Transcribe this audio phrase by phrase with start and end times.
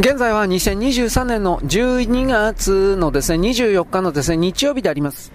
[0.00, 5.30] 現在は2023年の12月のですね、24日のですね、日曜日であります。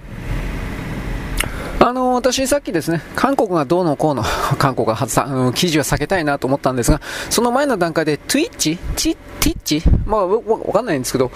[1.79, 4.23] あの、私さっきですね、韓国がどうのこうの、
[4.57, 6.99] 韓国がさ、うん、記事は避けたいなと思ったんですが、
[7.29, 8.79] その前の段階で Twitch?
[8.95, 10.41] チティッチまあ、わ
[10.73, 11.29] かんないんですけど、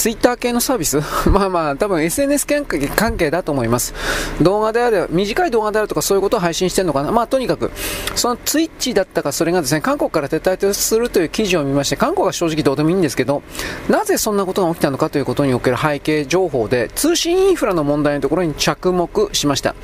[0.00, 0.96] ツイッター系のサービス？
[1.28, 3.92] まあまあ、多分 SNS 関係関係だと思います。
[4.40, 7.12] 動画である、短い動画であるとかそういうことを配信してるのかな？
[7.12, 7.70] まあとにかく、
[8.14, 13.42] そのツイッチだったか、それがですね、韓国から撤退するという記事を見まして、韓国は正直どうでもいいんですけど、
[13.90, 19.74] なぜそんなことが起きたのかということにおける背景情報で、通信インフラの問題のところに着目しました。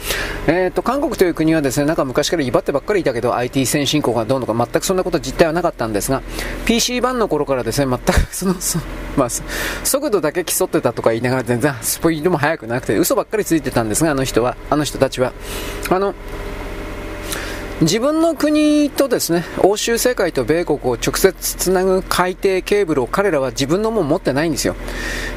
[0.47, 6.23] えっ、ー、と、韓国という国はですね、なんか昔から威張ってばっかりいたけど、IT 先進国がどうのか全くそんなこと実態はなかったんですが、
[6.65, 8.79] PC 版の頃からですね、全くその、そ
[9.19, 9.29] まあ、
[9.85, 15.33] 速度だけ競ってたとか言いながら全然スピードも速くなくて嘘ばっかりついてたんですが、あの人は、あの人たちは。
[15.91, 16.15] あの、
[17.83, 24.75] 自分の国とですね、欧州世界と米国を直接つなぐ海底ケーブルを彼らは自分のもん持ってないんですよ。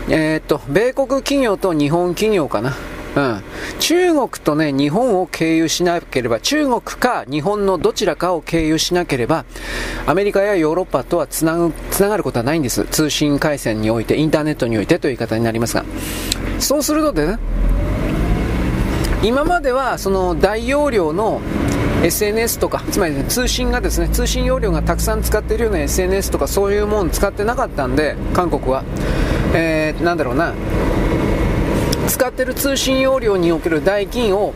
[0.08, 2.76] えー、っと、米国企業と日本企業かな。
[3.16, 3.42] うん、
[3.80, 9.46] 中国とね、日本を経由しなければ、中国か日本のどちらかを経由しなければ、
[10.06, 12.86] アメリカやヨーロッパとはつなぐ、つながることはないんです。
[12.86, 15.84] 通信回線において、インターネットにおいてという言い方になりますが。
[16.60, 17.40] そうするとね、
[19.24, 21.42] 今まではその大容量の
[22.04, 28.84] SNS とか、つまり、ね、通信がですね、通信容量がたくさん使っているような SNS とかそういうもの使ってなかったんで、韓国は。
[29.54, 30.54] えー、なんだろうな、
[32.10, 34.56] 使ってる通信容量における代金を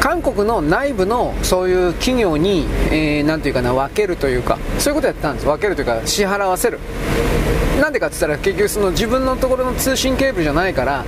[0.00, 5.46] 韓国の内部のそういう企業に、えー、ていうかな分けるというかそういうことやったんです。
[5.46, 6.78] 分けるというか支払わせる。
[7.80, 11.04] なんでかって言ったら結局その自分のところの通信ケーブルじゃないから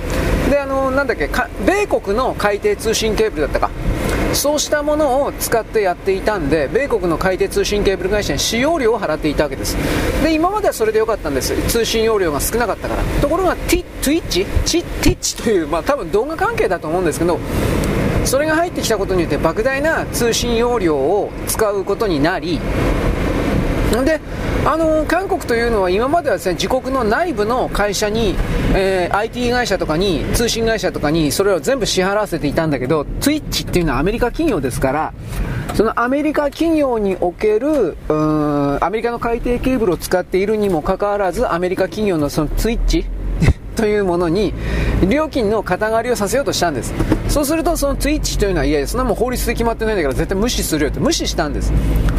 [0.49, 1.29] であのなんだっけ
[1.65, 3.69] 米国の海底通信ケーブルだったか
[4.35, 9.77] そうしたものを使ってやっていたんで、米国の海底通信ケーブル会社に使用料を払っていたわけです。
[10.23, 11.55] で、今まではそれでよかったんです。
[11.69, 13.03] 通信容量が少なかったから。
[13.21, 17.39] ところが、ティッチチティッチという、まあ多分動画関係だと思うんですけど、
[18.25, 22.59] それが入ってきたことによって莫大な通信容量を使うことになり、
[24.03, 24.19] で
[24.65, 28.35] あの韓国というのは今まではです、ね、自国の内部の会社に、
[28.73, 35.13] えー、IT 会社とかに通信会社とかにそれを全部支払わせていたんだけど Twitch っていうのはアメリカ企業ですから
[35.75, 43.05] そのアメリカ企業におけるアメリカの海底ケーブルを使っているにもかかわらずアメリカ企業のその Twitch
[43.75, 44.53] というものに
[45.09, 46.93] 料金の肩代わりをさせようとしたんです。
[47.29, 50.99] そうするとその Twitch というのはいやいやそんなもん法律で決まってないんだから絶対無視するよって。
[50.99, 51.71] 無視したんです。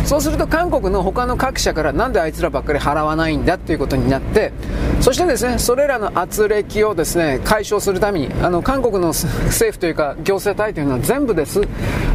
[0.05, 4.53] そうすると韓国の他の各社からなんであいつらばっかり払わないんだということになって
[5.01, 11.63] そしてですねそれらの圧力をですね解消するためにあの韓国の政府というか行政体というのは全部です。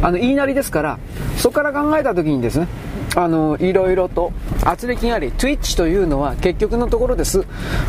[0.00, 0.98] あの言いなりですから
[1.36, 2.66] そこから考えた時にですね
[3.14, 4.32] あのいろいろと
[4.64, 7.44] 圧力があり Twitch というのは結局のところです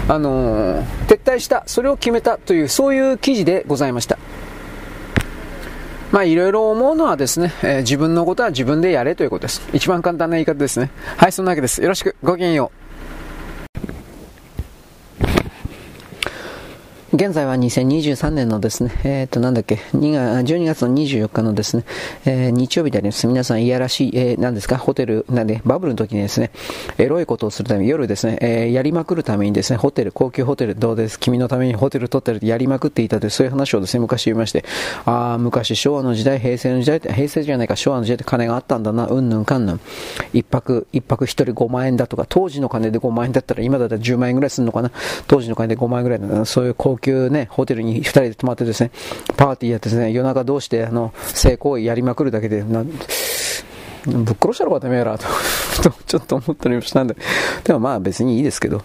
[0.07, 4.17] あの撤退したそれを決めたというそういう記事でございました
[6.13, 9.67] まあいろいろ思うのはですね、えー、自分のことは自分でやれということです。
[9.73, 10.91] 一番簡単な言い方ですね。
[11.17, 11.81] はい、そんなわけです。
[11.81, 12.16] よろしく。
[12.22, 12.82] ごきげんよう。
[17.13, 21.85] 現在は2023年のですね、えっ、ー、と、なんだっけ、2月12月の24日のですね、
[22.25, 23.28] えー、日曜日であります。
[23.28, 26.50] 皆さんいやらしい、えー、なんですか、ホテル、なんで、バブルの時にですね、
[26.97, 31.19] エロいことをするために、夜ですね、えー、やりまくるためにですね、ホテル、高級ホテル、どうです？
[31.19, 34.66] 君のためにホテル取ってるやりまくっていたという、そういう話をですね、昔言いまして、
[35.06, 39.80] ああ、昔昭和の時代、平成の時代、平成じゃないか、昭和の時代って金があったんだな、うんぬんかんぬん。
[40.34, 44.90] 一泊、一泊一人5万円だとか、当時の金で5万円だったら、今だったら10万円ぐらいするのかな、
[45.28, 48.91] 当時の金で5万円ぐらいだな、そういう高級ね、ホテルに2人で泊まってですね、
[49.37, 55.25] パーティーやってですね、夜中どうして、あの、性行為やりまくるだけで、なぶっ殺したろかてめえら、と、
[56.05, 57.15] ちょっと思ったりもしたんで、
[57.63, 58.81] でもまあ別にいいですけど、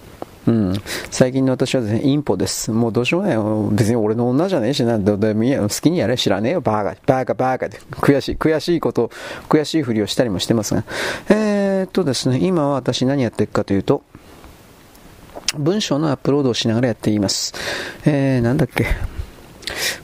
[0.46, 0.72] うん。
[1.10, 2.70] 最近の私はですね、インポです。
[2.70, 3.68] もうどうしようもないよ。
[3.70, 5.60] 別に俺の女じゃねえしな、どでもいいや。
[5.60, 6.62] 好きにやれ知らねえよ。
[6.62, 7.78] バーガー、バーガー、バーガーで。
[7.90, 9.10] 悔しい、悔しいこと、
[9.50, 10.84] 悔しいふりをしたりもしてますが。
[11.28, 14.02] えー、っとですね、今は私何やってるかというと、
[15.56, 17.54] 文章のアップロードをしながらやっています。
[18.04, 18.86] えー、なんだっけ。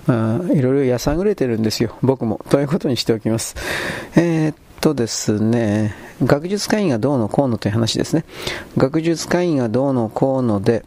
[0.06, 1.96] まあ、いろいろやさぐれてるんですよ。
[2.02, 2.40] 僕も。
[2.50, 3.56] ということにしておきます。
[4.16, 8.24] えー、っとですね、学術会議がどうのこうのという話ですね。
[8.76, 10.84] 学術会議がどうのこうので、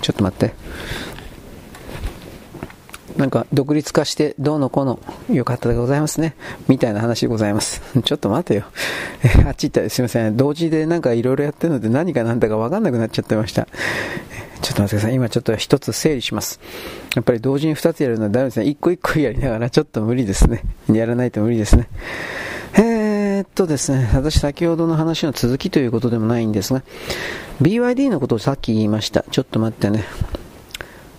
[0.00, 0.54] ちょっと待って。
[3.16, 4.98] なんか独立化してどうのこうの
[5.30, 6.34] 良かったでございますね。
[6.68, 7.82] みたいな話でございます。
[8.04, 8.64] ちょっと待てよ。
[9.46, 10.36] あっち行ったらすいません。
[10.36, 13.68] 同時でなんかいろいろやってるので何が何だかわかんなくなっちゃってました。
[14.62, 15.14] ちょっと待ってください。
[15.14, 16.60] 今ちょっと一つ整理します。
[17.14, 18.66] やっぱり同時に二つやるのはダメですね。
[18.66, 20.62] 一個一個やりながらちょっと無理ですね。
[20.90, 21.88] やらないと無理ですね。
[22.74, 26.82] えー、っとですね、私先ほどの話の続きということでもないんですが、
[27.60, 29.24] BYD のことをさっき言いました。
[29.30, 30.04] ちょっと待ってね。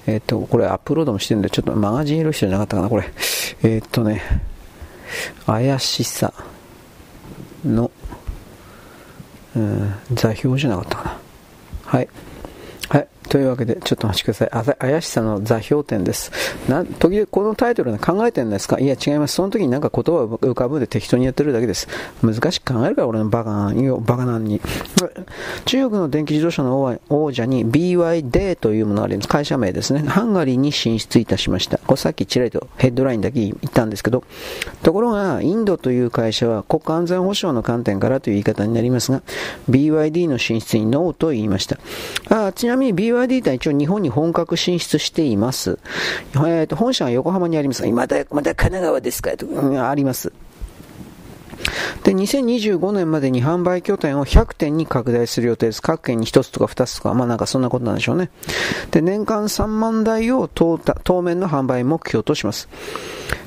[0.05, 3.05] えー、っと、これアップロードもしてるんで、ちょっとマガジン色してじゃなかったかな、これ。
[3.63, 4.21] えー、っとね、
[5.45, 6.33] 怪しさ
[7.65, 7.89] の、
[9.55, 11.17] うん、座標じゃなかったかな。
[11.85, 12.09] はい。
[13.29, 14.49] というわけで、ちょっとお待ちください。
[14.77, 16.31] 怪しさの座標点です。
[16.69, 18.79] な、時々このタイトルで考えてるんですか？
[18.79, 19.35] いや、違います。
[19.35, 21.87] その時になんか言葉を浮かぶで適当にやってるだけです。
[22.21, 24.61] 難しく考えるから、俺のバカな、バカなんに。
[25.65, 29.27] 中国の電気自動車の王者に BYD というものがあります。
[29.27, 30.01] 会社名ですね。
[30.01, 31.77] ハンガリーに進出いたしました。
[31.79, 34.23] これさっきちらりとヘッドラインだけ言ったんですけど、
[34.83, 39.21] ところが、インドという会社は国家安全保障の観点からという言い方になりますが、
[39.69, 41.77] BYD の進出にノーと言いました。
[42.29, 45.80] あちなみに BYD とは一応日本に本格進出しています。
[46.33, 49.36] えー、と本社は横浜にありますが、まだ、まだ神奈川ですか？
[49.38, 50.31] と、うん、あります。
[52.04, 55.81] で、2025年までに販売拠点を100店に拡大する予定です。
[55.81, 58.30] 各県に1つとか2つとか、まあなんかそんなことなんでしょうね。
[58.92, 60.77] で、年間3万台を当
[61.21, 62.68] 面の販売目標とします。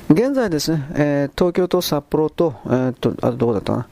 [0.09, 3.87] 現在ですね、えー、東京と札幌と、えー、っと、あどこだったかな、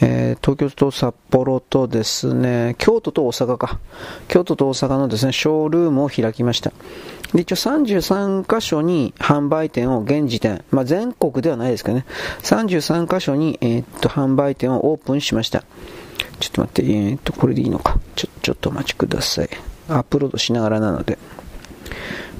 [0.00, 3.80] えー、東京と札幌とですね、京都と大阪か。
[4.28, 6.72] 京都と大阪のですね、ショールームを開きました。
[7.34, 12.06] で、一応33カ所に販売店を現時点、まあ、全国ではないですけどね、
[12.42, 15.64] 33カ所に、え、っと、販売店をオープンしました。
[16.38, 17.98] ちょっと待って、え、っと、これでいいのか。
[18.14, 19.50] ちょ、ちょっとお待ちください。
[19.88, 21.18] アップロードしながらなので。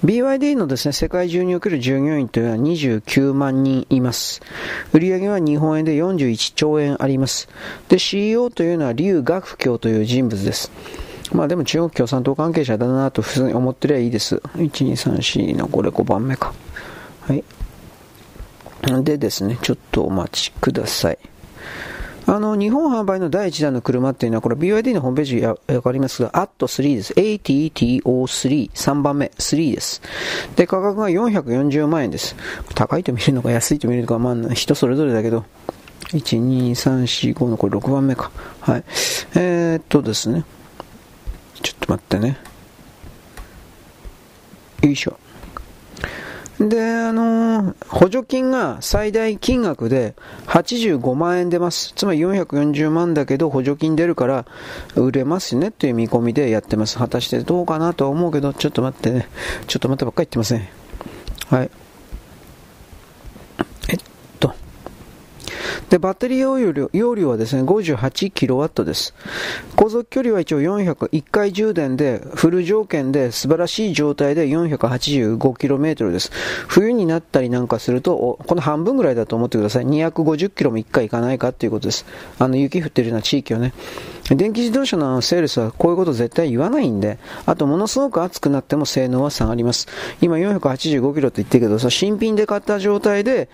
[0.05, 4.41] BYD のですね、世界中における従業員というのは29万人います。
[4.93, 7.49] 売上は日本円で41兆円あります。
[7.89, 10.71] で、CEO というのは劉学教という人物です。
[11.33, 14.37] まあでも中国共産党関係者だなと普通に思ってりゃいいです。
[14.37, 16.55] 1、2、3、4のこれ5番目か。
[17.23, 17.43] はい。
[19.03, 21.19] でですね、ちょっとお待ちください。
[22.31, 25.41] あの、日本販売の第1弾の車っていうのは、これ BYD のホームページ
[25.75, 27.15] わかりますが、AT3 です。
[27.15, 30.03] ATTO3、3番目、3です。
[30.55, 32.37] で、価格が440万円です。
[32.75, 35.47] 高いと見るのか安いと見るのか、まあ、人それぞれだけど、
[36.11, 38.31] 1、2、3、4、5のこれ6番目か。
[38.61, 38.85] はい。
[39.35, 40.45] えー、っとですね。
[41.63, 42.37] ちょっと待ってね。
[44.83, 45.19] よいしょ。
[46.61, 50.15] で、あのー、補助金が最大金額で
[50.47, 51.93] 85万円出ます。
[51.95, 54.45] つまり440万だけど補助金出るから
[54.97, 56.99] 売れますねという見込みでやってます。
[56.99, 59.29] 果たしてどうかなとは思うけど、ちょっと待ってね。
[59.69, 60.69] ちょっと待ってばっかり言ってません。
[61.49, 61.71] はい。
[65.91, 69.15] で、バッテリー容量容量はですね、58kW です。
[69.75, 76.31] 航続距離は一応400、1回充電で、フル条件で素晴らしい状態で 485km です。
[76.69, 79.87] 冬になったりなんかすると、この半分ぐらいだと思ってください。
[79.87, 82.05] 250km も1回行かないかっていうことです。
[82.39, 83.73] あの、雪降ってるような地域をね。
[84.37, 89.89] 電気自動車のセールスはこういうこと絶対言わないんで、あとものすごく熱くなっても性能は下がります。
[90.21, 93.49] 今485キロって言ってるけどさ、新品で買った状態で、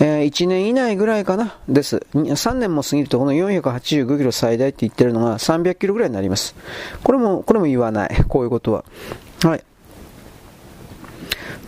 [0.00, 2.06] えー、1年以内ぐらいかな、です。
[2.14, 6.54] 3年も過ぎるとこの485キロ最大って言ってるのが300キロぐらいになります。
[7.02, 8.24] これも、これも言わない。
[8.28, 8.84] こういうことは。
[9.42, 9.64] はい。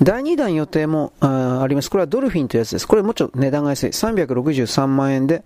[0.02, 1.90] 第2弾予定もあります。
[1.90, 2.88] これはドルフィンというやつです。
[2.88, 3.90] これもうちょっと値段が安い。
[3.90, 5.44] 363万円で、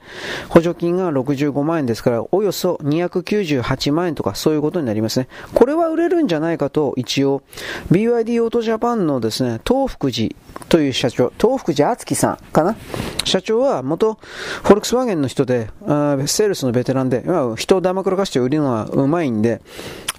[0.48, 5.28] 補助金が65万円ですから、およそ298万円とかそういうことになりますね。
[5.54, 7.42] これは売れるんじゃないかと、一応、
[7.90, 10.34] BYD オートジャパンのですね、東福寺
[10.68, 12.76] という社長、東福寺敦樹さんかな？
[13.24, 17.24] 社長は元フォルクスワーゲンの人で、あセールスのベテランで、
[17.56, 19.62] 人をだまくらかして売るのはうまいんで、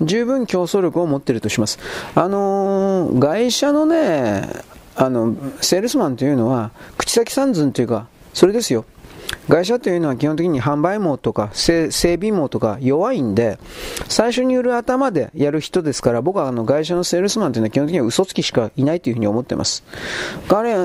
[0.02, 1.80] 十分競争力を持っているとします。
[2.16, 4.48] あのー、外車のね、
[4.96, 8.86] あの、セールスマンというのは、口先三寸というか、それですよ。
[9.48, 13.60] 会社というのは基本的に販売網とか整備網とか弱いんで、
[14.10, 19.84] 最初に売る頭でやる人ですから、僕はあの会社のセールスマンというのは基本的には嘘つきしかいないというふうに思ってます。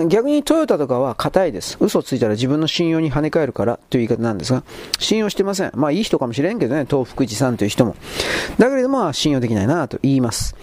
[0.08, 1.78] 逆にトヨタとかは硬いです。
[1.80, 4.62] 嘘ついたら自分の信用に跳ね返るからという言い方なんですが、
[4.98, 5.70] 信用してません。
[5.74, 7.96] まあいい人かもしれんけどね、東福寺さんという人も。
[8.58, 10.54] だけれども、信用できないなと言います。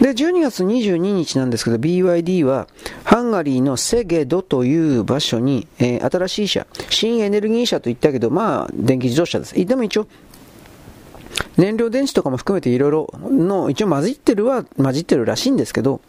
[0.00, 2.68] で、12月22日なんですけど、BYD は
[3.04, 9.54] ハンガリーのセゲドという場所に、えー、新しい車、新エネルギー車と言ったけど、まあ、電気自動車です。
[9.64, 10.06] でも一応、
[11.56, 16.00] 燃料電池とかも含めていろいろの、一応混じってるは混じってるらしいんですけど、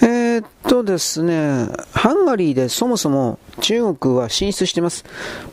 [0.00, 5.04] えー、っとですね、ハンガリーでそもそも中国は進出しています。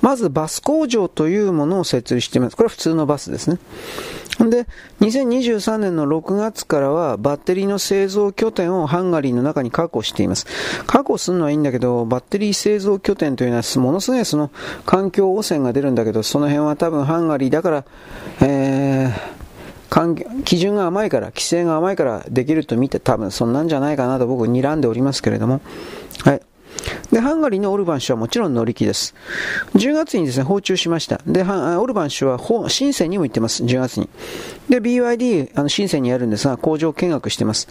[0.02, 2.56] まずバス工場というものを設立しています。
[2.56, 3.58] これは普通のバスですね。
[4.40, 4.68] で、
[5.02, 10.46] 2023年の6月からはバッテリーの製造拠点をハンガリーの中に確保しています。
[10.86, 14.52] 確保するのはいいんだけど、バッテリー製造拠点というのはものすごいその
[14.86, 17.86] 環境汚染が出るんだけど、その辺は多分ハンガリーだから、
[18.42, 19.45] えー、
[20.44, 25.62] 基準が甘いから、規制が甘いからできると見て多分そんなんじゃないかなと僕睨んでおりますけれども、
[26.24, 26.42] はい。
[27.12, 29.16] で、ハンガリーのオルバン氏はもちろん乗り気です。
[29.76, 31.22] 10月にですね、訪中しました。
[31.26, 34.10] で、オルバン氏は深センにも行ってます、10月に。
[34.70, 37.68] で、BYD、あの、深センにやるんですが、工場見学してます。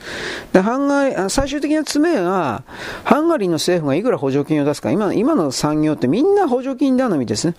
[0.52, 2.62] で、ハンガリー、最終的な詰めが、
[3.04, 7.54] ハンガリーの政府がいくら補助金を出すか、今今の産業ってみんな補助金頼みですね。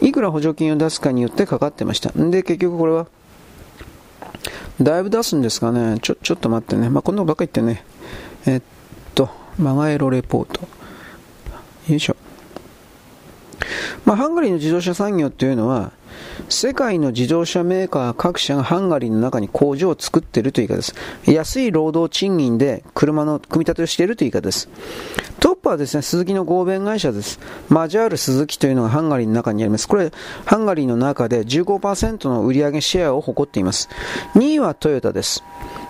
[0.00, 2.10] いくら補助金を出すかによってかかってました。
[2.10, 3.06] で、結局これは、
[4.80, 5.98] だいぶ出すんですかね。
[6.00, 6.88] ちょ、ちょっと待ってね。
[6.88, 7.84] まあ、こんなのばっか言ってね。
[8.46, 8.62] えっ
[9.14, 10.62] と、マガエロレポート。
[11.88, 12.16] よいしょ。
[14.04, 15.92] まあ、ハンガリーの自動車産業っていうのは、
[16.48, 20.94] 世界の自動車メーカー各社がハンガリーの中に工場を作っているという言い方です。
[21.30, 24.68] 安い労働賃金で車の組み立てをしているという言い方です。
[25.40, 27.38] トップはですね、鈴木の合弁会社です。
[27.68, 29.88] マジャール鈴木というのがハンガリーの中にあります。
[29.88, 30.10] これ、
[30.44, 33.88] ハンガリーの中で15%の売上シェアを誇っています。
[34.34, 35.42] 2位はトヨタです。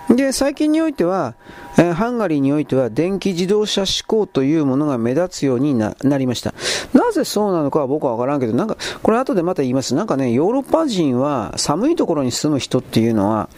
[0.09, 1.35] で、最近においては、
[1.77, 6.53] えー、ハンガリーにおいては電気自動車志向というものが目立つようになりました。
[6.93, 9.95] なぜそうなのかは僕はわからんけど、なんか、これ後でまた言います。
[9.95, 13.49] なんかね、ヨーロッパ人は寒いところに住む人っていうのは、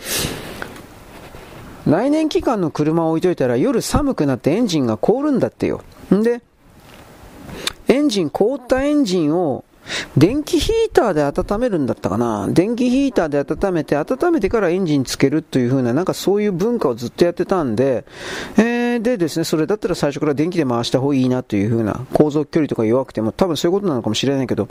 [1.86, 5.82] 来年期間の車を置いといたら夜寒くなってエンジンが凍るんだってよ。
[6.14, 6.42] んで、
[7.88, 9.64] エンジン、凍ったエンジンを
[10.18, 12.48] 電気ヒーターで温めるんだったかな？
[12.50, 18.06] 電気ヒーターで温めて、温めてからエンジンつけるという風な、なんかそういう文化をずっとやってたんで、
[18.58, 24.68] えー、でですね、それだったら最初から電気で回した方がいいなという風な、航続距離とか弱くても、多分そういうことなのかもしれないけど、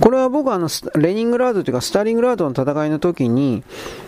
[0.00, 3.62] これは僕はあの、レニングラードというか、スターリングラードの戦いの時に、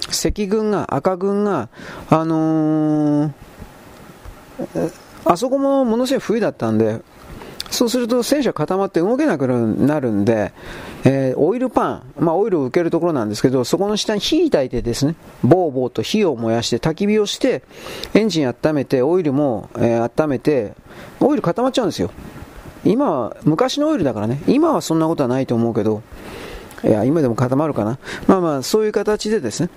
[0.08, 1.68] 赤軍が、赤軍が、
[2.08, 3.32] あのー、
[5.24, 7.00] あそこもものすごい冬だったんで、
[7.72, 10.52] そうすると戦車固まって動けなくなるんで、
[11.04, 17.62] えー、オイルパン、まあオイルを受けるところなんですけど、そこの下に火焚いてですね、ボーボーと火を燃やして焚き火をして、
[18.14, 20.74] エンジン温めて、オイルも、えー、温めて、
[21.20, 22.10] オイル固まっちゃうんですよ。
[22.84, 26.02] 今は、昔のオイルだからね、今はそんなことはないと思うけど、
[26.84, 27.98] いや、今でも固まるかな。
[28.26, 29.70] まあまあ、そういう形でですね、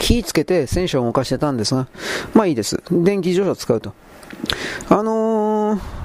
[0.00, 1.88] 火つけて戦車を動かしてたんですが、
[2.34, 2.80] まあいいです。
[2.90, 3.92] 電気自動車を使うと。
[4.88, 5.99] あのー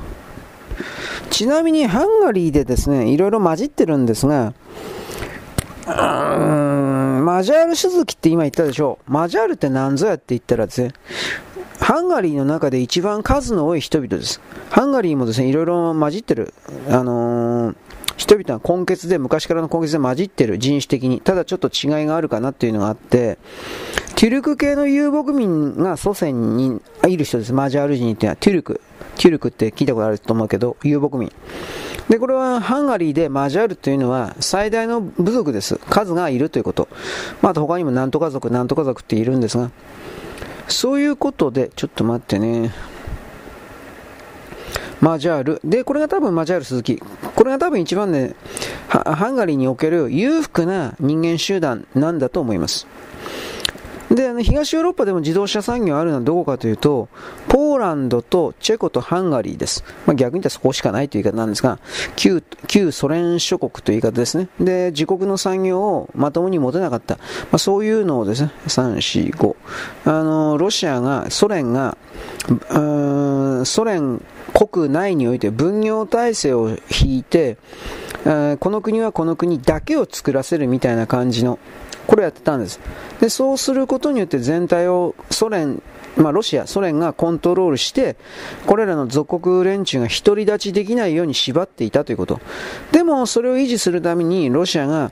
[1.29, 4.53] ちなみにハンガリーでですね、いろいろ混じってるんですが、
[5.87, 9.11] うーん、マジャール鈴木って今言ったでしょう。
[9.11, 10.93] マジャールって何ぞやって言ったらですね、
[11.79, 14.41] ハンガリーの中で一番数の多い人々です。
[14.69, 16.53] ハンガリーもですね、いろいろ混じってる。
[16.89, 17.75] あのー、
[18.17, 21.21] 人々は根血で、昔からの根血で混じってる、人種的に。
[21.21, 23.37] ただちょっと違いがあるかなっていうのがあって、
[24.15, 27.53] テュルク系の遊牧民が祖先にいる人です。
[27.53, 28.81] マジャール人っていうのは、テュルク。
[29.15, 31.31] テュルクって聞いたことあると思うけど、遊牧民。
[32.09, 35.77] で、これはハンガリーでマジャールというのは最大の部族です。
[35.77, 36.87] 数がいるということ。
[37.41, 39.71] まあ、あと他にもなんとか族、なんとか族っているんですが、
[40.67, 42.73] そういうことで、ちょっと待ってね。
[45.01, 45.61] マジャール。
[45.63, 47.01] で、これが多分マジャール鈴木。
[47.35, 48.35] これが多分一番ね、
[48.87, 52.87] ハンガリーにおける裕福な人間集団なんだと思います。
[54.15, 57.09] で、あの、東ヨーロッパでも自動車産業あるのはどこかというと、
[57.47, 59.83] ポーランドとチェコとハンガリーです。
[60.05, 61.79] まあ、逆に言ったらそこしかないという言い方なんですが、
[62.15, 64.47] 旧、旧ソ連諸国という言い方ですね。
[64.59, 67.15] で、自国の産業をまともに持てなかった。
[67.15, 69.55] まあ、そういうのをですね、3、4、5。
[70.05, 71.97] あの、ロシアが、ソ連が、
[73.65, 74.21] ソ連
[74.53, 77.57] 国内において分業体制を引いて、
[78.23, 81.59] この国はこの国だけを作らせるみたいな感じの
[82.07, 82.79] これやってたんです。
[83.19, 85.81] で、そうすることによって全体をソ連、
[86.17, 88.15] まあロシア、ソ連がコントロールして、
[88.65, 92.39] これらの属国連中が独り立ちできないように縛っていたということ。
[92.91, 95.11] でも、それを維持するために、ロシアが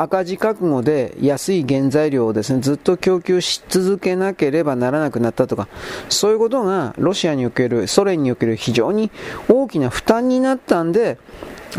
[0.00, 5.66] 赤字覚悟で安い原材料をですね、ずっと供給し続けなければならなくなったとか、
[6.08, 9.10] そういうことがロシアにおける、ソ連における非常に
[9.48, 11.18] 大きな負担になったんで、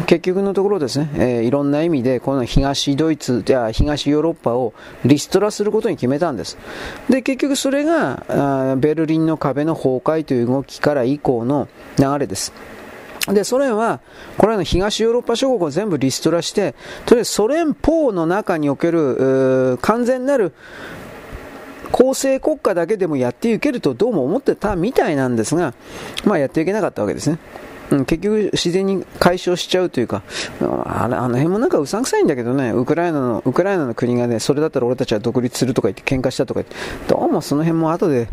[0.07, 4.73] 結局のところですね、えー、いろんな意味でこの東ドイツや東ヨーロッパを
[5.05, 6.57] リストラすることに決めたんです。
[7.09, 11.67] で、結局それがあベルリンの壁の崩壊という動きから以降の
[11.99, 12.53] 流れです。
[13.27, 14.01] で、ソ連は、
[14.37, 20.51] これらの東ヨーロッパ諸国を全部リストラして、とりあえずソ連邦の中における、完全なる
[21.93, 25.73] 構成国家だけでもやっていけるとどうも思ってたみたいなんですが、
[26.25, 27.37] まあやっていけなかったわけですね。
[27.93, 30.23] うん、結局自然に解消しちゃうというか、
[30.59, 36.75] あれあの辺もなんかうさんくさいんだけどね、ウクライナの、ウクライナの国がね、それだったら俺たちは独立するとか言って喧嘩したとか言って、
[37.07, 38.27] どうもその辺も後で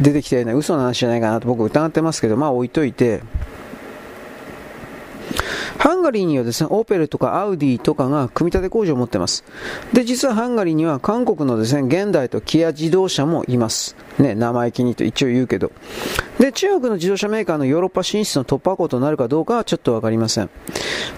[0.00, 3.20] 出てきたような嘘の話じゃないかなと僕疑ってますけど、まあ置いといて、
[5.78, 9.44] ハンガリーにはですね、オペルとかアウディとかが組み立て工場を持ってます。
[9.92, 13.96] で、実はハンガリーには韓国のですね、現代とキア自動車もいます。
[14.18, 15.70] ね、生意気にと一応言うけど。
[16.38, 20.50] で、中国の自動車メーカーのヨーロッパ進出の突破口となるかどうかはちょっとわかりません。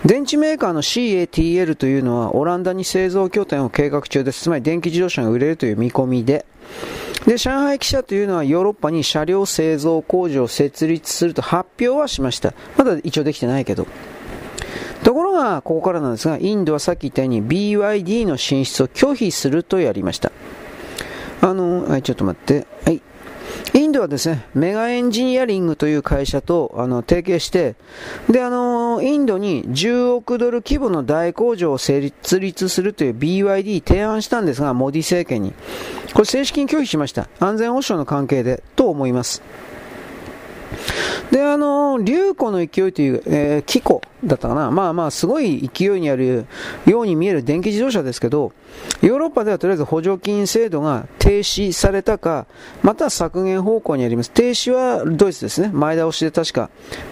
[0.04, 4.42] 電池メーカーの CATL というのはオランダに製造拠点を計画中です。
[4.42, 6.46] つまり電気自動車が売れるという見込みで、
[7.26, 12.54] で、上海記者というのはヨーロッパに車両製造工場を設立すると発表はしました。
[12.76, 13.86] まだ一応できてないけど。
[15.02, 20.32] ところが、ここからなんですが、インドはさっき言ったように BYD の進出を拒否するとやりました。
[21.40, 22.66] あの、はい、ちょっと待って。
[22.84, 23.00] はい。
[23.74, 27.76] インドはですね、メガエンジニアリングという会社とあの提携して、
[28.28, 35.52] で、あの、インドに10億ドル規模の大工場を設立するという BYD 提案したんですが、モディ政権に。
[36.12, 37.28] これ正式に拒否しました。
[37.38, 39.42] 安全保障の関係で、と思います。
[41.30, 44.70] で、あの、流子の勢いという、えー、機構だったかな。
[44.70, 46.46] まあまあ、すごい勢いにある
[46.86, 48.52] ように見える電気自動車ですけど、
[49.02, 52.46] ヨーロッパではとりあえず補助金制度が停止されたか、
[52.82, 54.30] また削減方向にあります。
[54.30, 55.70] 停止はドイツですね。
[55.72, 56.70] 前倒しで確か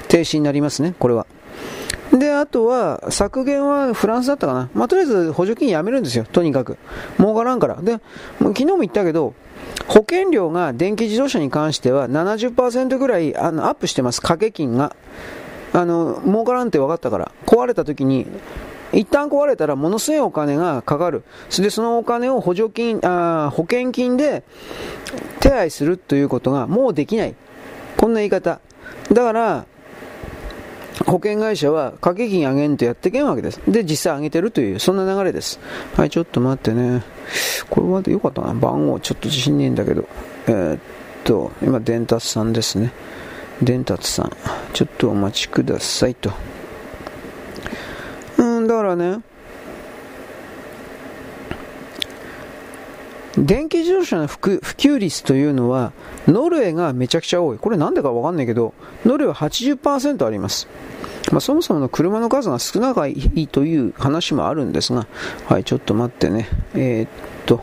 [0.08, 1.26] 停止になりますね、これは。
[2.12, 4.70] で、あとは、削減はフランスだったかな。
[4.75, 6.78] まあ、とりあえず補助金やめるんですよ、とにかく。
[7.18, 7.76] 儲からんから。
[7.82, 8.00] で、
[8.38, 9.34] 昨日も言ったけど、
[9.88, 14.95] 保険料が電気自動車に関しては70%ぐらいあのアップしてます、掛け金が。
[15.73, 17.33] あの、儲からんって分かったから。
[17.47, 18.26] 壊れた時に、
[18.92, 21.25] 一旦壊れたらものすごいお金がかかる。
[21.49, 24.45] それでそのお金を補助金、あ保険金で
[25.40, 27.35] 手配するということがもうできない。
[27.97, 28.61] こんな言い方。
[29.11, 29.66] だから、
[31.07, 33.61] 保険会社は掛け金上げんとやってけんわけです。
[33.69, 35.61] で、実際上げてるという、そんな流れです。
[35.97, 37.02] はい、ちょっと待ってね。
[37.71, 38.55] これはでよかったな。
[38.55, 40.09] 番号ちょっと自信ねえんだけど。
[40.47, 40.81] えー、っ
[41.25, 42.93] と、今、伝達さんですね。
[43.62, 44.33] 伝達さん。
[44.73, 46.33] ちょっとお待ちくださいと。
[48.38, 49.19] うん、だからね、
[53.45, 55.93] 電気自動車の普及率というのは、
[56.26, 57.58] ノルウェーがめちゃくちゃ多い。
[57.58, 60.67] これなんでかわかんないけど、ノルウェーは80%あります。
[61.30, 65.06] まあ、そもそもの車の数が少ないという話もあるんですが、
[65.47, 66.49] はい、ちょっと待ってね。
[66.75, 67.08] えー、っ
[67.45, 67.62] と、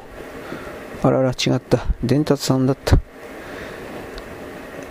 [1.04, 1.86] あらら、違った。
[2.04, 3.00] 伝達さんだった。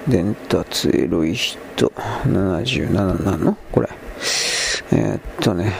[0.08, 1.58] 伝達エロい人、
[2.26, 2.92] 77
[3.24, 3.56] なの？
[3.72, 3.88] これ。
[4.92, 5.72] えー、っとね。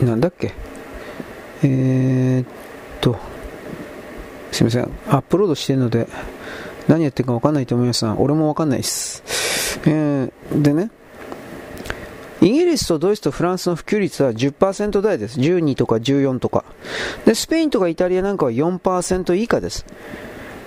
[0.00, 0.52] なんだっけ？
[1.68, 2.46] えー、っ
[3.00, 3.18] と、
[4.52, 6.08] すいません、アップロードしてるので、
[6.88, 9.80] 何やってるか分かんないと思いますが、俺も分かんないです。
[9.84, 10.90] えー、でね、
[12.40, 15.40] イギリスとドイツとフランスの普及率は10%台です。
[15.40, 16.64] 12とか14とか。
[17.24, 19.84] で、スペインとかイタリアなんかは4%以下です。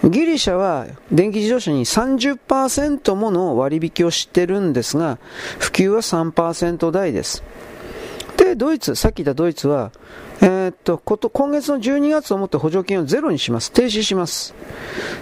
[0.03, 5.19] ギリシャは電気自動車に30%もの割引をしてるんですが、
[5.59, 7.43] 普及は3%台です。
[8.37, 9.91] で、ドイツ、さっき言ったドイツは、
[10.41, 13.71] えー、っと、こと、今月の12月をもって補助金をゼロにします。
[13.71, 14.53] 停止します。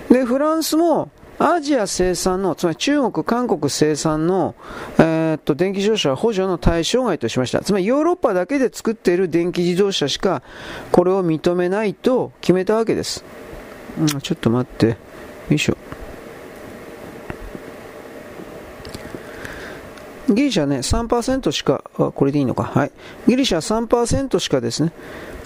[0.09, 4.55] で、フランスも、アジア生産の、つまり中国、韓国生産の、
[4.97, 7.61] えー、っと、電気自動車は補助の対象外としました。
[7.61, 10.41] つまりヨーロッパだけで作っている電気自動車しか、
[10.91, 13.23] これを認めないと決めたわけです。
[13.99, 14.87] うん、ちょっと待って。
[14.87, 14.95] よ
[15.51, 15.77] いしょ。
[20.29, 22.63] ギリシャね、3%しか、あ、これでいいのか。
[22.63, 22.91] はい。
[23.27, 24.91] ギリシャは3%しかですね、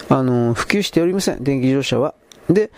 [0.08, 1.42] あの、普及しておりません。
[1.42, 2.14] 電気自動車は。
[2.48, 2.70] で、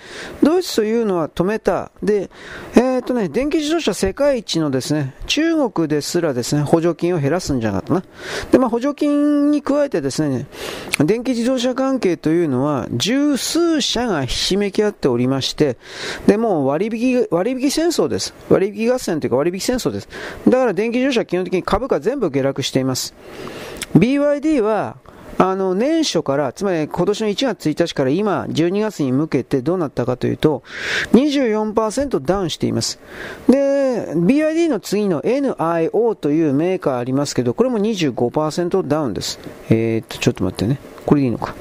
[0.42, 1.90] ドイツというのは止めた。
[2.02, 2.30] で、
[2.74, 8.04] えー、とね、電気自動車世界一のですね、中国ですらですね、補助金を減らすんじゃなかったな。
[8.50, 10.46] で、まあ補助金に加えてですね、
[10.98, 15.76] 電気自動車関係というのは、十数社がひしめき合っておりまして、
[16.26, 18.34] で、もう割引、割引戦争です。
[18.48, 20.08] 割引合戦というか割引戦争です。
[20.46, 23.14] だから電気自動車は基本的に株価全部下落しています。
[23.96, 24.96] BYD は、
[25.38, 30.62] あの、年初から、つまり今年の1月1日から今、12月に向けてどうなったかというと、
[31.12, 32.98] 24%ダウンしています。
[33.48, 39.38] で、BID の次の NIO というメーカーありますけど、これも25%ダウンです。
[39.70, 40.78] えー、っと、ちょっと待ってね。
[41.06, 41.54] これでいいのか。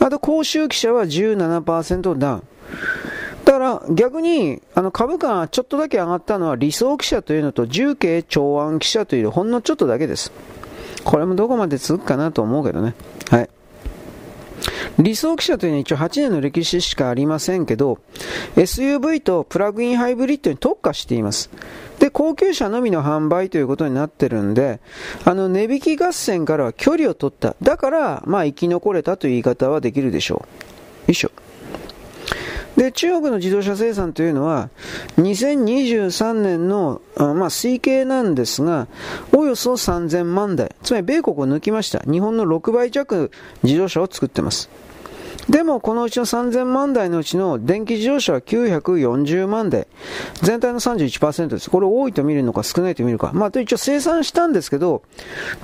[0.00, 2.42] あと、公衆記者は17%ダウン。
[3.44, 10.32] だから逆にあの株価がちょっとだけ上がったのは理想記者というのと重慶長安記者というほんのちょっとだけです。
[11.08, 12.92] これもどこまで続くかなと思うけどね。
[13.30, 13.48] はい。
[14.98, 17.98] 理想記者というのは一応8年の歴史しかありませんけど、
[18.56, 21.48] SUV とプラグインハイブリッドに特化しています。
[21.98, 24.80] で、高級車のみの販売ということになってるんで、
[25.24, 27.56] あの、値引き合戦からは距離を取った。
[27.62, 30.38] だから、まあ、生き残れたという言い方はできるでしょう。
[30.40, 30.44] よ
[31.08, 31.30] いしょ。
[32.76, 34.70] で、中国の自動車生産というのは、
[35.18, 38.86] 2023年の、まあ、推計なんですが、
[39.32, 40.74] およそ3000万台。
[40.82, 42.00] つまり、米国を抜きました。
[42.00, 43.30] 日本の6倍弱
[43.62, 44.68] 自動車を作ってます。
[45.48, 49.86] でもこのうちの3000万台のうちの電気自動車は940万台。
[50.42, 51.70] 全体の31%です。
[51.70, 53.30] これ多いと見るのか少ないと見るか。
[53.32, 55.02] まあ、と一応生産したんですけど、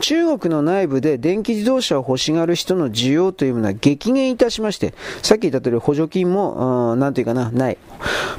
[0.01, 7.79] 中国の内部で電気自動車を欲しがる人の需要というものは激減いたしまして、さっき言った通り補助金も、なんていうかな、ない。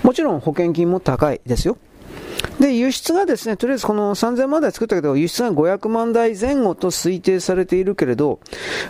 [0.02, 1.78] もちろん保険金も高いですよ。
[2.60, 8.40] で、輸出がですね、とりあえずこの3000万台作ったけど、輸出が500万台前後と推定されているけれど、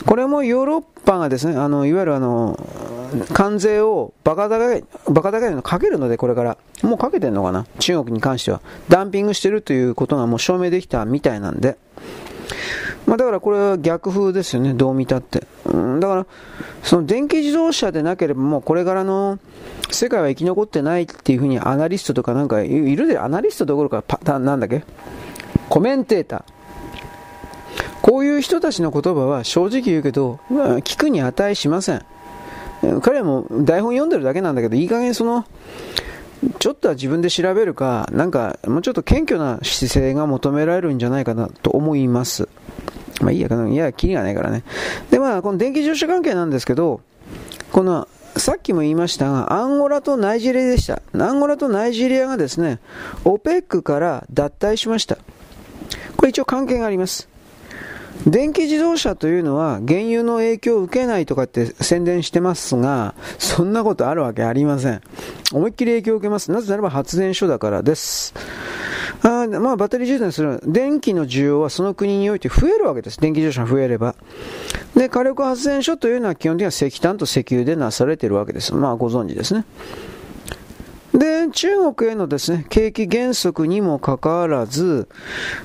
[0.05, 2.59] これもヨーロッパがですね、あの、いわゆるあの、
[3.33, 6.57] 関税をバカ高い、バカ高いのかけるので、これから。
[6.83, 7.65] もうかけてんのかな？
[7.79, 8.61] 中国に関しては。
[8.89, 11.77] ダンピングしてるということがもう証明できたみたいなんで。
[13.05, 15.47] まあ、だからこれは逆風ですよね、どう見たって。
[15.65, 16.25] うん、だから、
[16.83, 19.39] その電気自動車でなければもうこれからの
[19.91, 24.83] 世界は生き残ってないっていうふうにアナリストとかなんかいるで、アナリストどころかパターンなんだっけ？
[25.69, 26.43] コメンテーター。
[28.01, 32.05] こういう人たちの言葉は正直言うけど、聞くに値しません。
[33.01, 35.45] 彼も台本読んでるだけなんだけど、いい加減その、
[36.59, 42.47] ちょっとは自分で調べるか、なんか、もうちょっと謙虚な姿勢が求められるんじゃないかなと思います。
[43.21, 44.63] まあいいや、いや、キリがないからね。
[45.09, 47.01] で、まあ、この電気自動車関係なんですけど、
[47.71, 51.01] この、さっきも言いましたが、アンゴラとナイジェリアでした。
[51.17, 52.79] アンゴラとナイジェリアがですね、
[53.23, 55.17] OPEC から脱退しました。
[56.17, 57.29] これ一応関係があります。
[58.27, 65.01] 電気自動車というのは原油の影響を受けないとかって宣伝してますが、そんなことあるわけありません。
[65.53, 66.51] 思いっきり影響を受けます。
[66.51, 68.33] なぜならば発電所だからです。
[69.27, 73.19] あまあ、バッテリー充電する電気の需要はその国において増えるわけです。
[73.19, 74.13] 電気自動車が増えれば。
[74.95, 78.75] で、火力発電所というのは基本的には石炭と石油でなされているわけです。
[78.75, 79.65] まあ、ご存知ですね。
[81.15, 85.07] で、中国へのですね、景気減速にもかかわらず、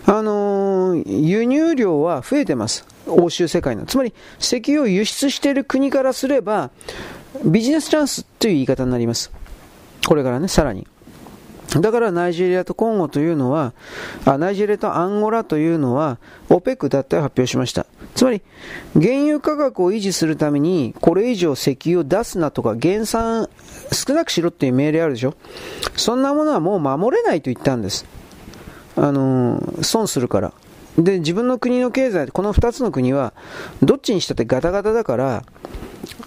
[0.06, 2.86] あのー、輸入量は増えてます。
[3.06, 3.84] 欧州世界の。
[3.84, 6.70] つまり、石油を輸出している国からすれば、
[7.44, 9.30] ビジネスチャンスという言い方になります。
[10.06, 10.86] これからね、さらに。
[11.78, 13.72] だからナイジェリアとコンゴというのは、
[14.24, 17.86] あナイジェリアとアンゴラというのは、OPEC 脱退を発表しました。
[18.16, 18.42] つまり、
[18.94, 23.48] 原油価格を維持するために、これ以上石油を出すなとか、減産
[23.92, 25.34] 少なくしろっていう命令あるでしょ。
[25.96, 28.04] そんなものはもう守れないと言ったんです。
[28.96, 30.52] あの、損するから。
[31.02, 33.32] で、自分の国の経済、この2つの国は、
[33.82, 35.44] どっちにしたってガタガタだから、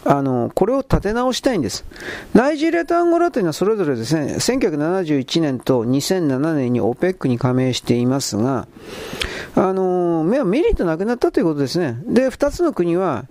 [0.05, 1.85] あの、これを立て直したいんです。
[2.33, 8.67] ナイジェリアとアンゴラというのはそれぞれですね、1971年と2007年に OPEC に加盟していますが、
[9.55, 11.97] あの、メリットなくなったということですね。
[12.05, 13.25] で、二つの国は、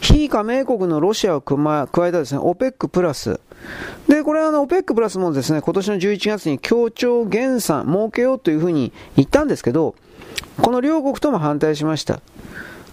[0.00, 3.40] 非加盟国のロシアを加えたですね、OPEC プラス。
[4.08, 9.94] で、これはあの、OPEC プラスもですね、今年の11月に協調減産、設けようというふうに言ったんですけど、
[10.62, 12.20] この両国とも反対しました。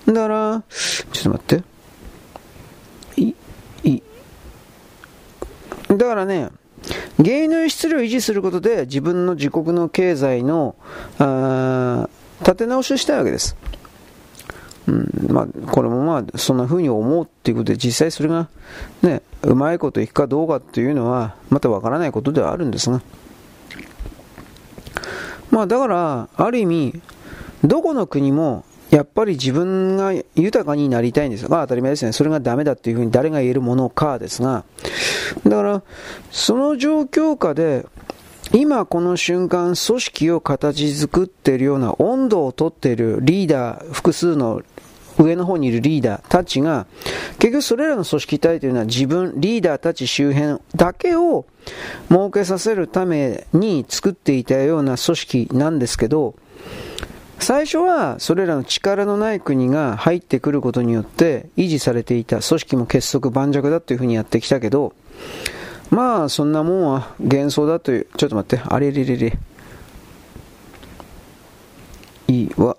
[0.06, 1.64] だから、ちょっと待って。
[3.22, 3.36] い、
[3.84, 4.04] い
[5.88, 6.50] だからね、
[7.18, 10.76] 原油の輸出量を維持することで自分の自国の経済の
[11.18, 12.10] あ
[12.42, 13.56] 立て直しをしたいわけです。
[14.88, 18.50] うんまあ、これもまあそんな風に思うっていうことで実際それが、
[19.02, 23.02] ね、うまいこといくかどうかっていうのはまたわからないことではあるんですが、
[25.50, 27.02] まあ、だからある意味
[27.68, 31.50] どこの国もやっぱり自分が豊かになりたいんですよ。
[31.50, 32.12] まあ当たり前ですね。
[32.12, 34.64] それがダメだっていうふうに誰が言えるものかですが、
[35.44, 35.84] だから、
[36.32, 37.86] その状況下で、
[38.54, 44.62] 今この瞬間組織を形作っているような温度をとっているリーダー、複数の
[45.18, 46.86] 上の方にいるリーダーたちが、
[47.40, 51.46] 結局それらの組織体というのは自分、リーダーたち周辺だけを
[52.10, 56.36] 設けさせるために作っていたような組織なんですけど、
[57.40, 64.94] 最初はそれらの力のない国が入ってくることによって維持されていた組織も結束盤石だというふうにやってきたけど、
[65.92, 69.38] まあそんなもんは幻想だという、ちょっと待って、あれれれれ。
[72.28, 72.78] いいわ。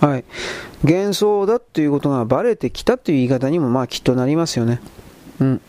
[0.00, 0.24] はい。
[0.82, 4.80] 幻想だということがバレてきたという言い方にもまあきっとなりますよね。
[5.40, 5.60] うん。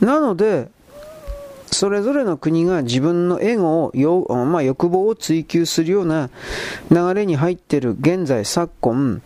[0.00, 0.68] なので、
[1.72, 6.30] それぞれの国が自分のエゴを、まあ、欲望を追求するような
[6.90, 9.22] 流れに入っている現在昨今、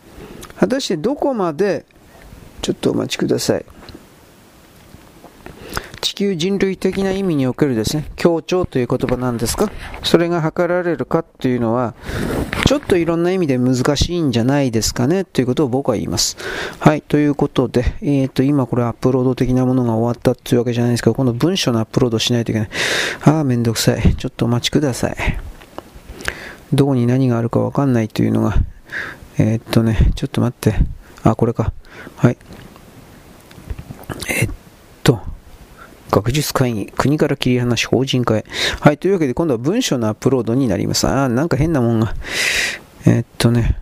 [0.58, 1.84] 果たしてどこまで
[2.62, 3.64] ちょっとお待ちください。
[6.04, 9.70] 地球人類的な意味におけるですね、協調という言葉なんですか？
[10.02, 11.94] それが図られるかっていうのは、
[12.66, 16.36] ちょっといろんな意味で難しいんじゃないですかねということを僕は言います。
[16.78, 22.70] はい、ということで、えっ、ー、と、今これアップロード的なものが終わったっていうわけじゃないですけど、今度文章のアップロードしないといけない。
[23.22, 24.14] ああ、めんどくさい。
[24.14, 25.16] ちょっとお待ちください。
[26.74, 28.56] どこに何があるかわかんないというのが、
[29.38, 30.78] えー、っとね、ちょっと待って。
[31.22, 31.72] あ、これか。
[32.16, 32.36] はい。
[34.28, 34.63] えっと、
[36.14, 38.44] 学術会議、国から切り離し法人化へ。
[38.78, 41.08] はい、というわけで今度は文書のアップロードになります。
[41.08, 42.14] あー、なんか変なもんが。
[43.04, 43.76] えー、っとね。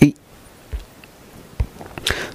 [0.00, 0.14] い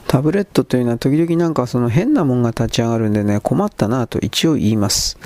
[0.06, 5.18] タブレットというのは時々なんかその変なもんが立ち上がるんでね、困ったなと一応言います。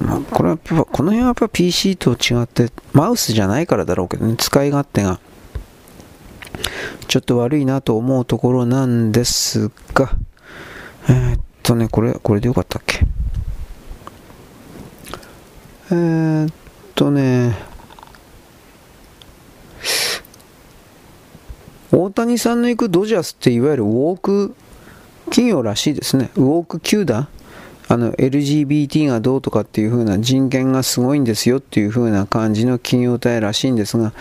[0.00, 5.18] まあ、これはこの辺はやっぱ PC と違って、マウスじゃないからだろうけどね、使い勝手が。
[7.08, 10.16] ちょっと悪いなと思うところなんですが、
[11.08, 13.00] えー、っとね、これ、これでよかったっけ？
[15.90, 16.52] えー、っ
[16.94, 17.56] とね、
[21.90, 24.54] 大谷さんの行くドジャースっていわゆるウォーク
[25.26, 26.30] 企業らしいですね。
[26.36, 27.28] ウォーク球団
[27.88, 34.12] あの LGBT がどうとかっていう風な人権がすごいんですよっていう風な感じの企業体らしいんですが、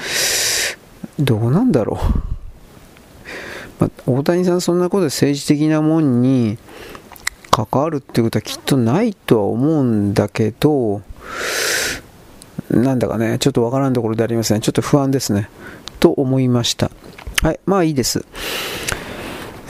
[1.19, 2.36] どうなんだろう？
[3.79, 6.57] まあ、大谷さんそんなことで政治的なもんに
[7.51, 11.01] 関わるっていうことはきっとないとは思うんだけど、
[12.69, 14.59] なんだかね、ちょっとわからんところでありますね。
[14.59, 15.49] ちょっと不安ですね。
[15.99, 16.91] と思いました。
[17.41, 18.25] はい、まあいいです。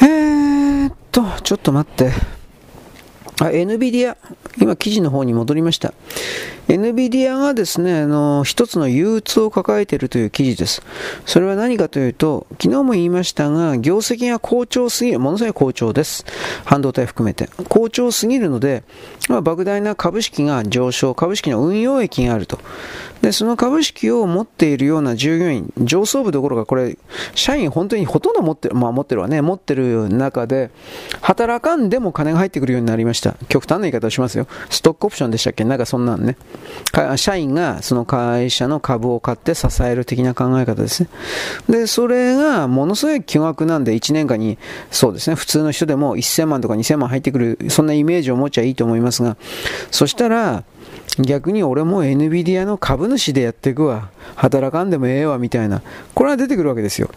[0.01, 2.11] えーっと、ちょっと待って。
[3.39, 4.15] あ、NVIDIA。
[4.59, 5.93] 今記事の方に戻りました。
[6.67, 10.81] NVIDIA がですね、あの、一つの憂鬱を抱えているという記事です。
[11.25, 16.25] それは何かというと、昨日も言いましたが、業績が好調すぎる、ものすごい好調です。
[16.65, 17.49] 半導体含めて。
[17.69, 18.83] 好調すぎるので、
[19.29, 22.59] まあ、莫大な株式が上昇、株式の運用益があると。
[23.21, 26.97] で、その株式を持っているような従業員、上層部どころか、これ、
[27.33, 30.69] 社員本当にほとんど持ってる、まあ持ってるわね、持ってる中で、
[31.21, 33.26] 働かんでも金が入ってくるようになりました。
[33.49, 34.47] 極端な言い方をしますよ。
[34.69, 35.63] ストックオプションでしたっけ？
[35.63, 36.37] なんかそんなんね。
[37.15, 41.09] 社員がその会社の株を買って支える的な考え方ですね。
[41.69, 44.57] で、それがものすごい巨額なんで1年間に
[44.91, 49.37] そうですね、普通の人でも1000万とか2000万入ってくる、そんなイメージを持っちゃいいと思いますが、
[49.91, 50.63] そしたら、
[51.19, 54.09] 逆に俺も NVIDIA の株主でやっていくわ。
[54.35, 55.81] 働かんでもええわ、みたいな。
[56.13, 57.09] これは出てくるわけですよ。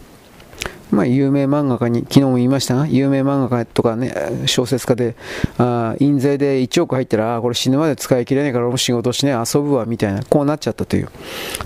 [0.91, 2.75] まあ、有名漫画家に、昨日も言いました。
[2.75, 4.13] が、有名漫画家とかね、
[4.45, 5.15] 小説家で、
[5.57, 11.09] あ印税で1億入ったら、あこれ死ぬまで使い切れないから俺も仕事しね、遊ぶわ、みたいな、こうなっちゃったという。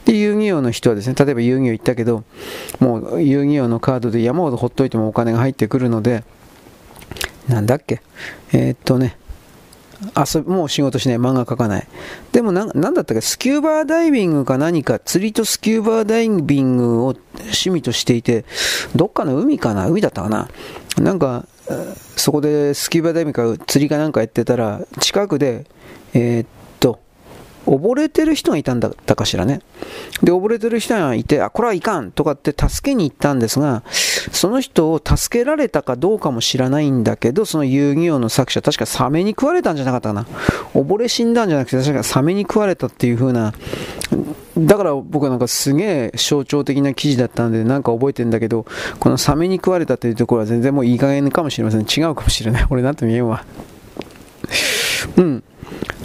[0.05, 2.23] で、遊戯王の人はですね、例えば遊戯王行ったけど、
[2.79, 6.23] もう遊戯王のカードで山ほどほっといてもお金が入ってくるので、
[7.47, 8.01] なんだっけ、
[8.53, 9.17] えー、っとね、
[10.15, 11.87] 遊び、もう仕事しない、漫画描かない。
[12.31, 18.45] でもな、なんだったっけ、スキューバーダイビングか何か、釣りとスキューバーダイビングを趣味としていて、
[18.95, 19.87] どっかの海かな？
[19.87, 20.49] 海だったかな？
[20.97, 21.47] なんか、
[22.15, 25.65] そこでスキューバーダイビングか釣りかなんかやってたら、近くで、
[26.13, 26.47] えー、っ
[27.65, 29.61] 溺れてる人がいたんだったかしらね。
[30.21, 33.83] で、溺れてる人がいて、あ、これはいかんとかって助けに行ったんですが、
[34.31, 40.27] その人を助けられたかどうかも知らないんだけど、その遊戯王の作者、確かサメに食われたんじゃなかったかな。
[40.73, 43.53] 溺れ死んだんじゃなくて、確かサメに食われたっていう風な、
[44.57, 48.65] だから僕はなんかすげえ象徴的な記事だったんで、なんか覚えてんだけど、
[48.99, 51.81] このサメに食われたっていうところは全然もういい加減かもしれません。
[51.81, 52.67] 違うかもしれない。
[52.69, 53.43] 俺なんと見えんわ。
[55.17, 55.43] うん。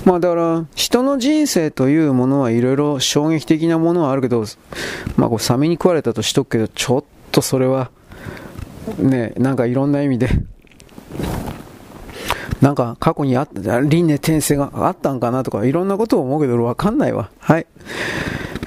[0.04, 4.44] まあだから、人の人生というものはいろいろ衝撃的なものはあるけど、
[5.16, 7.90] まあこうサメに食われたとしとくけど、ちょっとそれは、
[8.98, 10.28] ね、なんかいろんな意味で、
[12.60, 17.30] なんか過去にあった、輪廻転生があったんかなとか、いろんなことを思うけど、わかんないわ。
[17.38, 17.66] はい。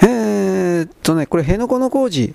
[0.02, 2.34] えー、っとね、これ、辺野古の工事。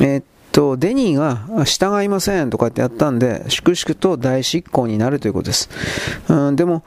[0.00, 0.24] えー、っ
[0.58, 5.70] と、デニーが従いませんとかってやったんで、粛々と大執行になるということです。
[6.28, 6.82] うん、でも、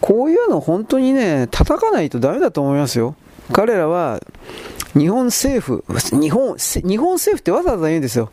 [0.00, 3.14] こういうの本当にね、叩かないとダメだと思いますよ。
[3.52, 4.20] 彼らは、
[4.94, 5.84] 日本政府、
[6.20, 8.32] 日本、日本政府ってわざわざ言うんですよ。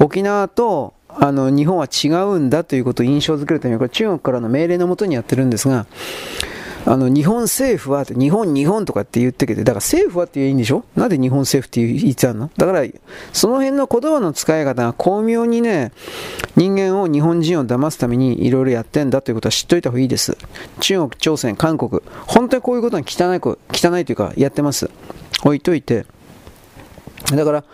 [0.00, 5.86] 沖縄と、あの、日本は違うんだということを印象づけるために、これ中国からの命令のもとにやってるんですが、
[6.86, 10.84] あの、日本政府は、日本、日本とかって言ってけて、だから政府はって言えばいいんでしょ？
[10.96, 12.50] なんで日本政府って言ってあるの？
[12.56, 12.84] だから、
[13.32, 15.92] その辺の言葉の使い方が巧妙にね、
[16.56, 20.36] 人間を、日本人を騙すためにいろいろやってんだということは知っといた方がいいです。
[20.80, 23.40] 中国、朝鮮、韓国、本当にこういうことは汚い、
[23.72, 24.90] 汚いというか、やってます。
[25.44, 26.06] 置いといて、
[27.24, 27.64] だから、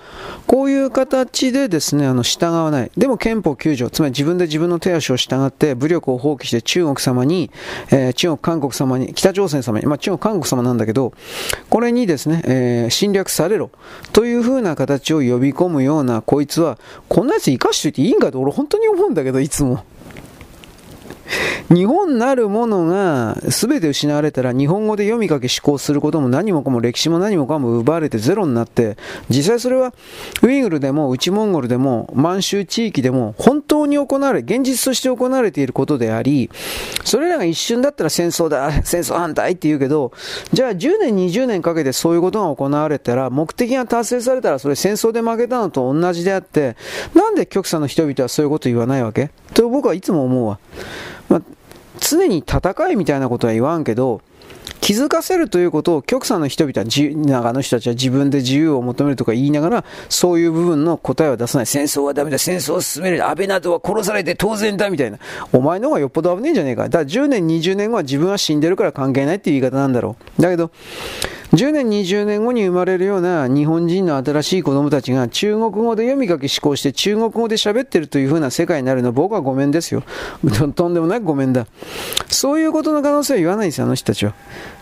[0.46, 2.90] こういう形でですね、あの、従わない。
[2.96, 7.50] でも憲法9条、つまり自分で自分の手足を従って武力を放棄して中国様に、
[7.90, 11.12] えー、中国、韓国様に、北朝鮮様に、まあ中国、韓国様なんだけど、
[11.68, 13.70] これにですね、えー、侵略されろ。
[14.12, 16.78] という風な形を呼び込むようなこいつは、
[17.09, 19.85] こんなやつ生かしといていいんかと俺本当に思うんだけど、いつも。
[21.73, 28.97] 日本なるものが全て失われたら日本語で読み書き思考することも何もかも歴史も何もかも奪われてゼロになって
[29.29, 29.95] 実際それは
[30.43, 36.51] ウイグルでも内モンゴルでも満州地域でも本当に行われ現実として行われていることであり
[37.05, 40.13] それらが一瞬だったら戦争だ戦争反対って言うけど
[40.53, 46.77] じゃあ10年20年かけてそういうことが行われたら目的が達成されたらそれ戦争で負けたのと同じであって
[47.15, 49.31] なんで極左の人々はそういうこと言わないわけ？
[49.55, 50.59] と僕はいつも思うわ。
[51.29, 51.43] まあ、
[52.01, 54.21] 常に戦いみたいなことは言わんけど、
[54.81, 61.67] 気づかせるということを極左の人々は、長の人たちは自分で自由を求めるとか言いながら、そういう部分の答えは出さない。
[61.67, 65.19] 戦争はダメだ、戦争を進める、安倍などは殺されて当然だ、みたいな。
[65.55, 66.83] お前の方がよっぽど危ねえんじゃねえか。
[66.85, 70.43] だから10年、20年後は自分は死んでるから関係ないっていう言い方なんだろう。
[70.43, 70.71] だけど、
[71.55, 80.03] 10年、20年後に生まれるような日本人の新しい子供たちが中国語で読み書き思考して中国語で喋ってるという風な世界になるの僕はごめんですよ。
[80.75, 81.69] とんでもなくごめんだ。
[82.29, 84.35] そういうことの可能性は言わないんですよ、あの人たちは。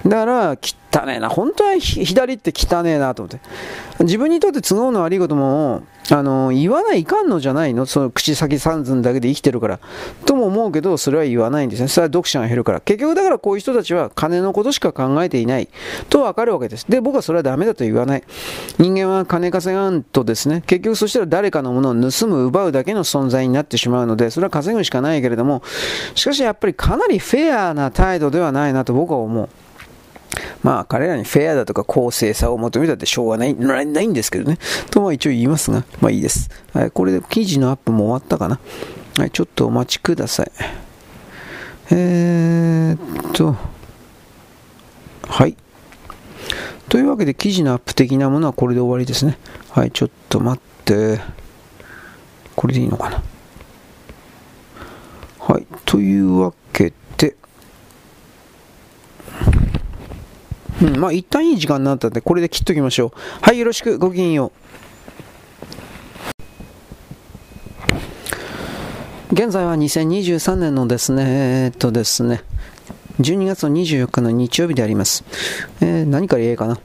[0.07, 0.57] だから、
[0.93, 1.29] 汚ねえな。
[1.29, 3.41] 本当は左って汚ねえなと思って。
[4.05, 7.87] 自分にとって都合の悪いことも、あの、言わないかんのじゃないの？
[7.87, 9.79] その口先三寸だけで生きてるから。
[10.27, 11.89] とも思うけど、それは言わないんですね。
[11.89, 12.81] それは読者が減るから。
[12.81, 15.69] 結局だからこういう人たちは金のことしか考えていない。
[16.11, 16.85] とわかるわけです。
[16.89, 18.25] で、僕はそれはダメだと言わない。
[18.79, 25.63] 人間は金稼がんとですね、結局そしたら誰かのものを盗む、奪うだけの存在になってしまうので、それは稼ぐしかないけれども、
[26.17, 29.49] しかしやっぱりかなりフェアな態度ではないなと僕は思う。
[30.63, 34.59] まあ彼らにフェアだとか公正さを求めたってしょうがない、ないんですけどね。
[34.91, 36.51] とは一応言いますが、まあいいです。
[36.73, 38.61] はい、これで記事のアップも終わったかな。
[39.19, 40.53] はい、ちょっとお待ちください。
[41.91, 43.57] えー、っと、
[45.29, 45.57] はい。
[46.89, 49.39] というわけで記事のアップ的なものはこれで終わりですね。
[49.71, 51.21] はい、ちょっと待って。
[52.55, 53.23] これでいいのかな。
[55.39, 57.35] はい、というわけで、
[60.81, 63.19] うん、まあ一旦いい時間になったんで、これで切っときましょう。
[63.41, 64.53] はい、よろしく、ごきげんよ
[69.31, 69.35] う。
[69.35, 71.25] 現在は2023年のですね、
[71.65, 72.43] えー、っとですね、
[73.21, 75.25] 12月の24日の日曜日であります。
[75.81, 76.79] えー、何から言えかな？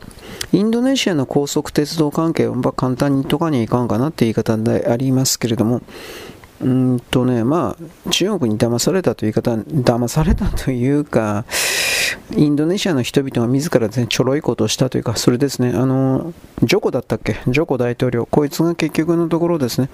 [0.54, 5.82] インドネシアの高速鉄道関係は簡単にとかにはいかんかなって言い方でありますけれども、
[6.60, 11.46] うんとね、まあ、中国に騙されたという言い方、騙されたというか、
[12.36, 17.38] インドネシアの人々が自ら、ね、ちょろいことをしたというか、それですね、あの、ジョコだったっけ？
[17.48, 19.90] ジョコ大統領、こいつが結局のところですね、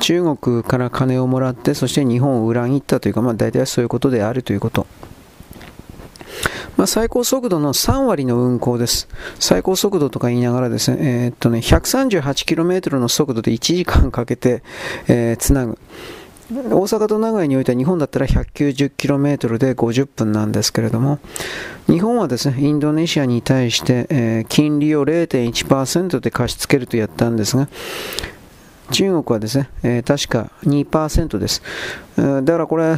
[0.00, 4.86] 中国から金をもらって、そして日本を裏切ったというか、まあ大体そういうことであるということ。
[6.76, 9.08] まあ、最高速度の3割の運行です。
[9.38, 14.62] 最高速度とか言いながらですね、えー、っとね、138km の速度で1時間かけて、
[15.08, 15.78] えー、つなぐ。
[16.50, 21.18] 大阪と名古屋においては日本だったら 190km で50分なんですけれども、
[21.86, 27.68] 日本はですね、インドネシアに対して、えー、金利を0.1%で貸し付けるとやったんですが、
[28.92, 31.62] 中国はですね、えー、確か2%です。
[32.16, 32.96] だからこれ、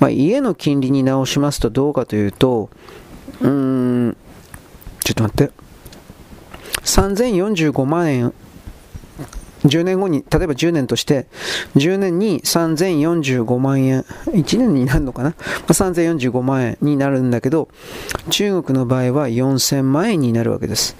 [0.00, 2.70] まあ、家の金利に直しますとどうかというと、
[3.40, 4.16] うん、
[5.04, 5.52] ちょっと待って、
[6.84, 8.32] 3045万円
[9.64, 11.26] 10年後に、例えば10年として、
[11.76, 15.36] 10年に3045万円、1年になるのかな、ま
[15.68, 17.68] あ、3045万円になるんだけど、
[18.30, 20.96] 中国の場合は4000万円になるわけです。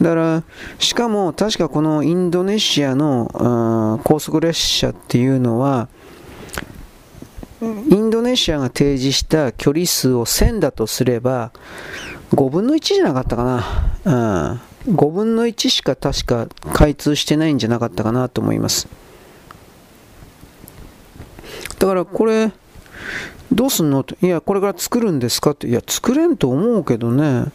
[0.00, 0.42] だから、
[0.78, 5.88] しかも確かこのインドネシアの高速列車っていうのは、
[7.90, 11.52] インドネシアが提示した距離数を1000だとすれば、
[12.32, 13.44] 5分の1じゃなかったか
[14.04, 14.60] な。
[14.86, 14.94] うん。
[14.94, 18.86] 5分の1しか確か開通してないんじゃなかったかなと思います。
[21.78, 22.52] だからこれ
[23.50, 24.14] どうすんのと。
[24.20, 27.46] いやこれから作るんですかっていや作れんと思うけどね。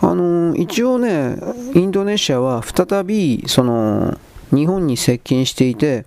[0.00, 1.36] あの一応ね
[1.74, 4.18] インドネシアは再びその
[4.54, 6.06] 日本に接近していて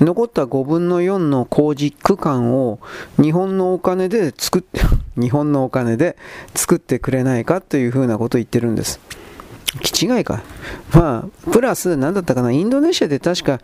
[0.00, 2.78] 残った5分の4の工事区間を
[3.20, 4.80] 日本のお金で作って
[5.16, 6.16] 日本のお金で
[6.54, 9.00] 作ってくれないかというふうなことを言ってるんです。
[9.80, 10.42] 気違いか。
[10.92, 13.60] まあ、プラス、何だったかな、インドネシアで確か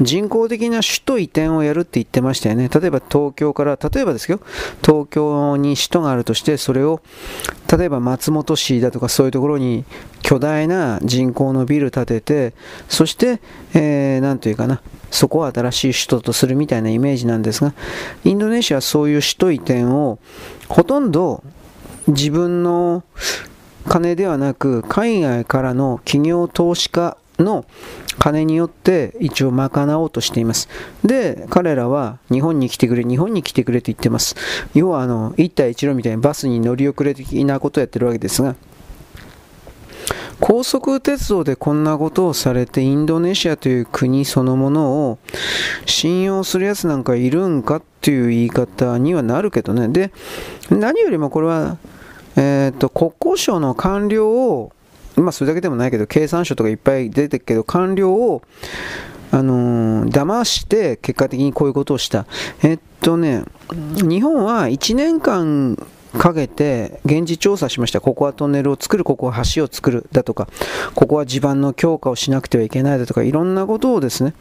[0.00, 2.68] 人工的な首都移転をやるって言ってましたよね。
[2.68, 4.40] 例えば東京から、例えばですけど、
[4.82, 7.00] 東京に首都があるとして、それを、
[7.76, 9.84] 例えば松本市だとかそういうところに
[10.22, 12.54] 巨大な人工のビル建てて、
[12.88, 13.40] そして、
[13.74, 17.72] えー、なんというかな、そこを新しい首都とするみたいなイメージなんですが、
[18.24, 20.18] インドネシアはそういう首都移転を
[20.68, 21.42] ほとんど
[22.08, 23.02] 自分の
[23.88, 27.64] 金ではなく海外からの企業投資家の
[28.18, 30.68] 金によって一応賄おうとしています。
[31.04, 34.36] で、彼らは日本に来てくれ、日本に来てくれと言ってます。
[34.74, 38.54] 要はあの、一帯一路みたいにバスに乗り遅れ的なことをやってるわけですが、
[40.40, 45.18] 高速鉄道でこんなことをされてインドネシアという国そのものを
[45.86, 49.88] 信用するやつなんかいるんかっていう言い方にはなるけどね。
[49.88, 50.12] で、
[50.70, 51.78] 何よりもこれは
[52.36, 54.72] えーと、国交省の官僚を、
[55.16, 58.42] まあ、それだけでもないけど、経産省とかいっぱい出てるけど、官僚を、
[59.30, 62.26] あのー、騙して結果的にこういうことをした。
[62.62, 65.76] えっとね、日本は1年間
[66.18, 68.00] かけて現地調査しました。
[68.00, 70.48] ここはトンネルを作る、ここは橋を作るだとか、
[70.94, 74.34] ここは地盤の強化をしなくてはいけないだとか、いろんなことをですね、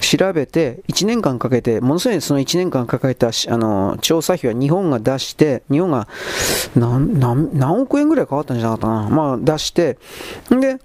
[0.00, 6.08] 調べて、1年間かけて、ものすごいその1年間かけたあの調査費は日本が出して、日本が
[6.74, 9.98] 何億円ぐらいかかったんじゃなかったかな、まあ、出して、
[10.50, 10.78] で、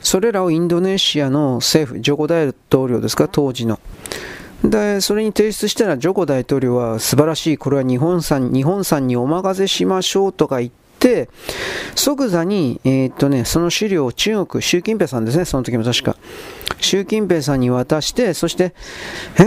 [0.00, 3.78] それらをインドネシアの政府、ジョコ大統領ですか、当時の。
[4.64, 11.28] で、それに提出したら、ジョコ大統領は素晴らしい、これは日本産日本産にお任せしましょうとか言って、、
[11.96, 16.16] 即座に、えー、っとね、その資料を中国、習近平さんですね、その時も確か。
[16.82, 18.74] 習近平さんに渡して、そして、
[19.38, 19.42] え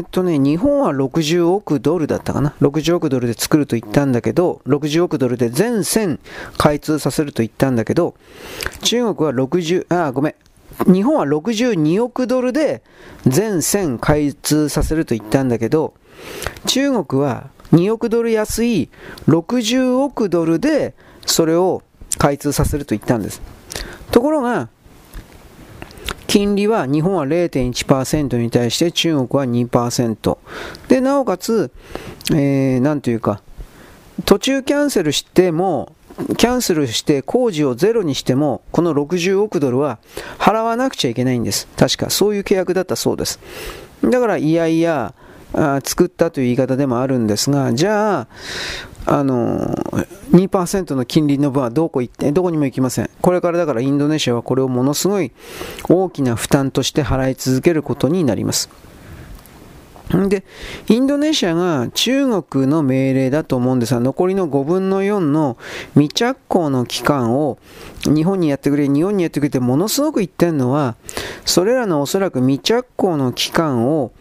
[0.00, 2.54] ー、っとね、日本は60億ドルだったかな。
[2.60, 6.20] 60億ドルで作ると言ったんだけど、60億ドルで全線
[6.56, 8.14] 開通させると言ったんだけど、
[8.82, 10.34] 中国は60、あ、ごめん。
[10.92, 12.82] 日本は62億ドルで
[13.26, 15.94] 全線開通させると言ったんだけど、
[16.66, 18.90] 中国は2億ドル安い
[19.26, 21.82] 60億ドルでそれを
[22.18, 23.40] 開通させると言ったんです。
[24.10, 24.68] ところが、
[26.26, 30.38] 金利は日本は0.1%に対して中国は2%。
[30.88, 31.70] で、なおかつ、
[32.32, 33.42] えー、なんというか、
[34.24, 35.92] 途中キャンセルしても、
[36.38, 39.98] キャンセルして工事をゼロにしても、この60億ドルは
[40.38, 41.68] 払わなくちゃいけないんです。
[41.76, 43.38] 確か、そういう契約だったそうです。
[44.02, 45.14] だから、いやいや、
[45.52, 48.26] あ作ったという言い方でもあるんですが、じゃあ、
[49.06, 49.58] あの
[50.32, 53.10] 2%の金利の分はどこ行ってどこにも行きません。
[53.22, 55.32] これからだからインドネシアはこれをものすごい
[55.88, 58.68] 大きな負担として払い続けることになります。
[60.28, 60.44] で、
[60.88, 65.56] インドネシアが中国の命令だと思うんですが、残りの5分の4の
[65.94, 67.58] 未着工の期間を
[68.04, 70.94] 日本にやってくれ、日本にやってくれってものすごく言ってるのは、
[71.44, 74.12] それらのおそらく未着工の期間を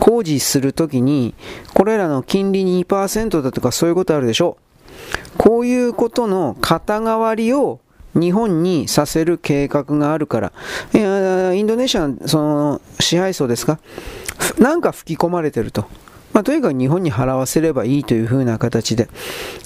[0.00, 1.34] 工事するときに、
[1.72, 4.58] これらの金利2%だとかそういうことあるでしょ。
[5.36, 7.78] こういうことの肩代わりを
[8.18, 10.52] 日本にさせる計画があるから、
[10.92, 13.78] インドネシアのその支配層ですか、
[14.58, 15.86] なんか吹き込まれてると。
[16.38, 19.08] まあ、とにかく日本に払わせればいいという風な形で。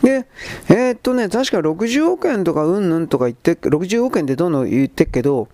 [0.02, 0.26] で、
[0.70, 5.48] えー、っとね、確か60億円とかうんぬんとか言って、60億円でどんどん言ってっけど、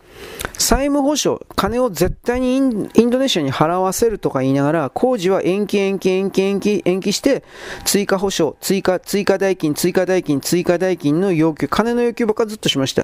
[0.53, 7.43] 債務保証、金を絶対にインドネシアに払わせるとか言いながら、工事は延期延期延期延期延期して、
[7.85, 13.03] 追加保証、追加、追加代金、追加代金、追加代金の要求、金の要求ばっかずっとしました。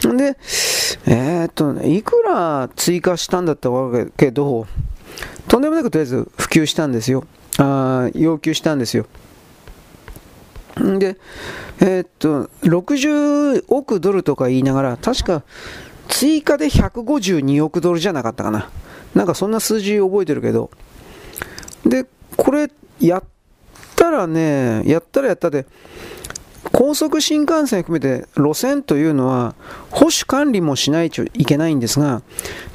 [0.00, 0.36] で、
[1.06, 4.66] えー、っとね、いくら追加したんだったわけけど、
[5.48, 7.24] とんでもなくとりあえず普及したんですよ。
[7.58, 9.06] あ要求したんですよ。
[10.76, 11.16] で、
[11.80, 15.42] えー、っと、60億ドルとか言いながら、確か
[16.08, 18.70] 追加で152億ドルじゃなかったかな。
[19.14, 20.70] なんかそんな数字覚えてるけど。
[21.84, 22.04] で、
[22.36, 23.24] これ、やっ
[23.96, 25.66] たらね、やったらやったで、
[26.72, 29.54] 高速新幹線含めて路線というのは
[29.90, 32.22] 保守管理もしないといけないんですが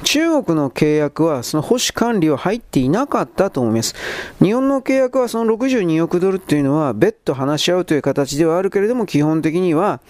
[0.04, 3.94] 中国の契約はその保守管理は入っていなかったと思います。
[4.42, 10.00] 日本の契約はその62億ドルというのは別途話し合うという形ではあるけれども基本的には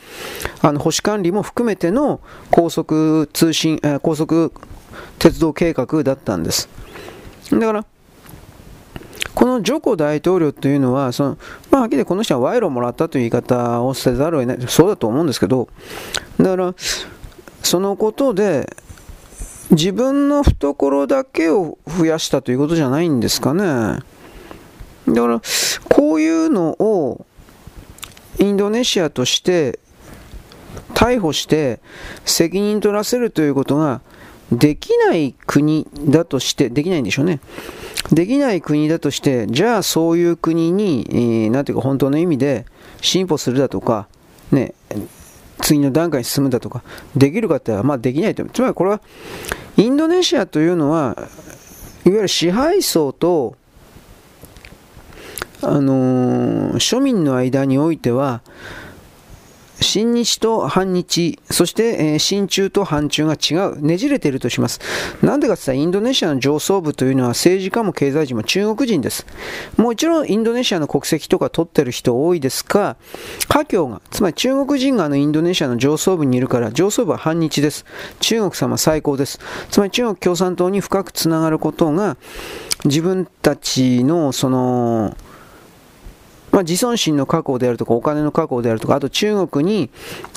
[0.61, 2.21] あの保守管理も含めての
[2.51, 4.53] 高速通信高速
[5.19, 6.69] 鉄道計画だったんです。
[7.51, 7.87] だから
[9.35, 11.39] このジョコ大統領というのは、その
[11.71, 15.69] まあ、はっきりこの人は賄賂をもらったという言い方をせざるを得ない、そうだと思うんですけど、
[16.39, 16.75] だから、
[17.63, 18.69] そのことで、
[19.71, 23.63] 自分の懐だけを増やしたということじゃないんですかね。
[25.09, 25.41] だから、
[25.89, 27.25] こういうのを
[28.39, 29.79] インドネシアとして
[30.95, 31.81] 逮捕して
[32.25, 34.03] 責任取らせるということが
[34.51, 37.41] できない国だとして、できないんでしょうね。
[38.11, 42.67] できない国だとして、じゃあそういう国に、えー、なんていうか本当の意味で
[43.01, 44.09] 進歩するだとか、
[44.51, 44.75] ね、
[45.63, 46.83] 次の段階に進むだとか、
[47.17, 48.45] できるかってまあできないと。
[48.47, 49.01] つまりこれは、
[49.77, 51.17] インドネシアというのは、
[52.05, 53.57] いわゆる支配層と、
[55.63, 58.43] あのー、庶民の間においては、
[59.83, 64.81] 親日と反日、そして、え、親中と反中が違う、ねじれているとします。
[65.23, 69.27] なんでかって言ったら、インドネシアの上層部というのは政治家も経済人も中国人です。
[69.77, 72.97] もちろん、インドネシアの国籍とか取ってる人多いですが、
[73.49, 77.85] 華僑が、つまり中国人があのインドネシアの上層部にいるから、上層部は反日です。
[78.21, 79.39] 中国様最高です。
[79.71, 82.17] つまり中国共産党に深くつながることが、
[82.85, 85.17] 自分たちのその、
[86.53, 89.91] まあ、自尊心の確保であるとか、お金の確保であるとか、あと中国に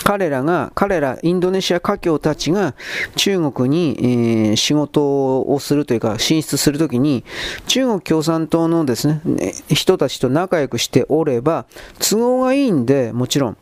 [0.04, 2.74] 彼らが、彼ら、インドネシア華僑たちが
[3.18, 7.26] 中国に、えー、仕事をするというか、進出するときに、
[7.68, 9.22] 中国共産党のですね、
[9.68, 11.66] 人たちと仲良くしておれば、
[12.00, 13.58] 都合がいいんで、もちろん、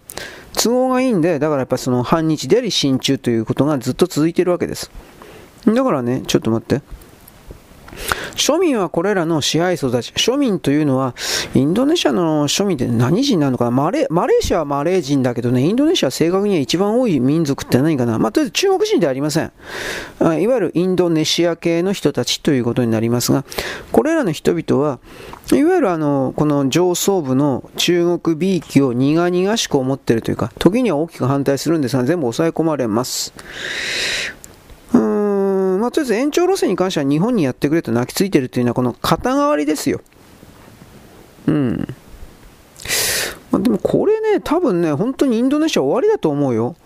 [0.55, 4.91] 都合がいいんで、だからやっぱその反日であり親中ということがずっと続いてるわけです。
[5.65, 7.02] だからね、ちょっと待って。
[8.35, 10.11] 庶民はこれらの支配層たち。
[10.13, 11.15] 庶民というのは、
[11.53, 13.71] インドネシアの庶民って何人なのかな？
[13.71, 18.19] マレマレーシアはマレー人だけどね、インドネシアは正確には一番多い民族って何かな？
[18.19, 19.51] まあ、とりあえず中国人ではありません。
[20.19, 23.45] いわゆるインドネシア系の人たちということになりますが、
[23.91, 24.99] これらの人々は、
[25.51, 33.33] いわゆるあの、この上層部の中国 B 期を苦々しく思っているというか、時には大きく反対するんですが、全部抑え込まれます。
[35.83, 39.99] まあ、とりあえず延長路線に関しては日本にやってくれと泣きついてるというのはこの肩代わりですよ。
[41.45, 41.87] うん。
[43.51, 46.77] まあ、でもこれね、多分ね、本当にインドネシア終わりだと思うよ。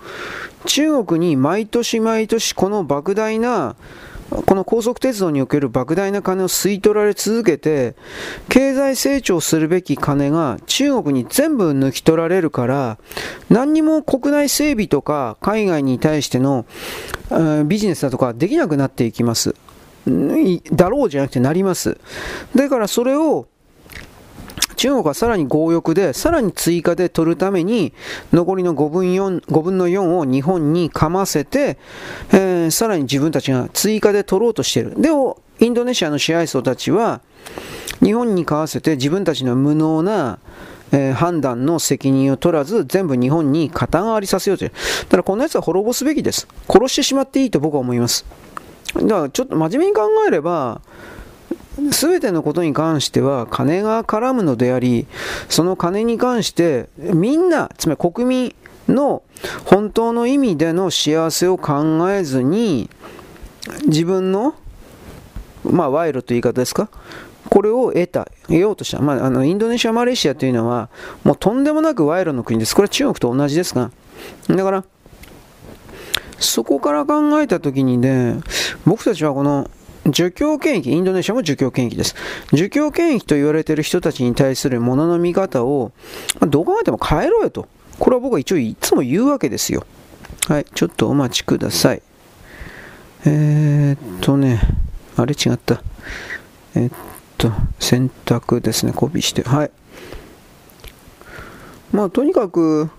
[0.65, 3.75] 中国に毎年毎年この莫大な
[4.29, 7.95] この高速鉄道における莫大な金を吸い取られ続けて、
[8.49, 12.97] 経済成長するべき金が中国に全部抜き取られるから、
[13.49, 16.65] 何にも国内整備とか海外に対しての
[17.65, 19.55] ビジネスだとかできなくなっていきます。
[20.05, 21.97] だろうじゃなくてなります。
[22.55, 23.47] だからそれを
[24.77, 27.93] 中国はさらに強欲で、さらに追加で取るために、
[28.31, 31.77] 残りの5分 ,4 5分の4を日本にかませて、
[32.31, 35.01] えー、さらに自分たちが追加で取ろうとしている。
[35.01, 35.09] で、
[35.59, 37.21] インドネシアの支配層たちは、
[38.03, 40.39] 日本に買わせて自分たちの無能な、
[40.91, 44.69] えー、判断の責任を取らず、全部日本に肩代わりさせようという。
[44.69, 46.47] だからこのやつは滅ぼすべきです。
[46.69, 48.25] 殺してしまっていいと僕は思います。
[48.93, 50.81] だからちょっと真面目に考えれば、
[51.91, 55.07] 全てのことに関しては金が絡むのであり、
[55.49, 58.55] その金に関してみんな、つまり国民
[58.87, 59.21] の
[59.65, 62.89] 本当の意味での幸せを考えずに、
[63.85, 64.55] 自分の、
[65.63, 66.89] まあ、賄賂という言い方ですか、
[67.49, 68.99] これを得た、得ようとした。
[68.99, 70.89] まあ、あの、インドネシア、マレーシアというのは、
[71.23, 72.75] もうとんでもなく賄賂の国です。
[72.75, 73.91] これは中国と同じですが。
[74.47, 74.83] だから、
[76.39, 78.39] そこから考えたときにね、
[78.85, 79.69] 僕たちはこの
[80.07, 82.15] 儒教権益、インドネシアも儒教権益です。
[82.53, 85.91] 儒教権益と言われている人たちに対するものの見方を、
[86.39, 87.67] まあ、どう考えても変えろよと。
[87.99, 89.85] これは僕は一応いつも言うわけですよ。
[90.47, 92.01] はい、ちょっとお待ちください。
[93.25, 94.61] えー、っとね、
[95.17, 95.81] あれ違った。
[96.75, 96.91] えー、っ
[97.37, 99.43] と、選択ですね、コピーして。
[99.43, 99.71] はい。
[101.91, 102.89] まあ、とにかく、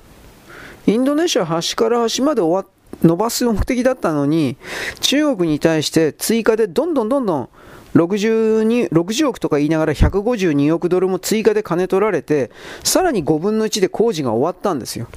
[0.87, 4.57] インドネシア端から端まで終わっ伸ばす目的だったのに、
[5.01, 7.49] 中国に対して追加でどんどんどんどん
[7.95, 12.51] 62 60億とか言いながら152億ドルも追加で金取られて、
[12.85, 15.09] さらに5分の1で工事が終わったんですよ。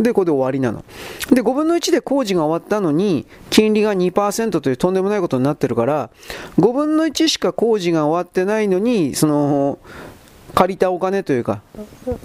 [0.00, 0.84] で、これで終わりなの。
[1.30, 6.10] で、5分の1で工事が終わったのに、金利が2%というとんでもないことになってるから、
[6.58, 9.78] 5分の1しか工事が終わってないのに、その、
[10.54, 11.60] 借りたお金というか、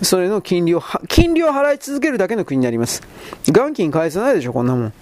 [0.01, 3.01] それの金利を、金利を払い続けるだけの国になります。
[3.51, 4.93] 元金返さないでしょ、こんなもん。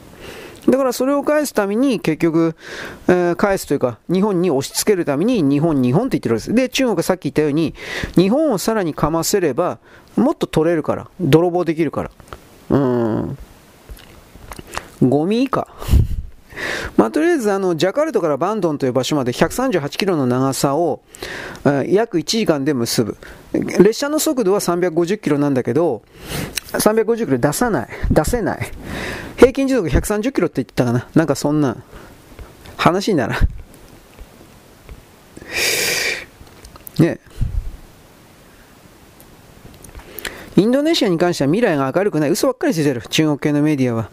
[0.69, 2.55] だからそれを返すために結局、
[3.07, 6.55] えー、返すというか、日本に押し付けるために日本、日本って言ってるわけです。
[6.55, 7.73] で、中国がさっき言ったように、
[8.15, 9.79] 日本をさらにかませれば、
[10.17, 12.11] もっと取れるから、泥棒できるから。
[12.69, 13.37] うん。
[15.01, 15.67] ゴミ以下。
[16.95, 21.01] まあ、とりあえずあのジャカルトからバンドンという場所まで138キロの長さを、
[21.65, 23.17] え、約1時間で結ぶ。
[23.53, 26.03] 列車の速度は350キロなんだけど
[26.73, 27.89] 350キロ出さない。
[28.11, 28.71] 出せない。
[29.37, 31.07] 平均時速130キロって言ったかな。
[31.15, 31.77] なんかそんな
[32.77, 33.39] 話になら
[36.99, 37.19] ね。
[37.19, 37.19] え
[40.57, 42.31] インドネシアに関しては未来が明るくない。
[42.31, 43.03] 嘘ばっかりついてる。
[43.09, 44.09] 中国系のメディアは。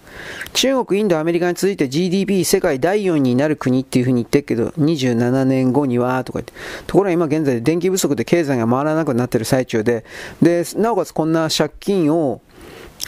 [0.53, 6.53] 中国、インド、アメリカに続いて GDP 世界第4位になる国っていうふうに言ってるけど、27年後には、とか言って。
[6.87, 10.05] ところが今現在電気不足で経済が回らなくなってる最中で、
[10.43, 12.43] で、なおかつこんな借金を、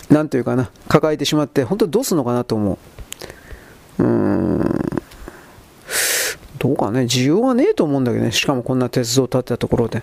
[0.08, 2.78] なんというかな、抱えてしまって、本当どうすんのかなと思
[3.98, 4.02] う。
[4.02, 5.05] うーん。
[6.58, 10.02] どうかね、需要はねえと思うんだけどね、しかもこんな鉄道建てたところで。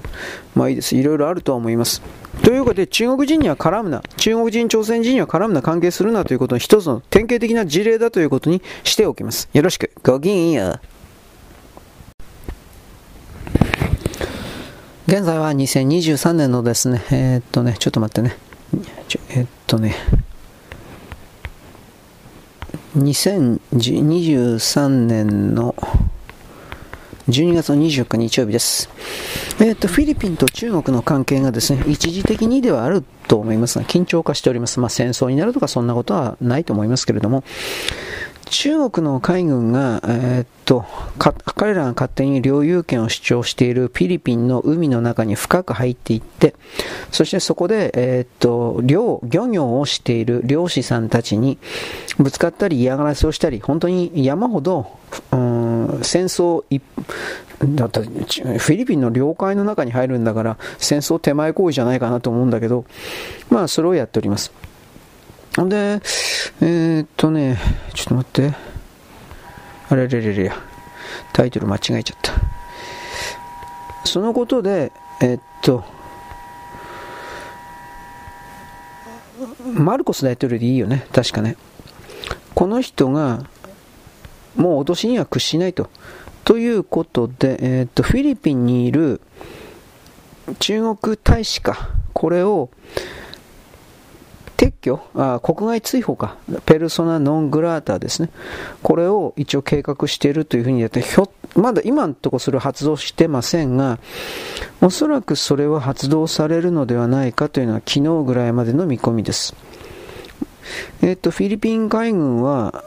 [0.56, 0.96] まあいいです。
[0.96, 2.02] いろいろあるとは思います。
[2.44, 9.50] ということで、中国人には絡むな、中国人、朝鮮人には絡むな、関係するなということの一つの典型的な事例だということにしておきます。
[9.54, 9.92] よろしく。
[10.04, 10.80] ごきげんよう。
[15.06, 18.38] 現在は2023年のですね、えー、っとね、ちょっと待ってね。
[19.30, 19.96] えー、っとね、
[22.98, 25.76] 2023年の
[27.30, 28.90] 12月の24日曜日です。
[29.62, 34.80] えっ、と、フィリピンと中国の関係がですね、一時的にではあると思いますが、緊張化しております。
[34.82, 37.46] まあ、戦争になるとかそんなことはないと思いますけれども、
[38.54, 40.86] 中国の海軍が、えー、っと、
[41.18, 46.54] 彼らが勝手に領有権を主張しているフィリピンの海の中に深く入っていって、
[47.12, 51.58] そしてそこで、えー、っと、漁、漁業をしている漁師さんたちに
[52.20, 55.00] ぶつかったり嫌がらせをしたり、本当に山ほど、
[55.32, 56.64] うん、戦争
[57.60, 62.86] だってフィリピンの領海の中に入るんだから戦争手前行為じゃないかなと思うんだけど、
[63.50, 64.52] まあそれをやっております。
[65.56, 66.02] ほんで、
[66.62, 67.58] えー、っとね、
[67.94, 68.54] ちょっと待って。
[69.90, 70.56] あれれれれや。
[71.32, 72.34] タイトル間違えちゃった。
[74.06, 74.92] そのことで、
[75.22, 75.84] えー、っと、
[79.74, 81.56] マルコス大統領でいいよね、確かね。
[82.56, 83.44] この人が、
[84.56, 85.90] もう脅しには屈しないと。
[86.46, 89.22] ということで、えー、っと、フィリピンにいる
[90.60, 92.70] 中国大使か、これを、
[94.64, 95.00] 撤去？
[95.16, 98.30] あ、国外追放か、ペルソナ・ノン・グラーターですね、
[98.82, 104.00] これを一応計画しているというふうにやって、ひょまだ今のところそれ発動してませんが、
[104.82, 109.56] おそらくそれは発動されるのではないかというのは昨日ぐらいまでの見込みです。
[111.02, 112.84] えっと、フィリピン海軍は、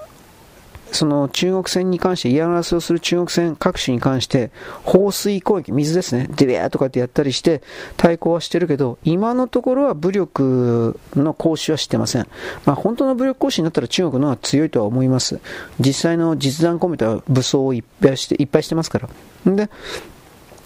[0.93, 4.51] その中国船に関して嫌がらせをする中国船各種に関して
[4.85, 7.63] 放水攻撃、水ですね、デビャーとかってやったりして
[7.97, 12.29] 対抗はしてるけど、今のところは武力の行使はしてません。
[12.65, 15.41] まあ、本当の武力行使になったら中国の方が強いとは思います。
[15.81, 19.09] 実際の実弾込めた武装をいっぱいして、いっぱいしてますから。
[19.47, 19.69] で、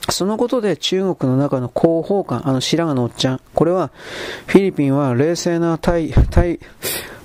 [0.09, 3.91] そのことで中国の中の広報官、あの白髪のおっちゃん、これは
[4.47, 6.59] フィリピンは冷静な対、対、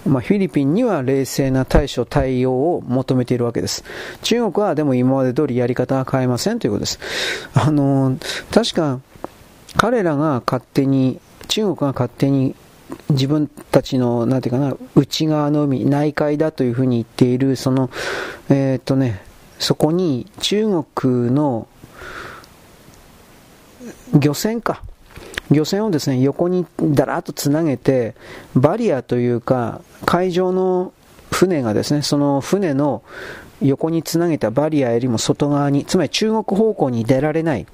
[0.05, 3.83] まあ、フィリピンには冷静な対処対応を求めているわけです。
[4.21, 6.99] 中国はでも今まで通りやり方は変えませんということです。
[7.53, 8.17] あの、
[8.51, 8.99] 確か
[9.77, 12.55] 彼らが勝手に、中国が勝手に
[13.09, 17.89] 自分たちの、なんていうかな、内側の海、内海だというふうに言っている、その、
[18.49, 19.21] えー、っとね、
[19.59, 21.67] そこに中国の
[24.13, 24.83] 漁船か、
[25.51, 28.15] 漁船をですね、横にだらっとつなげて、
[28.55, 30.93] バリアというか、海上の
[31.31, 33.03] 船がですね、その船の
[33.61, 37.65] 横につなげたバリアよりも外側に、つまり中国方向に出られない、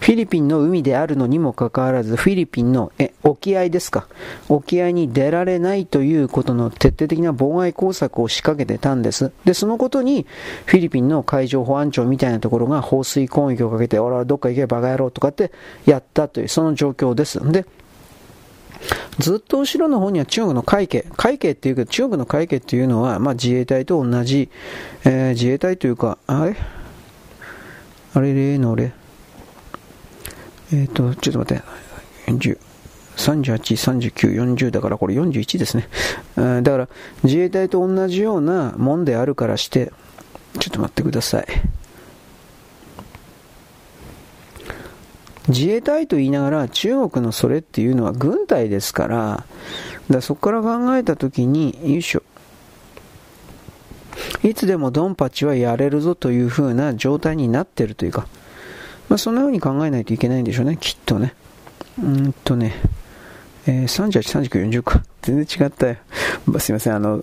[0.00, 4.08] フィリピンの海であるのにもかかわらず、フィリピンのえ沖合ですか、
[4.48, 9.30] 沖合に出られないということの徹底的な妨害工作を仕掛けてたんです。
[9.44, 10.26] で、そのことに、
[10.64, 15.52] フィリピンの海上保安庁みたいなところが放水攻撃をかけて、俺はどっか行けばバカ野郎とかって
[15.84, 17.40] やったという、その状況です。
[17.52, 17.66] で、
[19.18, 24.50] ずっと後ろの方には中国の海警、海警っていうけど、中国の海警っていうのは、まあ、自衛隊と同じ、
[25.04, 26.56] えー、自衛隊というか、あれ？
[28.12, 28.92] あれ例の俺、
[30.72, 31.64] えっ、ー、と、ちょっと待って、
[32.26, 32.58] 10。
[33.16, 35.88] 38、39、40だからこれ41ですね。
[36.36, 36.88] だから
[37.22, 39.92] 自衛隊と同じようなもんであるからして、
[40.58, 41.46] ちょっと待ってください。
[45.48, 49.44] 自衛隊と言いながら中国のそれっていうのは軍隊ですから、
[50.10, 52.22] だそこから考えたときに、よいしょ。
[54.42, 58.26] いつでもドンパチはやれるぞという風な状態になってるというか、
[59.08, 61.34] まあ、そんな風に考えないといけないんでしょうね、きっとね。
[62.02, 62.74] うんとね、
[63.66, 65.02] えー、38、39、40か。
[65.22, 65.96] 全然違ったよ。
[66.58, 67.22] すいません、あの、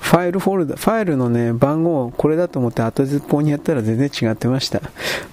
[0.00, 4.80] ファイルフォルダ、ファイルのね、番号、これだと思って後ずっぽうにやったら全然違ってました。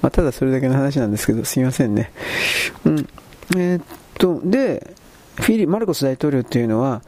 [0.01, 2.11] まあ、ただそれだけの話なんですけど、すいませんね。
[2.86, 3.07] うん。
[3.55, 3.84] えー、っ
[4.18, 4.95] と、で、
[5.36, 7.01] フィリ、マルコス大統領っていうのは、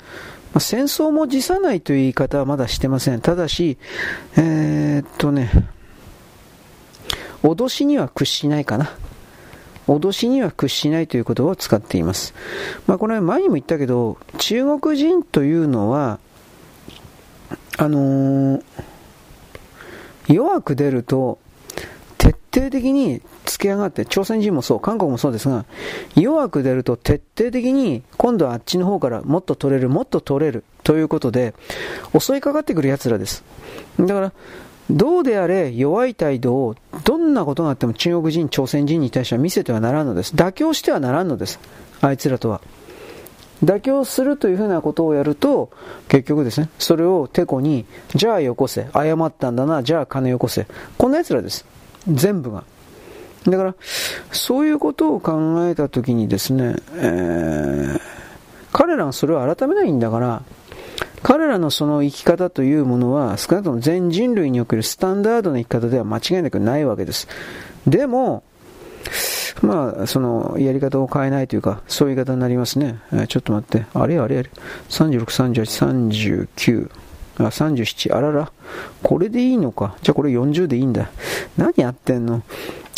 [0.54, 3.22] まあ、戦争も辞さないという言い方はまだしてません。
[3.22, 3.78] ただし、
[4.38, 5.52] えー、っとね、
[7.44, 8.92] 脅しには屈しないかな。
[9.88, 12.34] 脅しには屈しないという言葉を使っています。
[12.88, 16.20] まあ、これ前にも言ったけど、中国人というのは、
[17.78, 18.64] あのー、
[20.28, 21.40] 弱く出ると、
[22.18, 25.66] 徹底的に突き上がって、朝鮮人もそう、韓国もそうですが、
[26.16, 31.54] 弱く出ると徹底的に、今度はあっちの方からもっと取れる、もっと取れる、ということで、
[32.18, 33.44] 襲いかかってくる奴らです。
[34.00, 34.34] だから、
[34.90, 40.34] どうであれ弱い態度をどんなことがあっても中国人、朝鮮人に対しては見せてはならんのです。
[40.34, 41.60] 妥協してはならんのです。
[42.02, 42.62] あいつらとは。
[43.64, 45.70] 妥協するというふうなことをやると、
[46.08, 47.86] 結局ですね、それをてこに、
[48.16, 50.68] じゃあよこせ、謝ったんだな、じゃあ金よこせ。
[50.98, 51.66] こんな奴らです。
[52.08, 52.64] 全部が。
[53.46, 53.76] だから、
[54.32, 58.00] そういうことを考えたときにですね、えー、
[58.74, 60.44] 彼らがそれを改めないんだから、
[61.24, 67.28] 彼らのその生き方というものは少なくとも全人類におけるスタンダードな生き方では間違いなくないわけです。
[67.88, 68.44] でも、
[69.62, 73.00] まあ、その、やり方を変えないというか、そういう言い方になりますね。
[73.12, 73.86] え、ちょっと待って。
[73.94, 74.50] あれあれあれ。
[74.90, 76.92] 36、38、39。
[77.40, 78.16] あ、37。
[78.16, 78.52] あらら。
[79.04, 79.96] これでいいのか。
[80.02, 81.10] じゃあこれ40でいいんだ。
[81.58, 82.44] 何やってんの？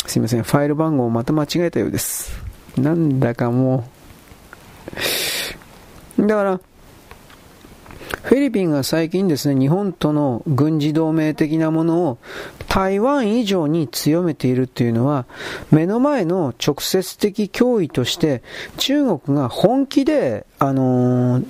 [0.06, 0.42] すいません。
[0.42, 2.32] ファイル番号をまた間違えたようです。
[2.76, 3.88] なんだかも
[6.18, 6.26] う。
[6.26, 6.60] だから、
[8.22, 12.18] フィリピンが最近ですね、日本との軍事同盟的なものを
[12.68, 15.26] 台湾以上に強めているというのは、
[15.70, 18.42] 目の前の直接的脅威として、
[18.76, 21.46] 中国が本気で、あのー、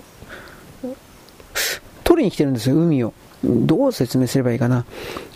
[2.04, 3.12] 取りに来てるんですよ、海を。
[3.42, 4.84] どう説明すればいいかな。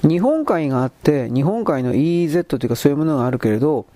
[0.03, 3.87] 日本海があって、日本海の EEZ というかそういうものがあるけれど、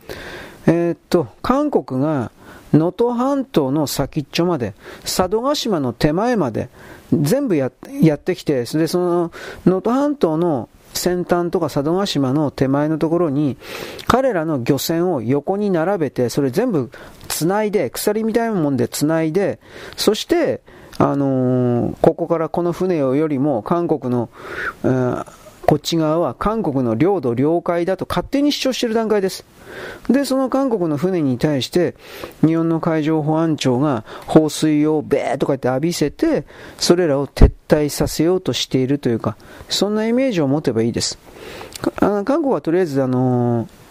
[0.67, 2.31] えー、っと、韓国が
[2.73, 6.69] 能登半島の先っちょまで、佐渡島の手前まで、
[7.13, 9.33] 全部やってきて、で、その、
[9.65, 13.57] 能登半島の先端とか佐渡島の手前のところに、
[14.07, 16.91] 彼らの漁船を横に並べて、それ全部
[17.29, 19.59] 繋いで、鎖みたいなもんで繋いで、
[19.97, 20.61] そして、
[20.99, 24.31] あのー、ここからこの船よりも韓国の、
[24.85, 29.45] えーこっち側は韓国の領土、領海だと勝手に主張している段階です。
[30.09, 31.95] で、その韓国の船に対して、
[32.41, 36.47] 日本の海上保安庁が放水をべーとかって浴びせて、
[36.79, 39.37] それらを撤退させようとしているというか、
[39.69, 41.19] そんなイメージを持てばいいです。
[42.01, 43.88] 韓国はとりあえず、あのー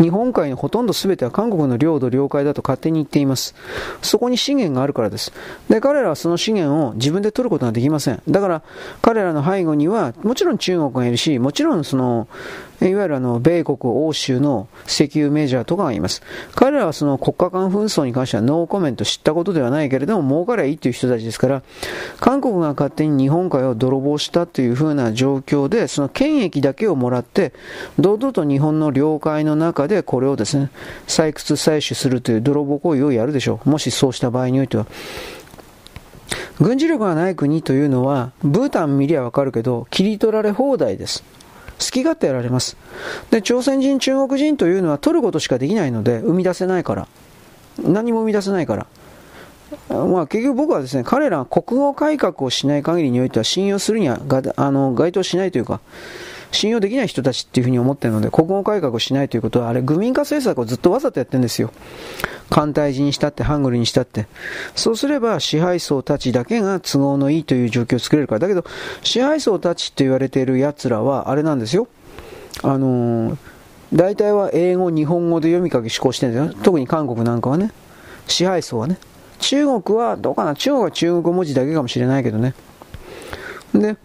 [0.00, 3.54] 日本海のほとんど全ては韓国の領土、領海だと勝手に言っています。
[4.02, 5.32] そこに資源があるからです。
[5.68, 8.22] で、彼らはその資源を自分で取ることができません。
[8.28, 8.62] だから、
[9.02, 12.28] 彼らの背後には、もちろん中国がいるし、もちろんその、
[12.80, 16.22] いわゆるあの、米国、欧州の石油メジャーとかがいます。
[16.54, 21.62] 彼らはその国家間紛争に関してはノーコメント知ったことではないけれども、儲かりゃいいという人たちですから、
[22.20, 27.52] 韓国が勝手に日本海を泥棒したという風な状況で、その権益だけをもらって、
[27.98, 30.70] 堂々と日本の領海の中でこれをですね、
[31.06, 33.70] 採掘採取するという泥棒行為をやるでしょう。
[33.70, 34.86] もしそうした場合においては。
[36.60, 41.24] 軍事力がない国というのは、ブータン見りゃわかるけど、切り取られ放題です。
[41.78, 42.76] 好き勝手やられます。
[43.30, 47.08] で、朝鮮人、中国人というのは取ることしかできないので、生み出せないから。
[47.82, 48.86] 何も生み出せないから。
[49.88, 54.18] まあ結局僕はですね、彼らは国語改革をしない限りにおいては信用するには
[54.56, 55.80] あの該当しないというか、
[56.50, 61.70] 信用できない人たちっていうふうに思ってるので、国語改革をしないということは、あれ、愚民化政策をずっとわざとやってるんですよ。
[62.50, 64.26] 簡体字にしたって、ハングルにしたって。
[64.74, 68.38] そうすれば、支配層たちだけが都合のいいという状況を作れるから。
[68.40, 68.64] だけど、
[69.02, 71.88] 支配層たちって言われている奴らは、あれなんですよ。
[72.62, 73.36] あのー、
[73.92, 76.62] 大体は英語、日本語で読み書き思考してるんですよ。
[76.62, 77.72] 特に韓国なんかはね。
[78.26, 78.98] 支配層はね。
[79.38, 82.54] 中国は、どうかな中国は中国文字だけかもしれないけどね。
[83.74, 83.96] で、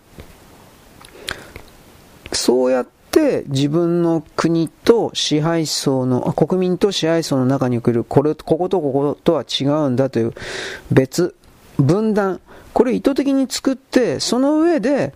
[2.34, 10.34] そうやって自分の国と支配層の、国民と支配層の中に来る、これ、こことこことは違うんだという
[10.91, 11.36] 別、
[11.77, 12.39] 分断、
[12.73, 15.13] これ意図的に作って、その上で、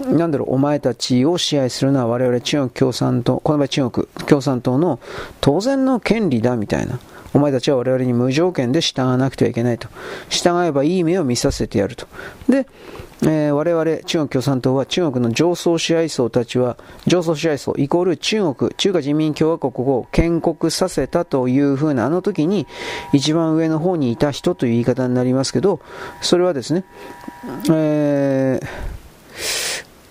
[0.00, 4.98] なんだろう、お前たちを支配するのは我々中国共産党、この場合中国共産党の
[5.40, 6.98] 当然の権利だみたいな。
[7.34, 9.88] お前たちは我々に無条件で従わなくてはいけないと。
[10.28, 12.06] 従えばいい目を見させてやると。
[12.48, 12.66] で、
[13.26, 22.66] えー、我々中国共産党は中国の上層支配層たちは、上層支配層イコール中国、中華人民共和国を建国させたというふうなあの時に
[23.14, 25.80] 一番上の方にいた人という言い方になりますけど、
[26.20, 26.84] それはですね、
[27.70, 28.60] え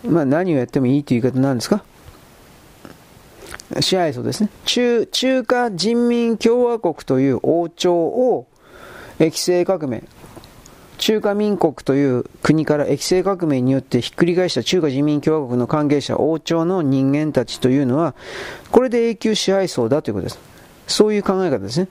[0.03, 1.83] ー、まあ何をやってもいいという言い方なんですか？
[3.79, 4.49] 支配層ですね。
[4.65, 8.47] 中、中華人民共和国という王朝を、
[9.19, 10.03] 液政革命、
[11.03, 18.15] 中華民国という国から液政革命によってひっくり返した中華人民共和国の関係者、王朝の人間たちというのは、
[18.71, 20.39] これで永久支配層だということです。
[20.87, 21.89] そういう考え方ですね。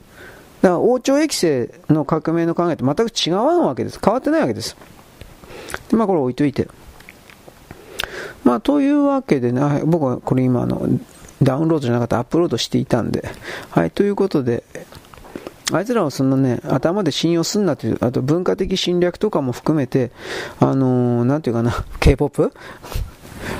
[0.63, 3.99] だから王朝駅政の革命の考えと全く違うわけです。
[4.03, 4.75] 変わってないわけです。
[5.91, 6.67] でまあこれ置いといて。
[8.43, 10.89] まあというわけでね、僕はこれ今あの、
[11.43, 13.29] ダウンロードじゃなかったアップロードしていたんで。
[13.69, 14.63] はい、ということで、
[15.75, 20.11] あいつらはそんなね、頭で信用すんなという、あと文化的侵略とかも含めて、
[20.59, 22.53] あのー、なんていうかな、K-POP?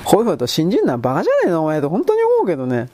[0.05, 1.63] こういうこと信じんな、バカじゃねえの？
[1.63, 2.89] お前と本当に思うけどね。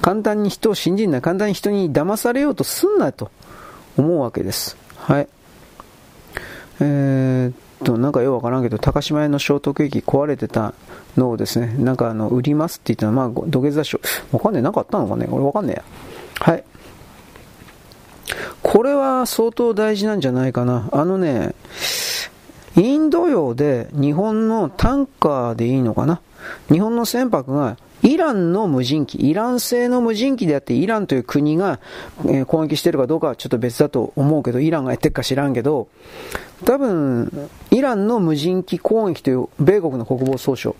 [0.00, 3.30] 簡単に人を信じんな、簡単に人に騙されようとすんなと
[3.96, 4.76] 思うわけです。
[4.96, 5.28] はい。
[6.80, 10.72] えー、っと、なんかようわからんけど、高島屋のショートケーキ壊れてた
[11.16, 14.00] のをですね、なんかあの、売りますって言ったら、まあ、土下座しよ
[14.32, 14.36] う。
[14.36, 15.26] わかんねえ、なかったのかね？
[15.28, 15.84] 俺わかんねえや。
[16.40, 16.64] はい。
[18.62, 20.88] これは相当大事なんじゃないかな。
[20.92, 21.54] あのね、
[22.76, 26.20] インド洋で日本のタンカーでいいのかな？
[26.70, 31.80] 日本の船舶がイランの無人機、イラン製の無人機であって、イランという国が、
[32.26, 35.88] え、攻撃してるかどうかはちょっと別だと思うけど、イランがやってるか知らんけど、
[36.64, 40.76] 多分、イランの無人機攻撃という米国の国防総省、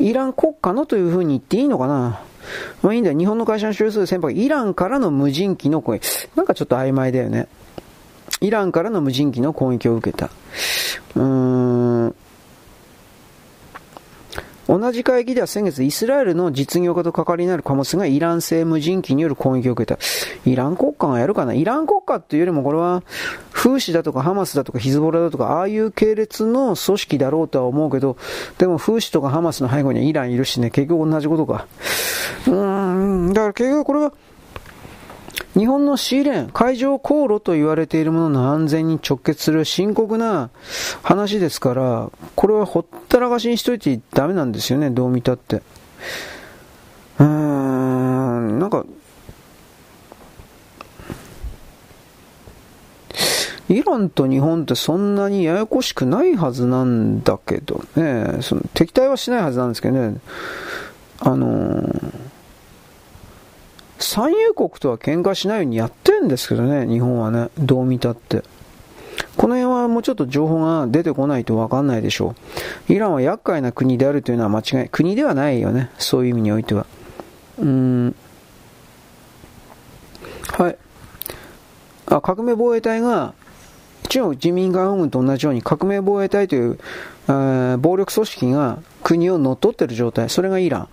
[0.00, 2.22] イラン国家のというふうに言っていいのかな？
[2.82, 3.18] まあいいんだよ。
[3.18, 6.08] 日本の会社の所有する船舶、イランからの無人機の攻撃。
[6.36, 7.48] なんかちょっと曖昧だよね。
[8.40, 10.26] イランからの無人機の攻撃を受けた。
[11.16, 12.14] うーん。
[14.66, 19.98] 同じ会議では先月、イスラエルの実業家と関わりになる貨物がイラン製無人機による攻撃を受けた。
[20.46, 21.52] イラン国家がやるかな？
[21.52, 23.02] イラン国家っていうよりもこれは、
[23.50, 28.16] フーシだとかハマスだとかヒズボラだとか、ああいう系列の組織だろうとは思うけど、
[28.58, 31.66] でもフーシとかハマスの背後にはイランいるしね、結局同じことか。
[32.46, 34.12] うーん、だから結局これは、
[35.54, 40.50] 日本のシーレン、海上航路と言われているものの安全に直結する深刻な
[41.02, 45.62] 話ですから、これはほったらかしにしといてダメなんですよね、どう見たって。
[47.20, 48.84] うーん、なんか、
[53.68, 60.16] イランと日本ってそんなにややこしくないはずなんだけどね、その敵対はしないはずなんですけどね、
[61.20, 62.33] あのー
[63.98, 68.42] 産油国とは喧嘩しないようにやってるんですけどね、日本はね、どう見たって。
[69.36, 72.34] この辺はもうちょっと情報が出てこないとわかんないでしょ
[72.88, 72.92] う。
[72.92, 76.86] イランは厄介な国であるというのは間違い、国ではないよね、そういう意味においては。
[77.58, 78.14] うーん。
[80.48, 80.76] はい。
[82.06, 83.34] あ、革命防衛隊が、
[84.08, 86.78] 中国人民解放軍と同じように革命防衛隊という
[87.28, 90.28] え、暴力組織が国を乗っ取ってる状態。
[90.28, 90.88] それがイラン。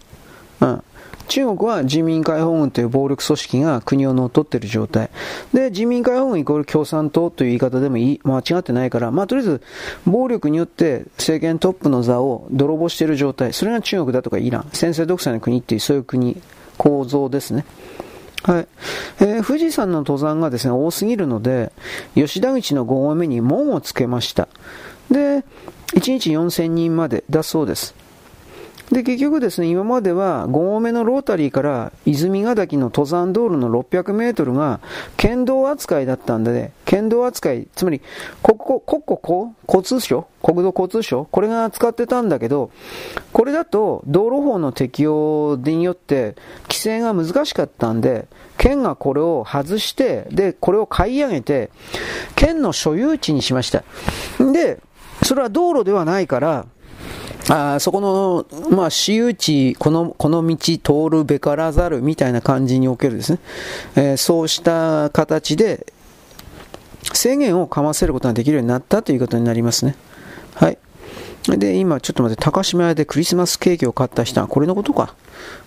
[0.62, 0.84] うん。
[1.32, 5.10] 中国は人民解放軍という暴力組織が国を乗っ取っている状態。
[5.54, 9.62] で、人民解放軍イコール共産党という言い方でもいい、間違ってないから、まあとりあえず、
[10.06, 13.54] 暴力によって政権トップの座を泥棒している状態。
[13.54, 14.68] それが中国だとかイラン。
[14.74, 16.42] 先制独裁の国っていうそういう国、
[16.78, 17.64] 構造ですね。
[18.44, 18.68] はい。
[19.22, 21.72] えー、富士山の登山がですね、多すぎるので、
[22.14, 24.50] 吉田口の5合目に門をつけました。
[25.10, 25.46] で、
[25.94, 28.01] 1日4000人までだそうです。
[28.92, 34.82] で、結局ですね、今までは5合目のロータリーから泉ヶ岳の登山道路の600メートルが
[35.16, 38.02] 県道扱いだったんで、ね、県道扱い、つまり
[38.44, 42.72] 国国国交通省国土交通省これが使ってたんだけど、
[43.32, 48.28] これだと道路法の適用によって規制が難しかったんで、
[48.58, 51.72] 県がこれを外して、で、これを買い上げて、
[52.36, 53.84] 県の所有地にしました。
[54.40, 54.80] で、
[55.24, 56.66] それは道路ではないから、
[57.50, 63.40] あそこの、まあ、私有地、この、この道通るべからざるみたいな感じにおけるですね、
[63.96, 65.92] えー、そうした形で、
[67.14, 69.96] 制限をかませることができるようになったということになりますね。
[70.54, 70.78] はい。
[71.48, 75.16] で、今、ちょっと待って、高島屋でクリスマスケーキを買った人は、これのことか。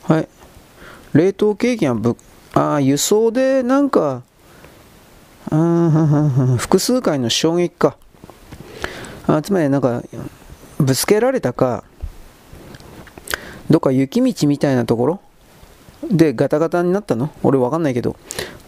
[0.05, 0.29] はい。
[1.13, 2.17] 冷凍ケーキはぶ、
[2.55, 4.23] あ輸送でなんか、
[5.51, 7.97] あ複数回の衝撃か。
[9.27, 10.03] あつまりなんか、
[10.85, 11.85] ぶつけられたか、
[13.71, 15.21] どっか雪道みたいなところ？
[16.11, 17.31] でガタガタになったの？
[17.43, 18.17] 俺わかんないけど。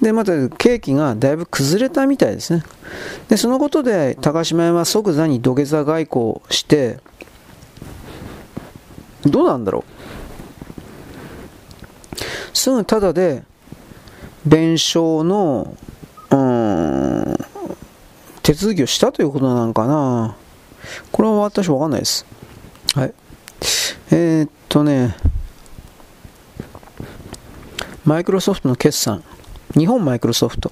[0.01, 2.63] で、またケーキがだいぶ崩れたみたいですね。
[3.29, 6.99] で、そのことで高島屋は即座に土下座外交して、
[9.25, 9.85] どうなんだろ
[12.21, 12.57] う？
[12.57, 13.45] すぐただで
[14.47, 15.77] 弁償の、
[16.31, 17.37] うん、
[18.43, 20.37] 手続きをしたということなのかな？
[21.13, 22.27] これは私わかんないです。
[22.95, 23.15] はい。
[24.11, 25.17] えー、っとね、
[28.05, 29.25] マイクロソフトの決算。
[29.77, 30.71] 日本マイクロソフト。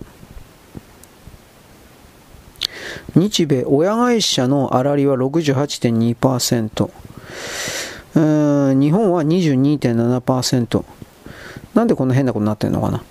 [3.15, 6.91] 日米親会社の粗利は68.2%。
[8.15, 10.85] 日本は22.7%。
[11.75, 13.03] なんでこんな変なことになってんのかな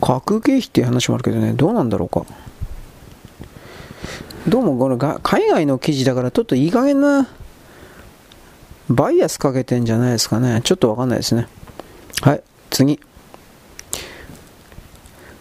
[0.00, 2.24] 架空経費っていう話もあるけどね、どうなんだろうか。
[4.50, 7.28] どうもこれが海外の記事だからちょっといい加減な
[8.88, 10.60] バイアスかけてんじゃないですかね。
[10.64, 11.46] ちょっとわかんないですね。
[12.22, 12.98] はい、次。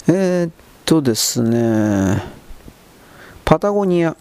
[0.07, 0.51] えー、っ
[0.86, 2.22] とですね、
[3.45, 4.16] パタゴニア。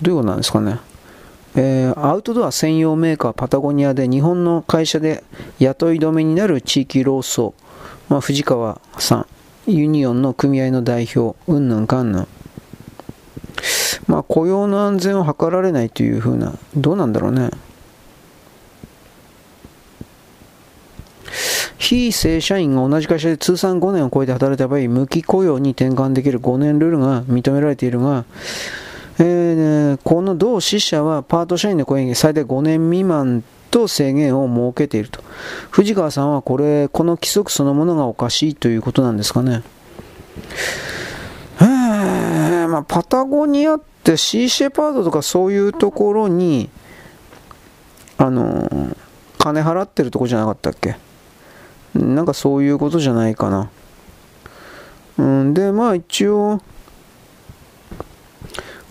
[0.00, 0.78] どういうことなんですかね。
[1.56, 5.22] えー、アウトドア専用メーカーパタゴニアで日本の会社で
[5.58, 7.52] 雇い止めになる地域労組、
[8.08, 9.26] まあ、藤川さ
[9.66, 12.28] ん、ユニオンの組合の代表、うんぬんかんぬん。
[14.06, 17.50] まあ、雇用の安全を図られないというふうな、どうなんだろうね。
[21.78, 28.24] 非正社員が同じ会社で通算5年を超えて働いた場合、無期雇用に転換できる5年ルールが認められているが、
[29.18, 35.22] えー、この同支社はパート社員の雇用に最大5年未満と制限を設けていると。
[35.70, 39.62] 藤川さんはこれ、この規則そのものがおかしいということなんですかね。
[41.60, 46.70] えー、まあ、パタゴニアってシーシェパードとかそういうところに、
[48.18, 48.94] あの、
[49.38, 50.96] 金払ってるとこじゃなかったっけ？
[51.94, 53.70] なんかそういうことじゃないかな。
[55.18, 56.60] うん、で、まあ一応、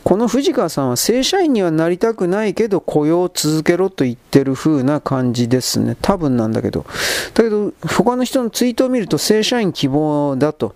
[0.03, 5.97] この藤川さんは正社員にはなりたくないけど雇用を続けろと言ってる風な感じですね。
[5.99, 6.85] 多分なんだけど。
[7.33, 10.75] だけど、他の人のツイートを見ると正社員希望だと。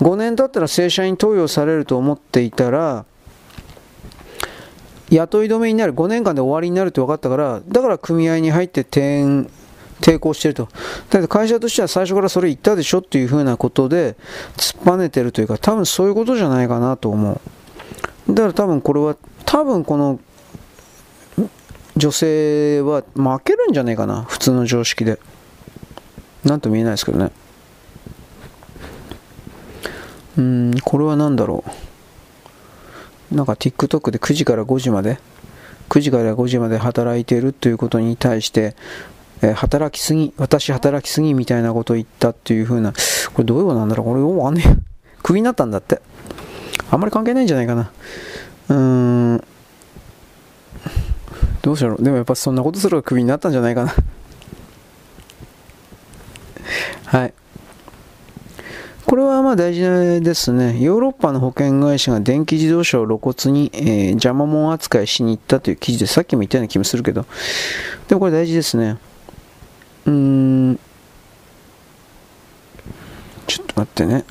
[0.00, 3.04] 5年経ったら正社員登用されると思っていたら、
[5.10, 9.48] 雇い止めになる、5年間で終わりになるって分かったから、だから組合に入って転、
[10.00, 10.64] 抵抗してると。
[10.64, 10.70] だ
[11.10, 14.16] けど会社としては最初からそれ言ったでしょっていうふうなことで
[14.56, 17.40] 突っぱねてるというか、多分そういうことじゃないかなと思
[18.28, 18.32] う。
[18.32, 20.20] だから多分これは、多分この
[21.96, 25.18] 女性は負けるんじゃないかな、普通の常識で。
[26.44, 27.30] なんと見えないですけどね。
[30.38, 31.89] うん、これは何だろう。
[33.32, 35.18] なんか TikTok で9時から5時まで、
[35.88, 38.74] 9時から5時まで働いているということに対して、
[39.42, 42.98] えー、働きすぎ、私働きすぎみたいなことを言ったっていう風な、こ
[43.38, 44.76] れどういうことなんだろうこれよくわかんねえ。
[45.22, 46.00] クビになったんだって。
[46.90, 47.90] あんまり関係ないんじゃないかな。
[48.68, 49.44] うーん。
[51.62, 52.02] どうしよう。
[52.02, 53.94] でもやっぱそんなことするとクビになったんじゃないかな。
[57.06, 57.34] はい。
[59.06, 59.80] これはまあ大事
[60.20, 60.80] ですね。
[60.80, 67.26] ヨーロッパの保険会社が電気自動車を露骨に、えー、邪魔者扱いしに行ったという記事で、さっきも言ったような気もするけど、
[68.08, 68.98] でもこれ大事ですね。
[70.06, 70.80] うーん。
[73.46, 74.24] ちょっと待ってね。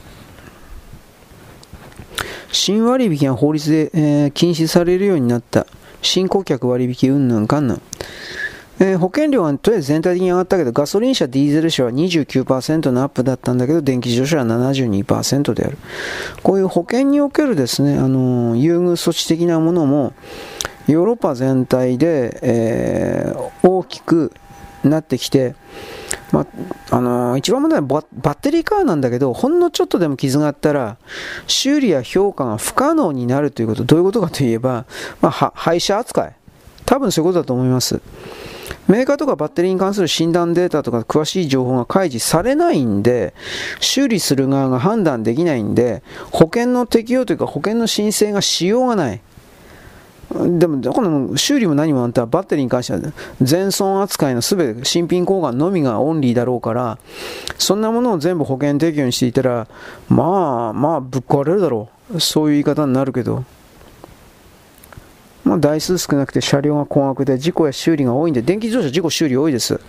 [2.51, 5.67] 新割引が法律で、えー、禁止されるようになった。
[6.01, 7.82] 新顧客割引うんぬんかんぬん。
[8.80, 15.77] えー、保険料はとりあえず全体的に上がったけど、ガソリン車、ディーゼル車は29%のアップだったんだけど、電気自動車は72%である。
[16.43, 20.13] こういう保険におけるですね、あのー、優遇措置的なものも、
[20.88, 24.32] ヨーロッパ全体で、えー、大きく
[24.84, 25.55] なってきて、
[26.32, 26.47] ま
[26.89, 30.97] あのー、一番問題はバッテリーカーなんだけど、ほんのちょっとでも傷があったら、
[31.47, 34.86] 修理や評価が不可能になるということ、どういうことかといえば、
[35.19, 36.34] まあ、廃車扱い。
[36.86, 38.01] 多分そういうことだと思います。
[38.90, 43.36] メーカーとかバッテリーに関する診断データとか詳しい情報が開示されないんで、
[43.80, 49.22] 修理する側が判断できないんで、保険の適用というか保険の申請がしようがない。
[50.32, 53.00] でも、この修理も何もあんたバッテリーに関しては
[53.42, 56.98] 全損扱いの全て新品交換のみがオンリーだろうから、
[57.60, 59.68] そんなものを全部保険適用にしていたら、
[60.08, 62.20] まあまあぶっ壊れるだろう。
[62.20, 63.44] そういう言い方になるけど。
[65.44, 69.80] まあ台数少なくて車両が高額で事故や修理が多いんで、電気自動車事故修理多いです。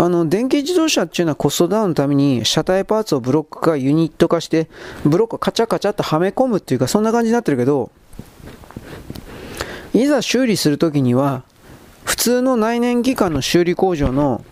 [0.00, 4.68] あの、電気自動車っていうのはコストダウンのために車体パーツをブロック化、ユニット化して、
[5.04, 7.90] ブロックをカチャカチャっとはめ込むっていうか、そんな感じになってるけど、
[9.92, 11.42] いざ修理するときには、
[12.04, 14.44] 普通の内燃機関の修理工場の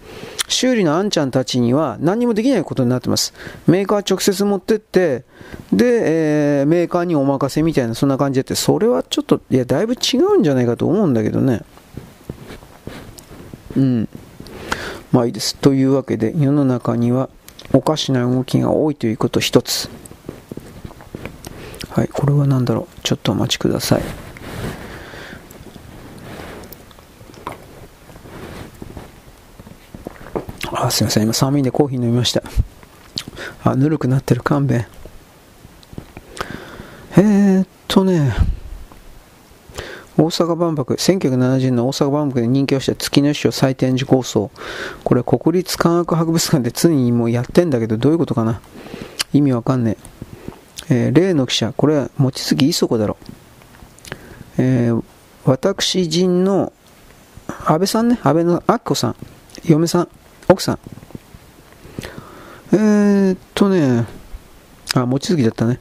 [0.48, 3.34] 修理のあんちゃんたちには何もできないことになってます。
[3.66, 5.24] メーカー直接持ってって、
[5.72, 11.62] で、えー、メーカーにお任せみたいな、そんな感じでって、それはちょっと、いや、だいぶ違うんじゃないかと思うんだけどね。
[13.76, 14.08] うん。
[15.10, 15.56] まあいいです。
[15.56, 17.28] というわけで、世の中には
[17.72, 19.90] おかしな動きが多いということ一つ。
[21.90, 23.00] はい、これは何だろう。
[23.02, 24.25] ちょっとお待ちください。
[30.72, 31.22] あ、すいません。
[31.24, 32.42] 今寒いんでコーヒー飲みました。
[33.64, 34.86] あ、ぬるくなってる勘弁。
[37.16, 38.34] えー、っとね、
[40.18, 44.50] 大阪万博、1970年の大阪万博で人気をした月の石を再展示構想。
[45.04, 48.60] これ国立科学博物館で常にもうやってんだけど、どういうことかな？
[49.32, 49.96] 意味わかんね
[50.88, 51.06] え。
[51.08, 53.16] えー、例の記者、これは望月磯子だろ。
[54.58, 55.04] えー、
[55.44, 56.72] 私人の
[57.66, 59.16] 安倍さんね、安倍の明子さん、
[59.64, 60.08] 嫁さん、
[60.48, 60.78] 奥さん。
[62.72, 64.06] えー、っとね、
[64.94, 65.78] あ、望月だったね。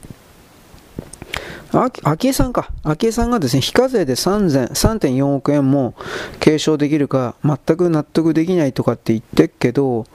[1.72, 2.70] あ昭恵さんか。
[2.82, 5.94] 昭恵さんがですね、非課税で3.4億円も
[6.40, 10.06] 継承できるか、全く納得できないとかって言ってっけど、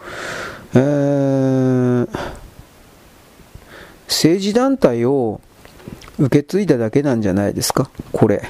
[0.73, 2.07] えー、
[4.07, 5.41] 政治団体を
[6.17, 8.43] 受け継いだだけなんじゃないですか、これ。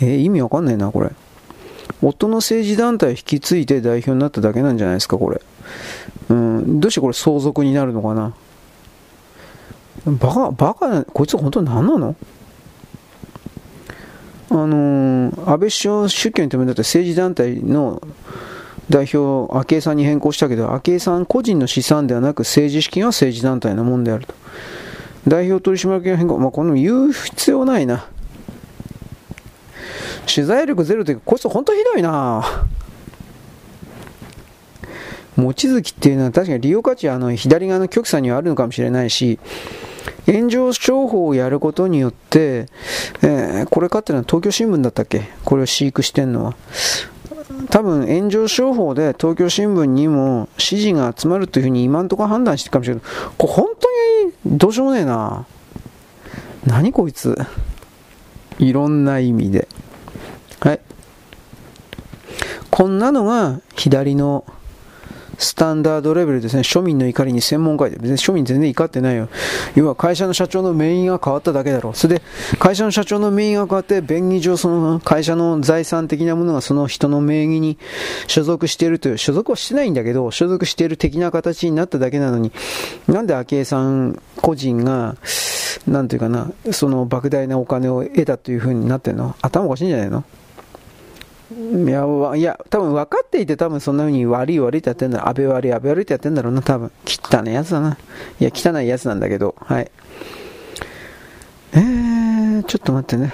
[0.00, 1.10] えー、意味わかんないな、これ。
[2.02, 5.40] 夫の政治団体を引き継いで代表になっただけなんじゃないですか、これ。
[6.28, 8.34] うん、どうしてこれ相続になるのかな。
[10.06, 12.16] バカ、バカこいつ本当に何なの？
[14.50, 18.02] あのー、安倍首相主権とめだって政治団体の
[18.90, 24.34] 代表、昭恵さんに変更したけど、昭恵さん個人の資産ではなく政治資金は政治団体のものであると。
[25.26, 28.06] 代表取締役の変更、まあ、この言う必要ないな。
[30.26, 32.66] 取材力ゼロというか、こいつ本当ひどいな
[35.36, 39.38] 望月っていうのは確かに利用価値はあの左側の極左にはあるのかもしれないし、
[40.26, 42.66] 炎上商法をやることによって、
[43.22, 45.22] えー、これかっていうのは東京新聞だったっけ？
[45.44, 46.54] これを飼育してんのは。
[47.70, 53.04] 多分炎上商法で東京新聞にも支持が集まるというふうに今んとこ判断してるかもしれない。
[53.38, 53.66] これ本
[54.44, 55.46] 当にどうしようもねえな。
[56.66, 57.36] 何こいつ。
[58.58, 59.66] いろんな意味で。
[60.62, 60.80] はい。
[62.70, 64.44] こんなのが左の
[65.38, 69.28] スタンダードレベルですね、庶民の怒りに専門家で、別に庶民全然怒ってないよ。
[69.74, 71.96] 要は会社の社長の名義が変わっただけだろう。
[71.96, 72.22] それで、
[72.60, 77.76] 会社の社長の名義が変わって、便宜上その会社の財産的なものがその人の名義に
[78.28, 82.52] 所属しているという、所属はしてないんだけど、所属している的な形になっただけなのに、
[83.08, 85.16] なんで昭恵さん個人が、
[85.88, 89.34] なんていうかな、その莫大なお金を得たという風になってんの？
[89.42, 90.22] 頭おかしいんじゃないの？
[91.52, 92.04] いや、
[92.36, 95.28] いや、多分分かっていて多分そんな風に悪い悪いってやってんだ。
[95.28, 96.90] 安倍悪い、安倍悪いってやってんだろうな、多分。
[97.06, 97.96] 汚いやつだな。
[98.40, 99.90] いや、汚いやつなんだけど、はい。
[101.74, 103.32] えー、ちょっと待ってね。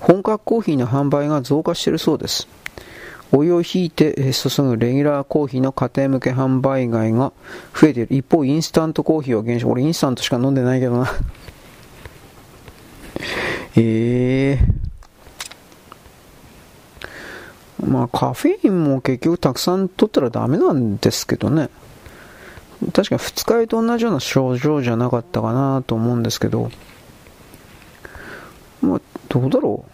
[0.00, 2.48] 本格コーヒーの販売が増加してるそうです。
[3.32, 7.32] お湯を引いて注ぐレギュラーコーヒーの家庭向け販売外が
[7.74, 8.14] 増えている。
[8.14, 9.68] 一方、インスタントコーヒーは減少。
[9.68, 11.10] 俺インスタントしか飲んでないけどな。
[13.76, 21.68] ええー、まあカフェインも結局たくさん取ったらダメなんですけどね。
[22.92, 26.70] 確か二日酔いと同じような症状じゃなかったかなと思うんですけど。
[28.82, 29.84] まあ、どうだろ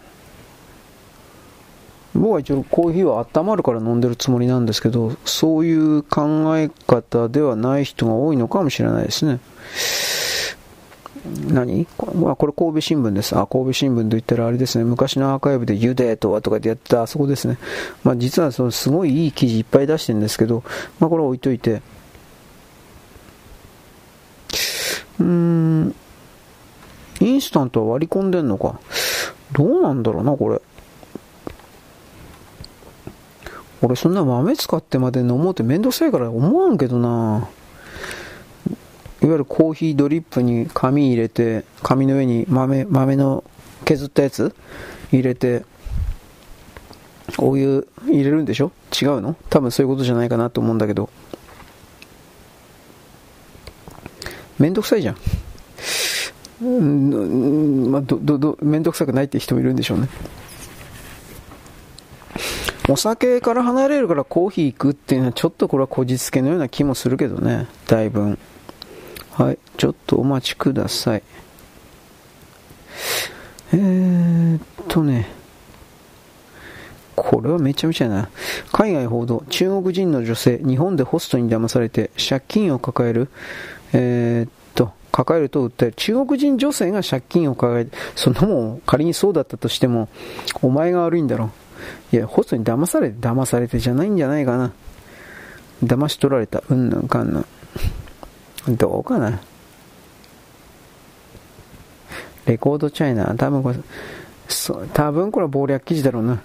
[2.15, 2.19] う。
[2.19, 9.39] 僕は一応コーヒーは温まるから飲んでるつもりなんですけど、そういう考え方ではない人が多いのかもしれないですね。
[11.25, 11.85] 何？
[11.85, 12.07] こ
[12.47, 13.37] れ神戸新聞です。
[13.37, 17.57] あ、神戸新聞と言ったらあれですね、昔のアーカイブでユデとはとかでやってたあそこですね。
[18.03, 20.63] まあ実はそのすごいいい記事いっぱい出してるんですけど、
[20.99, 21.81] まあこれ置いといて、
[25.19, 25.95] うん、
[27.21, 28.79] インスタントは割り込んでんのか。
[29.53, 30.61] どうなんだろうな、これ。
[33.81, 37.49] 俺そんな豆使ってまで飲もうってめんどくさいから思わんけどな
[39.23, 43.43] いわゆるコーヒードリップに紙入れて、紙の上に豆、豆の
[43.85, 44.53] 削ったやつ
[45.11, 45.63] 入れて、
[47.37, 48.71] お湯入れるんでしょ？
[49.01, 49.35] 違うの？
[49.49, 51.09] 多分そういうことじゃないかなと思うんだけど。
[54.59, 55.17] めんどくさいじゃん。
[56.61, 60.09] うん、まあ、ど、ど、ど、めんどくさくないって人もいるんでしょうね。
[62.89, 68.37] お酒から離れるからコーヒー行くっていうのはちょっとこれはこじつけのような気もするけどね、だいぶ。
[69.33, 71.23] はい、ちょっとお待ちください。
[73.73, 75.27] えー、っとね、
[77.15, 78.29] これはめちゃめちゃな。
[78.71, 83.29] 海外報道、中国人の女性、日本でホストに騙されて借金を抱える、
[83.93, 85.93] えー、っと、抱えると訴える。
[85.95, 87.91] 中国人女性が借金を抱える。
[88.15, 90.09] そんなもん、仮にそうだったとしても、
[90.61, 91.49] お前が悪いんだろ。
[92.11, 94.73] いや、ホストに騙されて、騙されてじゃないんじゃないかな。
[95.83, 96.61] 騙し取られた。
[96.69, 97.45] うんなんかんなん。
[98.69, 99.41] どうかな？
[102.45, 103.77] レコードチャイナ多分これ、
[104.47, 106.41] そう多分これは謀略記事だろうな。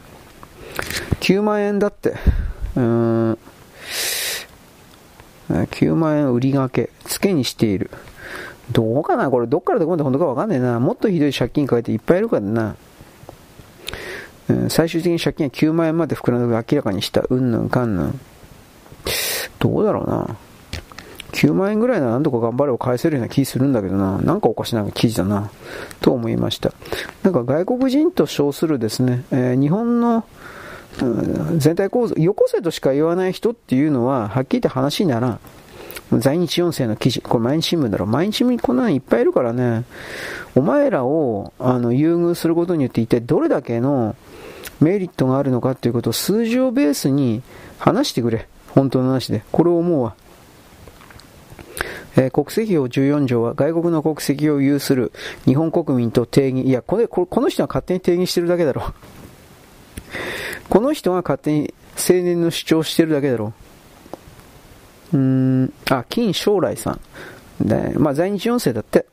[1.21, 2.11] 9万円だって。
[2.77, 2.81] うー
[3.33, 3.39] ん。
[5.49, 6.91] 9万円売りがけ。
[7.05, 7.91] 付けにしている。
[8.71, 9.31] どうかな？
[9.31, 10.79] これどっからどこまで本当かわかんねえな。
[10.79, 12.77] もっとひどい借金抱えていっぱいいるからな。
[14.49, 17.23] うん、最終的に借金は9万円まで膨らんで明らかにした。
[17.29, 18.21] うんぬんかんぬん。
[19.59, 20.37] どうだろうな。
[21.33, 24.19] 9万円ぐらいなら何とか頑張れば返せるような気するんだけどな。
[24.19, 25.51] なんかおかしな記事だな。
[26.01, 26.73] と思いました。
[27.23, 30.25] なんか外国人と称するですね、えー、日本の、
[31.03, 35.41] うん、全体構造、よこせとしか言わない人っていうのは、はっきり言って話にならん。
[36.19, 38.07] 在日4世の記事、これ毎日新聞だろ。
[38.07, 39.85] 毎日新聞こんなのいっぱいいるからね。
[40.55, 44.17] お前らを、あの、優遇することによって一体どれだけの
[44.81, 47.43] メリットがあるのかっていうことを数字をベースに
[47.79, 48.49] 話してくれ。
[48.71, 49.43] 本当の話で。
[49.53, 50.15] これを思うわ。
[52.19, 55.13] えー、国籍法14条は外国の国籍を有する
[55.45, 58.83] 日本国民と定義、いや、これ、この人は勝手に定義してるだけだろ。
[60.69, 63.53] この人が勝手に青年の主張してるだけだろ。
[65.13, 67.01] うーん、あ、金将来さん。
[67.61, 69.07] で、まあ、在日4世だって。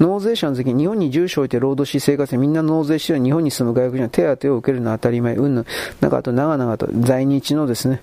[0.00, 5.36] 納税者の時に日本に住所を置いて労働し生活しみんな納税して日本に住む外国人は手当を受けるのは当たり前。
[5.36, 5.66] うんぬ
[6.00, 8.02] なんかあと長々と在日のですね、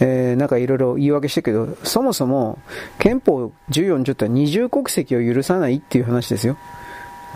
[0.00, 2.58] えー、なんかいろいろ言い訳してるけど、そもそも
[2.98, 6.56] 憲法14条って二重国籍を許さないっていう話ですよ。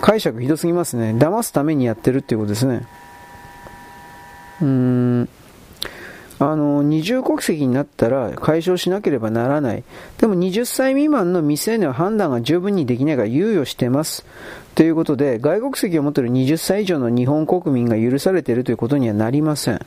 [0.00, 1.14] 解釈ひどすぎますね。
[1.18, 2.86] 騙すためにやってるっていうことですね。
[4.60, 5.28] うーん。
[6.38, 9.84] あの、二重国籍になったら解消しなければならない。
[10.18, 14.26] でも20歳未満の未成年は判断が十分にできないから猶予してます。
[14.74, 19.80] ということで、外国籍を持っている20歳以上の日本国民が許されているということにはなりません。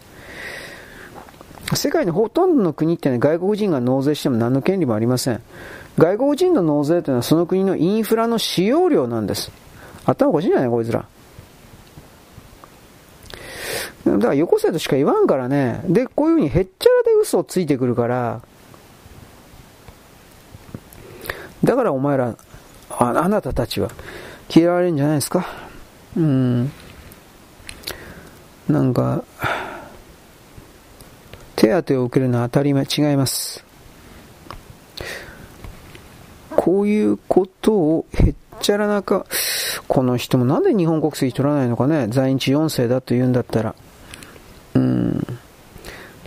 [1.75, 5.41] 世界のほとんどの国って、ね、外国人が納税しても何の権利もありません。
[5.97, 9.51] 外国人の納税というのはその国のインフラの使用量なんです。
[10.05, 11.05] 頭おかしいんじゃないこいつら。
[14.05, 15.81] だからよこせとしか言わんからね。
[15.87, 18.41] で、こういうふうにへっちゃらで嘘をついてくるから、
[21.63, 22.35] だからお前ら、
[22.89, 23.91] ああなたたちは
[24.53, 25.45] 嫌われるんじゃないですか。
[26.17, 26.71] うん。
[28.67, 29.23] なんか、
[31.59, 33.65] 手当を受けるのは当たり前、違います。
[36.55, 39.25] こういうことをへっちゃらなか、
[39.89, 43.75] この人もなんで日本国籍取らないのかね、在日4世だと言うんだったら。
[44.75, 45.27] うん。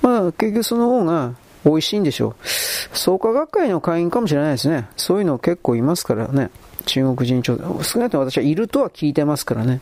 [0.03, 1.33] まあ、結局その方が
[1.65, 2.47] 美味しいんでしょう。
[2.95, 4.87] 創価学会の会員かもしれないですね。
[4.99, 6.51] そういうの結構いますからね。
[6.85, 9.81] 中国人調少なくとも私はいるとは聞いてますからね。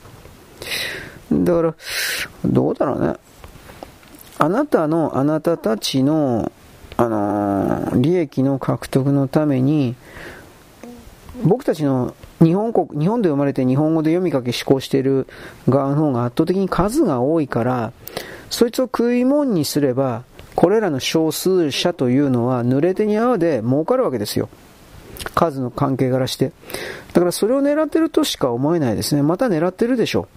[1.32, 1.74] だから、
[2.44, 3.14] どうだろうね。
[4.42, 6.50] あなたの、あなたたちの、
[6.96, 9.96] あのー、利益の獲得のために、
[11.44, 15.26] 僕たちの日本国、日本で生まれて日本語で読み書き思考している
[15.68, 17.92] 側の方が圧倒的に数が多いから、
[18.48, 20.22] そいつを食い物にすれば、
[20.54, 24.48] これらの少数者というのは濡れ手に泡で儲かるわけですよ。
[25.34, 26.52] 数の関係からして。
[27.12, 29.22] だからそれを狙ってるとしか思えないですね。
[29.22, 30.28] また狙ってるでしょ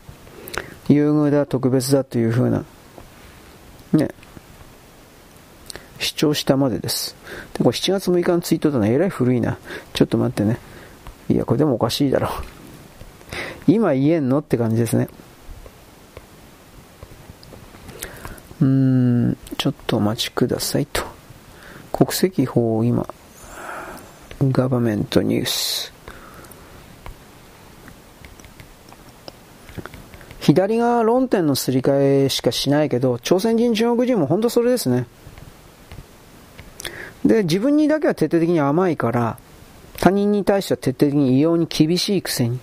[0.90, 0.94] う。
[0.94, 2.66] 優遇だ、特別だというふうな。
[3.98, 4.10] ね。
[6.00, 7.16] 主張したまでです。
[7.54, 8.88] で、これ7月6日のツイートだな。
[8.88, 9.58] えらい古いな。
[9.94, 10.60] ちょっと待ってね。
[11.30, 12.30] いや、これでもおかしいだろ。
[13.68, 15.08] 今言えんのって感じですね。
[18.62, 21.04] うーん、ちょっとお待ちくださいと。
[21.92, 23.08] 国籍法を今、
[24.42, 25.94] ガバメントニュース。
[30.44, 35.08] 左側論点のすり替えしかしないけど、朝鮮人、中国人も本当それですね。
[37.24, 39.38] で、自分にだけは徹底的に甘いから、
[40.02, 42.60] 他人に対しては徹底的に異様に厳しいくせに。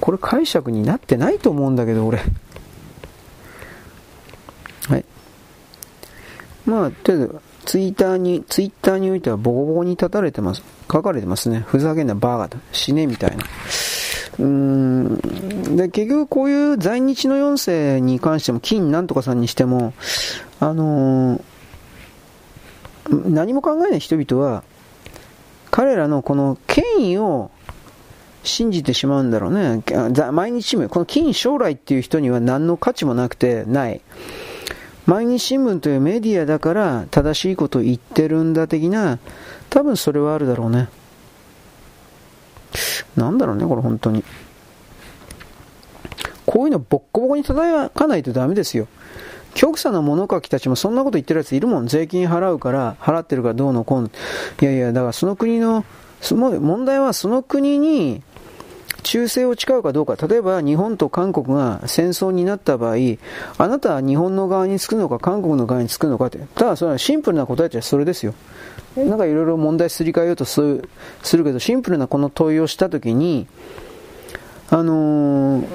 [0.00, 2.18] これ解釈になってないと思うんだけど、俺。
[4.86, 5.04] はい。
[6.66, 10.62] まあ、とりあえず、ツイッターに、ツイッターにおいてはボコボコに立たれてます。
[10.90, 11.64] 書かれてますね。
[11.66, 12.58] ふざけんなバーガーだ。
[12.72, 13.44] 死ねみたいな。
[14.38, 15.76] うーん。
[15.76, 19.94] で、結局こういう在日の4世に関しても、金なんとかさんにしても、
[20.60, 24.62] あのー、何も考えない人々は、
[25.72, 27.50] 彼らのこの権威を
[28.44, 29.82] 信じてしまうんだろうね。
[30.32, 34.00] 毎日新聞、この金将来っていう人には何の価値もなくて、ない。
[35.06, 39.18] 毎日新聞というメディアだから正しいことを言ってるんだ的な、
[39.70, 40.88] 多分それはあるだろうね。
[43.16, 44.24] なんだろうね、これ本当に。
[46.44, 48.88] こういうのボッコボコに叩かないとダメですよ。
[49.54, 51.86] 極左の物書きたちもそんなこと言ってるやついるもん。
[51.86, 54.10] 税金払うから、払ってるからどうのこうの。
[54.60, 55.84] いやいや、だからその国の、
[56.30, 58.22] 問題はその国に
[59.06, 62.96] 忠誠を誓うかどうか、例えば日本と韓国が戦争になった場合、
[63.56, 68.34] あなたは日本の側につくのか、韓国の側につくのかって、ただそれはシンプルな答えとしてはそれですよ。
[68.96, 70.88] なんかいろいろ問題すり替えようとする
[71.22, 73.46] するけど、シンプルなこの問いをしたときに、
[74.70, 75.66] あのー、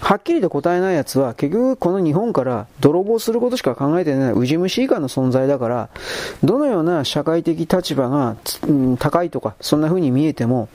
[0.00, 5.90] はっきりと答えないやつは、結局この日本から泥棒することしか考えてない、ウジ虫以下の存在だから、
[6.42, 8.36] どのような社会的立場が、
[8.66, 10.70] うん、高いとか、そんな風に見えても、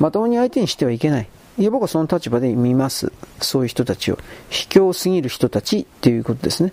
[0.00, 1.28] まともに相手にしてはいけない。
[1.58, 3.12] いや、僕はその立場で見ます。
[3.40, 4.18] そういう人たちを。
[4.50, 6.72] 卑怯すぎる人たちっていうことですね。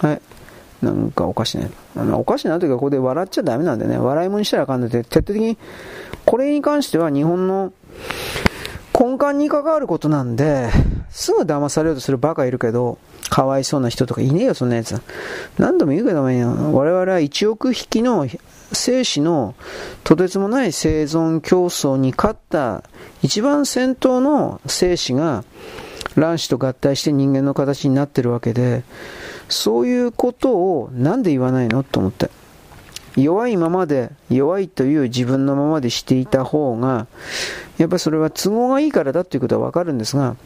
[0.00, 0.20] はい。
[0.82, 5.58] なんかおかしいなあのおかしなというか、ここで笑っちゃダメなんでね、笑い物にしたらあかんので、徹底的に、
[6.24, 7.72] これに関しては日本の
[8.98, 10.70] 根幹に関わることなんで、
[11.10, 12.98] すぐ騙されようとするバカいるけど、
[13.28, 15.00] かわいそうな人とかいねえよ、そんなやつ。
[15.58, 18.26] 何度も言うけども我々は1億匹の
[18.72, 19.54] 生死の
[20.04, 22.84] とてつもない生存競争に勝った
[23.22, 25.44] 一番先頭の生死が
[26.14, 28.82] 卵子と合体して人間の形になってるわけで、
[29.48, 32.30] そういうことをなんで言わないのと思って。
[33.16, 37.08] 弱いままで、弱いという自分のままでしていた方が、
[37.76, 40.36] やっぱりそれは都合がいいからだということはわかるんですが、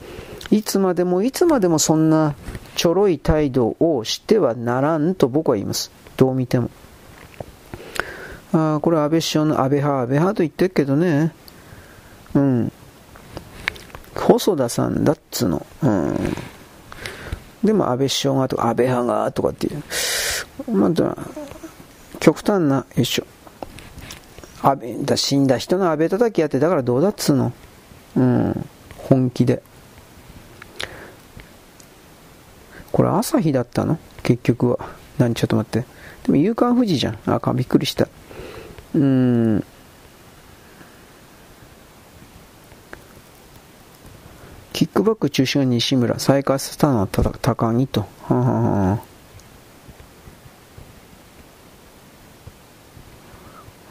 [0.50, 2.34] いつまでもいつまでもそんな
[2.74, 5.90] ちょろい態度をしてはならんと僕は言います。
[6.16, 6.70] どう見ても。
[8.52, 11.32] あこれ安倍首相の安倍派、安倍派と言ってるけどね。
[12.34, 12.72] うん。
[14.14, 15.66] 細田さんだっつの。
[15.82, 16.16] うん。
[17.64, 19.82] でも安倍首相がとか安倍派がとかっていう。
[20.70, 21.16] また、
[22.20, 23.24] 極端な、よいしょ。
[24.62, 27.52] 安倍だ死んだ人の安倍叩きやってだからどうだっつの。
[28.16, 28.68] うん。
[28.98, 29.62] 本気で。
[32.92, 33.98] これ朝日だったの？
[34.22, 34.78] 結局は。
[35.18, 35.34] 何？
[35.34, 35.86] ちょっと待って。
[36.24, 37.18] でも夕刊富士じゃん。
[37.26, 38.08] あか、びっくりした。
[38.94, 39.64] うん。
[44.72, 48.06] キックバック中心は西村、再開したのは高木と。
[48.22, 49.02] ははは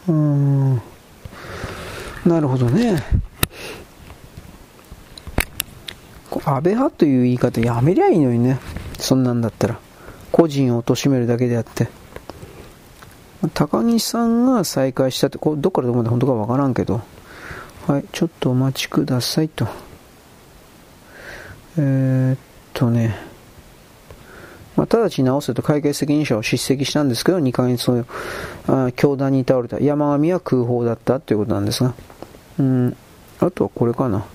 [0.07, 0.76] うん。
[2.26, 3.03] なるほどね。
[6.44, 8.60] 安倍派という言い方やめりゃいいのにね。
[8.99, 9.80] そんなんだったら。
[10.32, 12.01] 個人を貶めるだけであって。
[13.50, 17.02] 高木さんが再開したって、こどっからどこまで本当かわからんけど。
[17.88, 19.68] はい、ちょっとお待ちくださいと。
[21.78, 22.38] えー、っ
[22.74, 23.16] とね。
[24.76, 28.06] まあ、直ちに直せと会計責任者を叱責したんですけど、2ヶ月
[28.68, 29.80] あ教団に倒れた。
[29.80, 31.94] 山上は空砲だったということなんですが。
[32.60, 32.96] うん、
[33.40, 34.26] あとはこれかな。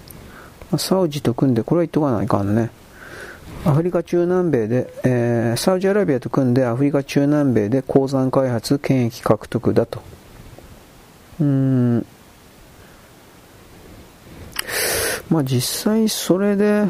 [0.79, 2.71] サウジと組んで、これは言っとかないかんね。
[3.65, 10.03] アフリカ中南米で、えー、サウジアラビアと組んでアフリカ中南米で鉱山開発、権益獲得だと。
[11.41, 12.07] うん。
[15.29, 16.87] まあ実際それで、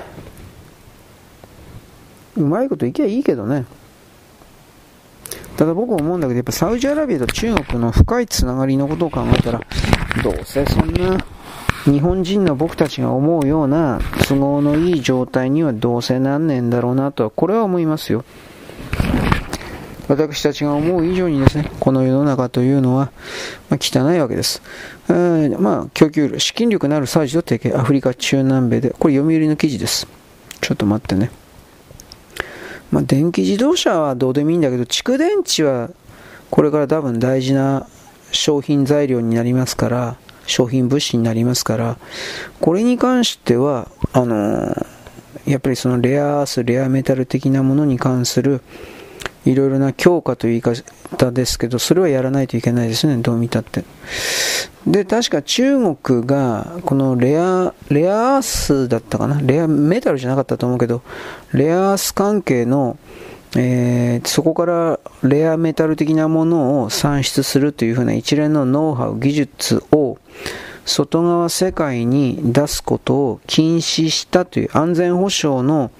[2.36, 3.64] うまいこといけばいいけどね。
[5.56, 9.60] ただ僕思うんだけど、やっぱサウジアラビアと中国の深いつながりのことを考えたら、
[10.22, 11.16] どうせそんな
[11.86, 18.24] 日本人の僕たちが思うような都合のいい状態にはどうせなんねんだろうなとは、これは思いますよ。
[20.08, 23.10] 私たちが思う以上にですね、この世の中というのは、
[23.70, 24.62] まあ、汚いわけです。
[25.08, 30.06] えー、まあ、供給量、資金力のあるサージと提携、アフリカ中南米で、これ読売の記事です。
[30.60, 31.30] ちょっと待ってね。
[32.90, 35.90] まあ、電気自動車はどうでもいいんだけど、蓄電池は
[36.50, 37.86] これから多分大事な
[38.30, 41.98] 商品材料になりますから、商品物資になりますから、
[42.60, 44.74] これに関しては、あの、
[45.46, 48.62] やっぱりそのレアアース、レアメタル的なものに関する、
[49.44, 53.84] いろいろな強化という言い方ですけど、それはやらないといけないですね、どう見たって。
[54.88, 59.40] で、確か中国が、このレア、レアアースだったかな？
[59.40, 61.02] レアメタルじゃなかったと思うけど、
[61.52, 62.98] レアアース関係の、
[63.56, 70.18] えー、そこからレアメタル的なものを産出するというふうな一連のノウハウ、技術を
[70.86, 75.90] 外側世界に出すことを禁止したという安全保障の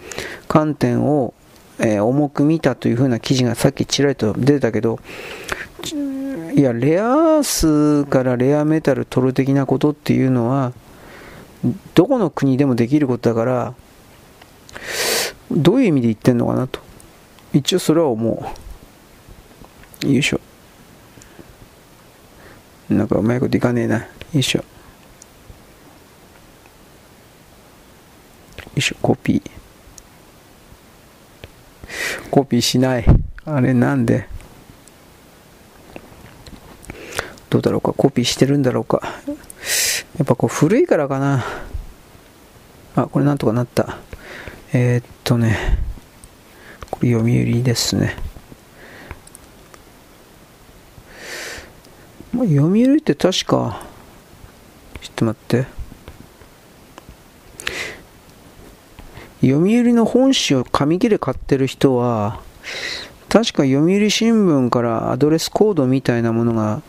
[0.46, 1.34] 観点を、
[1.80, 5.00] えー、重く見たというふうな記事がさっきちらりと出たけど、
[6.54, 10.72] いや、レアアースからレアメタル取る的なことっていうのは、
[11.94, 13.74] どこの国でもできることだから、
[15.50, 16.80] どういう意味で言ってんのかなと。
[17.52, 18.54] 一応それは思
[20.02, 20.06] う。
[20.06, 20.40] よいしょ。
[22.88, 23.98] なんかうまいこといかねえな。
[23.98, 24.64] よいしょ。
[28.76, 29.50] いしょ、コピー。
[32.30, 33.04] コピーしない。
[33.44, 34.28] あれなんで？
[37.48, 39.00] どうだろうかコピーしてるんだろうか
[40.18, 41.44] やっぱこう古いからかな
[42.96, 43.98] あ、これなんとかなった。
[44.72, 45.78] えー、っとね、
[46.90, 48.16] これ読売ですね
[52.32, 52.46] まあ。
[52.46, 53.80] 読売って確か、
[55.00, 55.66] ちょっと待って。
[59.46, 62.40] 読売の本紙を紙切れ買ってる人は、
[63.28, 66.82] 確か読売新聞からアドレスコードみたいなものが、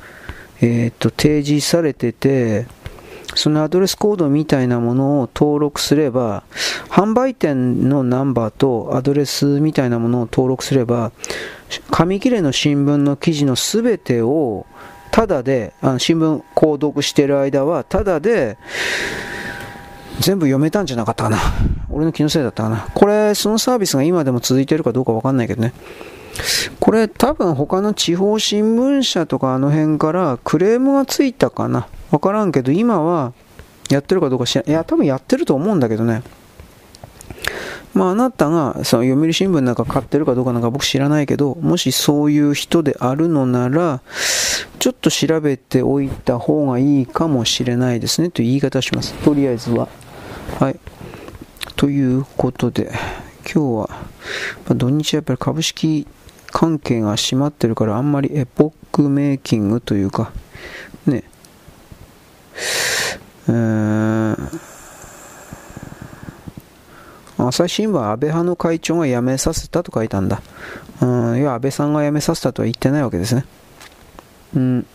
[0.62, 2.66] えー、っと提示されてて、
[3.36, 6.44] そのアドレスコードみたいなものを登録すれば、
[6.90, 11.12] 販売店のナンバーとアドレスみたいなものを登録すれば、
[11.92, 14.66] 紙切れの新聞の記事のすべてを、
[15.12, 18.58] ただで、あの新聞購読してる間は、ただで、
[20.20, 21.38] 全部読めたんじゃなかったかな。
[21.98, 22.88] 俺の気のせいだったかな。
[22.94, 25.74] これ、そのサービスが今でも続いてるかどうかわかんないけどね。
[26.80, 31.88] これ多分他の地方新聞社とかあの辺からクレームがついたかな。
[32.12, 33.34] わからんけど、今は
[33.90, 34.72] やってるかどうか知らない。
[34.72, 36.22] いや、多分やってると思うんだけどね。
[37.96, 44.02] まあ、あなたがその読売新聞なんか買ってるかどうかなんか僕知らないけど、もしそういう人であるのなら、
[44.78, 49.16] ちょっと調べておいた方がいいかもしれないですねという言い方をします。
[49.16, 49.90] とりあえずは。
[50.60, 50.80] はい。
[51.78, 52.92] ということで、
[53.44, 56.08] 今日は、土日はやっぱり株式
[56.48, 60.32] 関係が閉まってるからあんまりエポックメイキングというか、
[61.06, 61.24] ね、
[63.48, 64.36] えーん、
[67.38, 70.42] 朝日新聞は安倍派の会長が辞めさせたと書いたんだ。
[71.00, 73.46] うん、いや、安倍さんが辞めさせたとは言ってないわけですね。
[74.56, 74.86] うん。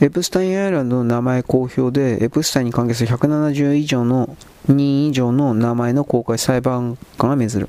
[0.00, 4.36] エプスタインアイランドの名前公表で、エプスタインに関係する170以上の
[4.68, 7.68] 人以上の名前の公開裁判官が命ずる。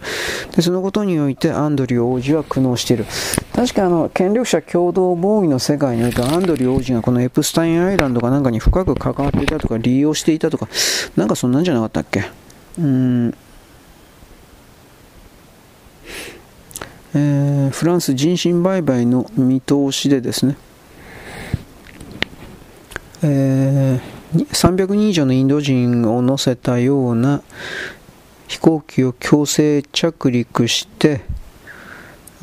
[0.56, 3.06] で、そのことにおいてアンドリュー王子は苦悩している。
[3.54, 10.68] 確かあの、権力者共同防御の世界においてアンドリュー王子がこのエプスタインアイランドかなんかに深く関わっていたとか利用していたとか、
[11.16, 12.24] なんかそんなんじゃなかったっけ？
[12.80, 13.36] うん。
[17.16, 20.58] えー、フランス人身売買の見通しでですね、
[23.26, 27.42] えー、300人以上のインド人を乗せたような
[28.48, 31.22] 飛行機を強制着陸して、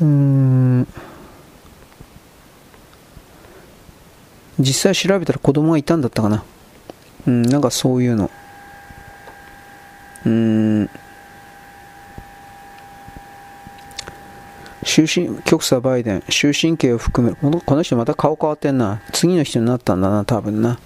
[0.01, 0.87] うん、
[4.59, 6.43] 実際調べたら子供がいたんだったかな。
[7.27, 8.31] うん、なんかそういうの。
[10.25, 10.89] うん。
[14.83, 17.35] 終身、極左バイデン、終身刑を含め。
[17.35, 19.01] この人また顔変わってんな。
[19.13, 20.79] 次の人になったんだな、多分な。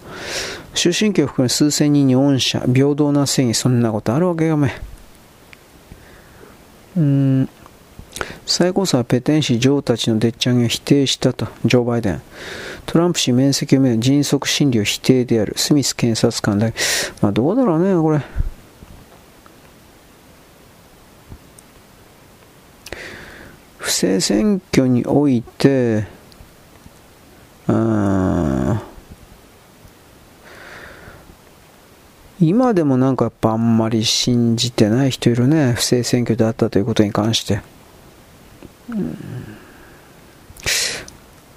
[0.73, 4.71] 終身刑を含め数千人に恩赦、平等な正義、そんなことあるわけがめ。
[6.97, 7.49] うん。
[8.45, 12.21] 最高裁はペテン氏、ジョーたちのでっち上げを否定したと、ジョー・バイデン。
[12.85, 15.53] トランプ氏、面積をめる迅速審理を否定である。
[15.57, 16.77] スミス検察官だけ。
[17.21, 18.21] まあ、どうだろうね、これ。
[23.85, 26.07] 不正選挙において
[27.67, 28.79] うん、
[32.39, 35.73] 今でもなんかやっぱあんまり信じてない人いるね。
[35.73, 37.61] 不正選挙であったということに関して。
[38.89, 39.17] うん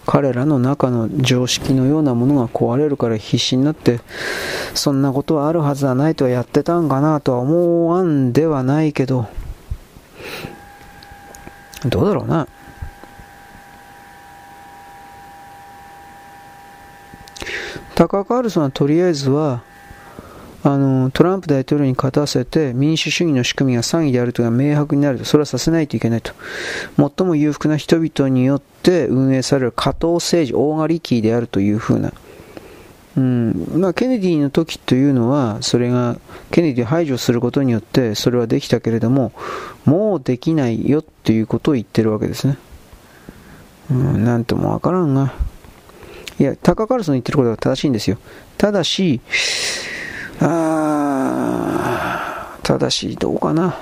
[0.04, 4.00] 彼らの中の常識のようなものが壊れるから必死になって
[4.72, 9.28] そんなことはあるはずはないとはやってたんかなとは思わんではないけど
[11.86, 12.48] どうだろうな。
[17.94, 19.62] タカー・カールソンはとりあえずは、
[20.62, 26.32] あのトランプ大統領に勝たせて民主主義の仕組みが詐欺であるというのが明白になると、それはさせないといけないと。
[26.96, 32.12] 最も裕福な人々によって運営される加藤政治、大狩りキーであるというふうな。
[33.18, 36.16] うんまあ、ケネディの時というのは、それが
[36.52, 39.32] ケネディを排除することによってそれはできたけれども、
[39.84, 42.58] もうできないよということを言ってるわけですね。
[43.90, 45.34] うん、なんともわからんが。
[46.38, 48.18] いや、タカ・カルソン言ってることは正しいんですよ。
[48.56, 49.20] ただし、
[50.40, 51.58] あ
[52.62, 53.76] ただし、どうかな。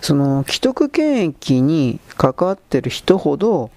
[0.00, 3.70] その、既得権益に関わってる人ほど、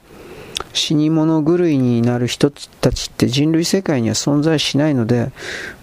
[0.73, 5.31] 死に物狂いになる人たちって人類世界には存在しないので、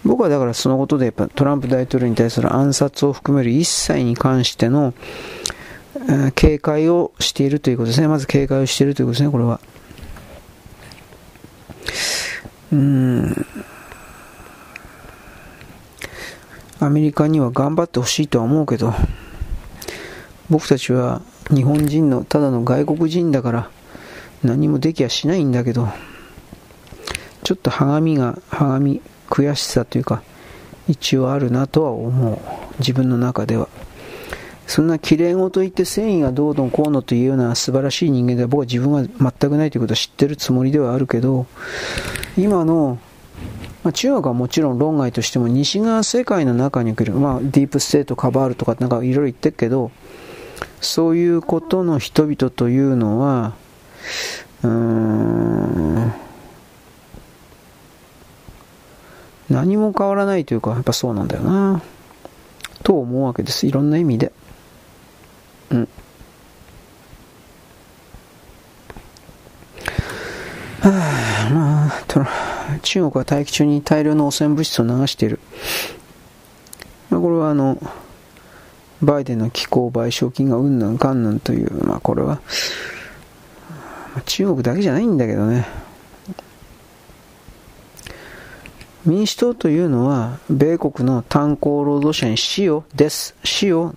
[0.04, 4.94] 僕はだからそのことでやっぱトランプ大統領に対する暗殺を含める一切に関しての、
[6.08, 8.08] え警戒をしているということですね。
[8.08, 9.60] まず警戒をしているということですね、これは。
[12.72, 13.46] うん。
[16.78, 18.92] アメリカには頑張ってほしいとは思うけど、
[20.50, 23.70] 僕たちは日本人のただの外国人だから、
[24.44, 25.88] 何もできやしないんだけど、
[27.42, 30.22] ちょっとはがみが、はがみ、悔しさというか、
[30.88, 32.38] 一応あるなとは思う。
[32.78, 33.68] 自分の中では。
[34.66, 41.46] そんな綺麗事言って繊維がどうのこうのというような素晴らしい人間では僕は自分は全くないということを知ってるつもりではあるけど、
[42.36, 42.98] 今の、
[43.84, 49.92] まあ、中国はもちろん論外としても西側世界の中に来る、まあ、ディープステートカバールとかなんかいろいろ言ってるけど、
[50.80, 53.54] そういうことの人々というのは、
[54.62, 56.12] うーん、
[59.48, 61.82] 何も変わらないというか、やっぱそうなんだよな。
[62.82, 63.66] と思うわけです。
[63.66, 64.32] いろんな意味で。
[65.70, 65.88] うん。
[70.80, 75.40] はあ、まあ、中国は大気中に大量の汚染物質を流している。
[77.10, 77.78] まあ、これはあの、
[79.02, 82.40] バイデンの気候賠償金がうんぬんかんぬんという、まあこれは、
[84.24, 85.66] 中国だけじゃないんだけどね。
[89.04, 93.36] 民主党というのは、米国の炭鉱労働者に死をです。
[93.44, 93.94] 死を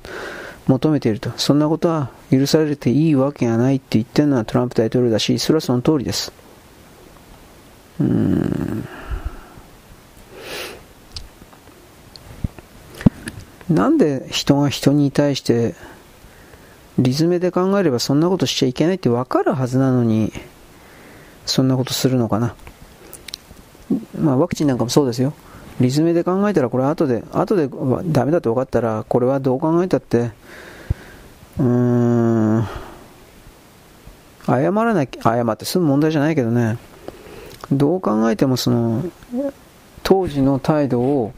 [0.68, 1.32] 求めていると。
[1.36, 6.32] そんなことは許されていいわけがないって言ってるのはトランプ大統領だし、それはその通りです。
[8.00, 8.88] うん。
[13.70, 15.76] なんで人が人に対して
[17.00, 20.34] リズムで考えればそんなことしちゃいけないって分かるはずなのに
[21.46, 22.56] そんなことするのかな。
[24.20, 25.34] まあワクチンなんかもそうですよ。
[25.80, 27.70] リズムで考えたらこれ後で後で
[28.12, 30.32] ダメだと分かったらこれはどう考えたって
[31.58, 32.68] うーん
[34.46, 36.78] 謝らなきゃ謝って済む問題じゃないけどね。
[37.72, 39.06] どう考えてもその
[40.04, 41.34] 当時の態度を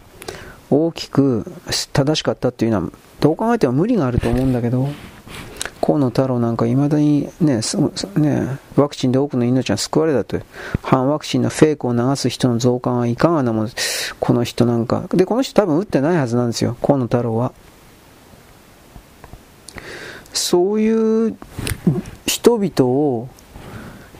[0.71, 1.45] 大きく
[1.93, 2.89] 正しかったっていうのは
[3.19, 4.89] どう考えても無理があると思うんだけど。
[5.81, 7.61] 河野太郎なんかいまだにね
[8.15, 10.45] ねワクチンで多くの命が救われたという
[10.81, 13.69] 反ワクチンのフェイクを流す人の増加はいかがなもの
[14.19, 17.53] この人なんかでこの人多分打ってないはずなんですよ河野太郎は
[20.33, 21.38] そういう
[22.25, 23.29] 人々を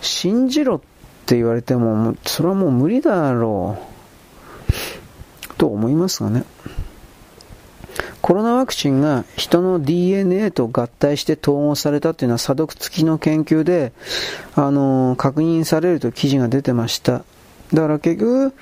[0.01, 0.80] 信じろっ
[1.26, 3.91] て言われてもそれはもう無理だろう
[5.55, 6.43] と思いますがね。
[8.22, 13.93] コロナワクチンが人の DNA と合体して統合されたというのは査読付きの研究で、
[14.56, 17.23] あのー、確認されると記事が出てました。
[17.73, 18.53] だから結局、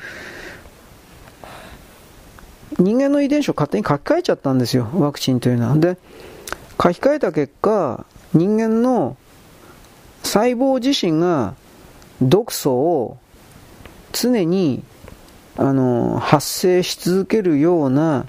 [2.77, 5.76] 人間の遺伝子を勝手に書き換えちゃったんですよ、ワクチンというのは。
[5.76, 5.98] で、
[6.81, 9.18] 書き換えた結果、人間の
[10.23, 11.56] 細胞自身が
[12.22, 13.18] 毒素を
[14.14, 14.84] 常に
[15.61, 18.26] あの、発生し続けるような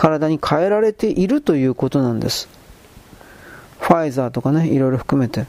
[0.00, 2.48] 体に変えられているということなんです。
[3.80, 5.44] ファイザーとかね、いろいろ含めて。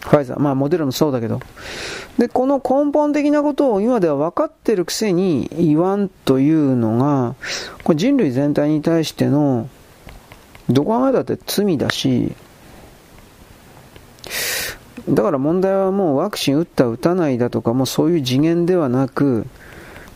[0.00, 1.40] ファイザー、まあモデルもそうだけど。
[2.16, 7.34] で、この根本的なことを今では分かってるくせに言わんというのが、
[7.84, 9.68] これ人類全体に対しての、
[10.70, 12.32] どこがだって罪だし、
[15.10, 19.46] だから問題はもうワクチン打った打たないだとか、もうそういう次元ではなく、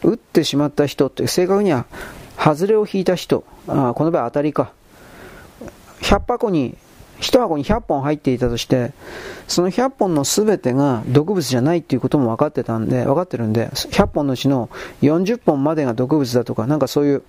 [0.03, 1.85] 打ってしまった人って、正確には、
[2.41, 4.73] 外れを引いた人、あこの場合当たりか。
[6.01, 6.75] 100箱に、
[7.21, 8.93] 1箱に100本入っていたとして、
[9.47, 14.71] その100本の全てが毒物じゃないっていうことも分かってたんで、分かってるんで、100本のうちの
[15.03, 17.23] 40本までが毒物だとか、なんかそういう、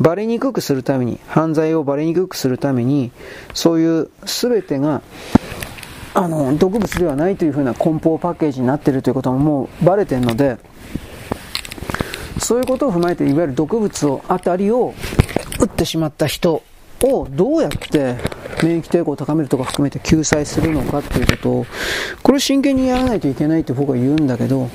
[0.00, 3.12] バレにくくするために、犯罪をバレにくくするために、
[3.52, 5.02] そういう全てが、
[6.14, 10.56] あの、毒物ではないというふうな梱包パッケージになっているということももうバレてるので、
[12.38, 14.94] そういうことを踏まえて、いわゆる毒物を、当たりを
[15.60, 16.62] 打ってしまった人
[17.02, 18.16] をどうやって
[18.62, 21.66] 免疫抵抗を高めるとか含めて救済するのかっていうことを、
[22.22, 24.68] これ真剣にやらないといけないって僕は言うんだけど、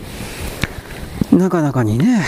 [1.32, 2.23] なかなかにね、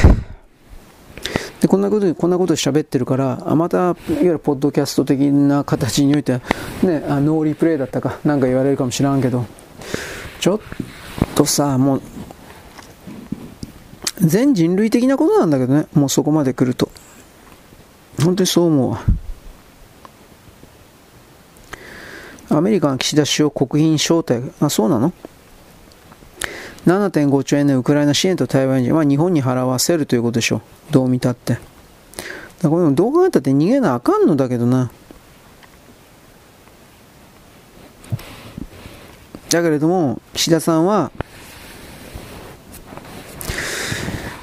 [1.62, 6.42] でこんなことこんなこと喋ってるから、また、いわゆるポッドキャスト的な形においては、
[6.84, 9.46] ね、あノーリプレイだったか、なんか言われるかもしらんけど、
[10.40, 10.60] ちょっ
[11.36, 12.02] とさ、もう、
[14.20, 16.90] 全人類的なことなんだけどね、もうそこまで来ると。
[18.24, 19.02] 本当にそう思うわ。
[22.50, 25.14] アメリカン岸田首相国賓招待、あ、そうなの
[26.86, 30.62] ?7.5 兆円のウクライナ支援と台湾人、まあ、日本に払わせるということでしょう。
[30.92, 31.60] どう見たって。
[32.62, 34.90] だこれもどう考えたって逃げなあかんのだけどな。
[39.50, 41.12] だけれども、岸田さんは、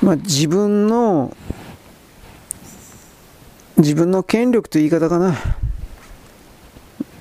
[0.05, 1.35] まあ、自分の
[3.79, 5.35] 自分の権力という言い方かな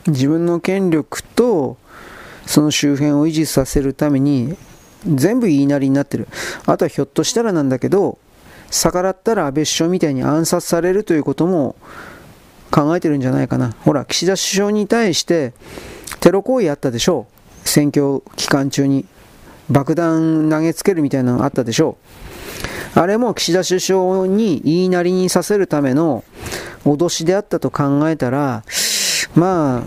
[0.07, 1.77] 自分の権力と
[2.45, 4.57] その周辺を維持させるために
[5.05, 6.27] 全部言いなりになってる
[6.65, 8.18] あとはひょっとしたらなんだけど
[8.69, 11.76] 逆らったら安倍首相みたいに暗殺されるということも
[12.69, 13.76] 考えてるんじゃないかな。
[13.81, 15.53] ほら、岸田首相に対して
[16.22, 17.27] テロ行為あったでしょ
[17.64, 17.69] う。
[17.69, 19.05] 選挙期間中に
[19.69, 22.22] 爆弾投げつけるみたいなのあったでしょう。
[22.95, 26.23] あれも岸田首相に言いなりにさせるための
[26.85, 28.63] 脅しであったと考えたら、
[29.35, 29.83] ま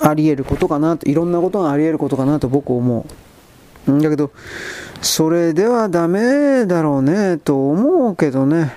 [0.00, 3.06] あ、あり得ることかなと、いろんなことがあり得ることかなと僕思
[3.86, 4.00] う。
[4.00, 4.32] だけど、
[5.00, 8.74] それではダメだろうねと思うけどね。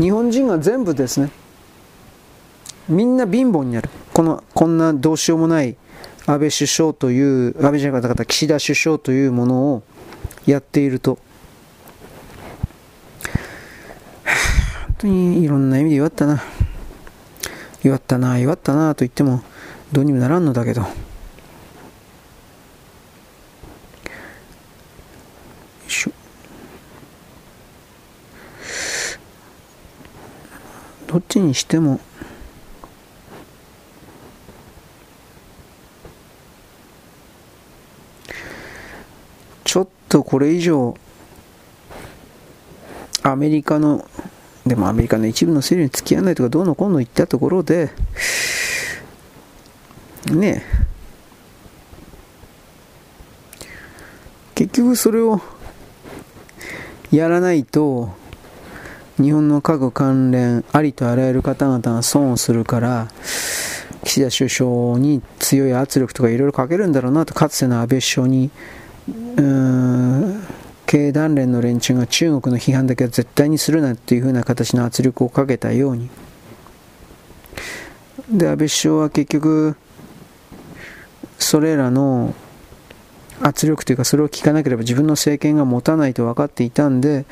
[0.00, 1.30] 日本人が全部ですね、
[2.88, 3.90] みんな貧乏になる。
[4.14, 5.76] この、こんなどうしようもない
[6.30, 9.82] 安倍首相という、安倍じゃなかった岸田首相というものを
[10.44, 11.18] やっていると。
[14.86, 16.42] 本当にいろんな意味で弱ったな。
[17.82, 19.42] 弱ったな、弱ったなと言っても
[19.90, 20.86] どうにもならんのだけど。
[31.06, 32.00] どっちにしても
[39.68, 40.96] ちょっとこれ以上
[43.22, 44.08] アメリカの
[44.66, 47.90] でもアメリカの一部の勢力に付き合わないとかどうのこうの言ったところで
[50.30, 50.62] ね
[54.54, 55.40] 結局それを
[57.10, 58.10] やらないと
[59.16, 63.08] 日本の家具関連ありとあらゆる方々が損をするから
[64.04, 68.50] 岸田首相に強い圧力とかいろいろかけるんだろうなとかつての安倍首相に
[70.86, 76.08] 経団連の連中が中国の批判だけは絶対にするなっていう風な形の圧力をかけたように。
[78.30, 79.76] で安倍首相は結局
[81.38, 82.34] それらの
[83.40, 87.26] 圧力というかそれを聞かなければ自分の政権が持たないと分かっていたんで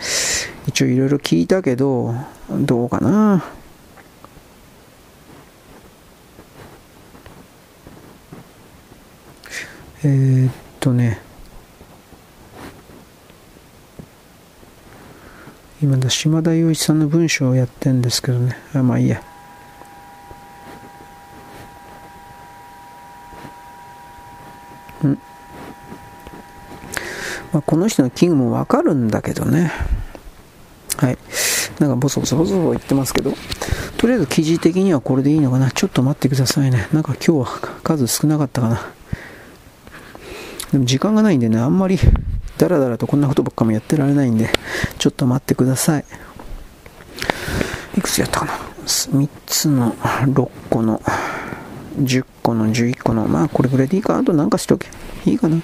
[0.67, 2.15] 一応いろいろ聞いたけど
[2.51, 3.45] どうかな。
[10.05, 11.26] えー、っとね。
[15.83, 19.23] 今だ島田洋一さんの文章をやってんですけどねあまあいいや
[25.05, 25.19] うん
[27.53, 29.73] まあ、この人の危惧もわかるんだけどね。
[30.99, 31.19] はい。
[31.79, 33.33] なんかボソボソボソボソ言ってますけど、
[33.97, 35.71] とりあえず記事的にはこれでいいのかな。
[35.71, 36.89] ちょっと待ってくださいね。
[36.93, 38.93] なんか今日は数少なかったかな。
[40.73, 41.99] でも時間がないんでね、あんまり
[42.59, 44.51] ダラダラとこんなことばっかもやってられないんで、
[44.99, 46.05] ちょっと待ってください。
[47.97, 48.53] いくつやったかな
[48.87, 51.01] ?3 つの6個の
[51.99, 54.19] 10個の11個の、まあこれぐらいでいいか。
[54.19, 54.89] あとなんかしとけ。
[55.25, 55.61] いいかな？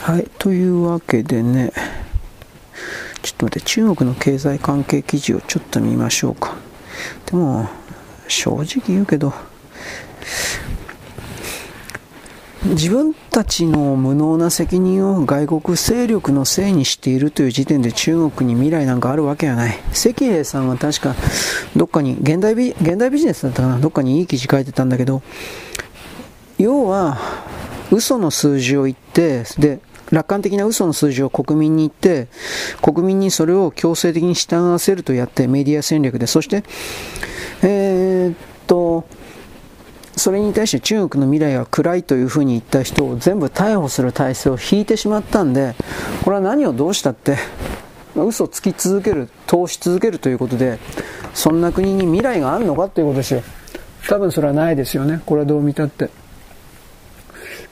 [0.00, 1.72] はい、というわけでね、
[3.22, 6.54] ちょっと待って、中国の経済関係記事をちょっと見ましょうか。
[7.26, 7.68] でも、
[8.26, 9.32] 正直言うけど、
[12.64, 19.78] 自分たちの無能な責任を外国勢力のせいにしているという時点で中国に未来なんかあるわけがない。
[19.92, 21.16] 関平さんは確か
[21.74, 25.22] どっかに現代ビ、現代ビジネスだったかな、どっかにいい記事書いてたんだけど、
[26.58, 27.18] 要は
[27.90, 29.80] 嘘の数字を言って、で、
[30.12, 32.28] 楽観的な嘘の数字を国民に言って、
[32.80, 36.62] 国民にそれを強制的に従わせるとやってメディア戦略で、そして、
[37.62, 38.36] えー、っ
[38.68, 39.04] と、
[40.16, 45.74] それに対して中国の未来は暗いというふうに言った人を全部逮捕する体制を引いてしまったんで、
[46.24, 47.38] これは何をどうしたって、
[48.14, 50.78] 嘘をつき続ける、通し続けるということで、
[51.34, 53.42] そんな国に未来があるのかということですよ。
[54.08, 55.22] 多分それはないですよね。
[55.24, 56.10] これはどう見たって。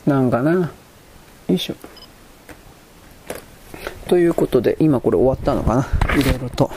[0.07, 0.53] なんかな。
[0.53, 1.75] よいしょ。
[4.09, 6.71] ということで、今これ終わったのかないろいろと。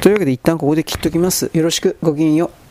[0.00, 1.50] というわけで一旦ここで切っときます。
[1.52, 2.67] よろしく、ごきげんよう。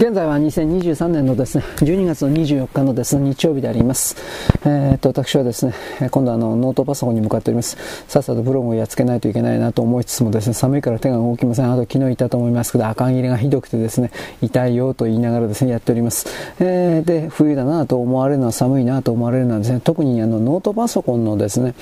[0.00, 4.16] 現在は2023年のですね、12月の24日のですね、日曜日であります。
[4.64, 5.74] えー、っと、私はですね、
[6.10, 7.76] 今度あの、ノートパソコンに向かっております。
[8.08, 11.70] さっさとブログをやっつけないといけないなと思いつつもですね、寒いから手が動きません。
[11.70, 14.10] あと昨日言ったと思いますけど、赤切れがひどくてですね、
[14.40, 16.26] 痛いよと言いながらですね、やっております。
[16.60, 21.74] えー、で、冬だなと思われるのは寒いなと思われるのはですね、特にあの、ノートパソコンのですね、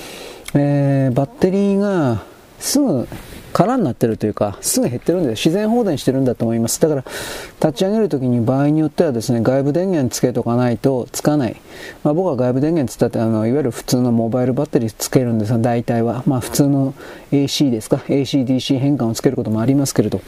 [0.54, 2.24] えー、バッテリーが
[2.58, 3.06] すぐ
[3.58, 6.80] 空になってるというか、すぐ減ってるんで、自然放電してるんだと思います。
[6.80, 7.04] だから、
[7.60, 11.56] 立ち上げるときに場合によってはですね、外部電源つけとかないとつかない。
[12.04, 16.22] まあ、僕は外部電源つったって、あの、いわゆる普通のモバイルバッテリーつけるんですが、大体は。
[16.24, 16.94] まあ、普通の
[17.32, 20.20] AC ですか、AC-DC 変換をつけることもありますけれど。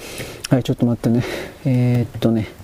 [0.48, 1.23] はい、ちょっと待ってね。
[1.65, 2.60] えー、っとね。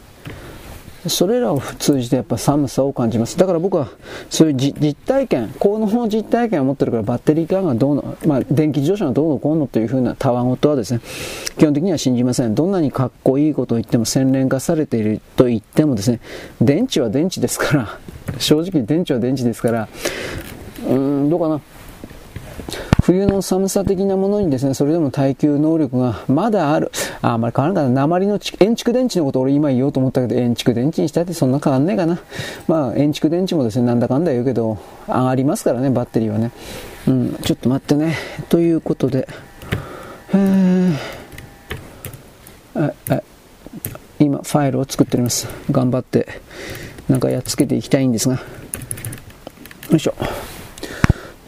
[1.09, 3.37] それらを通じてやっぱ寒さを感じます。
[3.39, 3.89] だから僕は
[4.31, 11.01] そういう実体験、効能の実体験を持ってるからバッテリー化がどうの、まあ電気自動車がどうのこうのというふうなたわごとはですね、
[11.59, 12.55] 基本的には信じません。
[12.55, 16.21] どんなにかっこいいことを言っても洗練化されていると言ってもですね、
[16.61, 17.99] 電池は電池ですから、
[18.39, 19.89] 正直電池は電池ですから、
[20.89, 21.61] うーん、どうかな。
[23.03, 26.91] 冬の寒さ的なものにですね、それでも耐久能力がまだある。
[27.23, 27.89] あ、あんまり変わらんかな。
[27.89, 32.19] 鉛の円蓄電池のこと俺今言おうと思ったけど、円蓄電池にしたってそんな変わんねえかな。
[32.67, 36.51] まあ、円蓄電池もですね、なんだかんだ言うけど、上がりますからね、バッテリーはね。
[37.07, 38.17] うん、ちょっと待ってね。
[38.49, 39.29] ということで、
[40.35, 40.93] え、
[44.19, 45.47] 今、ファイルを作っております。
[45.71, 46.27] 頑張って、
[47.09, 48.35] なんかやっつけていきたいんですが。
[48.37, 48.41] よ
[49.97, 50.15] いしょ。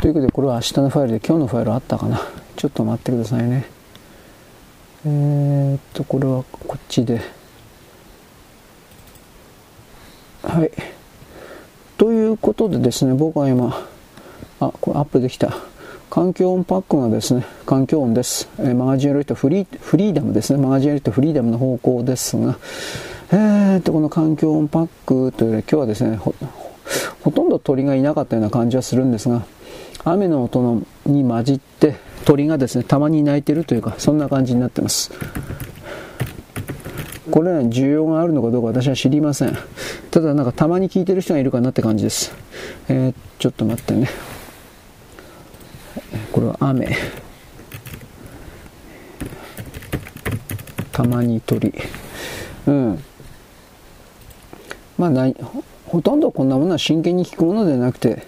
[0.01, 2.21] ということでこれは明日のファイルで今日のファイルあったかな。
[2.55, 3.67] ちょっと待ってくださいね。
[5.05, 7.21] えー、っとこれはこっちで。
[10.45, 10.71] はい。
[11.97, 13.89] ということでですね僕は今
[14.61, 15.53] あこれアップできた。
[16.11, 20.63] 環境音パックがですね環境音です、えー、マガジンエリットフリーフリーダムですね。
[20.63, 22.57] マガジンエリットフリーダムの方向ですが。
[23.33, 26.33] えー、っとこの環境音パックというより今日はですねほ
[27.33, 29.43] とんど鳥がいなかったような感じはするんですが。
[30.05, 35.11] 雨の音のに混じって鳥がですねたまに鳴いてるというかそんな感じになってます。
[37.31, 39.57] これらに需要があるのかどうか私は知りません。
[40.11, 42.35] ただなんかたまに聞いてる人がいるかなって感じです、
[42.89, 44.09] えー、ちょっと待ってね。
[46.33, 46.97] これは雨。
[50.93, 51.75] たまに鳥。
[52.67, 53.05] うん。
[54.97, 55.37] まあない
[55.87, 58.27] ほとんどこんなものは真剣に聞くものではなくて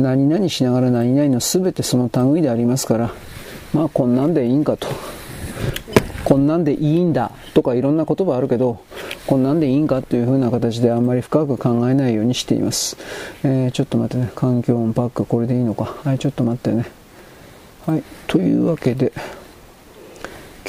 [0.00, 3.12] 何々しながら何々の全てその類でありますから、
[3.72, 4.88] まあこんなんでいいんかと。
[6.24, 8.82] こんなんでいいんだとかいろんな言葉あるけど、
[9.26, 12.96] こんなんでいいんかという風な形であんまり深く考えないようにしています。
[13.42, 14.30] えー、ちょっと待ってね。
[14.34, 15.96] 環境音パックこれでいいのか。
[16.04, 16.86] はい、ちょっと待ってね。
[17.86, 19.12] はい、というわけで、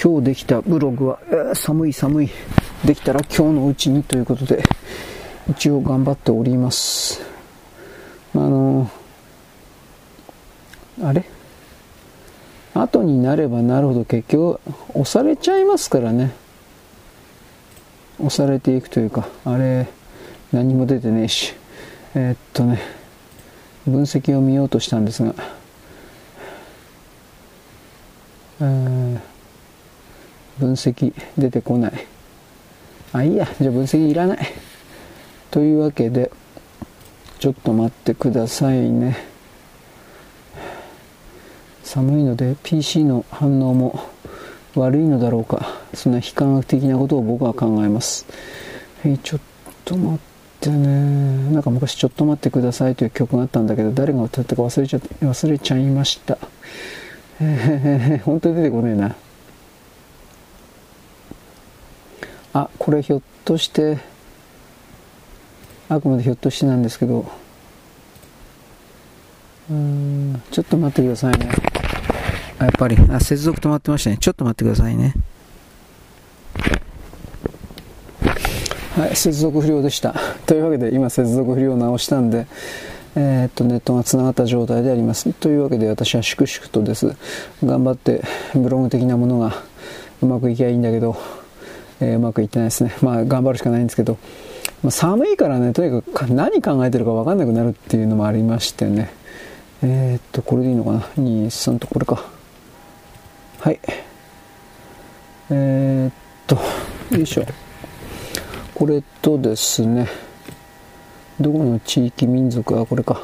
[0.01, 2.29] 今日できたブログは、えー、寒い寒い。
[2.85, 4.63] できたら今日のうちにということで、
[5.49, 7.21] 一応頑張っております。
[8.33, 9.00] あのー
[11.03, 11.23] あれ？
[12.73, 14.59] 後になればなるほど結局
[14.93, 16.31] 押されちゃいますからね。
[18.19, 19.87] 押されていくというかあれ
[20.51, 21.55] 何も出てねえし。
[22.13, 22.79] えー、っとね
[23.85, 25.33] 分析を見ようとしたんですが。
[28.59, 29.19] 分
[30.73, 31.93] 析出てこない。
[33.13, 33.47] あいいや。
[33.59, 34.39] じゃあ分析いらない。
[35.49, 36.31] というわけで
[37.39, 39.30] ちょっと待ってくださいね。
[41.83, 43.99] 寒いので PC の反応も
[44.75, 48.25] 悪いのだろうかそんな非科学的なことを僕は考えます。
[49.03, 49.41] はいちょっ
[49.83, 50.19] と待っ
[50.59, 51.51] てね。
[51.51, 56.37] なんか昔ちょっと待ってくださいという曲があったんだけど誰が歌ったか忘れちゃ忘れちゃいました。
[57.39, 59.15] えー、本当に出てこねえな。
[62.53, 63.97] あこれひょっとして
[65.89, 67.25] あくまでひょっとしてなんですけど
[69.71, 71.49] うんちょっと待ってくださいね
[72.61, 74.17] やっぱり、あ、接続止まってましたね。
[74.19, 75.15] ちょっと待ってくださいね。
[78.95, 80.13] はい、接続不良でした。
[80.45, 82.45] というわけで、今接続不良を直したんで、
[83.15, 85.33] えー、っと、ネットが繋がった状態であります。
[85.33, 87.15] というわけで、私は粛々とです。
[87.63, 88.21] 頑張って、
[88.53, 89.55] ブログ的なものが
[90.21, 91.17] うまくいきゃいいんだけど、
[91.99, 92.95] えー、うまくいってないですね。
[93.01, 94.19] まあ、頑張るしかないんですけど、
[94.83, 99.20] ま、寒いからね、とにかく何考えてるか分かんなくなるっていうのもありましてね。
[99.83, 102.23] えー、っと、これでいいのかな ?2、3とこれか。
[103.59, 103.79] はい。
[105.49, 106.13] えー、っ
[106.45, 106.55] と、
[107.15, 107.45] よいしょ。
[108.75, 110.07] これとですね、
[111.39, 113.21] どこの地域民族はこれか。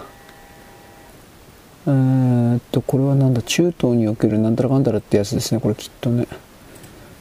[1.85, 6.27] えー、っと、これはなんだ、中東におけるなんたらかんたらってやつですね、これきっとね。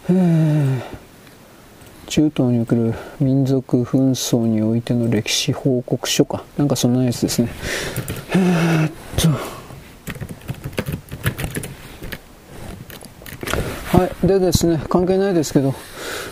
[0.09, 0.83] え、
[2.07, 6.43] 中東における民族紛争においての歴史報告書か。
[6.57, 7.49] なんかそんなやつですね。
[8.31, 8.91] えー、
[13.93, 14.27] はい。
[14.27, 15.75] でですね、関係ないですけど、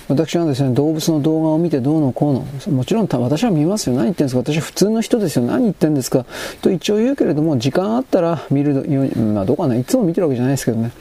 [0.09, 3.97] 私はですね、動物の動画を見てどうのこうの、もちろん私は見ますよ。
[3.97, 5.47] 何言ってんですか私は普通の人ですよ。
[5.47, 6.27] 何言ってんですか
[6.61, 10.93] と一応言うけれども、時間あったら見るように、まあどうかな、いつも見てるわけじゃないですけどね。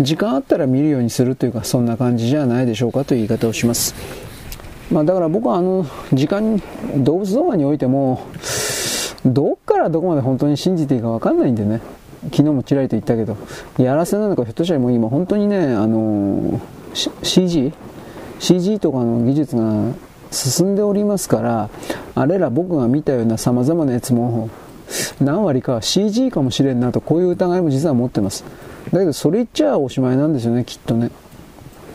[0.00, 3.94] 時間あったら見るようにするというか、そんな感じじゃないでしょうかという言い方をします。
[4.90, 6.60] まあだから僕はあの、時間、
[6.96, 8.26] 動物動画においても、
[9.24, 11.80] どっからどこまで本当に信じていいかわかんないんでね。
[12.24, 13.36] 昨日もちらりと言ったけど、
[13.78, 16.60] やらせなのかひょっとしたらもう今本当にね、あの、
[17.22, 19.92] CG?CG とかの技術が
[20.30, 21.70] 進んでおりますから、
[22.14, 24.50] あれら僕が見たような様々なやつも、
[25.20, 28.44] 何割か CG かもしれんなと、こういう疑いも実は持ってます。
[28.92, 31.10] だけど、それ言っちゃおしまいなんですよね、きっとね。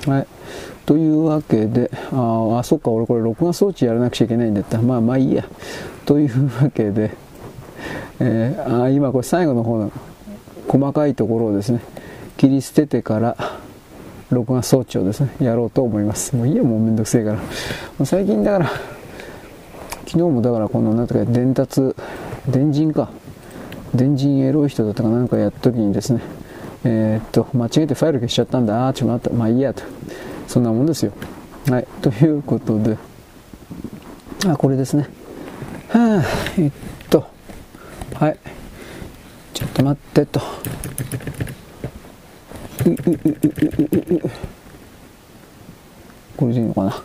[0.07, 0.27] はい。
[0.85, 4.81] というわけで、ああ、そっか、俺これ録画装置やらなくちゃいけないんだった。
[4.81, 5.45] まあまあいいや。
[6.05, 7.11] というわけで、
[8.19, 9.91] えー、あ今これ最後の方の
[10.67, 11.81] 細かいところをですね、
[12.37, 13.37] 切り捨ててから、
[14.31, 16.35] 録画装置をですね、やろうと思います。
[16.35, 17.33] もういいや、もうめんどくせえか
[17.99, 18.05] ら。
[18.05, 18.69] 最近だから、
[20.05, 21.95] 昨日もだからこの、なんとか伝達、
[22.47, 23.09] 電人か。
[23.93, 26.21] 電人エロい人だったかなんかやった時にですね、
[26.83, 28.87] えー、っと、間違えてファイル消しちゃったんだ。
[28.87, 29.37] あー、ちょっと待った。
[29.37, 29.83] まあいいやと。
[30.47, 31.13] そんなもんですよ。
[31.69, 31.87] はい。
[32.01, 32.97] ということで、
[34.47, 35.07] あ、これですね。
[35.95, 36.23] はあ、
[36.59, 36.71] えっ
[37.09, 37.25] と、
[38.15, 38.37] はい。
[39.53, 40.41] ちょっと待ってと。
[42.85, 44.31] ううううううう
[46.35, 47.01] これでいいのかな。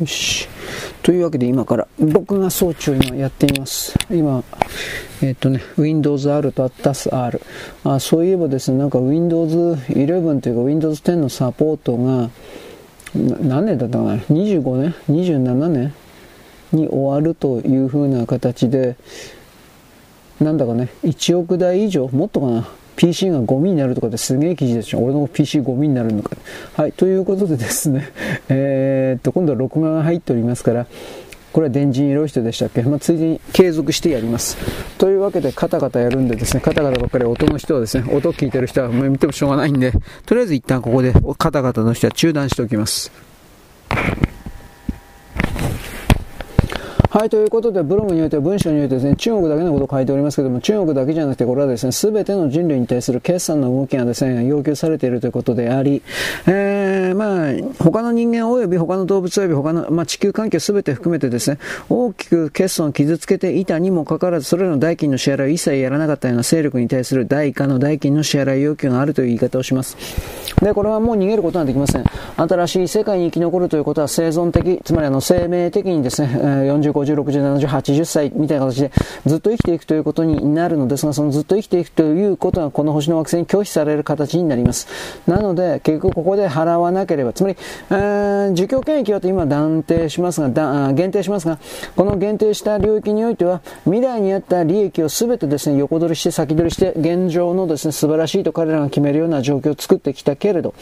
[0.00, 0.48] よし。
[1.04, 3.96] というわけで今から僕が装置を今やっています。
[4.10, 4.42] 今、
[5.22, 7.40] えっ、とね、Windows R と Atlas R。
[7.84, 9.54] あそういえばですね、なんか Windows
[9.88, 12.28] 11というか Windows 10のサポートが、
[13.14, 15.94] 何年だったかな ?25 年 ?27 年
[16.76, 18.96] に終わるというふうな形で、
[20.40, 25.00] なんだかね、1億台以上、もっとかな PC がゴミになるとかですげえ記事ですよ。
[25.00, 26.36] 俺の PC ゴミになるのか。
[26.74, 28.08] はい、ということでですね、
[28.48, 30.86] えー、っと、今度は録画が入っておりますから、
[31.52, 34.58] これは電人色人でしたっけ、まあ、ついでに継続してやります。
[34.98, 39.92] というわけで、カタカタやるんでですね、カタカタばっかり音の人はですね、音聞いてる人は見てもしょうがないんで、
[40.26, 43.10] とりあえず一旦ここでカタカタの人は中断しておきます。
[47.16, 56.02] はい、ということで、ブログにおいては文章においてですね、中国だけのことを書いておりますけども、中国だけじゃなくて、これはですね、すべての人類に対する決算の動きがですね、要求されているということであり、
[56.46, 69.96] えー、まあ、他の人間及び他の動物及び他の、まあ、地球環境すべて含めてですね、大きく決算を傷つけていたにもかかわらず、それらの代金の支払いを一切やらなかったような勢力に対する代価の代金の支払い要求があるという言い方をします。
[70.60, 72.04] で、これはもう逃げることはできません。
[72.36, 78.90] 新しい世界に生き残るということは生存的、つまりあの生命的にですね、40、50、60、70、80歳みたいな形で
[79.26, 84.86] ずっと生きていくということになるのですが、そのずっと生きていくということがこの星の惑星に拒否される形になります。
[85.26, 87.56] なので、結局ここで払わなければ、つまり、
[87.90, 91.58] えー、受教権益はと今断定しますが、だ限定しますが、
[91.94, 100.74] この限定した領域においては、未来にあった利益を全てですね、横取りして先取りして、現状のですね、素晴らしいと彼らが決めるような状況を作ってきたけれど、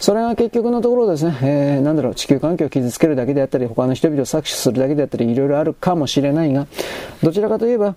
[0.00, 6.66] それが結局のところですね、えー、なんだろう、地球環境を傷つけるだけであったり、他の人々を搾取するだけであったり、いろいろあるるかもしれないが、
[7.22, 7.94] どちらかといえば、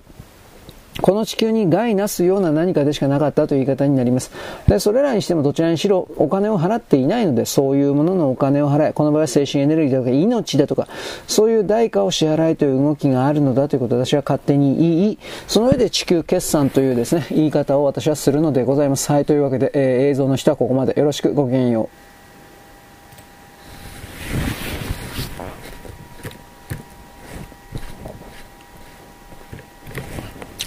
[0.99, 4.31] この地球に害なすような何かでしかなかったという言い方になります。
[4.67, 10.87] で、それらにしてもどちらにしろお金を払っていないので、そういうもののお金を払い、この場合は精神エネルギーだとか命だとか、
[11.27, 19.11] そういう代価を支払いという動きがあるのだということを私は勝手に言い、その上で地球決算というですね、言い方を私はするのでございます。
[19.11, 22.00] はい、というわけで、えー、映像の人はここまでよろしくごきげんよう。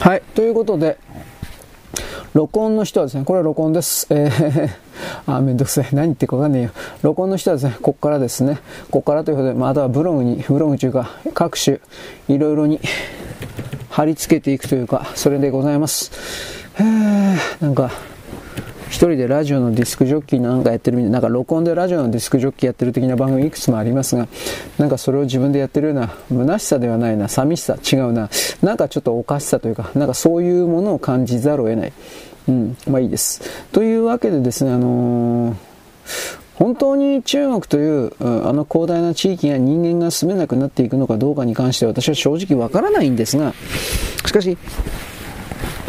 [0.04, 0.22] はい。
[0.34, 0.98] ということで、
[2.34, 4.06] 録音の人はですね、これは録音です。
[4.10, 4.70] えー、
[5.24, 5.88] あ、めんどくさい。
[5.92, 6.72] 何言ってかわかんないよ。
[7.00, 8.58] 録音の人はですね、こっからですね、
[8.90, 11.80] こっからということで、またはブログに、ブログというか、各種、
[12.28, 12.80] いろいろに
[13.88, 16.10] 貼り付けていくというか、それでございます。
[16.78, 17.90] えー、なんか、
[18.94, 24.28] 一人でラジオのディスクジョッキーなんかやってるみたいな、なんか録音でラジオのディスクジョッキーやってる的な番組いくつもありますが、
[24.78, 28.30] なんかそれを自分でやってるような、虚しさではないな、寂しさ、違うな、
[28.62, 31.92] なんかちょっとおかしさというか、なんかそういうものを感じざるを得ない。
[32.46, 33.42] うん、まあいいです。
[33.72, 35.54] というわけでですね、あのー
[36.54, 43.52] 本当に中国というあの広大な地域が人間が住めなくなっていくのかどうかに関して私は正直わからないんですが、
[44.24, 44.56] しかし、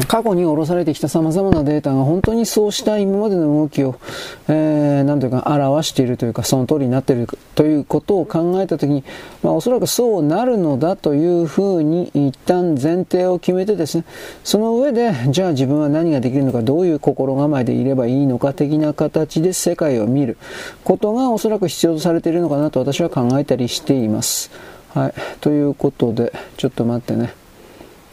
[0.08, 4.00] 過去に下ろされてきた様々なデータが本当にそうした今までの動きを、
[4.48, 9.04] えー、なんというか表しているというか、その通りになっているということを考えたときに、
[9.44, 14.06] まあおそらくそうなるのだというふうに一旦前提を決めてですね、
[14.44, 20.38] その上で、じゃあ自分は何ができるのか、どういう心構えでいればいいのか的な形で世界を見る
[20.84, 24.52] ことがおそらく必要とされているのかなと私は考えたりしています。
[24.94, 25.14] はい。
[25.42, 27.45] ということで、ちょっと待ってね。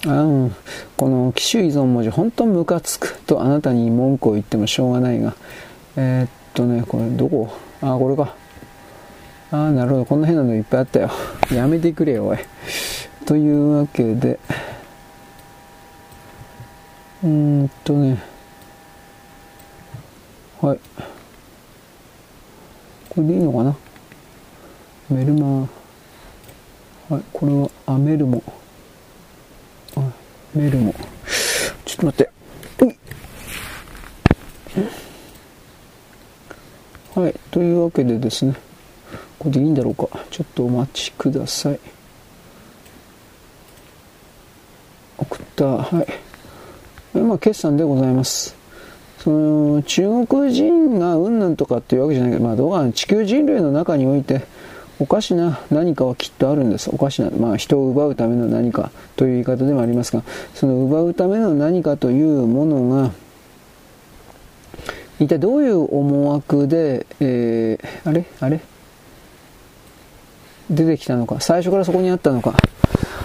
[0.05, 0.55] あうん、
[0.97, 5.35] この機種依存文字本当ムカつくとあなたに文句を言ってもしょうがないが。
[5.97, 7.53] えー、っとねこれどこ？
[7.81, 8.35] あこれか。
[9.53, 10.05] ああなるほど。
[10.05, 11.11] こんな変なのいっぱいあったよ。
[11.53, 12.39] やめてくれよおい。
[13.27, 14.41] というわけで。
[17.23, 17.29] うー
[17.65, 18.21] んとね。
[20.61, 20.81] はい。
[23.09, 23.77] これでいいのかな？
[25.11, 25.69] メルマ
[27.09, 28.43] はい、これはアメルモ。
[30.55, 30.95] あ、メルモ。
[31.85, 32.33] ちょっと待って。
[37.15, 38.55] はい、というわけでですね、
[39.39, 40.09] これでいいんだろうか。
[40.31, 41.79] ちょっとお待ちください。
[45.19, 46.03] 送った、は
[47.15, 47.19] い。
[47.19, 48.57] まあ、決算でございます。
[49.19, 54.47] その、中国人がうんぬんとかっていうわけじゃないけど、まあ、どうか地球人類の中において、
[54.99, 56.91] おかしな何かはきっとあるんです。
[56.93, 60.23] おかしな、まあ人を奪うための何かという言い方でもありますが、
[60.55, 63.11] その奪うための何かというものが、
[65.19, 68.27] 一体どういう思惑で、えー、あれ？
[68.41, 68.61] あれ？
[70.71, 72.55] 出てきたのか、最初からそこにあったのか、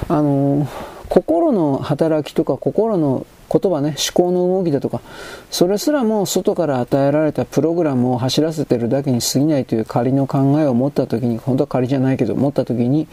[0.10, 0.68] あの、
[1.10, 5.02] 心の働きとか心の言葉ね、思考の動きだとか、
[5.49, 13.07] それすらも外から与えられたプログラムを走らせてるだけに過ぎないという仮の考えを持った時に、本当は仮じゃないけど、持った時に、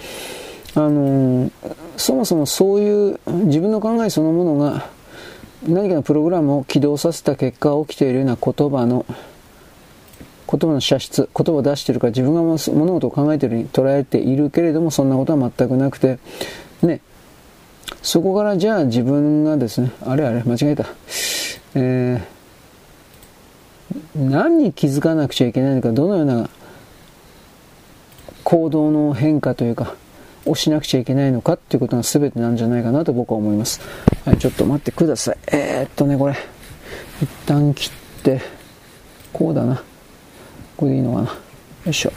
[0.74, 1.51] あのー、
[1.97, 4.90] そもそもそういう自分の考えそのものが
[5.69, 9.06] 何かのプログラムを起動させた結果起きているような言葉の
[10.51, 12.59] 言葉の射出、言葉を出しているから自分が物
[12.94, 16.19] 事を考えているように捉えているけれどもそんなことは全くなくて、
[16.82, 17.01] ね、
[18.05, 20.85] そこからじゃあ自分がですね、あれあれ、間違えた。
[21.74, 26.51] えー、何に気づかなくちゃいけないのか、どのような
[28.44, 29.94] 行動の変化というか、
[30.44, 33.81] をしなくちゃいけないのかっていうことが全てなんじゃないかなと僕は思います。
[34.26, 35.39] はい、ちょっと待ってください。
[35.47, 36.36] えー、っとね、これ、
[37.22, 38.43] 一旦切って、
[39.32, 39.82] こうだな。
[40.76, 41.28] これでいいのかな。
[41.28, 41.36] よ
[41.86, 42.12] いしょ。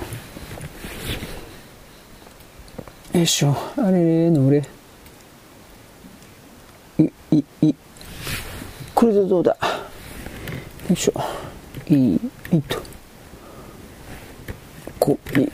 [3.14, 3.56] よいしょ。
[3.78, 4.62] あれれのれ。
[7.32, 7.76] い、い、
[8.96, 9.52] これでどうだ？
[9.52, 9.58] よ
[10.90, 11.14] いしょ。
[11.90, 12.20] いい、
[12.52, 12.82] いいと。
[15.00, 15.52] こう、いい。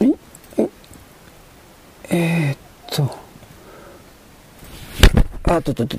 [0.00, 0.68] え、
[2.10, 2.58] えー、っ
[2.96, 3.16] と。
[5.44, 5.96] あっとっとっと。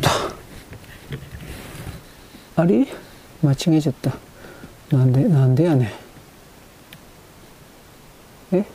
[2.58, 2.86] あれ？
[3.42, 4.12] 間違えちゃった。
[4.96, 5.86] なんで、なんでやね
[8.52, 8.56] ん。
[8.58, 8.66] え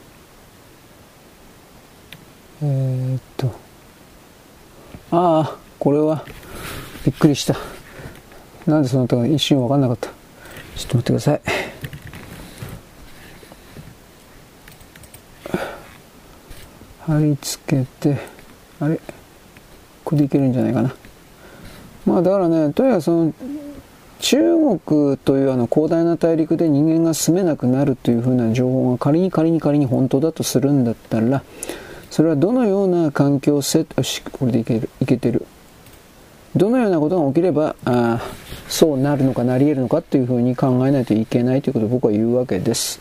[2.63, 3.49] えー、っと。
[5.11, 6.25] ああ、これは、
[7.07, 7.57] びっくりした。
[8.67, 10.09] なんでそうなったか一瞬わかんなかった。
[10.09, 11.41] ちょっと待ってください。
[17.07, 18.19] 貼り付けて、
[18.81, 18.99] あれ？
[20.05, 20.95] これでいけるんじゃないかな。
[22.07, 23.35] まあだからね、とにかくその、
[24.21, 24.39] 中
[24.79, 31.43] 国というあの広大な大陸で人間が住めなくなるというふうな情報が仮に仮に仮に本当だとするんだったら、
[32.11, 35.47] それはどのような環境セット、し、これでいける、いけてる？
[36.57, 38.21] どのようなことが起きれば、あ
[38.69, 43.01] そうなるのかなり得るのかっていうふうに考えないといけないということを僕は言うわけです。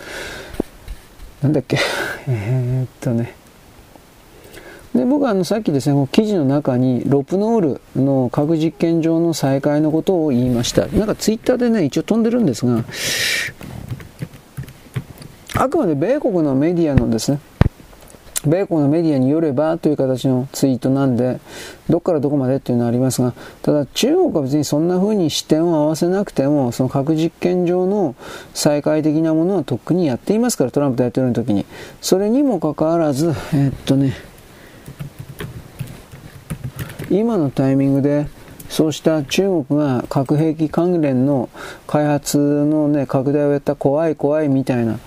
[1.41, 1.77] なんだっけ？
[2.27, 3.33] え、っとね。
[4.95, 10.85] で僕はあのさっきですね、記事の中にロプノールの核実験場の再開のことを言いました。
[10.87, 12.83] なんかツイッターでね、一応飛んでるんですが、
[15.55, 17.39] あくまで米国のメディアのですね、
[18.45, 21.39] 米国のメディアによればという形のツイートなんで、
[21.89, 28.15] どっからどこまでっていうのはありますが、ただ中国は別にそんな風に視点を合わせなくても、その核実験上の
[28.53, 31.65] 再開的なものはとっくにやっていますから、トランプ大統領の時に。
[32.01, 34.13] それにもかかわらず、えー、っとね、
[37.09, 38.27] 今のタイミングで、
[38.69, 41.47] そうした中国が核兵器関連の
[41.85, 44.99] 開発のね、拡大をやった怖い怖いみたいな、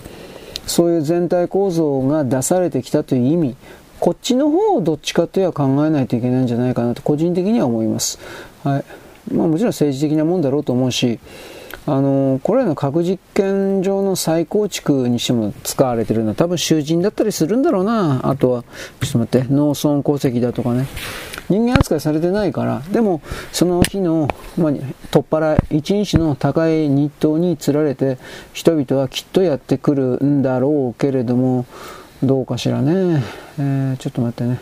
[0.67, 3.57] そういう全体構造が出されてきたという意味、
[4.01, 8.19] こっちの方をどっちかというは考えないといけないんじゃないかなと個人的には思います。
[8.63, 8.85] はい。
[9.33, 11.19] まあもちろん政治的なもんだろうと思うし、
[11.87, 18.29] あのこれらの核実験場の再構築にしても使われてるのは多分囚人だったりするんだろうな。
[18.29, 18.65] あとは、
[19.01, 20.87] ちょっと待って、農村鉱石だとかね。
[21.49, 23.21] 人間扱いされてないから、でも、
[23.53, 24.29] その日の、
[24.59, 24.73] まあ、
[25.11, 28.19] 取っ払い、一日の高い日当につられて、
[28.53, 31.67] 人々はきっとやってくるんだろうけれども、
[32.23, 33.23] どうかしらね。
[33.59, 34.61] えー、ちょっと待ってね。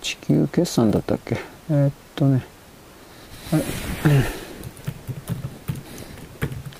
[0.00, 1.38] 地球決算だったっけ？
[1.70, 2.44] えー、っとね。
[3.52, 3.62] あれ？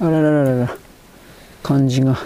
[0.01, 0.77] あららららら。
[1.63, 2.17] 漢字が。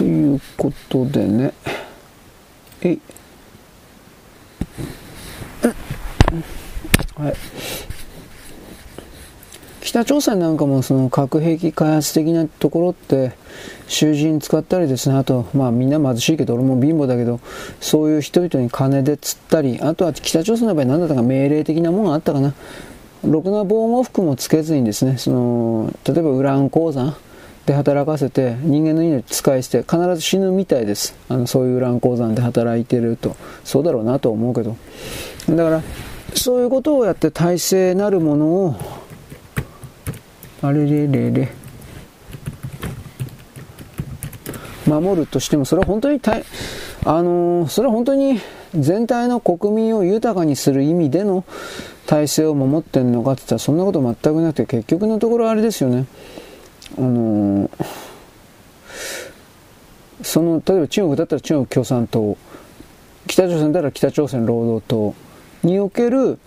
[0.00, 1.52] ということでね。
[2.80, 3.00] えい。
[7.18, 7.34] はい。
[9.82, 13.32] 北朝鮮なんかもその核兵器開発的なところって
[13.88, 17.38] 囚人使ったりですね、あと、まあみんな貧しいけど俺も貧乏だけど、
[17.78, 22.54] そういう人々に金で釣ったり、あとは北朝鮮の場合何だったか命令的なものがあったかな。
[23.22, 27.16] ろくな防護服もつけずにですね、その、例えばウラン鉱山、
[27.70, 31.14] で働かせて人間の命使い捨て必ず死ぬみたいです。
[31.28, 33.36] あのそういう乱鉱山で働いてると。
[33.62, 34.76] そうだろうなと思うけど。
[35.48, 35.82] だから
[36.34, 38.76] そういうことをやって体制なるものを
[40.62, 41.48] あれれれれ。
[44.86, 46.20] 守るとしてもそれは本当に
[47.04, 48.40] あの、それは本当に
[48.74, 51.44] 全体の国民を豊かにする意味での
[52.08, 56.06] 体制を守ってんのかって言ったらそんなこと全くなくて結局のところあれですよね。
[56.98, 57.70] あの、
[60.22, 62.36] その例えば中国だったら中国共産党
[63.26, 65.14] 北朝鮮だったら北朝鮮労働党
[65.62, 66.38] における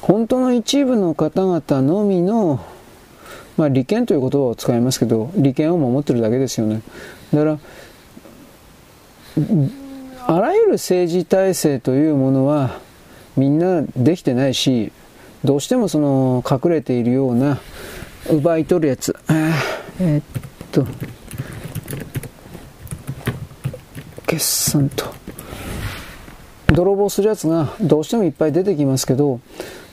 [0.00, 2.64] 本当の一部の方々のみの、
[3.56, 6.82] まあ、利権という言葉を使いますけど利権を守ってるだけですよね。
[7.32, 7.58] だから
[10.26, 12.78] あらゆる政治体制というものは
[13.36, 14.92] みんなできてないし
[15.44, 17.60] どうしてもその隠れているような
[18.30, 19.14] 奪い取るやつ
[20.00, 20.22] えー、っ
[20.72, 20.86] と
[24.26, 25.12] 決算と
[26.68, 29.40] 泥棒するやつがどうしてもいっぱい出てきますけど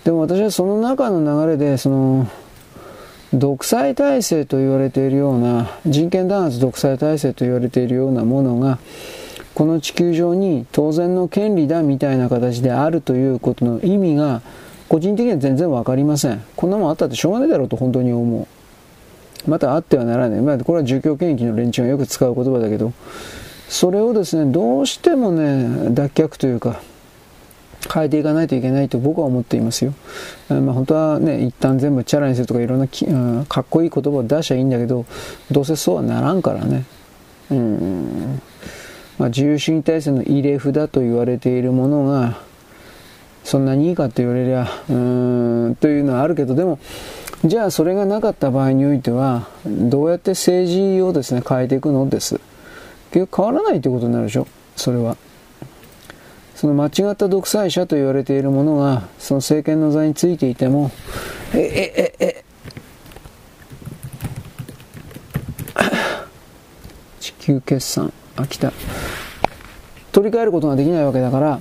[0.03, 2.28] でも私はその中の流れでその
[3.34, 8.80] 独裁体制と言われているような人権弾圧独裁体制と言われているようなものが
[9.53, 14.41] この地球上に当然の権利だみたいな形であるということの意味が
[14.90, 16.44] 個人的には全然わかりません。
[16.57, 18.61] こんなもんあったってしょうがないだろうと本当に思う。
[19.48, 20.42] またあってはならない。
[20.42, 22.94] まあ、これは儒教権益の連中がよく使う言葉だけど、
[23.70, 26.82] それをですね、どうしてもね、脱却というか、
[27.92, 29.94] 変えていかないといけないと僕は思っていますよ。
[30.50, 35.06] まあ、本当はね、一旦全部チャラにするとかいろんなき、うん、かっこいい言葉を出しちゃいいんだけど、
[35.50, 36.86] どうせそうはならんからね。
[37.50, 38.42] うん。
[39.18, 42.40] まあ、自由主義体制の入れ札と言われているものが、
[43.44, 46.80] そんなにいいかって言われりゃ、うん、というのはあるけど、でも、
[47.44, 52.40] じゃあそれがなかった場合においては、どうやって政治をですね、変えていくのです。
[53.12, 55.18] 結局変わらないということになるでしょ、それは。
[56.56, 60.92] その間違った独裁者と言われているものが、その政権の座についていても、
[61.56, 62.44] え、え、え、え、
[67.20, 68.72] 地球決算、あ、来た。
[70.12, 71.60] 取り替えることができないわけだから、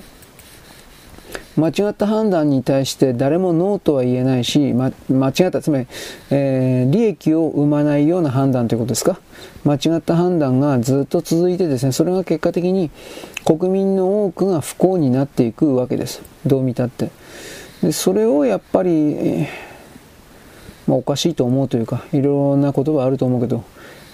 [1.56, 5.86] 間違った判断に対して誰もノーとは言えないし、ま、間違った、つまり、
[6.31, 9.20] えー、利益を生まないような判断ということですか？
[9.64, 12.90] 間違った判断がずっと続いてですね、それが結果的に
[13.44, 16.22] 国民の多くが不幸になっていくわけです。
[16.47, 17.10] どう見たって。
[17.82, 23.64] でそれをやっぱり、えー、まあ、おかしいと思うというか、いろんなことがあると思うけど、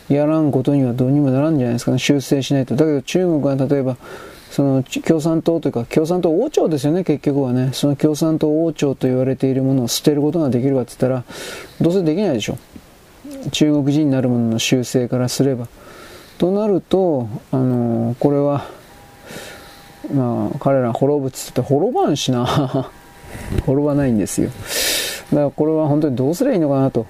[0.08, 2.76] やらんことにはどうにもならんじゃないですかね、修正しないと。
[2.76, 3.96] だけど中国は例えば、
[4.50, 7.70] その共産党というか共産党王朝ですよね結局はね。
[7.72, 11.24] その共産党王朝と言われているものを捨てることができるかって言ったら
[11.80, 12.58] どうせできないでしょ。
[13.52, 15.68] 中国人になるものの習性からすれば。
[16.38, 18.66] となるとあのこれは
[20.12, 22.46] まあ彼ら滅ぶっつって滅ばんしな。
[23.66, 24.50] 滅ばないんですよ。
[25.30, 27.06] だからこれは本当にどうすればいいのかなと。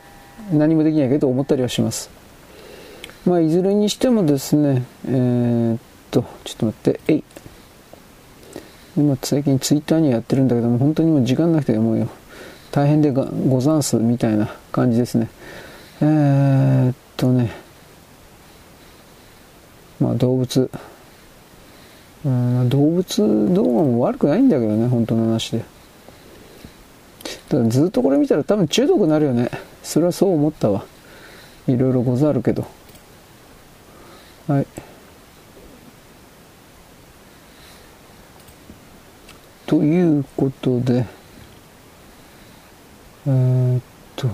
[0.53, 2.11] 何もできないけど思ったりはします。
[3.25, 5.79] まあいずれにしてもですねえー、
[6.11, 7.25] と、ちょっと待って、えい。
[8.97, 12.09] 今最近ツイッターにやってるんだけども、本当にもう時間なくてもうよ。
[12.71, 15.29] 大変でござんすみたいな感じですね。
[16.01, 17.51] えー、っとね、
[20.01, 20.71] まあ動物、
[22.25, 25.65] うん、動物動画も悪くないんだけどね、本当の話で。
[27.49, 29.51] ただずっとこれ見たら多分中毒になるよね。
[29.83, 30.85] それはそう思ったわ。
[31.69, 32.67] いろいろござるけど。
[34.49, 34.67] はい。
[39.67, 41.07] ということで、
[43.27, 43.83] えー、っ
[44.15, 44.29] と、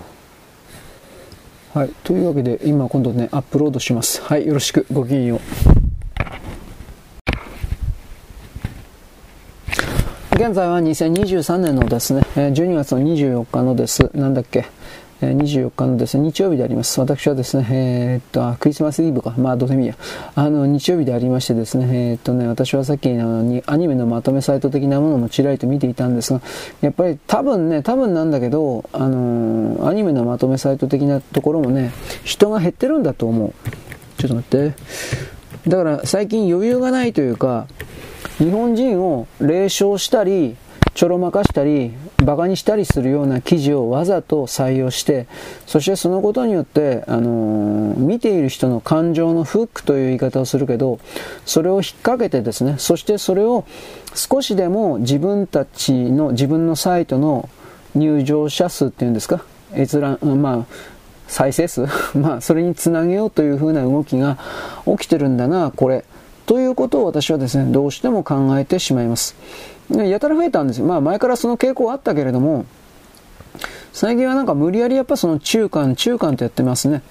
[1.72, 1.90] はい。
[2.04, 4.20] というわけで、今今度ね、アップロードします。
[4.20, 4.46] はい。
[4.46, 4.86] よろしく。
[4.92, 5.40] ごきげんよう。
[10.34, 14.66] 現在は2023年のですね、12月の24日のです、なんだっけ、
[15.26, 17.00] 24日のですね、日曜日であります。
[17.00, 19.34] 私はですね、えー、っと、クリスマスイブか。
[19.38, 19.94] まあ、どうせみや。
[20.34, 26.40] あの、日曜日でありましてですね、えー、っとね、私はさっきのアニメのまとめサイト的なものもちらりと見ていたんですが、
[26.80, 31.92] やっぱり多分ね、多分なんだけど、あの、アニメのまとめサイト的なところもね、
[32.24, 33.52] 人が減ってるんだと思う。
[34.18, 34.74] ちょっと待って。
[35.68, 37.66] だから最近余裕がないというか、
[38.38, 40.56] 日本人を冷笑したり、
[40.94, 45.26] ちょろまかしたり、馬鹿にしたりするような記事をわざと採用して、
[45.66, 51.00] そしてそのことによって、あのー、見ている人の感情のフックという言い方をするけど、
[51.46, 53.64] それを引っ掛けてですね、そしてそれを
[54.14, 57.48] 少しでも自分たちの、自分のサイトの
[57.94, 59.44] 入場者数っていうんですか、
[59.74, 60.92] 閲覧、まあ、
[61.26, 61.86] 再生数？
[62.14, 64.36] まあ、それにつなげようというふうな動きが
[64.84, 66.04] 起きてるんだな、これ。
[66.44, 69.34] ということを私はですね、どうしても考えてしまいます。
[69.94, 70.86] やたら増えたんですよ。
[70.86, 72.66] まあ、前からその傾向あったけれども、
[73.92, 77.02] 最近はなんか無理やりやっぱその中間、中間とやってますね。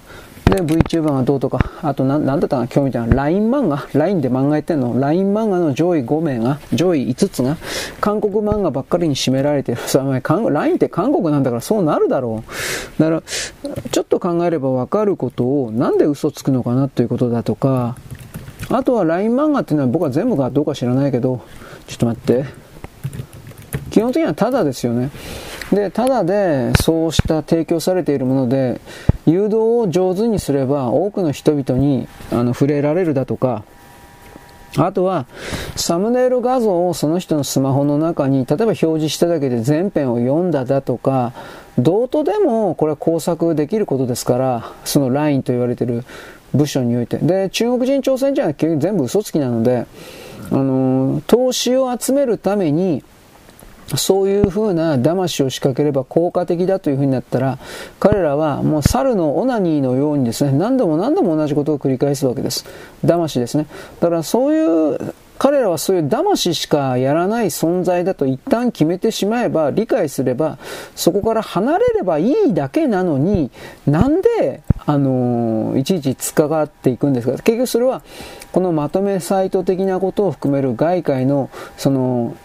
[0.46, 7.56] で、VTuber がどうとか、あとな、なんだったかな、今日みたいな LINE 漫画 ?LINE で漫画やってんの ?LINE 漫画の上位5名が、上位5つが、
[8.00, 9.78] 韓国漫画ばっかりに占められてる。
[9.86, 12.42] さ、LINE って韓国なんだからそうなるだろ
[12.98, 13.00] う。
[13.00, 13.22] だから、
[13.90, 17.96] ちょっと考えればわかることを、なんで嘘つくのかなということだとか、
[18.68, 21.40] あとは LINE 漫画っていうのは僕は全部かどうか知らないけど、
[21.86, 22.61] ちょっと待って。
[23.90, 25.10] 基本的にはただですよね。
[25.72, 28.80] で、ただでそうした提供されているもので、
[29.26, 33.64] 誘導を上手にすれば多くの人々にあの触れられるだとか、
[34.78, 35.26] あとは、
[35.76, 41.32] サムネイル画像をその人のスマホの中に、例えば表示しただけで全編を読んだだとか、
[41.78, 46.04] どうとでもこれは工作できることですから、その LINE と言われている
[46.54, 47.18] 部署において。
[47.18, 49.86] で、中国人朝鮮人は全部嘘つきなので、
[50.52, 53.02] あの投資を集めるために、
[53.96, 57.58] そういうふうな騙しを仕掛ければ効果的だというふうになったら、
[57.98, 62.64] 彼らはもう猿のオナニーのようにですね、何度も何度も同じことを繰り返すわけです。
[63.04, 63.66] 騙しですね。
[64.00, 70.56] だからそういう彼らはそういう騙ししかやらない存在だと一旦決めてしまえば、理解すれば、
[70.94, 73.50] そこから離れればいいだけなのに、
[73.84, 78.04] なんで、あのー、いちいち突っかかっていくんですか結局それは、
[78.52, 82.36] このまとめサイト的なことを含める外界の、その、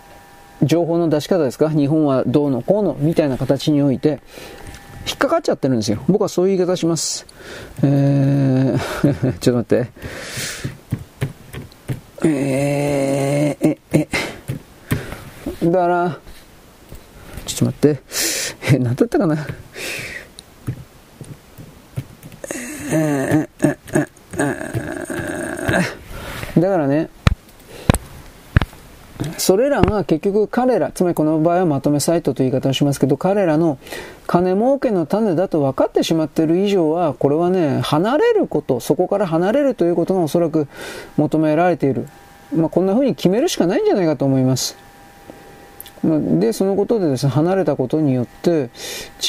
[0.63, 4.21] 情報の出し方ですか日本はどうのこうのみたいな形において、
[5.07, 6.03] 引っかかっちゃってるんですよ。
[6.09, 7.27] 僕はそういう言い方します。
[7.83, 10.76] えー ちょっと待って。
[12.29, 14.07] えー、え、
[15.61, 16.19] え、だから、
[17.45, 18.01] ちょっと待って。
[18.73, 19.47] え、なんだったかな。
[22.91, 24.07] えー、え、え、
[26.55, 27.09] え、だからね、
[29.38, 33.77] それらが結局彼ら、つまりこの場合はまとめサイトという言い方をしますけど、彼らの
[34.27, 40.68] 金儲けの種だと分かってしまっている以上は、これはね、離れること、そこから離れるということがおそらく
[41.18, 42.07] 求められている。
[42.56, 44.77] まあ、こんな風に決めるしかないんじゃないかと思います。
[46.03, 48.69] で、そのことでですね、離れたことによって、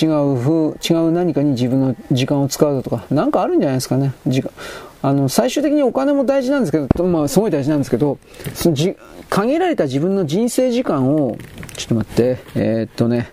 [0.00, 4.12] 違う風、違う何かに自分の時間を使うだとか、なんかあるんじゃないですかね。
[4.26, 4.50] 時間。
[5.00, 8.18] あの、最終的にお金も大事なんですけど、まあ、すごい大事なんですけど、
[8.54, 8.96] そのじ、
[9.30, 11.38] 限られた自分の人生時間を、
[11.76, 13.30] ちょっと待って、えー、っとね、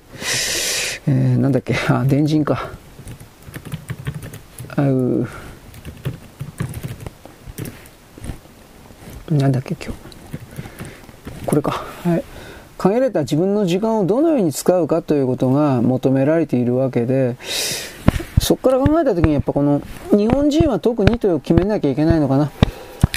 [1.07, 2.71] えー、なんだっけ、あ、電人か。
[4.75, 5.27] あう、
[9.31, 9.99] なんだっけ、今日。
[11.45, 11.83] これか。
[12.03, 12.23] はい。
[12.77, 17.37] 限られた自分の時間をどのように使うかということが求められているわけで、
[18.45, 19.81] そこから考えた時にやっぱこの
[20.11, 22.51] 日本人は特にという決めなきゃいけないのかな。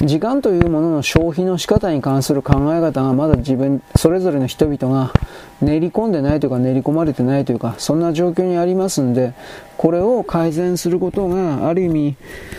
[0.03, 5.13] 時間というものの消費の仕方に関する考え方がまだ自分、それぞれの人々が
[5.61, 9.33] 練り込んでないというか練り込まれてないというか、そんな状況にありますんで、
[9.77, 12.15] これを改善することがある意味、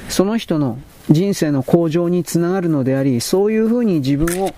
[0.08, 0.78] その人の
[1.10, 4.54] 人生の向上につながるのであり、そういうふうに自分を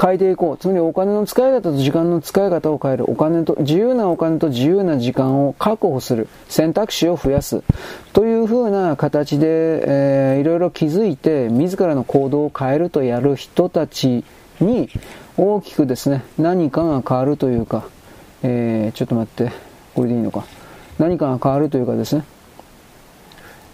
[0.00, 0.58] 変えていこう。
[0.58, 3.10] つまりお金の使い方と時間の使い方を変える。
[3.10, 6.28] お金と、自由なお金と自由な時間を確保する。
[6.48, 7.62] 選択肢を増やす。
[8.12, 14.24] というふうな形で、えー、いろいろ気づいて、自らの行動を変えるとやる人たち
[14.60, 14.90] に、
[15.38, 17.84] 大きくですね、何かが変わるというか、
[18.42, 19.52] えー、ちょっと待って、
[19.94, 20.44] これでいいのか。
[20.98, 22.24] 何かが変わるというかですね、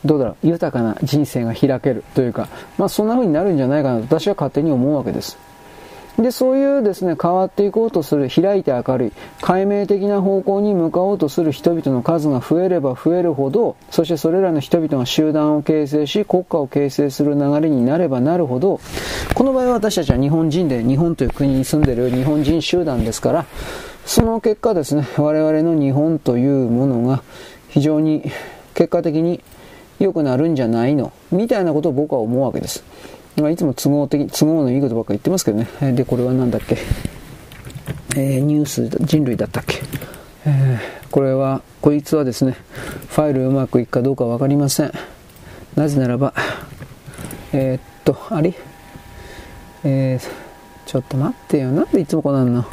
[0.06, 5.36] どうだろう、豊かな人生が開けるというか、まあそんな風になるんじゃないかなと私は勝手に思うわけです。
[6.18, 9.12] で、そういうですね、変わっていこうとする、開いて明るい、
[9.42, 18.80] 解明的な方向に向かおうとする人々の数が増えれば増えるほど、そしてそれらの人々が集団を形成し、国家を形成する流れになればなるほど、
[19.34, 23.44] この場合は私たちは日本人で、日本という国に住んでいる日本人集団ですから、
[24.06, 27.22] その結果ですね、我々の日本というものが
[27.68, 28.22] 非常に
[28.72, 29.42] 結果的に
[29.98, 31.12] 良くなるんじゃないの？
[31.30, 32.84] みたいなことを僕は思うわけです。
[33.36, 35.92] ま、いつも都合的、都合のいいことばっか言ってますけどね。
[35.92, 36.78] で、これは何だっけ？
[38.16, 39.82] えー、ニュース、人類だったっけ？
[40.46, 42.56] えー、これは、こいつはですね、
[43.08, 44.92] ファイルうまくいくかどうかわかりません。
[45.74, 46.32] なぜならば、
[47.52, 48.54] えー、っと、あれ？
[49.84, 50.28] えー、
[50.86, 51.72] ちょっと待ってよ。
[51.72, 52.64] なんでいつもこうなんの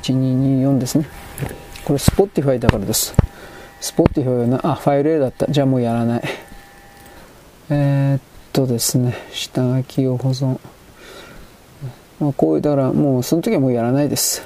[0.00, 1.06] ?1224 ですね。
[1.84, 3.14] これ Spotify だからです。
[3.84, 5.46] Spotify な、あ、ファイル A だった。
[5.46, 6.22] じゃあもうやらない。
[7.68, 8.20] えー、っ
[8.54, 10.58] とですね、下書きを保存。
[12.18, 14.42] まあ、こういう、だからもうその時はもうやらないです。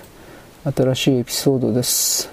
[0.64, 2.28] 新しいエピソードです。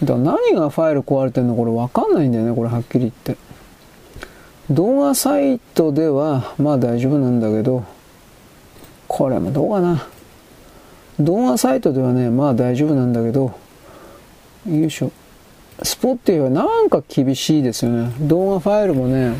[0.00, 3.36] だから何がファイル壊れてんのこれわかんないんだよね、これはっきり言って。
[4.70, 7.84] 動画サイトではまあ大丈夫なんだけど、
[9.06, 10.06] これもどうかな。
[11.20, 13.52] 動画サイトではね、まあ大丈夫なんだけど、
[14.68, 15.10] よいしょ。
[15.82, 18.12] スポッティはなんか厳しいですよね。
[18.20, 19.34] 動画ファイルもね、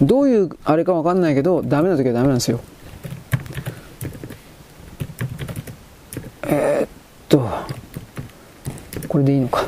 [0.00, 2.60] どういうあれかわかんないけど、ダメな時はダメなんですよ。
[6.46, 6.88] えー、っ
[7.28, 7.48] と、
[9.08, 9.66] これでいいのか。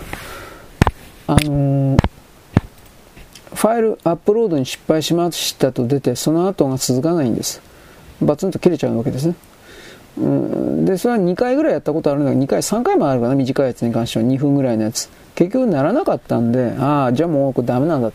[1.26, 1.98] あのー、
[3.54, 7.60] ファイルアップロードに失敗しましたと出て、その後が続かないんです。
[8.20, 9.34] バツンと切れちゃうわけですね。
[10.18, 15.08] うん、で、それは2回ぐらいやったことあるんだけど、2回、3回もあるかな、短いやつに関しては2分ぐらいのやつ。
[15.34, 18.12] 結局ならなかったんで、ああ、じゃあもうこれダメなんだ。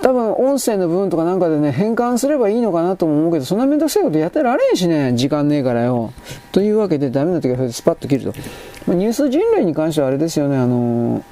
[0.00, 6.12] 多分音声の部分とかなんかでね、変換すればいいのかなとも思うけど、そんなめんどくさいことやってられんしね、時間ねえからよ。
[6.52, 8.38] というわけで、ダメな時はそれでスパッと切ると。
[8.86, 11.22] ま、ニュース人類に関してはあれですよね、あのー、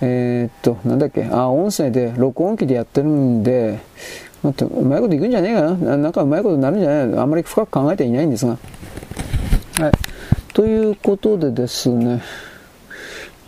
[0.00, 3.78] えー、っと、なんだっけ、あ、音声で、録音機でやってるんで、
[4.50, 5.96] って、うまいこといくんじゃねえかな。
[5.96, 8.58] なんかうまいことになるんじゃないのあんまり深く考えていないんですが。
[9.78, 9.92] はい。
[10.54, 12.22] ということでですね、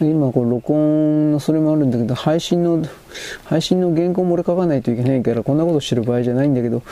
[0.01, 2.85] 今これ録音のそれもあるんだけど、配信の、
[3.45, 6.83] 配信の原稿も俺書かないといけないから、こんなことしてる場合じゃないんだけど、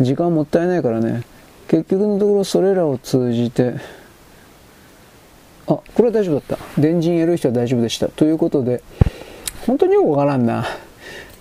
[0.00, 1.22] 時間もったいないからね、
[1.68, 3.74] 結局のところそれらを通じて、
[5.68, 6.80] あ、これは大丈夫だった。
[6.80, 8.08] 電人やる人は大丈夫でした。
[8.08, 8.82] ということで、
[9.66, 10.64] 本当によくわからんな。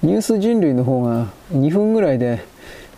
[0.04, 2.44] ニュース人類の方が2分ぐらいで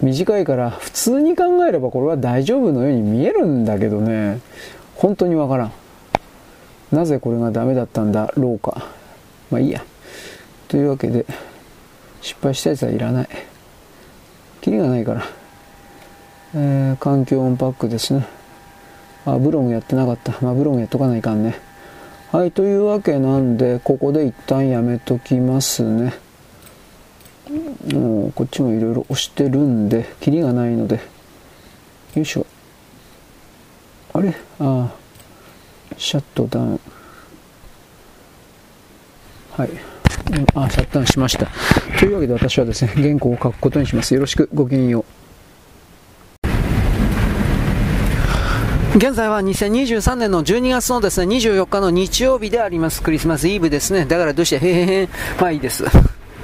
[0.02, 4.40] 短いから普通に考えればこれは大丈夫のように見えるんだけどね。
[4.96, 5.72] 本当にわからん。
[6.92, 8.88] なぜこれがダメだったんだろうか。
[9.50, 9.84] まあいいや。
[10.68, 11.26] というわけで
[12.22, 13.30] 失敗したやつはいらない。
[14.62, 15.24] キリがないから、
[16.56, 18.28] えー、環境音パックですね。
[19.26, 20.34] あブログやってなかった。
[20.42, 21.58] まあブログやっとかないかんね。
[22.32, 26.27] はいというわけなんでここで一旦やめときますね。
[27.94, 31.00] もうこっちもいろいろ押してるんで、キリがないので、
[32.16, 32.46] よいしょ。
[34.14, 34.36] あれ？
[34.60, 34.94] ああ、
[35.98, 36.80] シャットダウン。
[39.52, 39.70] はい。
[40.56, 41.48] あ、シャットダウンしました。
[42.00, 44.14] というわけで私はですね、原稿を書くことにします。
[44.14, 45.06] よろしく、ごきげんよう。
[48.98, 53.04] 現在は2023年の12月のですね、24日の日曜日であります。
[53.04, 54.06] クリスマスイブですね。
[54.06, 55.10] だからどうして、へへへ、
[55.40, 55.86] まあいいです。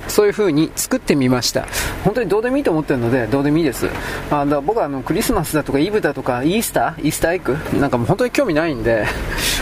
[0.07, 1.65] そういう風に作ってみました。
[2.03, 3.87] 本当にどうでもいいと思ってるので、どうでもいいです。
[4.31, 7.03] あだ僕はあのクリスマスだとかイブだとかイースター？
[7.03, 7.41] イースターエッ
[7.73, 7.79] グ？
[7.79, 9.05] なんかもう本当に興味ないんで、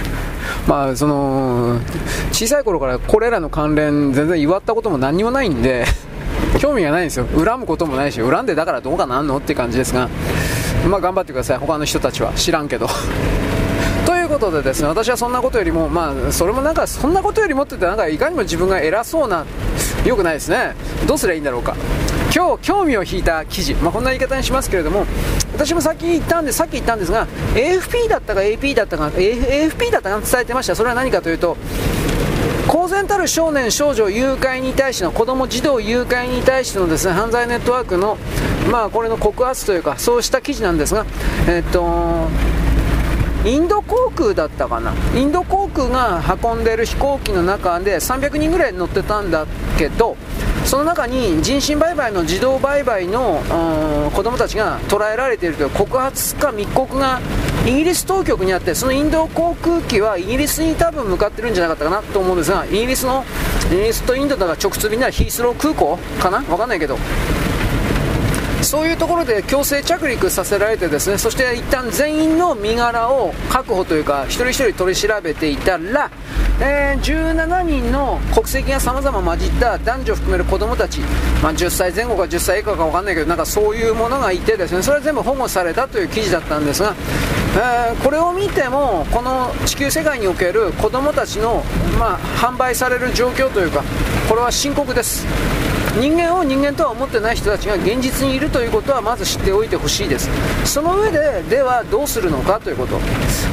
[0.68, 1.80] まあその、
[2.32, 5.86] 小さい頃からこれらの関連全然祝ったことも何にもないんで、
[6.60, 7.26] 興味がないんですよ。
[7.36, 9.38] 恨むこともないし、恨んでだからどうかなんの？
[9.38, 10.10] って感じですが、
[10.90, 11.58] まあ頑張ってください。
[11.58, 12.88] 他の人たちは知らんけど。
[14.12, 19.46] ということでですね、私はそんなことよりも、まあ、それもなんか、そんなことよりもってて、なんか、いかにも自分が偉そうな、
[20.06, 20.76] よくないですね。
[21.08, 21.78] どうすりゃいいんだろうか。
[22.36, 25.06] 今日、興味を引いた記事、まあ、こんな言い方にしますけれども、
[25.54, 27.26] 私もさっき言ったんで、さっき言ったんですが、
[27.56, 30.76] AFP だったか AP だったか、AFP だったか伝えてました。
[30.76, 31.56] それは何かというと、
[32.68, 38.18] 公然たる少年少女誘拐に対しての子供児童誘拐に対してのですね犯罪ネットワークの
[38.70, 41.06] まあこれの告発というかそうした記事なんですが
[41.50, 42.30] えっと
[43.44, 44.94] インド航空だったかな？
[45.16, 49.48] インド航空が運んでる飛行機の中で300人ぐらい乗ってたんだ
[49.80, 50.16] けど
[50.64, 53.42] その中に人身売買の自動売買の
[54.14, 57.20] 子供たちが捉えられているという告発か密告が
[57.66, 63.26] イギリス当局にあってそのインド航空機はイギリスに多分向かってるんじゃなかったかなと思うんですがイギリスの
[63.72, 66.42] イギリスとインドだから直通便ならヒースロー空港かな？
[66.42, 66.98] 分かんないけど。
[68.64, 76.12] そういうところで強制着陸させられてですねそして一旦全員の身柄を確保というか一人一人取り調べていたら、
[76.62, 81.02] えー、17人の国籍が様々混じった男女含める子供たち、
[81.42, 86.96] まあ、10歳前後か10歳以下か分かんないけどなんかそういうものがいてですねそれは全部保護されたという記事だったんですが、
[87.90, 91.64] えー、これを見てもこの地球世界における子供たちの、
[91.98, 93.84] まあ、販売される状況というか
[94.30, 95.26] これは深刻です。
[96.00, 100.30] 人間を人間とは思ってない人たちが現実にいるということはまず知っておいてほしいです。
[100.66, 102.98] その上でではどうするのかということ、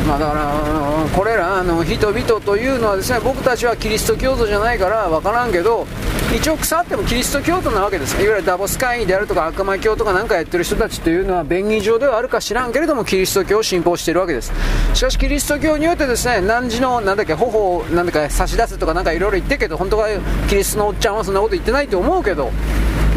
[0.06, 5.86] まあ、だからこれらの人々というのはですね僕たちはキリスト教徒じゃないから分からんけど
[6.34, 8.14] 一応腐ってもキリスト教徒なわけです。
[8.14, 14.52] いわゆるダボス会議であるとか悪魔教とかなんかやってる人たちというのは便宜上ではあるか知らんけれどもキリスト教を信奉しているわけです。
[14.94, 20.08] しかしキリスト教においてですね何時のなんだっけ頬をなんだか差し出すとかなんかいろいろ言ってるけど本当は
[20.48, 22.50] キリストのおっちゃんはそんなこと言ってないと思うけど。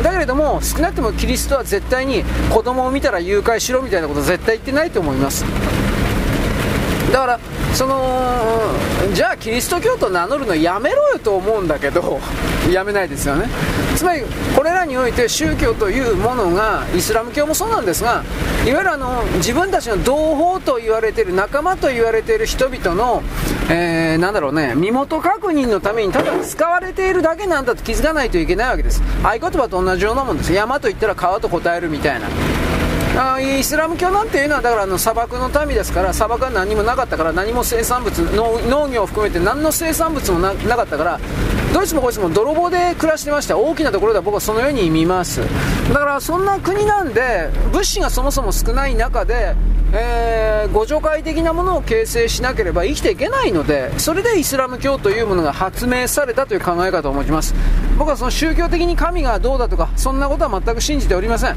[0.01, 5.45] だけれども少なくともキリストは絶対に子供を見たら誘拐しろみたいなこと絶対言ってないと思います。
[7.11, 7.39] だから
[7.73, 7.99] その
[9.13, 12.19] じゃあキリスト教徒名乗るのやめろよと思うんだけど
[12.71, 13.47] やめないですよね。
[13.95, 14.21] つまり
[14.55, 18.23] これらにおいて宗教というものがイスラム教もそうなんですが
[18.65, 23.21] いわゆるあの自分たちの同胞と言われている仲間と言われている人々の、
[23.69, 29.01] えー、なんだろうね身元確認のためにただ使われているだけなんだと気づかないといけないわけです。
[29.23, 30.53] 合言葉と同じようなもんです。
[30.53, 32.27] 山と言ったら川と答えるみたいな。
[33.17, 41.19] あイスラム教なんていうのはだからあの砂漠の民ですから砂漠は何もなかったから何も生産物農業を含めて何の生産物もなかったから
[41.73, 43.57] どいつもこいつも泥棒で暮らしてました。
[43.57, 45.41] 大きなところでは僕はそのように見ます。
[45.87, 49.55] だからそんな国なんで物資がそもそも少ない中で
[49.93, 57.53] えー、互助会的なものを形成しなければ生きていけないのでそれでイスラム教というものが発明されたという考え方を持ちます。
[57.97, 61.55] 僕はその宗教的に神がどうだとかそんなことは全く信じておりません。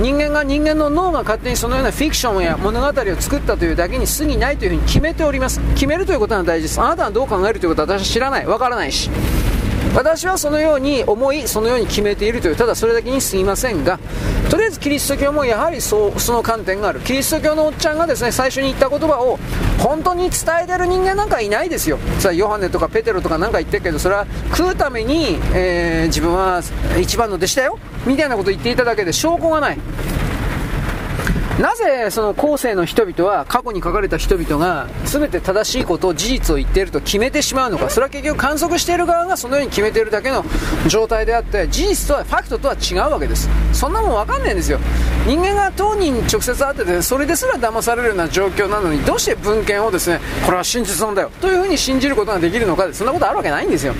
[0.00, 5.60] 人間が人間の脳が勝手にそのようなフィクションや物語を作ったというだけに過ぎないというふうに決めております。
[5.74, 6.80] 決めるということが大事です。
[6.80, 8.46] あなたはどう考えるということは私は知らない。
[8.46, 9.10] わからないし。
[9.94, 13.98] 私はそのように思いそのように決めているというただそれだけにすぎませんが
[14.50, 17.00] とりあえずキリスト教もやはりそうその観点がある。
[17.00, 19.38] キリスト教のおっちゃんがですね最初に言った言葉を
[19.78, 21.98] 本当に伝えてる人間なんかいないですよ。
[22.18, 26.62] さヨハネとかペテロとかなんか言ってるけどそれは食うために、えー、自分は
[26.98, 27.78] 一番の弟子だよ。
[28.06, 29.78] みたいなこと言っていただけで証拠がない。
[31.60, 40.44] なぜその後世の人々は過去に書かれた人々が全て正しいことを事実を言っていると決めてしまうのかそれは結局観測している側がそのように決めているだけの
[40.86, 43.48] 状態であって事実とはファクトとは違うわけです。
[43.72, 44.78] そんなもん分かんないんですよ。
[45.26, 53.94] 人間が当人に直接会っててそれですら騙されるような状況なのにどうして文献をですねこれは真実なんだよというふうに信じることができるのかそんなことあるわけないんですよ。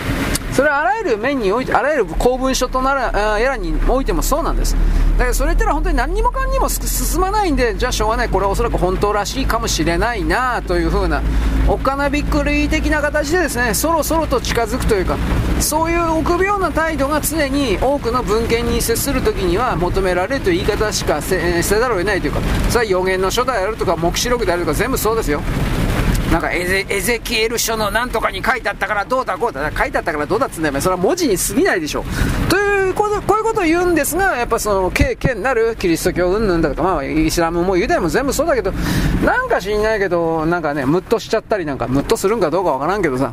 [0.59, 4.75] それはあらゆる面においてあらゆる公文書とならやらにおいてもそうなんです。
[5.13, 8.29] だからそれってのは本当に何にもかんにも進まないんでじゃあしょうがない。
[8.29, 11.23] これはおそらく本当らしいかもしれないなというふうな
[11.69, 15.17] おっかなびっくり的な形でですねそろそろと近づくというか
[15.61, 25.41] そういう臆病な態度が常に多くの文献に接するときには求められるという言い方しかせせざるを得ないというかそれは予言の書であるとか黙示録であるとか全部そうですよ。
[26.33, 32.05] なんかエゼエゼキエル書のなんとかに書いてあったからどうだこうだ書いてあったからどうだっつうんだよそれは文字に過ぎないでしょ。
[32.51, 38.73] ということこういうことを言うんですがやっぱその経験なるキリスト教云々だとか、まあ、イスラムもユダヤも全部そうだけど
[39.25, 43.33] なんか知んないけどなんかねムッとしちゃったりなんかムッとするんかどうかわからんけどさ。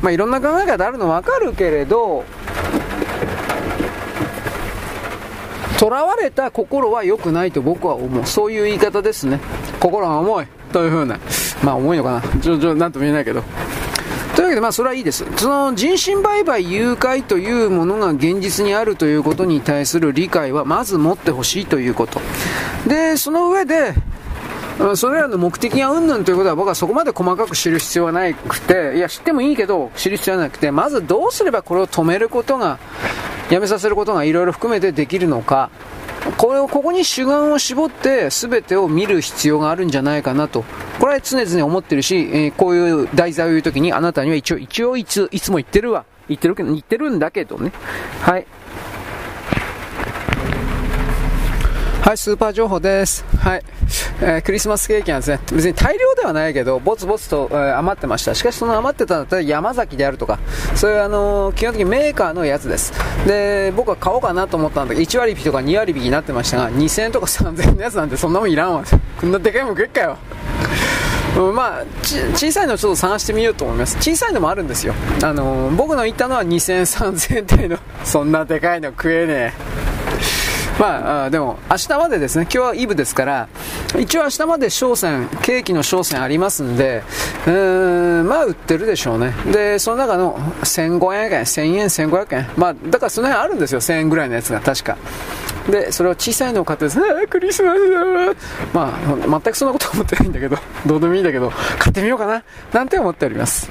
[0.00, 2.24] まあいろんな考え方あるのわかるけれど
[5.78, 8.26] 囚われた心は良くないと僕は思う。
[8.26, 9.40] そういう言い方ですね。
[9.78, 10.46] 心が重い。
[10.72, 11.18] というふうな
[11.62, 13.42] まあ重いのかなちょちょなんとも言えないけど
[14.34, 15.26] というわけで、まあ、それはいいです。
[15.36, 22.20] その人身売買、誘拐というものが現実にあるということに対する理解は、まず持ってほしいということ。
[22.86, 23.92] で、その上で、
[24.94, 32.78] それらの目的がうんぬんということは僕はそこまで細かく知る必要はなくて、いや、知ってもいいけど、知る必要はなくて、まずどうすればこれを止めることが、
[33.50, 35.70] やめさせることがいろいろ含めてできるのか、
[36.36, 40.64] これをここに主眼を絞って全てを見る必要があるんじゃないかなと。
[40.98, 46.04] これは常々思ってるし、えー、こういう題材を言う時にあなたには一応一応いついつも言ってるわ。
[46.28, 47.72] 言ってるけど言ってるんだけどね。
[48.22, 48.46] はい。
[52.02, 53.26] はい、スーパー情報です。
[53.36, 53.62] はい。
[54.22, 58.34] えー、クリスマスケーキはですね、別に大量ではないけど、ぼつぼつと、えー、余ってました。
[58.34, 60.38] しかしその余ってたのは山崎であるとか、
[60.76, 62.94] そういうあのー、基本的にメーカーのやつです。
[63.26, 68.84] で、僕は買おうかなと思ったんだけど、1割引きとか2割引きになってましたが、2000円とか3000円のやつなんてそんなもんいらんわ。
[69.20, 70.16] こんなでかいもん食っかよ。
[71.36, 73.98] うん、まあ、小さいのをちょっと探してみようと思います。
[73.98, 74.94] 小さいのもあるんですよ。
[75.22, 76.80] あのー、僕の言ったのは2000、
[77.12, 77.82] 3000円程度。
[78.04, 79.99] そんなでかいの食えねえ。
[80.80, 83.48] まあ、でも、明日までですね、今日はイブですから、
[83.98, 87.02] 一応明日まで商戦、ケーキの商戦ありますんで、
[87.46, 89.34] うーん、まあ売ってるでしょうね。
[89.52, 92.50] で、その中の1500円、1000円、1500円。
[92.56, 94.96] まあ、だからその辺あるんですよ、1000円ぐらいのやつが、確か。
[95.70, 97.98] で、それを小さいのを買ってですね、クリスマスだ。
[98.72, 102.42] まあ、全くそんなこと思ってないんだけど、 どうでもいいんだけど、買ってみようかな、
[102.72, 103.68] なんて思っております。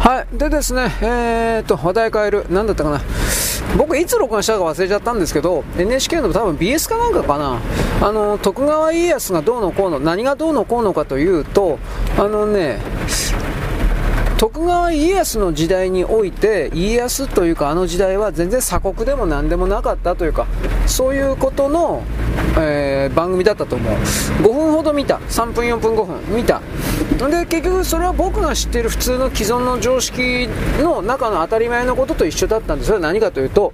[0.00, 0.36] はい。
[0.36, 2.44] でですね、えーと、話題変える。
[2.50, 3.00] 何だったかな。
[3.76, 7.60] 僕いつ録画したか忘れちゃったんですけど NHK の多分 BS かなんかかな。
[8.02, 11.78] あの徳川家康がどうのこうの何がどうのこうのかというと
[12.18, 12.78] あのね
[14.38, 20.46] 徳川家康の時代において家康というかあの時代は全然鎖国でも何でもなかったというか
[20.86, 22.02] そういうことの
[22.56, 23.94] えー、番組だったと思う。
[23.94, 25.16] 5分ほど見た。
[25.16, 26.60] 3分4分5分見た。
[27.28, 30.48] で結局それは僕が知っている普通の既存の常識
[30.80, 32.88] の中の当たり前のことと一緒だったんです。
[32.88, 33.72] それは何かというと、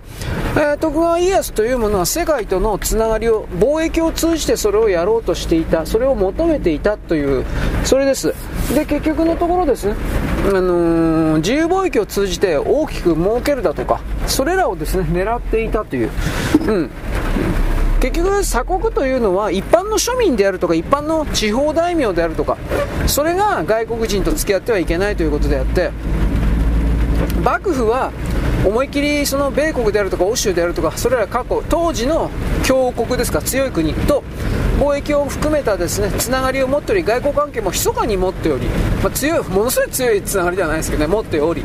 [0.57, 5.85] えー、徳川家康というものは世界とのつながりを貿易を通じてそれをやろうとしていた。
[5.85, 7.45] それを求めていたという
[7.85, 8.35] それです。
[8.75, 9.95] で結局のところですね、
[10.51, 16.11] あのー、自由貿易を通じて大きく儲けるだとかそれらをですね 狙っていたという、
[16.67, 16.91] うん、
[18.01, 22.57] 結局鎖国というのは一般の庶民であるとか一般の地方大名であるとか
[23.07, 25.91] それが外国人と付き合ってはいけないということであって
[27.45, 28.13] 幕府は
[28.65, 32.31] 思いっきりその米国であるとか欧州であるとかそれら過去当時の
[32.63, 34.23] 強国ですか強い国と
[34.81, 38.67] 貿易を含めたですねつながりを持っており外交関係も密かに持っており、
[39.03, 41.63] まあ、強いものすごい強いつながりではないですけどね持っており。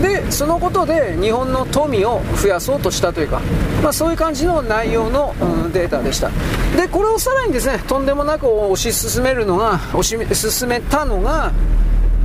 [0.00, 3.42] でそのことで日本の富を増やそうとしたというか、
[3.82, 6.30] まあ、そういう感じの内容の、うん、データでした。
[6.74, 11.52] でこれをさらにですねとんでもなく推し進めるのが推し進めたのが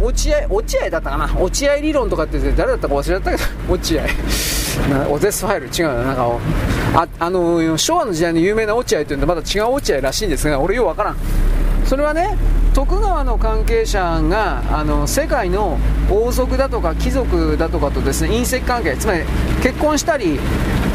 [0.02, 1.30] 落合落合だったかな？
[1.40, 3.44] 落合理論とかって誰だったか忘れちゃったけど
[3.74, 4.04] 落合。
[5.10, 5.68] オゼスファイル？
[5.68, 6.30] 違うななんか
[6.96, 11.16] ああの昭和の時代の有名な落合っていうのはまだ違う落合らしいんですが俺ようわからん。
[11.86, 12.36] それはね
[12.74, 15.78] 徳川の関係者があの世界の
[16.12, 19.22] 王族だとか貴族だとかとですね隕石関係つまり
[19.62, 20.40] 結婚したり、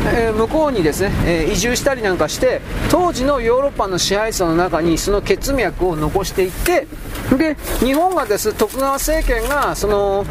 [0.06, 2.60] えー、向こうにですね、えー、移住したりなんかして
[2.90, 6.86] 当時のヨーロッパの支配層の中にその血脈を残していって
[7.36, 7.54] で
[7.84, 10.24] 日本がです徳川政権がその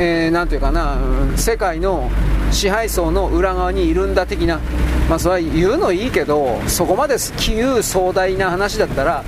[0.00, 0.96] えー、ていうかな
[1.36, 2.10] 世界の
[2.52, 4.60] 支配層の裏側にいるんだ的な
[5.08, 9.24] まあそれは言うのいいけどそこまで杞憂壮大な話だったら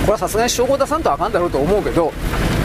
[0.00, 2.14] これはさすがに証拠出さんとあかんだろうと思うけど、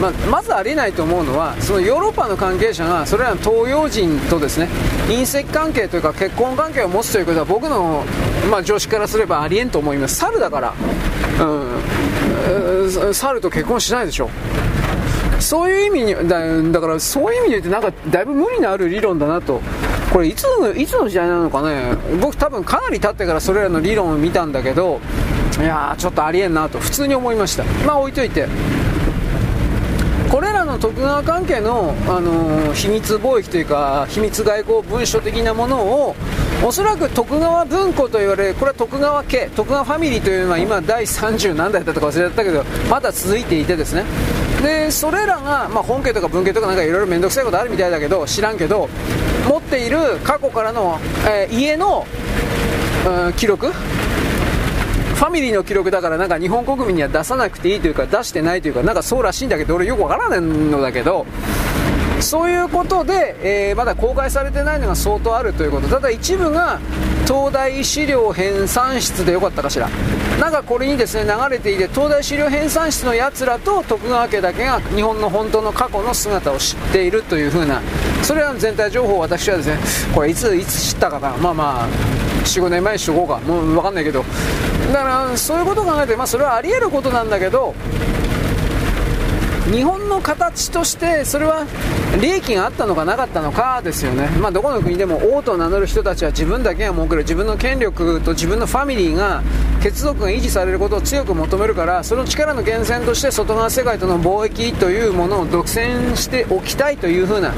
[0.02, 4.68] まあ、まずありえないと思うのはそのヨーロッパの関係者がそれらの東洋人とですね
[5.08, 8.04] 隕石関係というか結婚関係を持つということは僕の、
[8.52, 10.16] まあ、常識からすればありえんと思います。
[10.16, 10.74] 猿だから、
[11.46, 14.30] うん、猿と結婚しないでしょ。
[15.40, 19.62] そういう意味にだだからそういう意味で言うとなんかだいぶ無理のある理論だなと。
[20.12, 21.96] これいつのいつの時代なのかね。
[22.22, 25.02] 僕多分かなり経ってからそれらの理論を見たんだけど
[25.60, 27.64] いやーちょっとありえんなと普通に思いました。
[27.86, 28.48] まあ置いといて。
[30.74, 36.16] の徳川関係の、あのー、秘密貿易というか秘密外交文書的なものを
[36.66, 44.04] おそらく徳川文庫と言われるこれは徳川家徳川ファミリーというのは今第30何代だったか忘れちゃったけどまだ続いていてですね。
[44.64, 48.88] でそれらが、まあ、本家とか文家とかなんかいろいろ面倒くさいことあるみたいだけど知らんけど
[49.50, 52.08] 持っている過去からの、えー、家の、
[53.26, 53.74] うん、記録
[55.16, 61.26] ファミリーの記録だからなんか日本国民には出さなくていいというか出してないというかなんかそうらしいんだけど俺よくわからないのだけど
[62.24, 65.88] そういうことで、えー、まだ公開されてないのが相当あるということ。
[65.88, 66.80] ただ一部が
[67.28, 69.90] 東大資料編纂室でよかったかしら。
[70.40, 77.82] なんかこれにですね流れていて東大資料編纂室のやつらと徳川家だけが日本の本当の過去の姿を知っているという風な
[78.24, 79.78] それらの全体情報を私はですね
[80.14, 81.38] これいついつ知ったかな。
[81.38, 81.88] まあまあ
[82.44, 83.38] 45年前にしとこうか。
[83.40, 84.24] もう分かんないけど。
[84.92, 87.74] だからそういうことを考えて、まあ、それはあり得ることなんだけど
[89.72, 91.66] 日本の形としてそれは
[92.22, 99.42] 利益があったのかなかったのかですよね、まあ、どこの国でも王と名乗る人たちは自分だけが儲ける自分の権力と自分のファミリーが
[99.82, 107.54] 血族が維持されることを強く求めるからその力の源泉として外側世界との貿易というものを独占しておきたいというふうな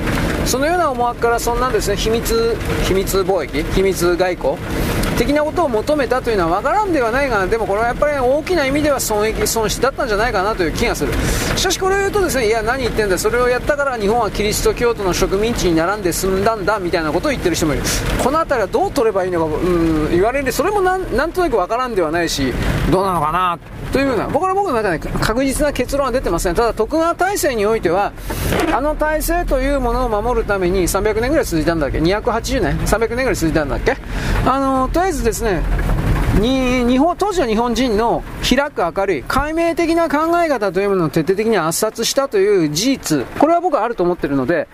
[0.46, 1.96] そのような思惑からそんなですね。
[1.96, 4.58] 秘密秘密貿易秘密外交
[5.18, 11.14] 的なことを求めたというのは分からんではないがでもこれはやっぱり大きな意味では損益損失だったんじゃないかなという気がする。
[11.56, 17.84] しかしこれを言うとですねいや何言ってんだそれをやったから日本はキリスト教徒の植民地に並んで済んだんだみたいなことを言ってる人もいる。
[18.24, 20.44] この辺りはどう取ればいいのか、うん、言われる。
[20.44, 22.54] んでそれもなんとなく分からんではないし
[22.92, 23.58] どうなのかな
[23.92, 26.56] というような僕は僕の中で確実な結論は出てません。
[26.56, 28.12] ただ徳川体制においては
[28.74, 33.96] あの体制というものを守るために300年ぐらい続いたんだっけ？280年？300年ぐらい続いたんだっけ？
[34.46, 35.62] あのとりあえずですね
[36.40, 43.26] に日本当時の日本人の開く明るい解明的な考え方というものを徹底的に圧殺したという事実。
[43.40, 44.68] これは僕はあると思ってるので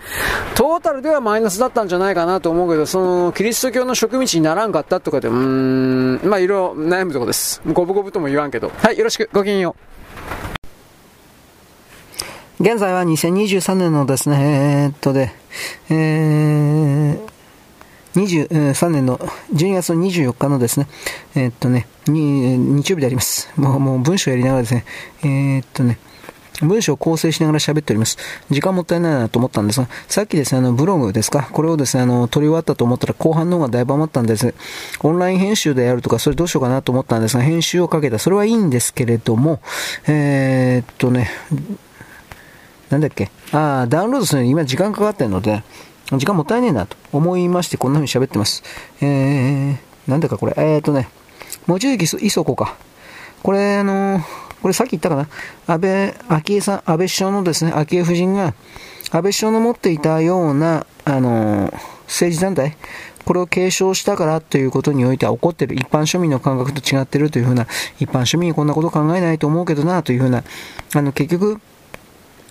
[0.54, 7.62] トータルではマイナスだったんじゃないかなと思うけどそのキリスト教の植民地にならんかったとかでうーんまあいろいろ悩むところです。
[7.66, 8.70] 五分五分とも言わんけど。
[8.76, 9.28] はいよろしく。
[9.32, 9.92] ごきげんよう。
[12.62, 15.32] 現在は2023年のですね、えー、っとで、
[15.90, 17.31] えー、
[18.14, 19.18] 23年の
[19.54, 20.86] 12月の24日のですね、
[21.34, 23.50] えー、っとね、日曜日であります。
[23.56, 24.84] もうもう文章やりながらですね、
[25.22, 25.98] えー、っとね、
[26.60, 28.18] 文章を構成しながら喋っております。
[28.50, 34.54] 時間もったいないなと思ったんですが、さっきですね、あの、ブログですか、これをですね、あの、取り終わったと思ったら後半の方がだいぶ余ったんです。
[35.00, 38.18] オンライン編集でやるとか、それどうしようかなと思ったんですが、編集をかけた。
[38.18, 39.60] それはいいんですけれども、
[40.06, 41.30] えー、っとね、
[42.90, 45.64] なんだっけ、ああ、ダウンロードするのに今時間かかってるので、
[46.10, 48.62] 時間もったいねえなと思いまして、こんな風に喋ってます。
[49.00, 49.76] えー、
[50.06, 51.08] なんだかこれ、えー、っとね、
[51.66, 52.76] 望月磯子か。
[53.42, 55.28] これ、あのーこれさっき言ったかな、
[55.66, 58.54] 安倍昭恵さん、安倍首相のですね、昭恵夫人が、
[59.10, 61.72] 安倍首相の持っていたような、あのー、
[62.06, 62.76] 政治団体、
[63.24, 65.74] これを継承したからということにおいては怒ってる。
[65.74, 67.66] 一般庶民の感覚と違ってるというふうな、
[67.98, 70.44] 一般庶民にこんなこと考えないと思うけどなというふうな、
[70.94, 71.60] あの、結局、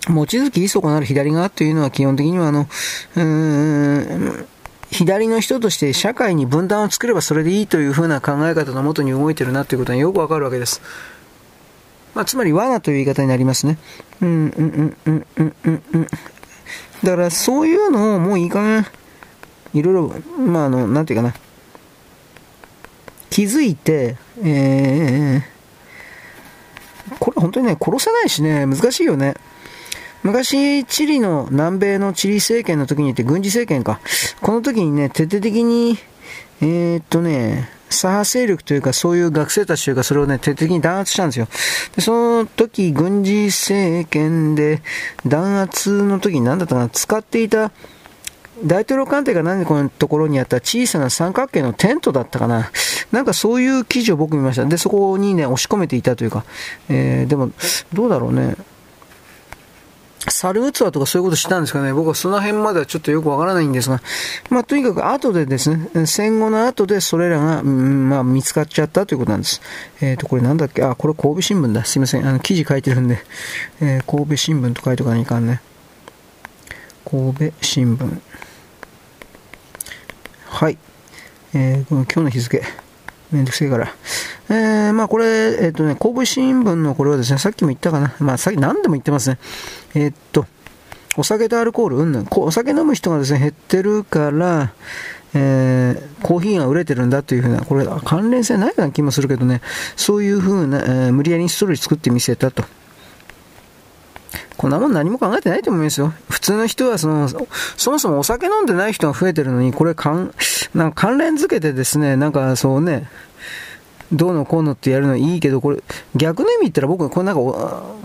[0.08, 2.66] 望月磯子なる左側というのは基本的にはあの、
[3.16, 4.48] うーん、
[4.90, 10.82] 左の人として社会に分断を作ればそれでいいというふうな考え方のもとに動いてるなということはよくわかるわけです。
[12.14, 13.78] まあ、つまり罠という言い方になりますね。
[14.20, 16.06] うん、うん、うん、うん、うん、うん。
[17.02, 18.86] だからそういうのをもういいかな。
[19.72, 21.34] いろいろ、まあ、あの、なんていうかな。
[23.30, 29.34] 気づいて、えー、これ本当にね、殺せないしね、難しいよね。
[30.22, 34.00] 昔、チリの、南米のチリ政権の時にって軍事政権か。
[34.40, 35.98] この時にね、徹底的に、
[36.60, 41.48] えー、っとね、左派勢力というか、そういう学生たちというか、それをね、徹底的に弾圧したんですよ。
[41.96, 44.80] で、その時、軍事政権で
[45.26, 47.72] 弾圧の時に何だったかな、使っていた
[48.64, 52.70] 大統領官邸が何でこのところにあった小さな三角形のテントだったかな。
[53.10, 54.64] なんかそういう記事を僕見ました。
[54.64, 56.44] で、そこにね、押し込めていたというか、
[56.88, 57.50] えー、でも、
[57.92, 58.54] どうだろうね。
[60.28, 61.92] サルツアーとかそういうことしたんですかね。
[61.92, 64.00] 僕はその辺まではちょっとよくわからないんですが、
[64.50, 69.60] まあとにかく後でですね、戦後の後でそれらが、うん、まあ見つかっちゃったということなんです。
[70.00, 70.82] えっ、ー、と、これなんだっけ？
[70.84, 71.84] あ、これ神戸新聞だ。
[71.84, 72.26] すいません。
[72.26, 73.18] あの、記事書いてるんで、
[73.80, 75.60] えー、神戸新聞と書いてかないかんね。
[77.04, 78.20] 神戸新聞。
[80.46, 80.78] はい。
[81.54, 82.62] えー、この今日の日付。
[83.32, 83.92] めんどくせえから。
[84.52, 85.24] えー、まあこれ、
[85.64, 88.14] えっ、ー、とね、神戸新聞のこれはですね、さっきも言ったかな。
[88.18, 89.38] まあさっき何でも言ってますね。
[89.94, 90.44] えっと、
[91.16, 92.26] お酒とアルコール、うんぬん。
[92.30, 94.74] お酒飲む人がですね、減ってるから、
[95.32, 99.62] えー、コーヒーが売れてるんだというふうな、これ関連性ないような気もするけどね、
[99.96, 102.62] そういうふうな、えー、無理やりにストーリー作ってみせたと。
[104.58, 106.12] こんなもん何も考えてないと思いますよ。
[106.28, 110.34] 普通の人はその、そもそもお酒飲んでない人が増えてるのに、これ関、
[110.74, 113.08] なんか関連づけてですね、なんかそうね、
[114.12, 115.82] どうのこうのってやるのいいけど、これ、
[116.14, 117.40] 逆の意味言ったら僕、これなんか、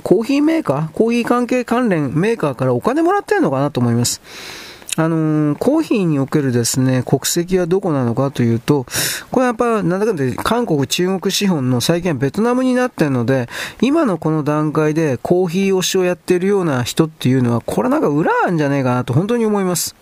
[0.03, 0.89] コーヒーメーカー？
[0.91, 4.21] コーヒー関係関連メーカーからお金もらってるのかなと思います。
[4.99, 8.87] あのー、コーヒーにおけるですね、国籍はどこなのかというと、
[9.29, 13.47] これやっぱ、なんだかんだ韓国、中国資本の最近はベトナムになってるので、
[13.79, 19.93] 今のこの段階でコーヒー推しをやってるような人っていうのは、これなんか裏あるんじゃないかなと本当に思います。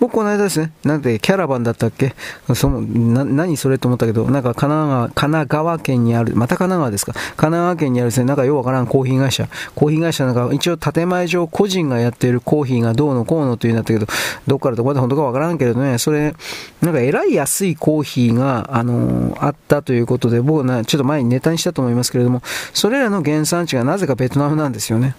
[0.00, 2.14] 僕この間ですね、なんでキャラバンだったっけ？
[2.54, 7.12] そのな何それと思ったけど、なんか神奈川神奈川県にある、また神奈川ですか？
[7.12, 9.48] 神奈川県にあるですね、なんかようわからんコーヒー会社。
[9.74, 14.06] コーヒー会社なんか一応建前上個人がやっているコーヒーがどうのこうのというなったけど、
[14.46, 16.34] どっからどこまで本当かわからんけどね、それ、
[16.82, 22.42] なんかえらい安いコーヒーが、あのー、あったということで、僕な、ちょっと前にネタにしたと思いますけれども、
[22.72, 25.14] それらの原産地がなぜかベトナムなんですよね。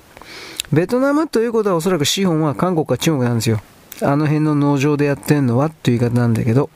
[0.74, 3.62] ベトナムということはおそらく資本は韓国か中国なんですよ。
[4.02, 6.70] あの辺の農場でやってんのはっていう言い方なんだけど、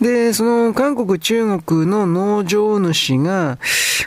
[0.00, 3.58] で、その韓国、中国の農場主が、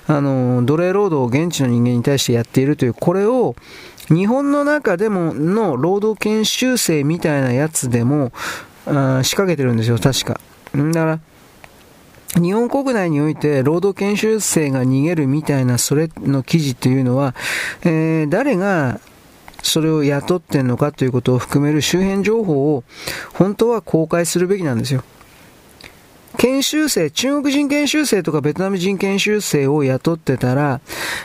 [0.08, 3.56] あの、奴隷労働を現地の人間に対してやっているという、これを、
[4.08, 8.32] 日本の中でもの労働研修生みたいなやつでも、
[8.85, 10.40] あ仕掛けてるんですよ、確か。
[10.74, 11.19] だから、
[12.42, 17.35] 日本国内において労働研修生が逃げるみたいなそれの記事というのは、
[17.84, 19.00] えー、誰が
[19.64, 22.83] それを雇ってんのかということを含める周辺情報を
[23.33, 25.03] 本当は公開するべきなんですよ。
[26.38, 30.82] 研修生、中国人研修生とかベトナム人研修生を雇ってたら、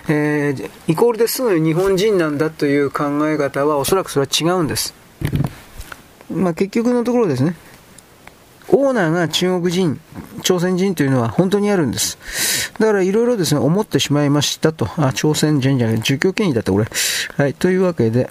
[0.08, 4.94] えー、イコールですぐ日本人なんだという考え方はおそらくそれは違うんです。
[6.30, 7.56] まあ、結局のところですね。
[8.70, 10.00] オーナーが中国人、
[10.42, 12.18] 朝鮮人というのは本当にあるんです。
[12.78, 14.88] だからいろいろですね、思ってしまいましたと。
[14.96, 16.86] あ、朝鮮人じゃない、儒教権威だったこれ。
[17.36, 18.30] はい、というわけで、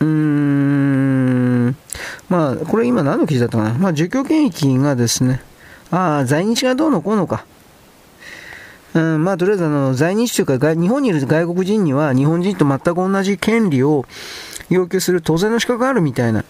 [0.00, 1.76] うーん、
[2.28, 3.74] まあ、これ今何の記事だったかな。
[3.74, 5.42] まあ、儒教権益がですね、
[5.90, 7.44] ああ、在日がどうのこうのか。
[8.94, 14.06] うん、まあ、とりあえずあの、在日というか、日本にいる外国人には日本人と全く同じ権利を
[14.70, 16.44] 要求する当然の資格があるみたいな。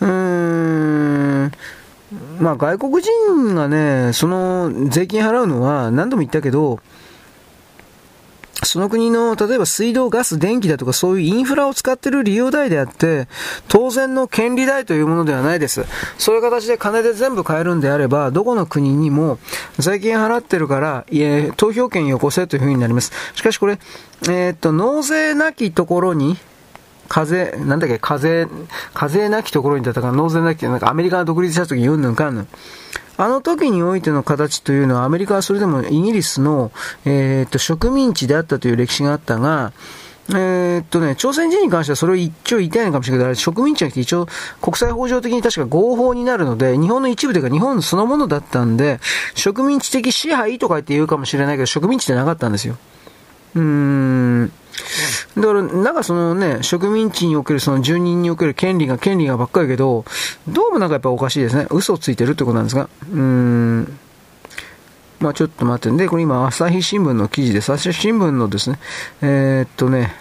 [0.00, 1.52] うーん、
[2.40, 6.80] まあ外国人がね、その税金払うのは何度も言ったけど、
[8.64, 13.28] その国の、例えば水道、ガス、電気だとかそういうインフラを使ってる利用代であって、
[13.68, 15.84] 当然の権利代というものではないです。
[16.18, 19.38] そういう形で金で全部買えるんであれば、どこの国にも
[19.78, 23.12] 税金払ってるから、いえ、投票権よこせというふうになります。
[23.34, 23.78] しかしこれ、
[24.22, 26.36] えー、っと、納税なきところに、
[27.08, 28.46] 風、なんだっけ、風、
[28.94, 32.48] 風なきところにだったか納税なき、なんかアメリカが独立した時にうんぬんかんぬん。
[33.16, 36.70] あの時においての形というのは、アメリカはそれでもイギリスの、
[37.04, 39.72] えー、っと、植民地であったという歴史があったが、
[40.30, 44.28] えー、っとね、朝鮮人に関してはそれを一応言いたいのかもしれないけど、植民地じゃなくて一応
[44.60, 49.00] 国際法上的に確か合法になるので、日本の一部というか日本そのものだったんで、
[49.34, 52.76] 植民地的支配とか言って言うかもしれないけど、植民地ってなかったんですよ。
[53.58, 54.52] うーん。
[55.36, 60.04] だから、なんかそのね、植民地におけるその住人における権利が、権利がばっかりけど、
[60.48, 61.66] どうもなんかやっぱおかしいですね。
[61.70, 62.88] 嘘をついてるってことなんですが。
[63.12, 63.98] うーん。
[65.20, 67.58] まあちょっと待ってで、これ今、朝日新聞の記事で。
[67.58, 68.78] 朝日新聞のですね、
[69.20, 70.14] えー、っとね、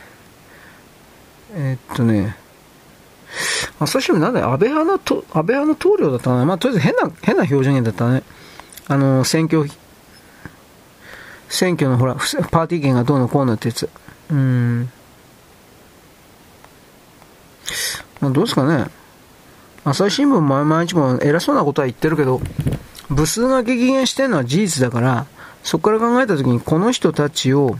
[1.53, 2.35] えー、っとね、
[3.79, 6.45] 朝日新聞なんだよ、安倍派の、安倍派の棟梁だったかな。
[6.45, 8.23] まあとりあえず変な、変な表現だったね。
[8.87, 9.65] あの、選挙、
[11.49, 13.89] 選挙のほら、パーティー券がどうのこうのってやつ。
[14.31, 14.89] うん。
[18.19, 18.85] まあ、どうですかね。
[19.83, 22.41] 朝日新聞毎日も偉そうなことは言ってるけど、
[23.09, 25.25] 部数が激減してるのは事実だから、
[25.63, 27.77] そこから考えたときにこの人たちを、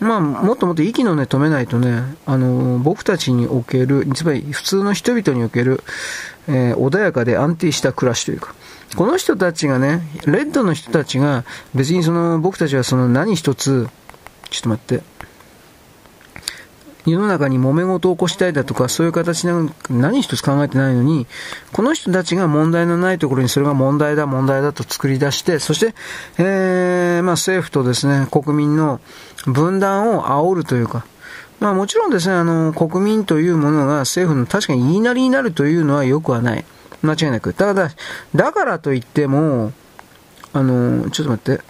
[0.00, 5.82] まあ、もっともっと息の根止めないとね、あの、僕たちにおける、つまり普通の人々における、
[6.48, 8.54] えー、穏やかで安定した暮らしというか、
[8.96, 11.44] この人たちがね、レッドの人たちが、
[11.74, 13.88] 別にその、僕たちはその何一つ、
[14.50, 15.02] ちょっと待って、
[17.10, 19.52] 世の中に揉め事を起こしたいだとか、そういう形で
[19.90, 21.26] 何一つ考えてないのに、
[21.72, 25.94] この人たちが問題のないところにそれが問題だ、問題だと作り出して、そして、
[26.38, 29.00] えー、まあ政府とですね、国民の
[29.46, 31.06] 分断を煽るというか、
[31.60, 36.64] まあもちろんですね、あの、国民というものが政府の確かに言いなりになるというのはよくはない。
[37.02, 37.52] 間違いなく。
[37.54, 37.90] ただ、
[38.34, 39.72] だからといっても、
[40.52, 41.62] あの、ちょっと待って。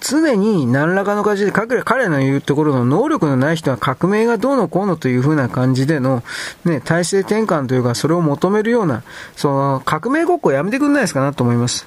[0.00, 6.24] 常に何らかの形で彼彼の言うところの能力のない人は革命がどうのこうのというふうな感じでの、
[6.64, 9.04] ね、体制転換というか、それを求めるような、
[9.36, 11.86] その、革命ごっこやめてくんないですかなと思います。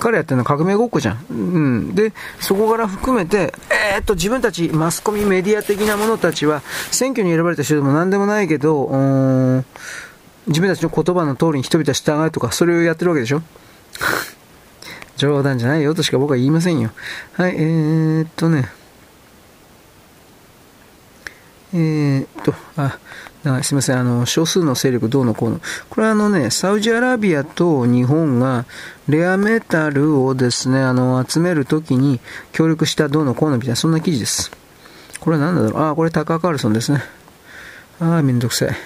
[0.00, 1.26] 彼やってるのは革命ごっこじゃん。
[1.30, 1.94] うん。
[1.94, 3.52] で、そこから含めて、
[3.94, 9.64] えー、っと、自分たち、マスコミメディア的な者たちは、選挙に選ばれた人でも何でもないけど、
[10.48, 13.42] 自分たちの言葉の通りに人々は従うとか、それをやってるわけでしょ？
[15.16, 16.90] 冗談じゃないよとしか僕は言いませんよ。
[17.34, 18.70] はい、えー、っとね。
[21.74, 22.98] えー、っと、あ、
[23.62, 25.60] すみません、あの、少数の勢力どうのこうの。
[25.90, 28.64] これはあのね、サウジアラビアと日本が
[29.08, 32.20] レアメタルをですね、あの、集めるときに
[32.52, 34.50] 協力したどうのこうのみたいな、そんな記事です。
[35.20, 35.82] これは何だろう？
[35.90, 37.02] あ、これタカー・カールソンですね。
[38.00, 38.76] ああ、めんどくさい。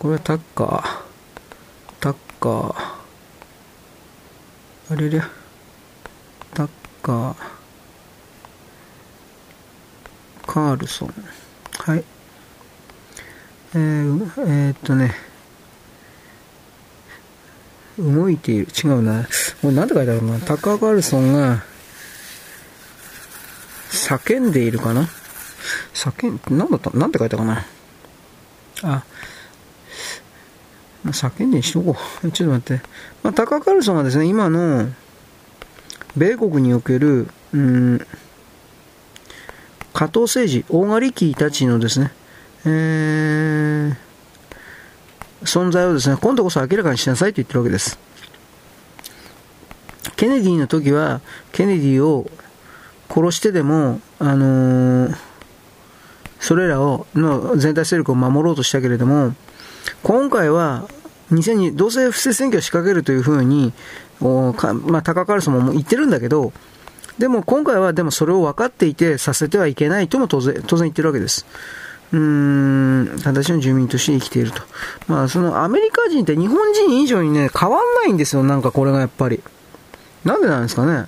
[0.00, 0.82] これはタッカー。
[2.00, 2.74] タッカー。
[4.92, 5.20] あれれ
[6.54, 6.68] タッ
[7.02, 7.36] カー、
[10.46, 11.14] カールソン。
[11.80, 12.04] はい。
[13.74, 15.14] えー、えー、っとね、
[17.98, 18.68] 動いている。
[18.72, 19.28] 違うな。
[19.62, 21.62] もうなんて書いてあるのタッカー・カールソンが、
[23.90, 25.06] 叫んでいるかな？
[25.92, 26.90] 叫ん、なんだった？
[26.90, 27.66] なんて書いたかな、
[28.82, 29.04] あ、
[31.04, 32.30] 叫んでにしとこう。
[32.30, 32.84] ちょっと待って。
[33.22, 34.88] まあ、タカ・カルソンはですね、今の、
[36.16, 38.06] 米国における、うん、
[39.92, 42.12] 加藤政治、大狩キたちのですね、
[42.64, 43.94] えー、
[45.42, 47.98] 存在をですね、今度こそ明らかにしなさいと言ってるわけです。
[50.16, 51.20] ケネディの時は、
[51.52, 52.30] ケネディを
[53.08, 55.16] 殺してでも、あのー、
[56.40, 59.34] それらを、の全体勢力を守ろうとしたけれども、
[60.02, 60.88] 今回は、
[61.32, 63.72] 2002、どうせ不正選挙を仕掛けるというふうに、
[64.20, 66.52] おかまあ、高カルソも言ってるんだけど、
[67.18, 71.46] でも今回はでもそれを分かっていてさせてはいけないとも当然当然言ってるわけです。
[72.12, 74.62] うーん、私の住民として生きていると。
[75.06, 79.42] まあ、そのアメリカ人って日本人以上にね、変わんないんですよ、なんかこれがやっぱり。
[80.24, 80.92] なんでなんですかね。
[80.92, 81.06] やっ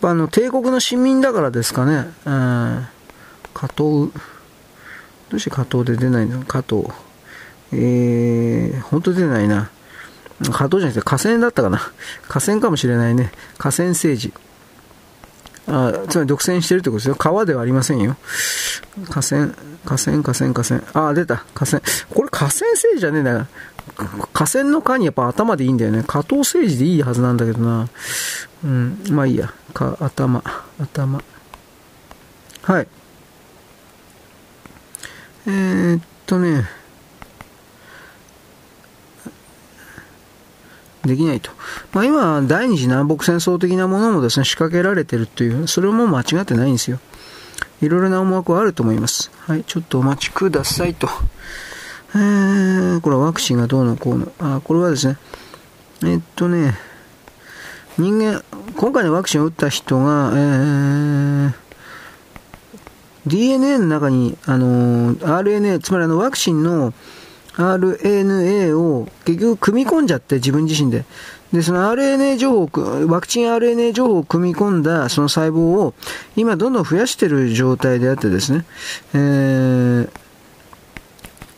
[0.00, 2.12] ぱあの、帝国の市民だからですかね。
[2.24, 2.86] うん。
[3.54, 4.10] 加藤、ど
[5.32, 6.44] うして加藤で出ないの？
[6.44, 6.84] 加藤。
[7.72, 9.70] えー、本当出ないな。
[10.50, 11.80] 加藤じゃなくて河川だったかな。
[12.28, 13.32] 河川かもしれないね。
[13.58, 14.32] 河川政治。
[15.68, 17.14] あつまり独占してるってことですよ。
[17.14, 18.16] 川ではありませんよ。
[19.08, 19.48] 河川、
[19.84, 21.08] 河川、河川、河川。
[21.08, 21.44] あ、出た。
[21.54, 21.82] 河川。
[22.10, 23.46] これ河川政治じゃねえんだよ。
[24.32, 26.04] 河川の川にやっぱ頭でいいんだよね。
[26.06, 27.88] 加藤政治でいいはずなんだけどな。
[28.64, 29.52] うん、まあいいや。
[29.72, 30.42] か、頭、
[30.78, 31.22] 頭。
[32.62, 32.86] はい。
[35.46, 36.64] えー、っとね、
[41.04, 41.50] できないと。
[41.92, 46.98] まあ、今、第二次南北戦争的なものもですね、仕掛けられてるという、それも間違ってないんですよ。
[47.80, 49.30] いろいろな思惑はあると思います。
[49.46, 51.08] はい、ちょっとお待ちくださいと。
[52.14, 54.32] えー、これはワクチンがどうのこうの。
[54.38, 55.16] あ、これはですね、
[56.04, 56.78] えっとね、
[57.98, 58.44] 人間、
[58.76, 61.52] 今回のワクチンを打った人が、えー、
[63.26, 66.94] DNA の中に、あの RNA、つまりあのワクチンの
[67.56, 71.04] RNA を結局組み込んじゃって自分自身で。
[71.52, 75.94] で、その RNA 情報、ワクチン RNA 情報を組み込んだその細胞を
[76.34, 78.64] 今どんどん増やしてる状態であってですね、
[79.12, 80.10] えー、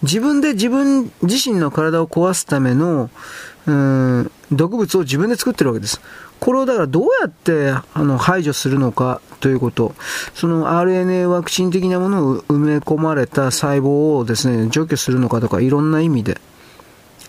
[0.03, 3.09] 自分で自分自身の体を壊すための、
[3.67, 6.01] うん、毒物を自分で作ってるわけです。
[6.45, 9.95] これをだからどうやってあの排除するのかということ、
[10.35, 16.39] その RNA ワクチン的なものを埋め込まれた細胞をですね、除去するのかとかいろんな意味で。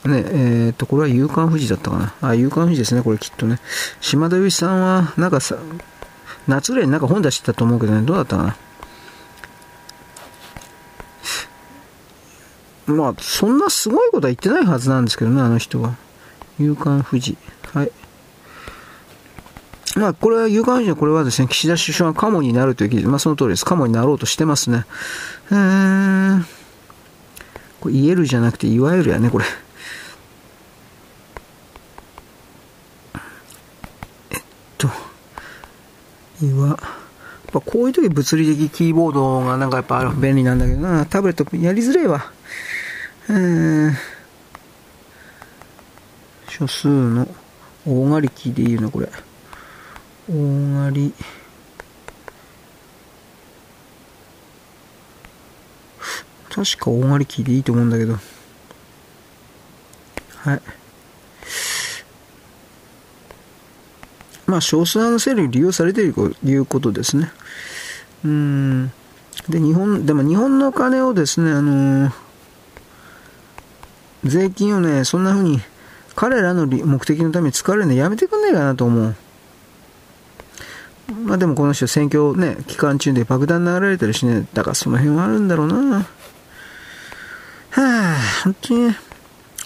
[0.04, 2.14] ね、えっ、と、これは夕刊富士だったかな。
[2.30, 3.62] あ、夕刊富士ですね、これきっとね。
[4.02, 5.56] 島田由さんは、なんかさ、
[6.50, 8.44] 夏ぐらいになんか本出してたと思うけどね、どうだったか
[12.88, 12.94] な。
[12.94, 15.96] まあ、そんなすごいことは言ってないはずなんですけどね、あの人は。
[16.60, 17.38] 夕刊富士。
[17.74, 17.92] はい。
[19.96, 23.66] まあ、これは、有刊人はこれはですね、岸田首相がカモになるという記事、まあ、その通りです。
[23.66, 24.86] カモになろうとしてますね。
[25.52, 26.46] えー、
[27.80, 29.46] これ言えるじゃなくて、いわゆるやね、これ。
[34.32, 34.42] えっ
[34.78, 34.90] と、
[36.44, 36.78] いわ、
[37.54, 42.34] こういう時物理的キーボードがなんかやっぱ便利なんだけどな、タブレットやりづらいわ。
[43.30, 43.94] えー、
[46.50, 47.28] 書数の
[47.88, 49.10] 大がりキーでいいの、これ。
[50.28, 51.14] 大狩り。
[56.50, 58.14] 確か大狩りキーでいいと思うんだけど。
[60.38, 60.62] はい。
[64.48, 67.32] まあ少数派のセル利用されているということですね。
[68.24, 68.92] うん。
[69.50, 72.12] で日本でも日本の金をですねあのー、
[74.24, 75.60] 税金をねそんな風に
[76.16, 79.16] 彼らの目的のために使われるのやめてくんないかなと思う。
[81.26, 85.98] まあでもこの人選挙ね、期間中で爆弾流れてるしね、だからその辺はあるんだろうな。
[85.98, 88.98] はぁ、本当にね、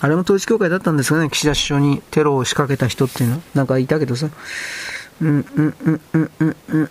[0.02, 4.30] あれも統一教会だったんですがね、岸田首相にテロを仕掛けた人っていうのは、なんかいたけどさ。
[5.22, 6.82] うん、うん、うん、うん、うん、うん。
[6.82, 6.90] よ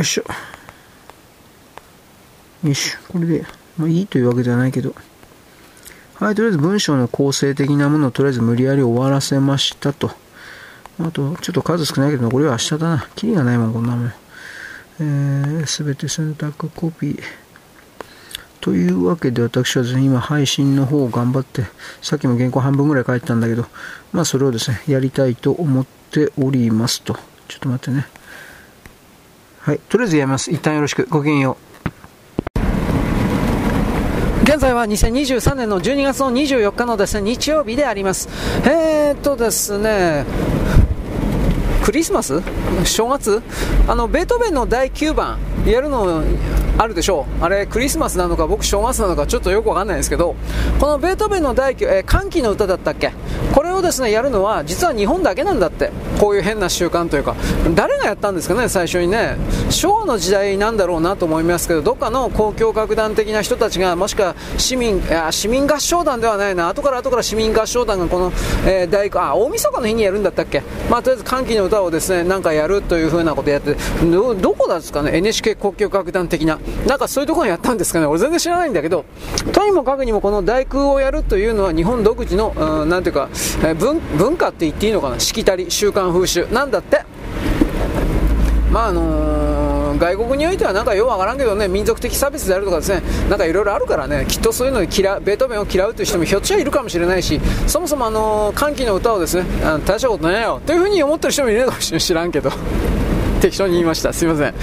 [0.00, 0.24] いしょ。
[2.66, 3.46] よしょ、これで、
[3.76, 4.94] まあいいというわけではないけど。
[6.14, 10.10] はい、とりあえず文章の構成的なものをとりあえず無理やり終わらせましたと。
[10.98, 13.08] あと、ちょっと数少ないけど、これは明日だな。
[13.16, 14.12] キリがないもん、こんなもん。
[14.98, 17.22] えー、すべて選択コピー。
[18.60, 21.64] というわけで私はですね、今配信の方を頑張って、
[22.00, 23.66] さっきも原稿半分ぐらい書いてたんだけど、
[24.12, 27.14] まあそれをですね、やりたいと思っておりますと。
[27.46, 28.06] ちょっと待ってね。
[29.60, 30.50] はい、とりあえずやめます。
[30.50, 31.06] 一旦よろしく。
[31.06, 31.66] ごきげんよう。
[34.44, 38.28] 現在は2023年の12月の24日のですね、日曜日であります。
[38.64, 40.24] えー、っとですね、
[41.86, 42.42] クリスマス？
[42.84, 43.40] 正月？
[43.86, 46.24] あの、ベートーベンの第9番、やるの
[46.78, 47.44] あるでしょう。
[47.44, 50.34] あれ、クリスマスなのか、僕正月なのか、ちょっとよくわかんないですけど、
[50.80, 53.12] このベートーベンの第9、えー、歓喜の歌だったっけ？
[53.54, 55.92] これをですね、やるのは、実は日本だけなんだって。
[56.18, 57.36] こういう変な習慣というか、
[57.74, 59.36] 誰がやったんですかね、最初にね。
[59.70, 68.32] 昭和の時代なんだろうなと思いますけど、どっかの公共楽団的な人たちが、もしくは市民、いや市民合唱団ではないな、後から後から市民合唱団がこの、
[68.66, 70.62] えー、大あ、大晦日の日にやるんだったっけ？
[70.90, 76.58] まあ、とりあえず歓喜の歌をですね、なんかやるというふうなことやって、ど、どこなんですかね、NHK 国境楽団的な。
[76.86, 78.06] なんかそういうところにやったんですかね。
[78.06, 79.04] 俺全然知らないんだけど、
[79.52, 83.28] とにもかくにもこの大空をやるというのは日本独自の、う、んていうか、
[83.64, 85.20] え、文文化って言っていいのかな。
[85.20, 86.46] しきたり、習慣風習。
[86.50, 87.04] なんだって。
[88.70, 89.55] まああのー、
[89.98, 102.50] 外国においてはなんかようわからんけどね、民族的差別であるとかですね、なんかいろいろあるからね、きっとそういうのに嫌ベートーベンを嫌うという人もひょっとしたらいるかもしれないし、そもそもあの、歓喜の歌をですね、あ大したことないよ、というふうに思ってる人もいるのかもしれない知らんけど。
[103.46, 104.12] 適当に言いました。
[104.12, 104.54] すいません。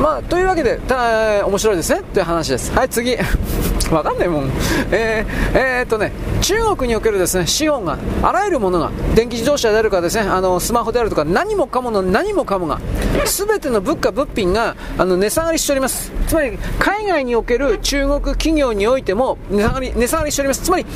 [0.00, 2.02] まあというわけでた面白いですね。
[2.14, 2.72] という話です。
[2.72, 3.16] はい次。
[3.90, 4.50] わかんないもん。
[4.90, 12.80] えー、えー、っとね中国におけるですね資本があらゆるものが電気自動車であるかですねあのスマホであるとか何もかもの何もかもが
[13.26, 16.12] 全ての物価物品があの値下がりしております。
[16.26, 20.62] つまり海外における中国企業においても値下がり値下がりしております。
[20.62, 20.86] つまり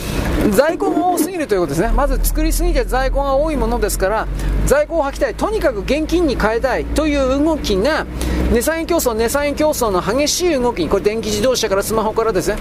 [0.51, 1.93] 在庫が多すぎるということですね。
[1.93, 4.27] まず作りすぎて在庫が多いものですから
[4.65, 5.35] 在庫を履きたい。
[5.35, 8.07] とにかく現金に変えたいというう動きが
[8.53, 12.57] 値下げ競争、値下げ競争の激しい動き、これ電気自動車からスマホからですね、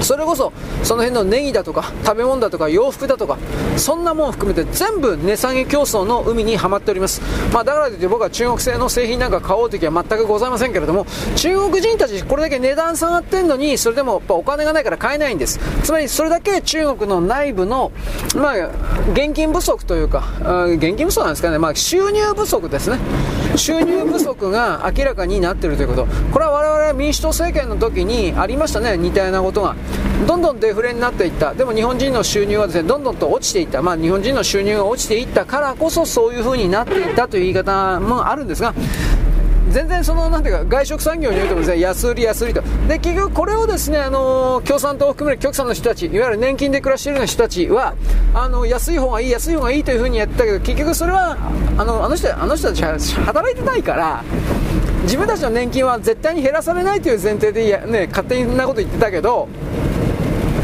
[0.00, 0.52] それこそ
[0.82, 3.38] その辺のネギだとか食べ物だとか洋服だとか
[3.76, 7.20] そんなもん含めて全部値下げ競争の海にはまっております、
[7.52, 15.58] まあ、だからといって僕は中国製の製品なんか買おうときは全くございませんけれども中国人たちこれだけ値段下がってんのにそれでもやっぱお金がないから買えないんです。
[15.82, 17.92] つまりそれだけ中国の内部の、
[18.36, 18.68] まあ、
[19.12, 20.24] 現金不足というか
[20.76, 22.98] 現金不足なんですかね、まあ、収入不足ですね。
[23.56, 26.06] 収入不足が明らかになっているということ。
[26.32, 28.96] これは我々民主党政権の時にありましたね。
[28.96, 29.74] 似たようなことが。
[30.26, 31.54] どんどんデフレになっていった。
[31.54, 38.74] でも日本人の収入はですねどんどんと落ちていった、まあ、日本人の収入が落ちていったからこそそういう風になっていったという言い方もあるんですが
[39.70, 47.94] 全然そのなんていうか外食産業においてもですね安売り安売りとで結局これをですねあの共産党を含める極左の人たちいわゆる年金で暮らしているような人たちは
[48.34, 51.36] あの安い方がいい安い方がいいというふうにやったけど結局それは
[51.76, 54.24] あのあの人あの人たちは働いてないから
[55.02, 59.48] 自分たちの年金は絶対に減らされないという前提でや、ね、勝手なこと言ってたけど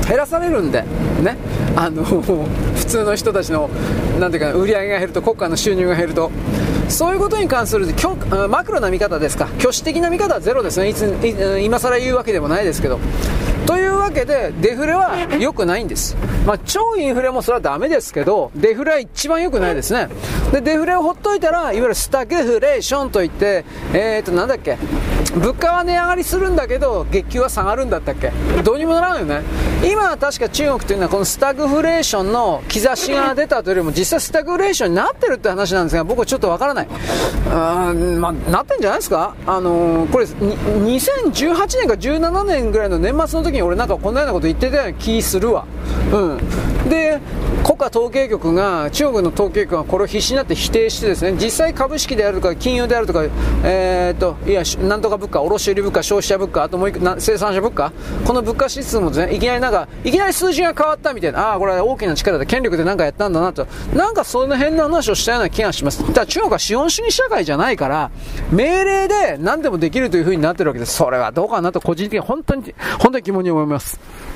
[0.08, 0.82] 減らされるんで、
[1.22, 1.36] ね、
[1.76, 3.68] あの普通の人たちの
[4.18, 6.30] なんていうか売り上げが減ると国家の収入が減ると。
[6.88, 7.86] そういうことに関する
[8.48, 9.46] マクロな見方ですか。
[9.58, 10.88] 挙手的な見方はゼロですね。
[10.88, 11.14] いつ
[11.60, 12.98] 今更言うわけでもないですけど。
[13.66, 16.16] というわけで、デフレは良くないんです。
[16.46, 20.08] まあ、超インフレもそれはダメですけど、デフレは一番良くないですね。
[20.52, 24.76] で、デフレをほっといたら、いわゆるスタグフレーションといって、えーと、なんだっけ、
[25.34, 28.30] 物価は値上がりするんだけど、月給は下がるんだったっけ
[28.62, 29.42] どうにもならんよね。
[29.82, 36.88] 今は確か中国というのはこのスタグフレーションの兆しが出たというよりも、実際スタグフレーションになってるって話なんですが、僕はちょっとわからない。
[36.88, 39.34] うん、まあ、なってんじゃないですか？
[39.46, 45.66] あのー、これ、2018年か17年ぐらいの年末の時に俺なんかこんなようなこと言ってたような気するわ。
[46.12, 46.88] うん。
[46.88, 47.20] で、
[47.64, 53.24] 国家統計局が、中国の統計局がこれを必死になって否定してですね、実際株式であるとか、金融であるとか、
[53.64, 57.92] えー、っと、いや、なんとか物価、卸売物価、消費者物価、あともう一個、生産者物価、
[58.26, 66.04] この物価指数もですね、いきなりなんか、いきなり数字が変わったみたいな、ああ、これは大きな力で権力で何かやったんだなと、なんかその辺の話をしたような気がします。
[66.04, 68.10] ただ中国は資本主義社会じゃないから、
[68.52, 70.94] 命令で何でもできるという風になってるわけです。
[70.94, 73.83] それはどうかなと個人的に本当に、本当に疑問に思います。
[73.84, 74.33] off.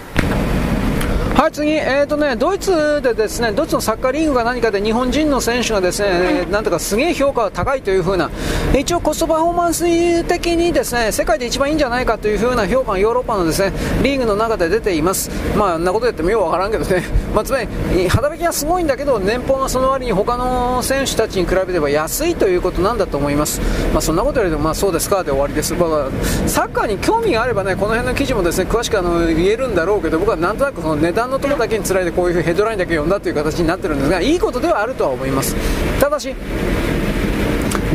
[1.39, 8.28] はい、次、えーとね、ドイツでですね、ドイツのサッカーリーグが何かで日本人の選手がですね、なんとかすげえ評価が高いという風な、
[8.76, 15.31] 一応コストパフォーマンス的にですね、世界で一番いいんじゃないかという風な評価がヨーロッパのですね、リーグの中で出ています。
[15.57, 23.60] まあ、んなことやってもようわからんけどね、 まあ、つまり、働きはすごいんだけど、年俸がその割に他の選手たちに比べれば安いということなんだと思います。
[23.92, 25.73] まあ、そんなことよりも、まあ、そうですかで終わりです。
[25.75, 35.55] まあ、サッカーに興味があればね、この辺の記事もですね、詳しくあの言えるんだろうけど、僕はなんとなくその値段のとこだけにつらいでこういうヘッドラインだけ読んだという形になってるんですがいいことではあるとは思います。
[36.00, 36.34] ただし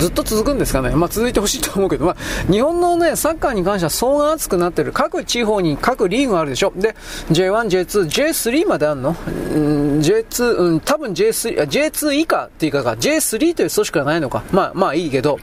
[0.04, 6.94] ずっと続くんですかね、まあ、続いてほしいと思うけど、まあ、日本の、ね、サッカーに関しては層が厚くなってる、各地方に各リーグがあるでしょ、で
[7.30, 12.80] J1、J2、J3 まであるの、うん、J2、うん、多分 J3 あ、J2 以下っていうか。
[12.82, 15.40] J3 という組織はないのか、まあ、まあいいけど、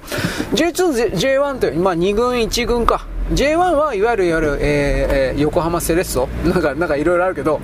[0.52, 7.60] J2、J1 という、まあ、2軍、1軍か、J1 はいわゆるいわゆる、えー、横浜セレッソなんか、なんかいろいろあるけど、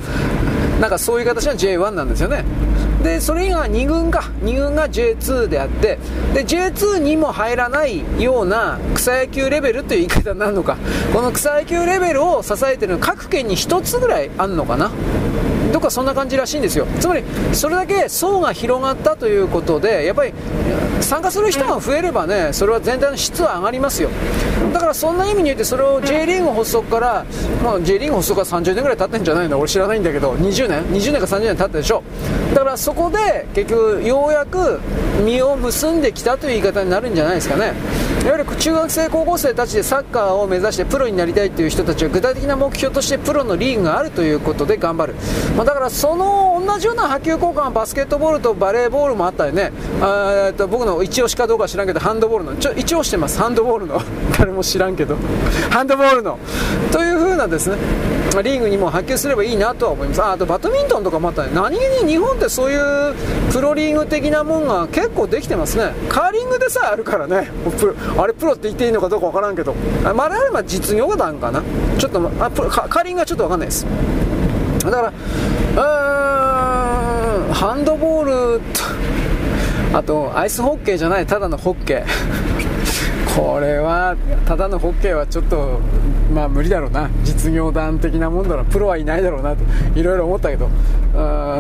[0.81, 2.45] なんかそういう形の J1 なんですよね。
[3.03, 5.99] で、それ以外は2軍か、2軍が J2 であって、
[6.35, 10.77] で、J2 にも入らないような草野球レベルという言い方になるのか、
[11.13, 14.91] この草野球レベルを支えてるのは各県に1つぐらいあるのかな。
[15.77, 16.87] どっかそんな感じらしいんですよ。
[16.99, 17.23] つまり
[17.53, 20.33] それだけ層が広がったということでやっぱり
[21.03, 24.09] 参加する人が増えればねそれは全体の質は上がりますよ。
[24.73, 27.27] だからそんな意味においてそれを J リーグ発足から、
[27.63, 29.59] まあ、J リーグ発足から30年ぐらい経ってんじゃないの？
[29.59, 32.03] 俺知らないんだけど20年？20年か30年経ったでしょ？
[32.55, 34.81] だからそこで結局ようやく
[35.27, 37.75] 実を結んできたという言い方になるんじゃないですかね。
[38.23, 45.15] いわゆる中学生高校生たちでサッカーを目指してプロになりたいという人たちは具体的な目標としてプロのリーグがあるということで頑張る、
[45.57, 49.73] ま、だからその同じような波及効果がバスケットボールとバレーボールもあったよね。
[50.01, 52.55] あと僕の一押しかどうか知らんけどハンドボールの。
[52.55, 53.41] ちょ一応してます。
[53.41, 54.01] ハンドボールの。
[54.39, 55.17] 誰も知らんけど。
[55.71, 56.39] ハンドボールの。
[56.93, 57.79] という風なですね。
[58.45, 60.23] リーグにも波及すればいいなとは思います。
[60.23, 61.51] ああとバドミントンとかもあったね。
[61.53, 63.15] 何気に日本ってそういう
[63.53, 65.95] プロリーグ的なもんが結構できてますね。
[66.09, 67.51] カーリングでさえあるからね。
[68.17, 69.75] あれプロって言っていいのかどうかわからんけど。
[70.05, 71.61] あまだあれば実業団かな。
[71.99, 73.85] ちょっとあカーリングはちょっとわかんないです。
[74.85, 77.53] だからーん。
[77.53, 78.61] ハンドボール。
[78.61, 82.07] とあとアイスホッケーじゃないただのホッケー。
[83.37, 85.79] これはただのホッケーはちょっと
[86.33, 87.09] まあ無理だろうな。
[87.23, 88.65] 実業団的なもんだろう。
[88.67, 89.63] プロはいないだろうなと
[89.95, 90.69] いろいろ思ったけど。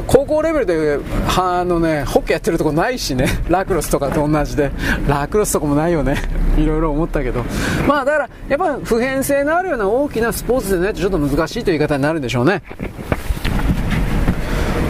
[0.06, 0.98] 高校レベルで
[1.38, 3.26] あのねホッケーやってるとこないしね。
[3.48, 4.70] ラクロスとかと同じで。
[5.08, 6.16] ラクロスとかもないよね。
[6.58, 7.44] いろいろ思ったけど。
[7.86, 12.62] まあだからやっぱ普遍性のあるような大きなスポーツでねちょっと難しいという言い方になるんでしょうね。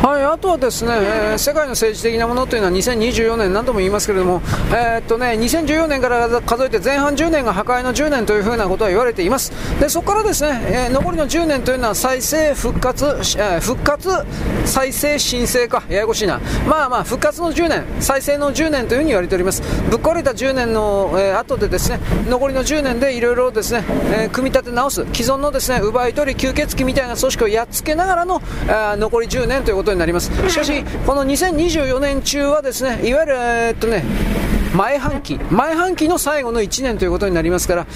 [0.07, 9.51] はい、あとはですね、えー、世界の政治的なものというのは2024年、何度も言いますけれども、えー、っとね、2014年から数えて前半10年が破壊の10年というふうなことは言われています。
[9.81, 13.05] で、そこからですね、えー、残りの10年というのは再生、復活、
[13.37, 14.09] え復活、
[14.65, 16.41] 再生、申請か、ややこしいな。
[16.69, 19.61] まあまあ、復活の10年、再生の10年というふうに言われております。
[19.91, 30.31] ぶっ壊れた10年の、えー、後でですね、残りの10年でいろいろですね、え組み立て直す、既存のですね、奪い取り、吸血鬼みたいな組織をやっつけながらの、え残り10年ということにになります。
[30.49, 34.05] しかし、この2024年中はですね、いわゆる、え、っとね、
[34.77, 37.87] 前半期、前半期の最後の1年ということになりますから、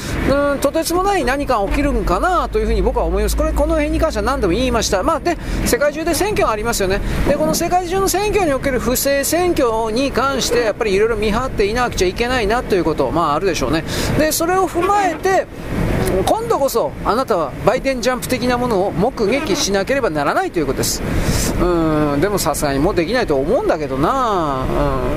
[0.52, 3.36] うん、とてつもない何か起きるんかなというふうに僕は思います。
[3.36, 5.02] これ、この辺に関しては何度も言いました。
[5.02, 7.00] まあ、で、世界中で選挙がありますよね。
[7.28, 13.84] で、この世界中の選挙における不正選挙に関して、やっぱりいろいろ見張っていなくちゃいけないなということ、まあ、あるでしょうね。
[14.18, 15.46] で、それを踏まえて、
[16.26, 21.02] 今度こそあなたはバイデンジャンプ的なものを目撃しなければならないということです。
[21.60, 24.64] うんでもさすがにもうできないと思うんだけどな、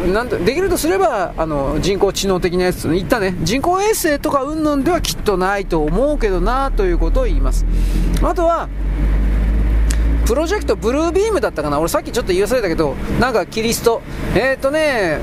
[0.06, 3.36] うん、なんできるとすればあの人工知能的なやつ言ったね。
[3.42, 7.66] 人工衛星とかうんぬんではきっとないと思うけどなということを言います。
[8.22, 8.70] あとは
[10.26, 11.80] プロジェクトブルービームだったかな。
[11.80, 14.02] 俺さっきちょっと言い忘れたけどなんかキリスト。
[14.36, 15.20] えっ、ー、とね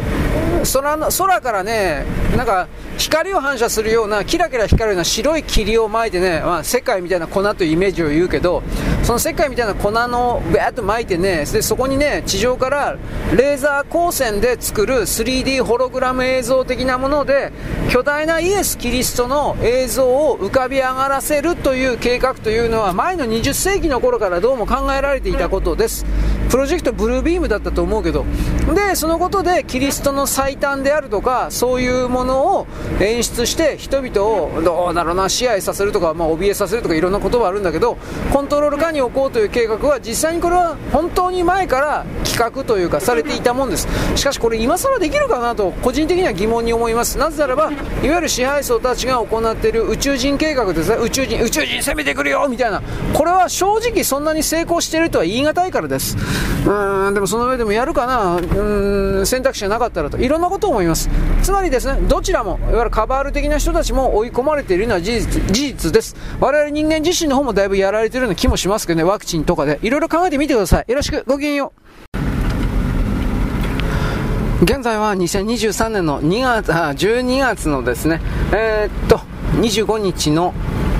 [0.64, 2.04] 空の空からね
[2.36, 8.62] なんか光を反射するようなキラキラ光るような白い霧をまいてね、まあ、世界みたいな粉というイメージを言うけど
[9.02, 12.96] その世界みたいな粉のベーッと巻いてねでそこにね地上から
[13.36, 17.52] レーザー光線で作る 3D ホログラム映像的なもので
[17.90, 26.04] 巨大なイエス・キリストの映像を浮かび上がらせるという計画というのは前の20世紀の頃からどうも考えられていたことです。
[26.50, 28.24] プロジェクトブルービームだったと思うけど。
[28.74, 32.66] でそのことでキリストの最短であるとかそういうものを
[33.00, 37.96] 演出して人々をどうだろうな支配させるとか、まあ、怯えさせるとかいろんな言葉あるんだけど
[38.32, 43.86] コントロール下に置こうという計画は実際にこれは本当に前から企画というかされていたもんです。
[44.16, 47.16] しかしこれ今更できるかなと個人的には疑問に思います。
[47.16, 47.74] なぜならばい
[48.08, 50.96] わゆる支配層たちが行っている宇宙人計画ですね。
[50.96, 52.82] 宇宙人宇宙人攻めてくるよみたいな。
[53.14, 56.16] これは正直そんなに成功しているとは言い難いからです。
[56.66, 58.36] うんでもその上でもやるかな。
[58.36, 60.18] うん選択肢がなかったらと。
[60.18, 61.08] いろんなことを思います。
[61.42, 66.16] つまりですねどちらもいわゆるカバール的な人たちも追い込まれているのは事実事実です。
[66.40, 69.78] 我々人間自身の方もだいぶやられているような気もしますけどねワクチンとかで。
[69.82, 70.84] いろいろ考えてみてください。
[70.88, 71.24] よろしく。
[71.26, 71.80] ごきげんよう。
[74.62, 78.20] 現在は2023年の2月、あ、12月のですね、
[78.52, 79.18] えー、っと、
[79.58, 80.52] 25日の、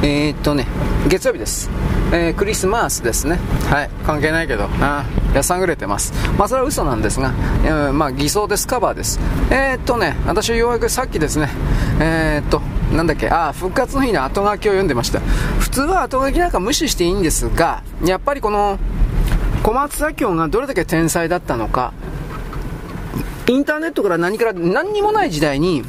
[0.03, 0.67] えー、っとね、
[1.09, 1.69] 月曜日です。
[2.13, 3.39] えー、クリスマスですね。
[3.71, 3.91] はい。
[4.05, 6.13] 関係ないけど、あやさぐれてます。
[6.37, 7.33] まあ、それは嘘なんですが、
[7.65, 9.21] えー、まあ、偽装です、カバーです。
[9.51, 11.49] えー、っとね、私ようやくさっきですね、
[12.01, 12.61] えー、っと、
[12.95, 15.21] なんだっけ、あ、復活の日の後書きを読んでました。
[15.61, 18.79] 普通は後書きなんか無視していいんですが、やっぱりこの、
[19.63, 21.93] 小松左京がどれだけ天才だったのか、
[23.47, 25.85] インターネットから何から何にもない時代に、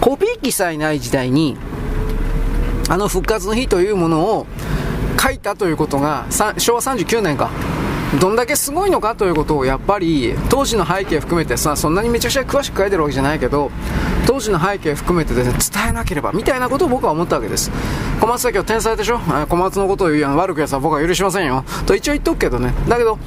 [0.00, 1.56] コピー機さえない時代に、
[2.88, 4.46] あの復活の日というものを
[5.26, 7.50] 書いたということが、昭和39年か。
[8.20, 13.72] どんだけすごいのかということをやっぱり当時の背景含めてさそんなにめちゃくちゃ詳しく書いてるわけじゃないけど
[14.28, 17.72] 当時の背景含めてですね伝えなければみたいなことを僕は思ったわけです。
[18.20, 19.18] 小松崎は天才でしょ？
[19.48, 20.36] 小松のことを言うやん。
[20.36, 21.64] 悪くやつは僕は許しませんよ。
[21.84, 22.72] と一応言っとくけどね。
[22.88, 23.18] だけど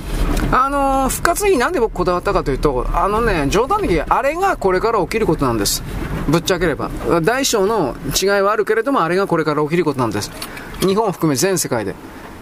[0.53, 5.83] あのー、復活になんで僕こだわったかというとあのね冗談的にあれがこれから起きることなんです。
[6.29, 6.89] ぶっちゃければ。
[7.21, 10.31] 大小の違いはあるけれどもあれがこれから起きることなんです。
[10.81, 11.95] 日本を含め全世界で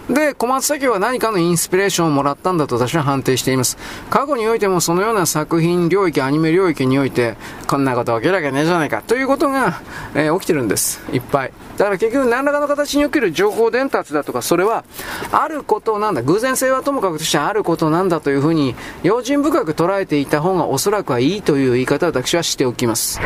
[0.09, 3.77] で、小松左京は何かのインスピレーションをもらったんだと私は判定しています。
[4.09, 7.35] 過去においてもそのような作品領域、アニメ領域において、
[7.67, 9.81] こんなこと起きるわけねえじゃないか、ということが、
[10.15, 11.01] えー、起きてるんです。
[11.11, 11.53] いっぱい。
[11.77, 14.85] だから結局何らかの形における情報伝達だとか、それは、
[15.33, 16.21] あることなんだ。
[16.21, 23.19] 偶然性はともかくとしてあることなんだというふうに、用心深く捉えていた方がおそらくはいいという言い方を私はしておきます。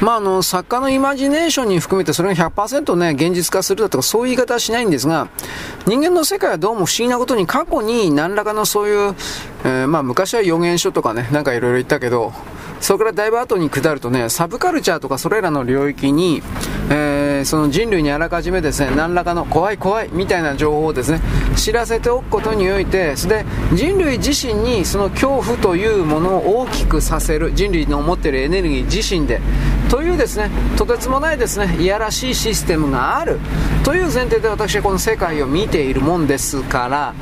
[0.00, 5.28] まあ、あの、作家のイマジネーションに含めてそれが100%ね、現実化するだとかそういう言い方はしないんですが、
[5.86, 9.14] 人間の世界はどうも不思議なことに過去に何らかのそういう、
[9.64, 12.32] えー、まあ昔は予言書とかね、なんかいろいろ言ったけど、
[12.80, 16.42] それからだいぶ後に下るとね、サブカルチャーとかそれらの領域に、
[16.90, 21.20] えー、その人類にあらかじめですね、何らかの怖い怖いみたいな情報をですね、
[21.56, 29.40] 知らせておくことにおいて、それで、人類自身にその恐怖というものを大きくさせる、人類の持っているエネルギー自身で、
[29.88, 33.40] というですね、とてつもないですね、いやらしいシステムがある、
[33.84, 37.14] という前提で私はこの世界を見ているもんですから、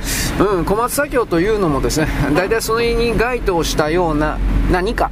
[0.44, 4.39] うん、小松左京というのもですね、大体その意に該当したような
[4.70, 5.10] 何か、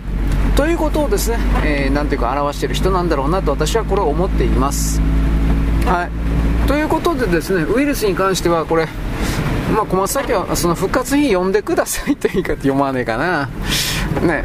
[0.57, 5.01] ということをですね、えー、ていうか表している人なんだろうなと私はこれを思っています。
[5.87, 6.09] は
[6.65, 6.69] い。
[6.69, 8.87] ということでですね、ウイルスに関してはこれ、
[9.75, 13.49] まあ、小松崎はその復活日読んでくださいという言い方読まねえかな。
[14.21, 14.45] ね、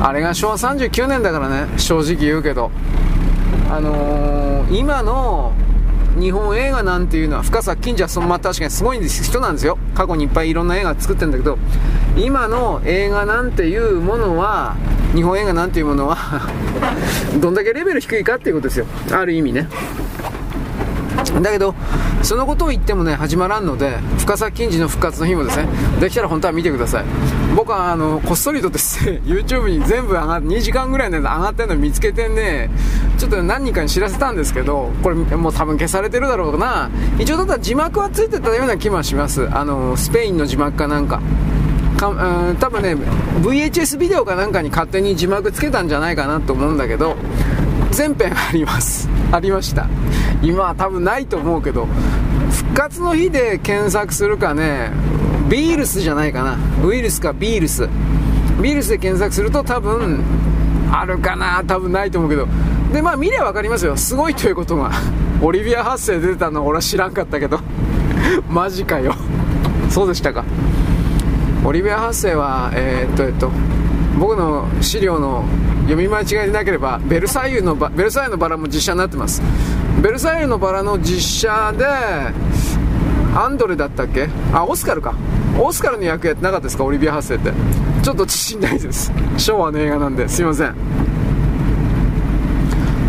[0.00, 2.70] あれが昭和39年だからね、正直言うけど。
[3.70, 5.52] あのー、今の
[6.18, 11.58] 日本映画なんていうのは深作金次はその、まあ、確かにすごい人なんですよ過去にいっぱいいろんな映画作ってるんだけど
[12.16, 14.76] 今の映画なんていうものは
[15.14, 16.16] 日本映画なんていうものは
[17.40, 19.68] どんだけレベル低いかっていうことですよある意味ね
[21.42, 21.74] だけど、
[22.22, 25.68] そのことを言ってもね、始まらんので、深作金次の復活の日もですね、
[26.00, 27.04] できたら本当は見てください。
[27.54, 32.70] 僕は、あの、こっそりとですね、 YouTube に全部上が、2時間ぐらいの上がってるの見つけてね、
[33.18, 36.90] ちょっと何人かに知らせたんですけど、これもう多分消されてるだろうな。
[37.18, 39.48] 一応ただ字幕はついてたような気もします。
[39.52, 41.20] あの、スペインの字幕かなんか。
[41.96, 47.16] かうん、多分ね VHS ビデオかなんかに勝手に字幕つけたんじゃないかなと思うんだけど
[47.90, 49.08] 全編あります。
[49.32, 49.88] ありました。
[50.42, 51.88] 今は多分ないと思うけど
[52.50, 54.90] 復活の日で検索するかね
[55.48, 56.56] ビールスじゃないかな。
[56.84, 57.88] ウイルスかビールス。
[58.60, 60.22] ビールスで検索すると多分
[60.92, 61.62] あるかな。
[61.66, 62.46] 多分ないと思うけど。
[62.92, 63.96] でまあ見れば分かりますよ。
[63.96, 64.90] すごいということが。
[65.42, 67.60] オリビア発生出てたの俺は知らんかったけど。
[68.50, 69.14] マジかよ。
[69.88, 70.44] そうでしたか。
[71.66, 73.50] オリビア発生はえー、っとえっと
[74.20, 75.44] 僕の資料の
[75.88, 79.42] 読み間違いでなければベルサイユのベルサイユのバラも実写になってます。
[80.00, 81.84] ベルサイユのバラの実写で
[83.36, 84.28] アンドレだったっけ？
[84.52, 85.16] あオスカルか。
[85.58, 86.84] オスカルの役やってなかったですか？
[86.84, 87.52] オリビア発生って。
[88.04, 89.10] ちょっと自信ないです。
[89.36, 90.28] 昭和の映画なんで。
[90.28, 90.74] すいません。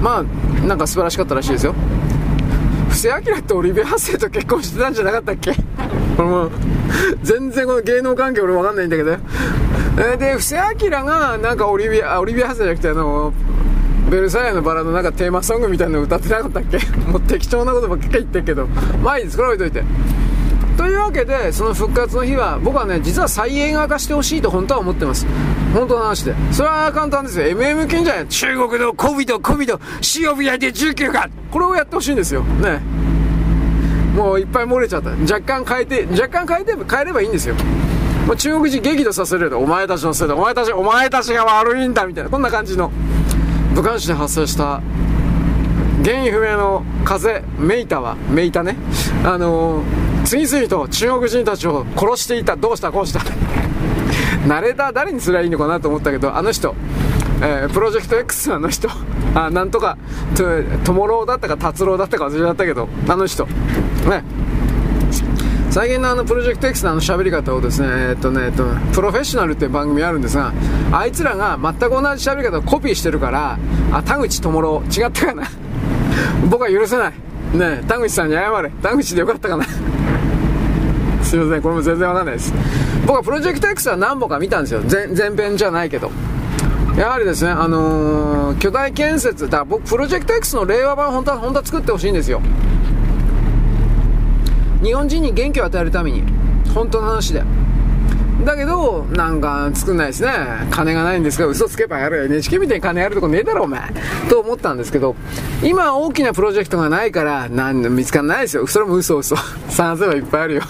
[0.02, 0.24] まあ
[0.66, 1.76] なんか素晴らしかったらしいですよ。
[2.90, 5.54] 布施明ってオリビア発生と結婚してたんじゃなかったっけ？
[6.18, 6.50] これも
[7.24, 9.12] 全然この芸能関係俺分かんないんだけど。
[10.00, 13.34] え、で布施明がなんかオリビアオリビア発じゃなくてあの
[14.10, 16.78] ベルサイユのバラのなんかテーマソングみたいなの歌ってなかったっけ？
[17.12, 18.68] もう適当なことばっかり言ってるけど。
[19.04, 19.38] まあいいです。
[19.38, 19.84] これ置いといて。
[20.78, 25.26] というわけでその復活の日は僕はね実は再映画化してほしいと本当は思ってます。
[25.74, 26.34] 本当の話で。
[26.52, 27.46] それは簡単ですよ。
[27.48, 28.28] MM 金じゃない。
[28.28, 31.28] 中国の COVID COVID 死を見ないで19が。
[31.52, 32.42] これをやってほしいんですよ。
[32.62, 32.80] ね。
[34.18, 35.12] もういっぱい漏れちゃった。
[35.12, 37.54] 若干変えて若干変えて変えればいいんですよ。
[38.26, 40.36] もう中国人激怒させるよお前たちのせいだ。
[40.36, 42.30] お前たちお前たちが悪いんだみたいな。
[42.32, 42.92] こんな感じの
[43.76, 44.82] 武漢市で発生した
[46.04, 48.76] 原因不明の風メイタはメイタね。
[49.24, 52.56] あのー、次々と中国人たちを殺していた。
[52.56, 53.22] どうしたこうした。
[54.48, 56.74] ナレーター誰にすりゃいいのかなと思ったけどあの人
[57.42, 58.90] えー、プロジェクト X あの人
[59.36, 59.98] あなんとか
[60.84, 63.46] トモローだったか達郎だったか忘れちゃったけどあの人
[64.10, 64.24] ね
[65.70, 70.52] 最近のあのプロジェクト X のあの喋り方をですね、えっとね、えっと、プロフェッショナルっていう番組あるんですが、
[70.92, 73.60] あいつらが全く同じ喋り方をコピーしてるから、
[73.92, 75.44] あ、田口智郎、違ったかな？
[76.50, 77.14] 僕は許せない。
[77.54, 78.72] ね田口さんに謝れ。
[78.82, 79.66] 田口でよかったかな？
[81.22, 82.54] すいません、これも全然わかんないです。
[83.06, 84.82] 僕はプロジェクト X は何本か見たんですよ。
[84.90, 86.10] 前前編じゃないけど。
[86.98, 92.42] やはりですね、あのー、巨大建設、だ僕、プロジェクト X の令和版、本当は、本当は作ってほしいんですよ。
[94.82, 96.24] 日本人に元気を与えるために
[96.74, 97.44] 本当の話で
[98.46, 100.32] だけど、なんか作んないですね。
[100.72, 102.26] 金がないんですが、嘘つけばやる。
[102.26, 103.82] NHK みたいに金やるとこねえだろ、お前。
[104.30, 105.16] と思ったんですけど、
[105.64, 108.66] 今大きなプロジェクトがないから、なん見つかんないですよ。
[108.66, 109.36] それも嘘嘘。
[109.70, 110.62] 探せばいっぱいあるよ。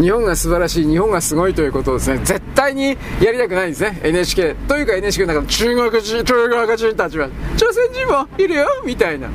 [0.00, 4.00] 日本が素晴らしい、日本がすごいということをですね、絶対にやりたくないんですね。
[4.02, 4.54] NHK。
[4.68, 9.28] というか NHK の中の中国人、中国人たちは、朝鮮人もいるよみたいな。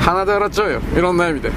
[0.00, 1.52] 鼻で笑っちゃうよいろんな意味で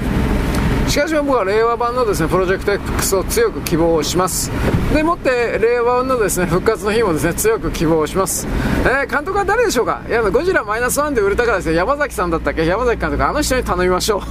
[0.86, 4.52] しかし僕は令和版のですねプロジェクト X を強く希望します
[4.94, 8.46] でもって令和版のですね復活の日もですね強く希望します、
[8.84, 10.00] えー、監督は誰でしょうか？
[10.08, 12.64] いやゴジラマイナスワンで売れたからですね山崎さんだったっけ？
[12.64, 14.22] 山崎監督あの人に頼みましょう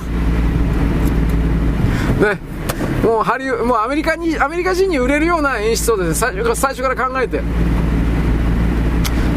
[2.19, 2.39] ね。
[3.03, 7.41] もうハリウもうアメリカにアメリカ人に売れるような演出をですね最初最初から考えて。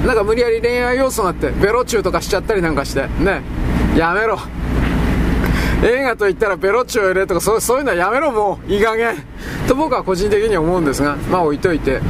[0.06, 3.42] なんか無理やり恋愛要素があってベロチューとかしちゃったりなんかしてね。
[3.96, 4.38] やめろ。
[5.84, 8.72] 映画といったらベロチューを入れとかそうそういうのはやめろもう。
[8.72, 9.16] いい加減。
[9.66, 12.00] と僕は個人的には思うんですがまあ置いといて。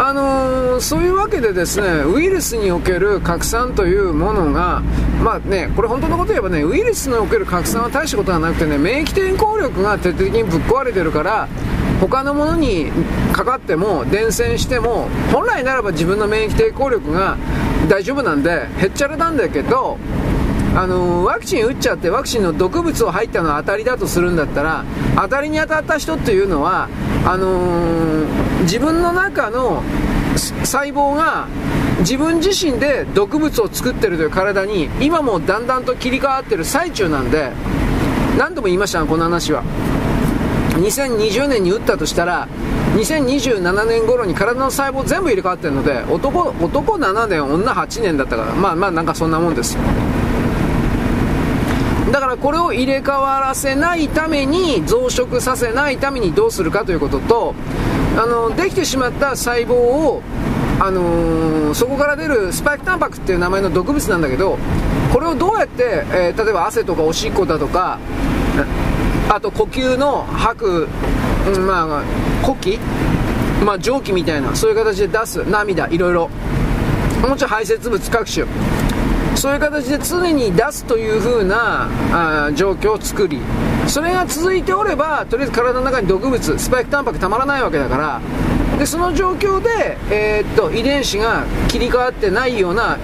[0.00, 4.80] あのー、そういうわけでですねウイルスにおける拡散というものが、
[5.24, 11.48] まあね、これ本当のこと言えばねウイルスにおける拡散は大したことがなくてね免疫抵抗力が徹底的にぶっ壊れてるから
[12.00, 12.92] 他のものに
[13.32, 17.36] かかっても伝染しても本来ならば自分の免疫抵抗力が
[17.88, 19.98] 大丈夫なんでへっちゃらなんだけど
[20.78, 24.84] あのワクチン打っちゃってワクチンの毒物を入ったのは当たりだとするんだったら
[25.16, 26.88] 当たりに当たった人っていうのは
[27.26, 29.82] あのー、自分の中の
[30.36, 31.48] 細胞が
[31.98, 37.50] 自分自身で毒物を作ってるという体に今もだんだんと切り替わってる最中なんで
[38.38, 39.64] 何度も言いましたこの話は。
[40.78, 42.46] 2020年に打ったとしたら
[42.94, 49.80] 2027年頃に体の細胞全部入れ替わってるので男男7年女8年だったからまあまあなんかそんなもんですよ。
[52.12, 57.54] だからこれを入れ替わらせないために増殖させないためにどうするかということと
[58.16, 60.22] あのできてしまった細胞を
[60.80, 64.58] あのー、そこから出るスパイクタンパクっていう名前の毒物なんだけど
[65.12, 67.98] これをどうやって、えー、例えば汗とかおしっこだとか
[69.28, 70.88] あと呼吸の吐く、
[71.48, 72.04] うん、まあ
[72.42, 72.78] 呼気、
[73.64, 76.30] まあ、蒸気みたいなそういう形で出す涙いろいろ。
[77.26, 78.46] もちろん排泄物各種。
[79.38, 81.88] そういう形で常に出すという風な
[82.48, 83.40] あ状況を作り
[83.86, 88.20] それが続いておればとりあえず体の中に毒物スパイクタンパクたまらないわけだから
[88.78, 92.98] でその状況で、えー、っと遺伝子が切り替わってないような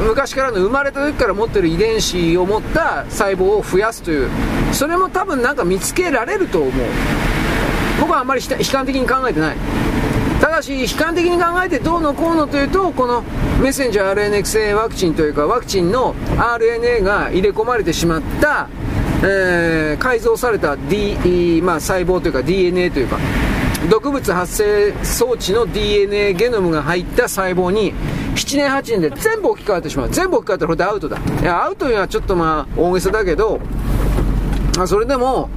[0.00, 4.28] 昔からの生まれた時から持ってる遺伝子を持った細胞を増やすという
[4.72, 6.72] それも多分なんか見つけられると思う。
[8.00, 9.56] 僕はあんまり悲観的に考えてない。
[10.58, 13.22] だし悲観的に考えてどうのこうのというとこの
[13.62, 18.68] メッセンジャー RNA 性ワクチンというかワクチンの RNA が入れ込まれてしまった、
[19.22, 23.18] えー、改造された、D まあ、細胞というか DNA というか
[23.88, 27.94] 毒物発生装置の DNA ゲノムが入った細胞に
[28.34, 30.10] 7年8年で全部置き換わってしまう。
[30.10, 31.18] 全部置き換わったらこれでアウトだ。
[31.40, 33.60] いやアウトにはちょっとまあ大げさだけど、
[34.76, 35.48] まあ、それでも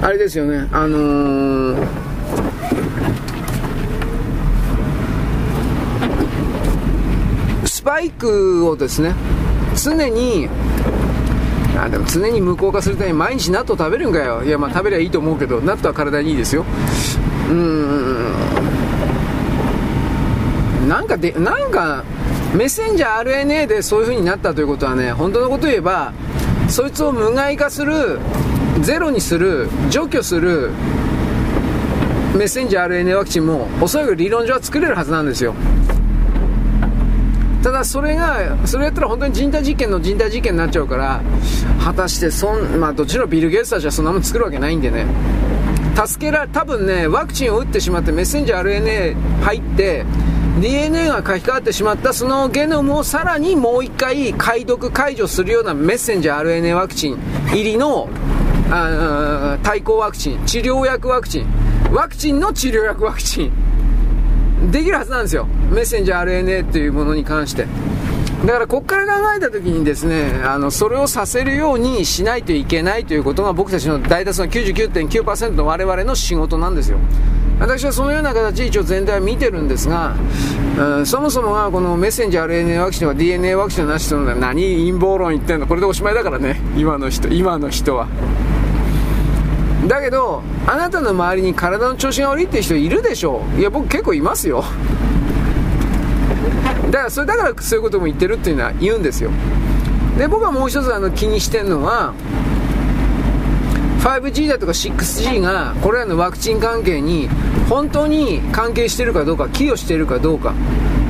[0.00, 0.68] あれですよね。
[0.70, 2.06] あのー
[8.00, 9.14] イクをですね
[9.74, 10.48] 常に
[11.78, 14.42] あでも常に無効化するために毎日納豆食べるんかよ。
[14.42, 16.64] いやまあ食べりゃいいと思うけど納豆は体にいいですよ。
[17.50, 18.26] うーん。
[20.88, 22.04] なんかでなんか
[22.54, 26.12] メッセンジャー RNA でそういう風になったということはね本当のこと言えば
[26.68, 28.20] そいつを無害化する
[28.80, 30.70] ゼロにする除去する
[32.34, 35.54] メッセンジャー RNA ワクチンもおそらく理論上は作れるはずなんですよ。
[37.66, 41.20] ただそれがそれやったら本当に人体実験の人体実験になっちゃうから
[41.82, 45.04] 果たしてそん、まあ、どっちのビル・ゲイツたちはそんなもん作るわけないんでね。
[45.96, 50.04] 助けられ多分ねワクチンを打ってしまってメッセンジャー RNA 入って
[50.60, 57.16] DNA が書き換わってしまったそのゲノムをさらにもう一回解読解除するようなメッセンジャー RNA ワクチン
[57.48, 58.08] 入りの
[58.70, 61.46] あ対抗ワクチン治療薬ワクチン
[61.92, 63.65] ワクチンの治療薬ワクチン
[64.70, 65.46] できるはずなんですよ。
[65.70, 67.66] メッセンジャー RNA っていうものに関して。
[68.44, 76.98] だから、こっから考えたときにですね、あの、それをさせるようにしないといけないということが僕たちの大多数の99.9%の我々の仕事なんですよ。
[77.58, 80.14] 私はそのような形で一応全体は見てるんですが、
[80.78, 85.66] うん、そもそもがこのメッセンジャー RNA ワクチンとか DNA ワクチンの話するのは何陰謀論言ってんの？
[85.66, 88.08] これでおしまいだからね、今の人、今の人は。
[89.86, 94.64] だけどあなたの周りに体の調子が悪いっていう人いるでしょいや僕結構いますよ。
[96.90, 99.30] だからそれだからそういうことも言ってるっていうのは言うんですよ。
[100.18, 102.14] で僕はもう一つあの気にしてるのは
[104.00, 107.28] 5G だとか 6G がこれらのワクチン関係に
[107.68, 110.54] 本当に関係してるかどうか寄与してるかどうか。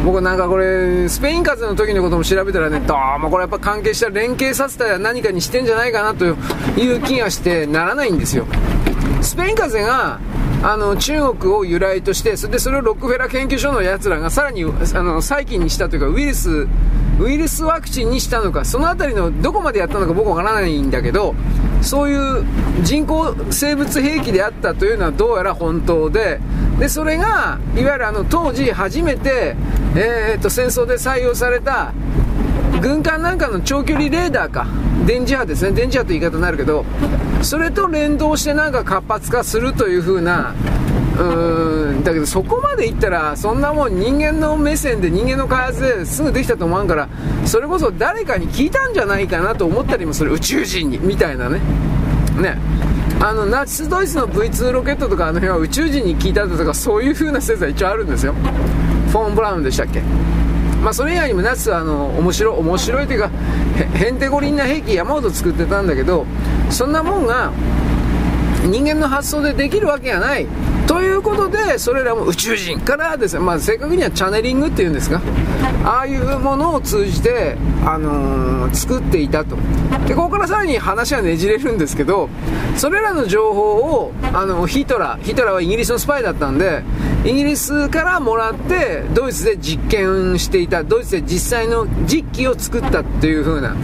[0.07, 6.31] 僕なんかこれスペイン風邪の時のことも調べたらねどうもこれやっぱ関係した連携させたら何かにしてんじゃないかなとい
[6.97, 8.47] う気がしてならないんですよ。
[9.21, 10.21] スペイン風邪が
[10.67, 16.67] あの中国を由来としてそれでそれをロックフェラー研究所のやつらがさらにあの細菌にしたというかウイルス
[17.21, 21.37] ウイルスワクチンにしたのかその辺りのどこまでやったのか僕わからないんだけど
[21.83, 22.45] そういう
[22.83, 26.41] 人工生物兵器であったというのはどうやら本当で
[26.81, 29.55] でそれがいわゆるあの当時初めて、
[29.95, 31.95] えー、っと戦争で採用された
[32.83, 34.67] 軍艦なんかの長距離レーダーか。
[35.07, 35.71] 電磁波ですね。
[35.73, 36.85] 電磁波という言い方になるけど
[37.43, 40.55] それと連動してなんか活発化するという風な
[41.17, 47.09] うーんだけどそこまでいったらそんなもん人間の目線で人間の開発ですぐできたと思うから
[47.45, 50.33] それこそ誰かに聞いたんじゃないかなと思ったりもする。
[50.33, 50.99] 宇宙人に。
[50.99, 51.61] みたいなね。
[52.41, 52.59] ね。
[53.21, 58.35] あのナチスドイツの V2 ロケットとかあの辺は宇宙人に聞いたとかそういう風な説は一応あるんですよ。
[59.13, 60.03] フォン・ブラウンでしたっけ？
[60.83, 63.31] まあそれ以外にもナチスはあの面白面白いというか
[63.95, 66.27] へんてこりんな兵器山ほど作ってたんだけど
[66.71, 67.53] そんなもんが
[68.65, 70.47] 人間の発想でできるわけがない。
[70.87, 75.21] ということで、それらも宇宙人からですね、まあ、正確にはチャネリングっていうんですか、
[75.85, 79.57] ああいうものを通じて、あのー、作っていたと。
[80.07, 82.29] で、ここからさらに話はねじれるんですけど、
[82.77, 86.83] それらの情報を、あの、ヒトラー、ヒトラーはイギリスのスパイだったんで、
[87.25, 93.75] イギリスからもらって、ドイツで実験していた、ドイツで実際の実機を作ったっていう風な、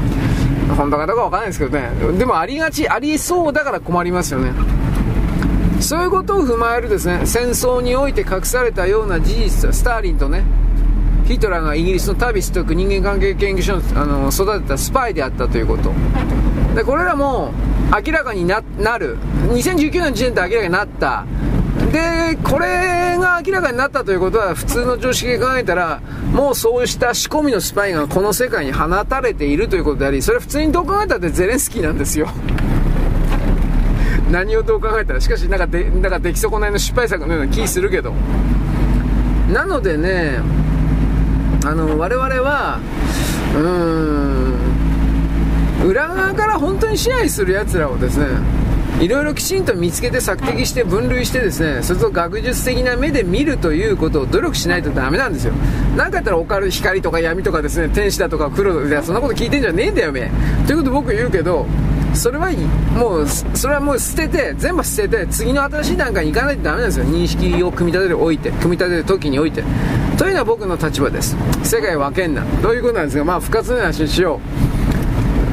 [0.77, 1.91] 本当かどうかわかんないですけどね。
[2.19, 4.53] でもありがち、ありそうだから困りますよね。
[5.83, 10.45] そういうことを踏まえるですね、戦争において隠されたような事実、スターリンとね、
[11.27, 15.93] ヒトラーがイギリスのタビスという人間関係研究所のあの育てたスパイであったということ。
[16.75, 17.53] で、これらも
[18.05, 18.61] 明らかにな
[18.99, 19.19] る。
[19.49, 21.25] 2019年の時点で明らかになった。
[21.93, 26.01] で、これが明らかになったということは、普通の常識で考えたら、
[26.33, 32.29] もうそうした仕込みのスパイがこの世界に放たれているということであり、それは普通にどう考えたってゼレンスキーなんですよ。
[34.33, 38.13] 何をどう考えたらしかしなんかでなんか出来損ないの失敗作のような気するけど。
[39.53, 40.41] なのでね
[41.65, 42.81] あの我々は
[43.55, 43.61] うー
[45.85, 48.27] ん裏側から本当に支配するやつらをですね
[49.01, 55.53] いろいろきちんと見つけて索敵して分類してですねそれと学術的な目で見るということを努力しないとダメなんですよ。
[55.97, 60.31] 何かやったらオカル光とか闇とかですね天使だとか黒だそんなこと聞いてんじゃねえんだよめ
[60.67, 61.67] ということ僕言うけど
[62.15, 62.51] それは
[62.95, 67.05] もうそれはもう捨てて全部捨てて次の新しい段階に行かないとダメなんですよ。
[67.07, 69.63] 認識を組み立てるおいて組み立てる時において。
[70.19, 71.37] というのは僕の立場です。
[71.65, 72.45] 世界分けんな。
[72.63, 74.41] どういうことなんですがまあ不活な話にしよ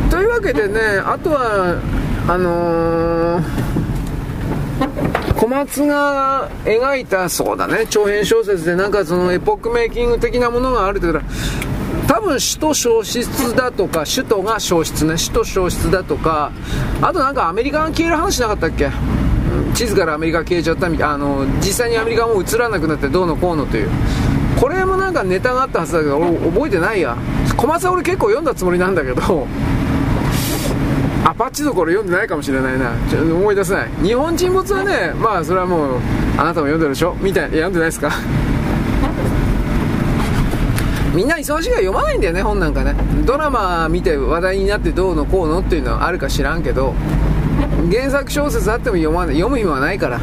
[0.08, 0.12] う。
[0.12, 1.80] というわけでねあとは
[2.28, 3.44] あのー、
[5.36, 11.69] 小松が描いたそうだね長編小説でなんかそのエポックメイキング的なものがあるって言ったら
[12.08, 16.52] 多分首都消失だとか、首都が消失ね、首都消失だとか、
[17.02, 18.90] あとなんかアメリカが消える話なかったっけ？
[19.74, 23.90] 地図からアメリカ消えちゃったみたいあの実際にアメリカも映らなくなってどうのこうのという。
[24.60, 27.16] これもなんかネタがあったはずだけど俺覚えてないや。
[27.56, 29.48] 小松は俺結構読んだつもりなんだけど
[31.24, 32.92] アパッチどころ読んでないかもしれないな。
[33.10, 33.90] ちょ思い出せない。
[34.04, 36.02] 日本沈没はねまあそれはもう
[36.38, 37.16] あなたも読んでるでしょ？
[37.22, 38.12] みたいな読んでないですか？
[41.14, 42.96] みんな忙しいから読まないんだよね、本なんかね。
[43.26, 46.94] ドラマ見て話題になってどうのこうのっていうのはあるか知らんけど、
[47.92, 50.20] 原作小説あっても読まない、読む暇はないから。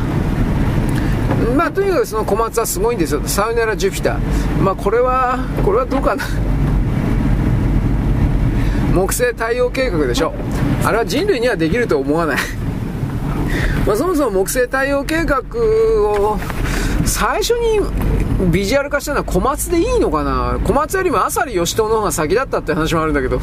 [1.57, 3.23] まあ、とにかくその小松はすごいんですよ。
[3.27, 4.63] サウネラ・ジュピター。
[4.63, 6.25] まあ、これは、これはどうかな。
[8.95, 10.33] 木星太陽計画でしょ。
[10.85, 12.37] あれは人類にはできると思わない。
[13.87, 16.39] まあ、そもそも木星太陽計画を
[17.05, 17.81] 最初に
[18.53, 20.61] ビジュアル化したのは小松でいいのかな？
[20.65, 23.39] 小松よりも浅利義人の方が先だったって話もあるんだけど、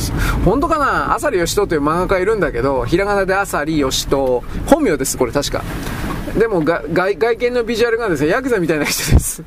[0.45, 1.15] 本当かな？
[1.15, 5.63] 浅利義人という漫画家いるんだけど、ひらがなで浅利義人、本名です、これ確か。
[6.37, 9.43] でも外、外見のビジュアルがですね、ヤクザみたいな人です。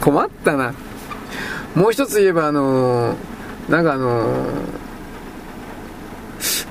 [0.00, 0.72] 困ったな。
[1.74, 4.34] もう一つ言えば、あのー、なんかあの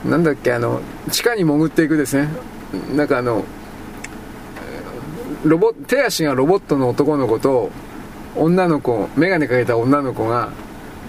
[0.03, 0.81] ー、なんだっけ、あの、
[1.11, 2.29] 地下に潜っていくですね。
[2.95, 3.43] なんかあの、
[5.43, 7.69] ロボ手足がロボットの男の子と
[8.35, 10.51] 女の子眼鏡かけた女の子が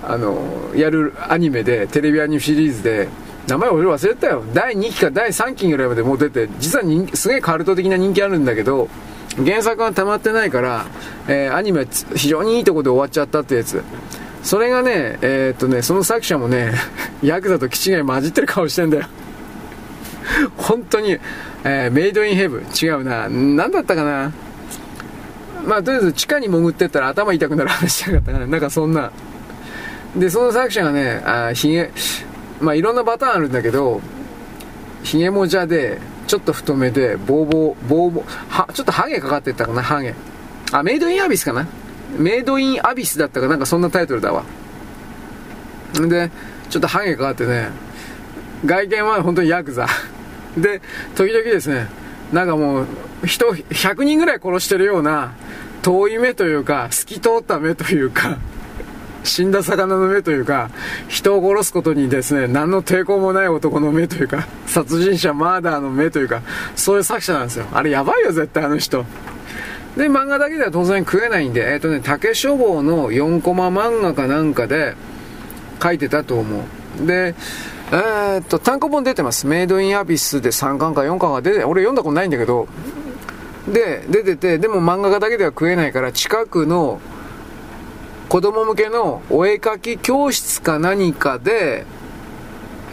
[0.02, 3.08] あのやるアニメでテレビアニメシリーズで
[3.48, 4.42] 名前俺忘れたよ。
[4.52, 8.88] 第2期か第3期ぐらいまでもう出て実はすげえカルト的な人気あるんだけど
[9.36, 10.86] 原作が溜まってないから、
[11.28, 13.82] えー、アニメ非常にいいとこで終わっちゃったってやつ。
[14.42, 16.72] それがねえー、っとねその作者もね
[17.22, 19.06] ヤクザと気違い混じってる顔してんだよ。
[20.56, 21.18] 本当に、
[21.64, 23.28] えー、メイドインヘブ違うな。
[23.28, 24.32] 何だったかな？
[25.66, 28.46] まあ、とりあえず地下に潜ってったら頭痛くなる話じゃなかったかな。
[28.46, 29.10] なんかそんな。
[30.16, 31.90] で、その作者がね、あひげ、
[32.60, 34.00] まあいろんなパターンあるんだけど、
[35.02, 40.14] ひげもじゃで、ちょっと太めで、ボーボー、ボーボー、は、ちょっとハゲかかってったかな、ハゲ。
[40.72, 41.66] あ、メイドインアビスかな？
[42.18, 43.56] メイドインアビスだったかな？
[43.56, 44.44] んかそんなタイトルだわ。
[46.00, 46.30] んで、
[46.70, 47.68] ちょっとハゲかかってね、
[48.64, 49.86] 外見は本当にヤクザ。
[50.56, 50.80] で、
[51.14, 51.88] 時々ですね、
[52.32, 52.86] なんかもう、
[53.24, 55.32] 人100人ぐらい殺してるような、
[55.82, 58.38] 遠い目というか、透き通った目というか、
[59.22, 60.70] 死んだ魚の目というか、
[61.08, 66.42] 人を殺すことにですね、何の抵抗もない男の目というか、殺人者マーダーの目というか、
[66.74, 67.66] そういう作者なんですよ。
[67.72, 69.04] あれやばいよ、絶対あの人。
[69.96, 74.94] で、漫画だけでは当然食えないんで、えっ、ー、とね、竹書房の4コマ漫画かなんかで
[75.82, 76.64] 書いてたと思
[77.00, 77.06] う。
[77.06, 77.34] で、
[77.92, 79.46] えー、っと、単行本出てます。
[79.46, 82.66] メイドインアビスで3巻か4巻が出て、俺読んだことないんだけど、
[83.68, 87.00] で、出てて、でも漫画家だけでは食えないから、近くの
[88.28, 91.86] 子供向けのお絵描き教室か何かで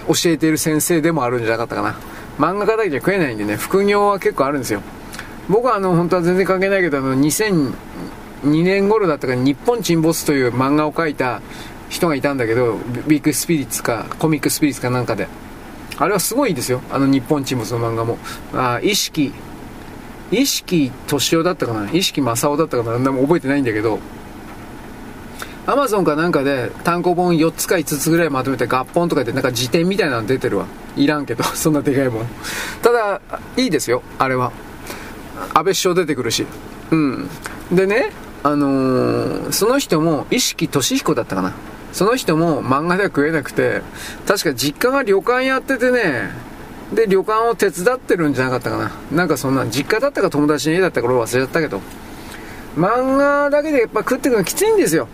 [0.08, 1.96] 教えている先生でもあるんじゃなかったかな。
[2.38, 4.82] 漫画家だけじゃ食えないんでね、副業は結構あるんですよ。
[5.50, 7.72] 僕はあの、本当は全然関係ないけど、あの、2002
[8.64, 11.42] 年頃だったかに日本沈没という漫画を描いた
[11.94, 15.28] 人がいたんだけど、ビッグスピリッツか、コミックスピリッツかなんかで。
[15.98, 16.82] あれはすごいですよ。
[16.92, 18.18] あの日本沈没の漫画も。
[18.52, 19.32] あ意識、
[20.32, 21.92] 意識敏夫だったかな？
[21.92, 22.98] 意識正夫だったかな？
[22.98, 24.00] 何も覚えてないんだけど、
[25.68, 30.66] アマゾンかなんかで単行本4つか5つぐらいまとめて合本とかでなんか辞典みたいなの出てるわ。
[30.98, 32.26] いらんけど、 そんなでかいもん。
[32.82, 33.22] ただ、
[33.56, 34.52] いいですよ、あれは。
[35.54, 36.48] 安倍首相出てくるし。
[36.90, 37.30] うん。
[37.72, 41.54] でね、あのー、その人も、意識俊彦だったかな？
[41.94, 43.82] その人も漫画では食えなくて、
[44.28, 46.32] 確か実家が旅館やっててね、
[46.94, 48.92] で、旅館を手伝ってるんじゃなかったかな。
[49.12, 51.82] なんかそんな、実家だったか友達の家だったか俺忘れちゃったけど。
[52.76, 55.08] 漫画だけでやっぱ食っていくのきついんですよ。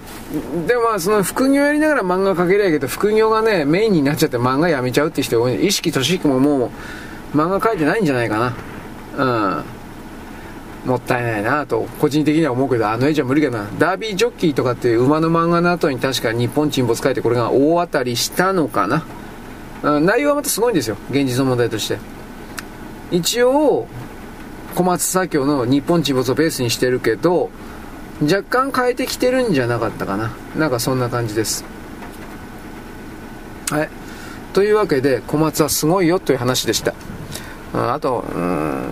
[0.66, 5.68] でもまあその副業やりながら漫画描けりゃいいけど、副業がね、メインになっちゃって漫画やめちゃうって人多い。
[5.68, 6.72] 意識とし彦もも
[7.34, 8.54] う漫画描いてないんじゃないか
[9.18, 9.58] な。
[9.58, 9.64] うん。
[10.86, 13.68] もったいないなと、個人的には思うけど、あの絵じゃ無理かな。
[13.78, 19.04] ダービージョッキーとかっていう馬の漫画の後に確か日本沈没書いてこれが大当たりしたのかな。
[19.82, 20.98] うん、内容はまたすごいんですよ。
[21.10, 21.98] 現実の問題として。
[23.12, 23.88] 一応、
[24.76, 27.50] 小松左京の日本沈没をベースにしてるけど、
[28.22, 30.32] 若干変えてきてるんじゃなかったかな。
[30.58, 31.64] なんかそんな感じです。
[33.72, 33.90] はい。
[34.54, 36.94] というわけで、小松はすごいよという話でした。
[37.74, 38.86] あと、うん、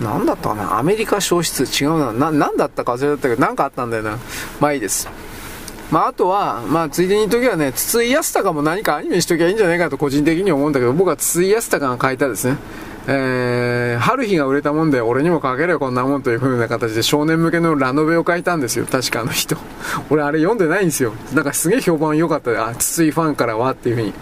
[0.00, 0.78] 何だったかな？
[0.78, 1.64] アメリカ消失？
[1.84, 2.30] 違うな。
[2.30, 4.18] 何だったか忘れたけど、何かあったんだよな。
[4.60, 5.08] まあいいです。
[5.90, 12.58] まああとは、まあついでに言っときはね、筒井康隆も何かアニメにしときゃいいんじゃないかと個人的に思うんだけど、僕は筒井康隆が書いたですね、
[13.06, 18.84] えー、春日が売れたもんで、俺にも書けるよこんなもんという風な形で少年向けのラノベを書いたんですよ。
[18.84, 19.56] 確かあの人。
[20.10, 21.14] 俺あれ読んでないんですよ。
[21.32, 24.14] なんかすげえ評判良かったあ、筒井ファンからはっていう風に。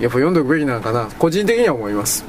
[0.00, 1.08] やっぱ読んでおくべきなのかな。
[1.18, 2.24] 個人的には思います。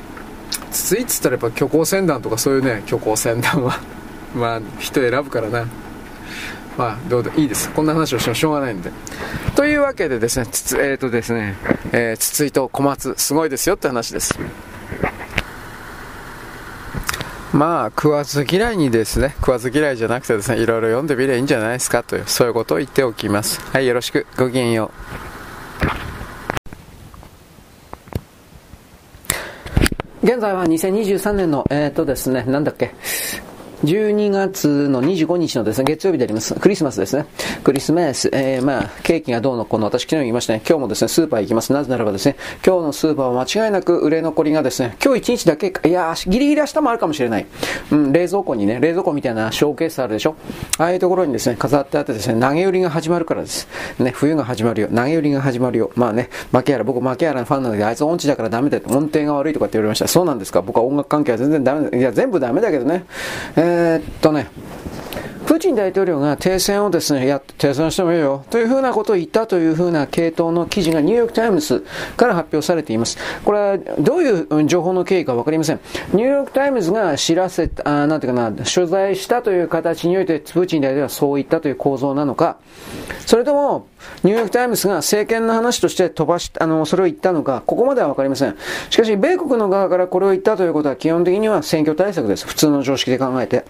[0.72, 3.80] 筒井っつったらやっぱ虚構船団とかそういうね、虚構船団は
[4.33, 5.67] まあ、人選ぶからな。
[6.77, 7.69] まあ、どうでいいです。
[7.72, 8.91] こんな話をしてもしょうがないんで。
[9.56, 11.58] というわけでですね、つえっ、ー、とですね、
[11.91, 14.40] えー、筒井と小松、すごいですよって話です。
[17.53, 23.59] まあ、食わず嫌いにですね、食わず嫌いじゃなくてですね、いろいろ読んでみればいいんじゃないですかという、そういうことを言っておきます。
[23.74, 24.25] はい、よろしく。
[24.38, 26.20] ごきげんよう。
[30.24, 32.93] 現在は2023年の、えっ、ー、とですね、なんだっけ、
[33.84, 36.53] 12月の25日のですね、月曜日であります。
[36.53, 37.26] クリスマスですね。
[37.64, 41.74] クリスマス、えー、まあ、ケーキがどうのこの、私昨日言いましたね、今日もですね、スーパー行きます。
[41.74, 42.35] なぜならばですね、
[42.66, 47.45] 今日のスーパーは間違いなく売れ残りがですね、今日1日だけ、いやギリギリ明日もあるかもしれない。
[47.92, 50.35] うん、冷蔵庫にね、冷蔵庫みたいなショーケースあるでしょ
[50.77, 53.68] ああいうところにですね、飾ってあってですね、投げ売りが始まるからです。
[53.98, 54.90] ね、冬が始まるよ。
[54.90, 55.92] 投げ売りが始まるよ。
[55.95, 60.08] まあね、マキアラ、僕マキアラのファンなんだけど、あいつ音痴だからダメだよ音程が悪いとかって言われました。
[60.08, 61.98] そうなんですか僕は音楽関係は全然ダメだ。
[61.98, 63.06] いや、全部ダメだけどね。
[63.56, 63.70] えー、
[64.01, 64.48] っとね、
[65.52, 73.18] プーチン大統領が停戦をですね、や停戦してもいいよというふうなことを言ったというふうな系統の記事がニューヨークタイムズから発表されています。
[73.44, 75.82] これはどういう情報の経緯かわかりません。
[76.14, 82.56] ニューヨークタイムズが知らせた、あなんていうかな、取材したという形においてプーチン大統領はそう言ったという構造なのか、
[83.26, 83.88] それとも、
[84.24, 88.56] ニューヨークタイムズが政権の話として飛ばし、あの、それを言ったのか、ここまではわかりません。
[88.90, 92.48] しかし、米国の側からこれを言ったということは基本的には選挙対策です。
[92.48, 93.66] 普通の常識で考えて。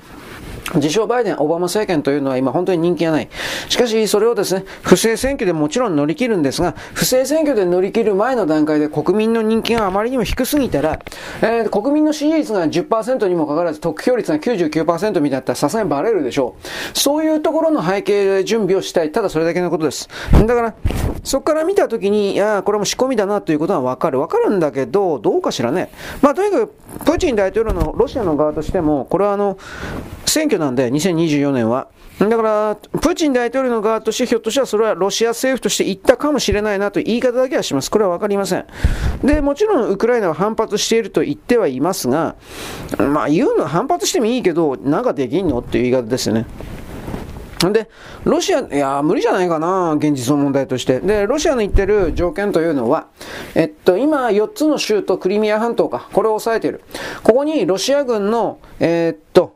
[0.76, 3.30] 自称バイデン、オバマ政権というのは今本当に人気がない。
[3.70, 11.00] しかし、それをですね、不正選挙でもちろん乗り切るんですが、不正選挙で乗り切る前の段階で国民の人気があまりにも低すぎたら、
[11.42, 16.56] えー、国民の支持率が10%にもかかわらず得票率が99%みたいだったらさすがにバレるでしょ
[16.94, 16.98] う。
[16.98, 19.12] そういうところの背景で準備をしたい。
[19.12, 20.08] ただそれだけのことです。
[20.32, 20.76] だから、
[21.24, 24.20] そこから見たときに、いや、これも仕込みだなということはわかる。
[24.20, 25.92] わかるんだけど、どうかしらね。
[26.22, 26.74] まあ、とにかく、
[27.06, 29.58] プーチン大統領のロシアの側としても、これはあの、
[30.26, 31.90] 選挙なんで、2024年は。
[32.20, 37.90] だから、プーチン大統領の側として、ひょっとしたらそれはロシア政府として言ったかもしれないなという言い方だけはします。
[37.90, 38.66] これはわかりません。
[39.24, 42.36] で、もちろん、ウクライナは反発していると言ってはいますが、
[43.00, 46.46] まあ、言うのは反発してもいいけど、なんかできんのっていう言い方ですよね。
[47.72, 47.90] で、
[48.24, 51.00] ロシア、いや、無理じゃないかな、現実の問題として。
[51.00, 53.08] で、ロシアの言ってる条件というのは、
[53.54, 56.82] えっと、今、4つの州とクリミア半島か、これを抑えている。
[57.24, 59.51] ここにロシア軍の、えー、っと、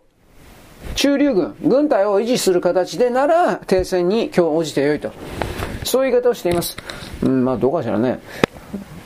[0.95, 5.11] 駐留軍、軍隊を維持する形でなら、停戦に今日応じてよいと。
[5.83, 6.77] そういう言い方をしています。
[7.21, 8.19] うん、まあ、どうかしらね。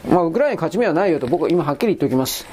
[0.08, 2.48] まあ、ウクライナに勝ち目はないよと僕は今はっきり言っておきます。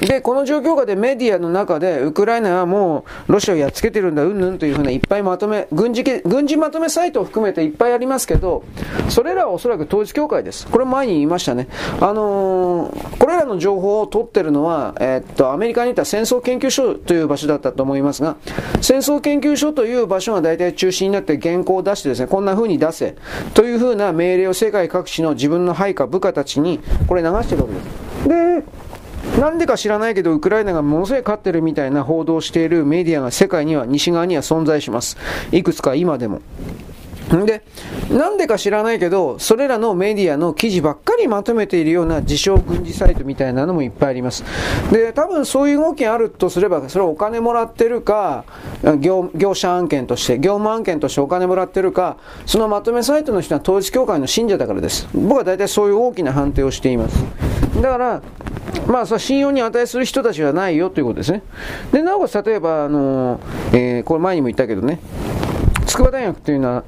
[0.00, 8.64] で、この状況下でメディアの中で、ウクライナはもう、ロシアをやっつけてるんだ、うんぬんというふうないっぱいまとめ、軍事軍事まとめサイトを含めていっぱいありますけど、
[9.08, 10.66] それらはおそらく統一教会です。
[10.66, 11.68] これ前に言いましたね。
[12.00, 18.36] あのー、これらの情報を取ってるのは、えー、っと、アメリカにいた戦争研究所という場所だったと思いますが、
[18.80, 23.16] 戦争研究所という場所が大体中心になって原稿を出してですね、こんな風に出せ、
[23.54, 28.28] という風な命令を世界各地の自分の配下部下たちに、これ流してるわけです。
[28.28, 28.89] で、
[29.38, 35.16] なんでか知らないけど、ウクライナがものすごい勝ってるみたいな報道をしているメディアが世界には、西側には存在します。
[35.52, 36.40] いくつか今でも。
[37.46, 37.62] で、
[38.10, 44.42] なんでか知らないけど、それらのメディアの記事ばっかりまとめているような自称軍事サイトみたいなのもいっぱいあります。
[44.90, 48.44] で、多分そういう動きがあるとすれば、それはお金もらってるか、
[48.98, 55.08] 業業者案件として、業務案件としてお金もらってるか、そのまとめサイトの人は統一教会の信者だからです。
[55.14, 57.59] 僕は大体そういう大きな判定をしています。
[57.80, 58.22] だから、
[58.86, 61.42] まあ、そ信用に値する人たちはないよということですね。
[61.92, 63.40] で、なおかつ例えば、あの、
[63.72, 65.00] えー、これ前にも言ったけどね、
[65.86, 66.84] 筑波大学というのは、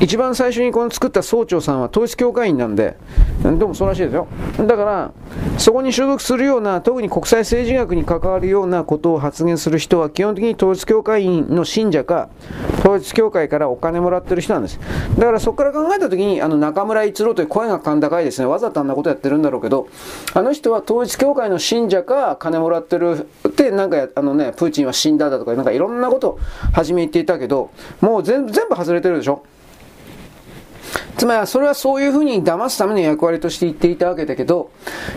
[0.00, 2.96] 一番最初にこの作った総長さんは統一教会員なんで、
[3.42, 4.28] どうもそうらしいですよ。
[4.58, 5.12] だから、
[5.58, 12.28] そこに所属するような、特に国際政治学に関わるようなことを発言する人は、基本的に統一教会員の信者か、
[12.78, 14.78] 統一教会からお金もらってる人なんです。
[15.18, 19.88] だからそこから考えたときに、あの中村逸郎という声が甲高いですね、わざとあんなことやってるんだろうけど、
[20.32, 26.38] あの人は統一教会の信者か、金もらってるって、なんかあのね、プーチンは死んだだとか、なんかいろんなことを
[26.72, 27.70] 初め言っていたけど、
[28.00, 29.42] もう全部外れてるでしょ。
[31.16, 34.70] つまりそれはそういうふうに騙すための役割として言っていたわけだけど、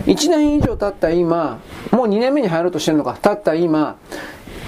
[0.06, 1.60] 1年以上経った今、
[1.90, 3.96] もう2年目に入ろうとしてるのか、経った今、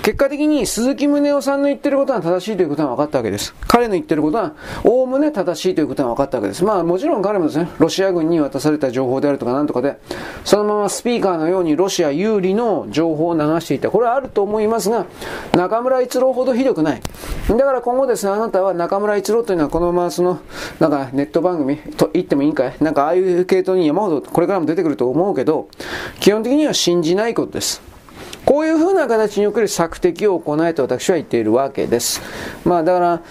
[0.05, 3.55] 結果的に鈴木宗男さんの言ってることは正しいということが分かったわけです。
[3.67, 4.53] 彼の言ってることは、
[4.85, 6.63] おおむね正しいということが分かったわけです。
[6.63, 9.99] まあもちろん彼もですね、ロシア軍に渡された情報であるとかなんとかで、
[10.45, 13.91] そのままスピーカーのようにロシア有利の情報を流していた。
[13.91, 15.07] これはあると思いますが、
[15.55, 17.01] 中村逸郎ほどひどくない。
[17.49, 20.39] だから今後ですね、あなたは中村逸郎というのはこのままその、
[20.81, 22.77] なんかネット番組と言ってもいいんかい？
[22.79, 25.71] なんかああいう系統に山ほどこれからも出てくると思うけど、
[26.21, 27.94] 基本的には信じないことです。
[28.45, 32.21] こういうふうな形における索敵を行えと私は言っているわけです。
[32.65, 33.23] まあだから、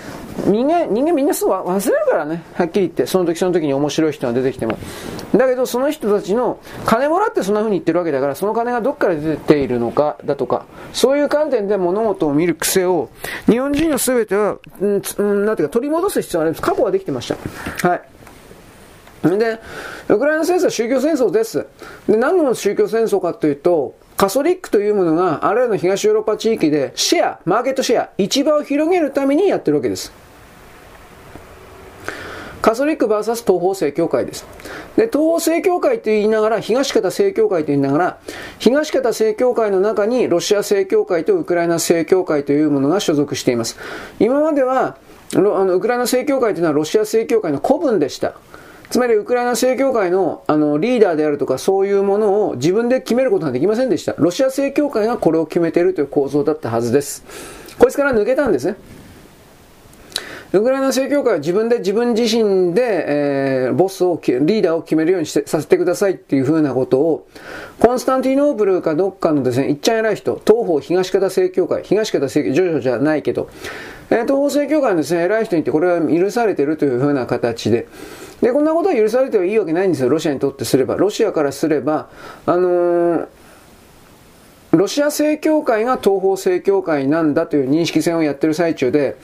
[0.47, 2.43] 人間、人間みんなすぐ忘れるからね。
[2.53, 3.05] はっきり言って。
[3.05, 4.77] その時その時に面白い人が出てきても。
[5.35, 13.09] だけどその人たちの金もらってそんな風に言ってるわけだから、その金がどっから出ているのかだとか、そういう観点で物事を見る癖を、
[13.45, 16.61] 日本人の全ては、うん、なんていうか取り戻す必要があります。
[16.61, 17.33] 過去はできてまし
[17.81, 17.87] た。
[17.87, 18.01] はい。
[19.23, 19.59] で、
[20.09, 21.65] ウクライナ戦争は宗教戦争です。
[22.09, 30.13] で、何の宗教戦争かというと、カソリックというものがあらゆる東ヨーロッパ地域でシェア、マーケットシェア、市場を広げるためにやってるわけです。
[32.61, 34.45] カソリック VS 東方正教会です。
[34.95, 38.17] で、東方正教会と言いながら、東方正教会と言いながら、
[38.59, 43.77] 東方正教会の中にロシア正教会とウクライナ正教会というものが所属しています。
[44.21, 44.95] 今までは、
[45.35, 48.35] あのウクライナ正教会というのはロシア正教会の古文でした。
[48.93, 54.13] つまりウクライナ正教会のあのリーダーであるとかそういうものを自分で決めることができませんでした。
[54.19, 57.23] ロシア正教会がこれを決めているという構造だったはずです。
[57.79, 58.75] こいつから抜けたんですね。
[60.51, 67.27] ウクライナ正教会は自分で自分自身で、えー、ボスを、リーダーを決めるようにしてさせてくださいっていうふうなことを、
[67.79, 73.49] コンスタンティノープルかどっかのですね、いっちゃん偉い人、東方東方正教会、東方正教会、ジョジョじゃないけど、
[74.11, 77.87] えー、東方正教会のですね、偉い人にってこれは許されているというふうな形で、
[78.43, 80.97] で、こんなことは許されてはいいわけないんですよ、ロシアにとってすれば。
[80.97, 82.09] ロシアからすれば、
[82.45, 83.27] あのー、
[84.71, 89.15] ロシア正教会が東方正教会なんだという認識戦をやってる最中で、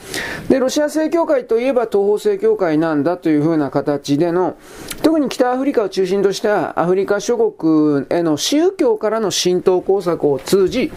[0.48, 4.56] で、ロシア正教会といえば東方正教会なんだというふうな形での、
[5.04, 10.94] 特に北アフリカを中心としたアフリカ諸国への宗教からの浸透工作を通じ、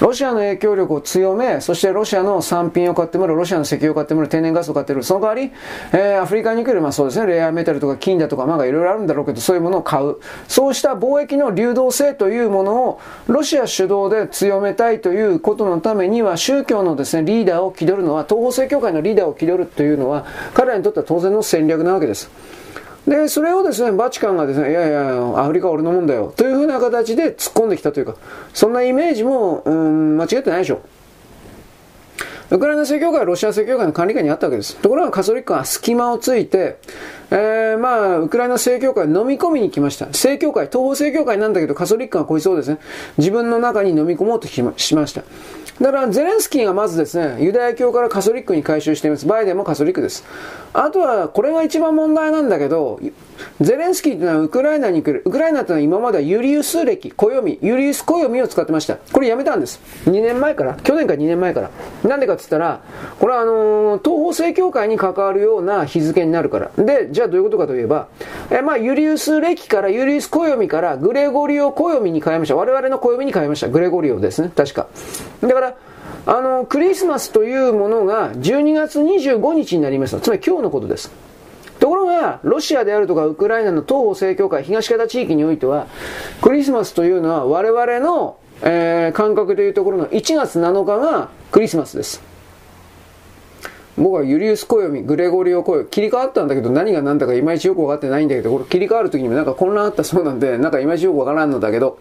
[0.00, 5.52] ロシアの影響力を強め、そしてロシアの産品を買ってもらう、ロシアの石油を買ってもらう、天然ガスを買ってもらう、その代わり、
[5.92, 10.16] えー、アフリカに来る、まあそうですね、レアメタルとか金だとか、まあいろいろあるんだろうけど、そういうものを買う。
[10.48, 22.30] そうした貿易の流動性というものを、ロシア主導で強めたいということのためには、宗教のですね、リーダーを気取るのは、東方正教会のリーダーを気取るというのは、彼らにとっては当然の戦略なわけです。
[23.06, 28.16] で、それをですね、バチカンがですね、いやいや、アフリカは俺のもんだよ、というふうな形で突っ込んできたというか、
[28.54, 30.80] そんなイメージも、うん、間違ってないでしょ。
[32.50, 34.76] ウクライナ正教会はロシア正教会の管理下にあったわけです。
[34.76, 36.78] ところがカソリックは隙間をついて、
[37.30, 40.12] えー、まあ、ウクライナ正教会飲み込みに来ました。
[40.12, 42.78] 正教会、東方正教会なんだけど、カソリックがこいつをですね、
[43.18, 45.22] 自分の中に飲み込もうとしました。
[45.80, 49.26] だからゼレンスキーがまずですね、ユダヤ教からカソリックに改宗しています。
[49.26, 50.24] バイデンもカソリックです。
[50.72, 53.00] あとは、これが一番問題なんだけど、
[53.60, 55.22] ゼレンスキーというのはウクライナに来る。
[55.24, 58.96] ウクライナというのは今まではユリウス歴、暦、ユリウス暦を使ってました。
[59.12, 59.80] これやめたんです。
[60.06, 61.70] 2年前から、去年か2年前から。
[62.08, 62.80] なんでかって言ったら、
[63.18, 66.70] これはあのー、東方正教会に関わるような日付になるから。
[66.78, 68.08] で、じゃあどういうことかといえば、
[68.50, 72.56] えまあ、ユリウス歴から、ユリウス暦からグレゴリオ暦に変えました。
[72.56, 73.68] 我々の暦に変えました。
[73.68, 74.50] グレゴリオですね。
[74.54, 74.88] 確か。
[75.40, 75.76] だから、
[76.26, 80.20] あの、クリスマスというものが12月25日になりました。
[80.20, 81.12] つまり今日のことです。
[81.78, 85.86] ところが、ロシアであるとかウクライナの東方正教会、東方地域においては、
[86.42, 92.33] クリスマスというのは我々の、えー、感覚でいうところの1月7日がクリスマスです。
[93.96, 101.98] 僕はユリウス暦、グレゴリオ暦、切り替わったんだけど何が何だかいまいちよく分かってないんだけど、これ切り替わる時にもなんか混乱あったそうなんで、なんかいまいちよく分からんのだけど、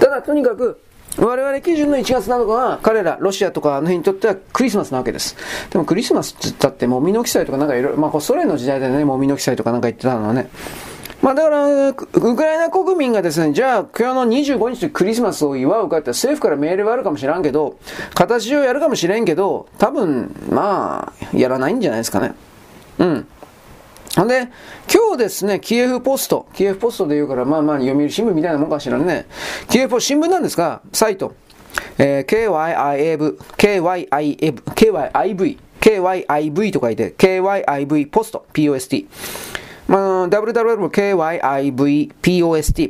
[0.00, 0.80] ただとにかく、
[1.16, 5.36] 我々基準の1月7日は彼ら、ロシアとかあの辺にとってはクリスマスなわけです。
[5.70, 10.48] でもクリスマスって言ったってもみの記載とかなんかいろいろ、まあソ連の時代でね、もみの記載とかなんか言ってたのはね。
[11.22, 17.78] まあだから、ウクライナ国民がですね、じゃあ今日の25日クリスマスを祝うかって政府から命令はあるかもしれんけど、
[18.14, 22.34] 形をやるかもしれんけど、多分、まあ、やらないんじゃないですかね。
[22.98, 23.26] うん。
[24.24, 24.48] んで、
[24.92, 29.26] 今日ですね、キエフポスト、キエフポストで言うから、まあまあ、読売新聞みたいなもんかしらね。
[29.68, 31.34] キエフポスト、新聞なんですが、サイト、
[31.98, 39.06] えー、KYIV、KYIV、KYIV、KYIV と書いて、KYIV ポスト、POST。
[39.88, 40.92] まあ、www.kyivpost、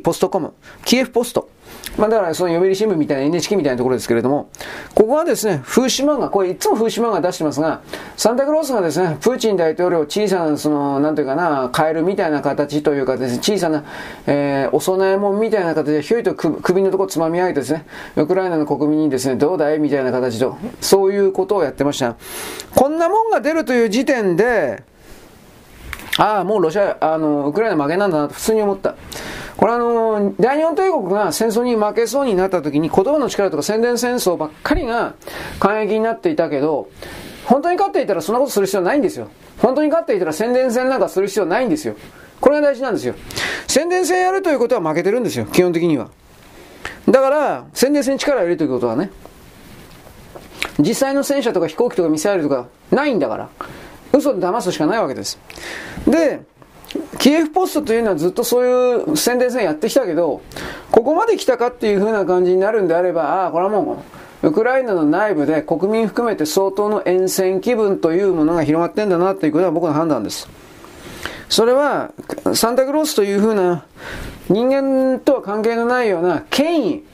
[0.02, 0.52] ポストコム、
[0.84, 1.48] キエフポスト。
[1.96, 4.50] まあだからその読売新聞みたいな NHK みたいなところですけれども、
[4.94, 7.82] ここはですね、風刺漫画、これいつも風刺漫画出してますが、
[8.16, 13.84] サンタクロースがですね、プーチン大統領小さな、その、なんていうかな、カエルみたいな形というかですね、小さな、
[14.26, 17.84] えー、お供え物みたいな形で、ひょいと首のところつまみ上げてですね、
[18.16, 22.16] ウクライナの国民にですね、どうだいみたいな形と、そういうことをやってました。
[22.74, 24.84] こんなもんが出るという時点で、
[26.18, 28.96] ああ、もうロシア、あの、ウクライナ負けなんだなと普通に思った。
[29.56, 35.14] これあの、大日本帝国が戦争に負けそうになった時に言葉の力とか宣伝戦争ばっかりが
[35.58, 36.90] 感激になっていたけど、
[37.44, 39.28] 本当に勝っていたらそんなことする必要ないんですよ。
[39.60, 41.94] 本当に勝っていたら宣伝戦なんかする必要ないんですよ。
[42.40, 43.14] これが大事なんですよ。
[43.66, 46.08] 宣伝戦やるということは負けてるんですよ、基本的には。
[47.08, 49.10] だから、宣伝戦に力を入れるということはね、
[50.78, 53.48] 実際の戦車とか飛行機とかミサイルとかないんだから、
[54.12, 55.38] 嘘で騙すしかないわけです。
[56.06, 56.40] で、
[57.18, 60.40] キエフポストというのはずっとそういう宣伝戦やってきたけど、
[60.90, 64.02] ここまで来たかっていう風な感じになるんであれば、ああ、これはも
[64.42, 70.48] う、ウクライナの内部で国民含めて相当の沿線気分というものが広がってんだなということは僕の判断です。
[71.48, 72.12] それは、
[72.54, 73.84] サンタクロースという風な
[74.48, 77.04] 人間とは関係のないような権威、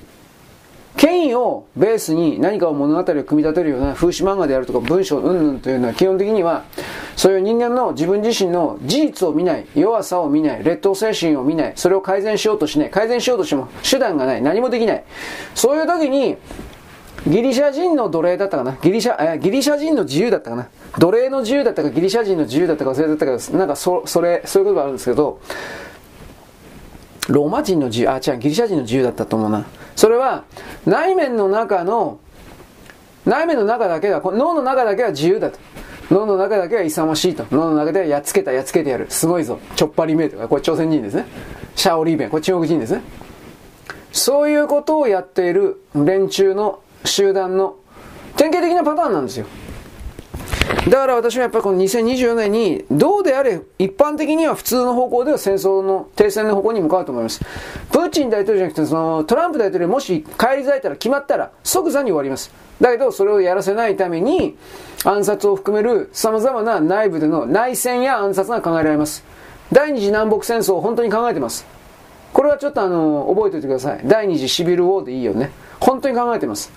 [1.04, 6.64] 権威をベースに何かを物語を組み立てるような風刺漫画であるとか文章云々というのは基本的には
[7.14, 15.04] そういう人間の自分自身の事実を見ない、弱さを見ない、劣等精神を見ない、それを改善しようとしない、改善しようとしても手段がない、何もできない。
[15.54, 16.38] そういう時に
[17.26, 18.78] ギリシャ人の奴隷だったかな。
[18.82, 20.68] ギリシャ、えギリシャ人の自由だったかな。
[20.98, 25.38] 奴隷の自由だったかギリシャ人の自由だったか忘れてたけど、なんかそ、それ、そういうことがあるんですけど、
[27.28, 29.64] ローマ人の自由、あ、違う、ギリシャ人の自由だったと思うな。
[29.96, 30.44] それは、
[30.86, 32.18] 内面の中の、
[33.24, 35.58] 内面の中だけは、脳の中だけは自由だと。
[36.10, 37.46] 脳の中だけは勇ましいと。
[37.50, 39.06] 脳の中ではやっつけた、やっつけてやる。
[39.08, 39.58] すごいぞ。
[39.74, 41.26] ちょっぱりめとか、これ朝鮮人ですね。
[41.76, 43.02] シャオリーベン、これ中国人ですね。
[44.12, 47.76] そういうことをやっている連中の集団の
[48.36, 49.46] 典型的なパターンなんですよ。
[50.88, 57.40] だから私はやっぱりこの2024年に、どうであれ、一般的には普通の方向では戦争の、停戦の方向に向かうと思います。
[57.90, 62.52] プーチン大統領じゃなくて、その、トランプ大統領もし返り咲いたら決まったら、即座に終わります。
[62.80, 64.56] だけど、それをやらせないために、
[65.04, 69.24] 暗殺を含める様々な内部での内戦や暗殺が考えられます。
[69.72, 71.66] 第二次南北戦争を本当に考えてます。
[72.34, 74.00] これはちょっとあの、覚えておいてください。
[74.04, 75.50] 第二次シビルウォーでいいよね。
[75.80, 76.70] 本当に考えてます。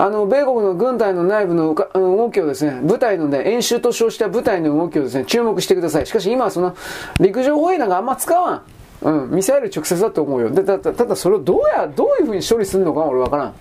[0.00, 6.06] あの、米国の軍隊の内部の動きをですね、部隊のね、演習と称した部隊の動きをですね、注目してください。
[6.06, 6.74] しかし今はその、
[7.18, 8.62] 陸上砲兵なんかあんま使わん。
[9.02, 10.50] うん、ミサイル直接だと思うよ。
[10.50, 13.54] で、ただ、ただそれをどうや、どういうふうに処理するのか俺わからん。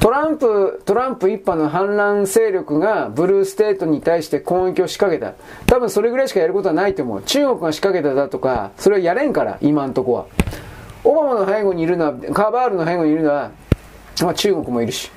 [0.00, 5.34] トランプ、トランプ一派の反乱勢力がブルーステートに対して攻撃を仕掛けた。
[5.66, 7.22] 多分それぐらいしかやることはないと思う。
[7.22, 10.26] 中国が仕掛けただとか、それはやれんから、今んとこは。
[11.04, 13.50] オバマの背後にいるのは、カバールの背後にいるのは、
[14.22, 15.10] まあ中国もいるし。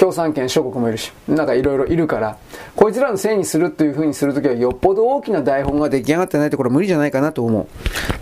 [0.00, 2.38] 共産権諸国もいるし、なんかいろいろいるから、
[2.74, 7.66] こいつらのせいにするっていう風にするときはよっぽど大きな台本が出来上がってないところ無理じゃないかなと思う。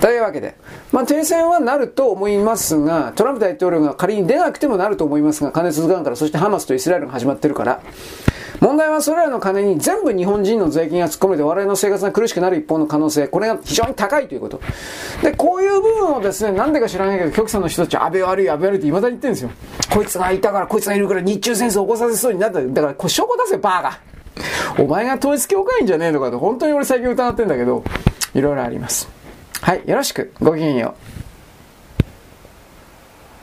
[0.00, 0.57] というわけで、
[0.90, 7.81] まあ停戦はなると思いますが、トランプ大統領が仮に出なくてもなると思いますが、金続かんから、そしてハマスとイスラエルが始まってるから、
[8.60, 14.60] 問題はそれらの金に全部日本人の税金が突っ込めて我々の生活が苦しくなる一方の可能性、これが非常に高いということ。
[15.22, 19.50] で、こういう部分をですね、なんでか知らないけど、極左の人たち安倍悪い、安倍悪いって未だに言ってるんですよ。
[19.92, 22.60] こいつがいたから、こいつがいるから日中戦争を起こさせそうになった。
[22.60, 23.98] だから、これ証拠出せ、バーが。
[24.78, 27.84] お前が統一教会員じゃねえのかと、本当に俺最近疑ってんだけど、
[28.34, 29.08] いろいろあります。
[29.60, 30.32] はい、よろしく。
[30.40, 31.17] ごきげんよう。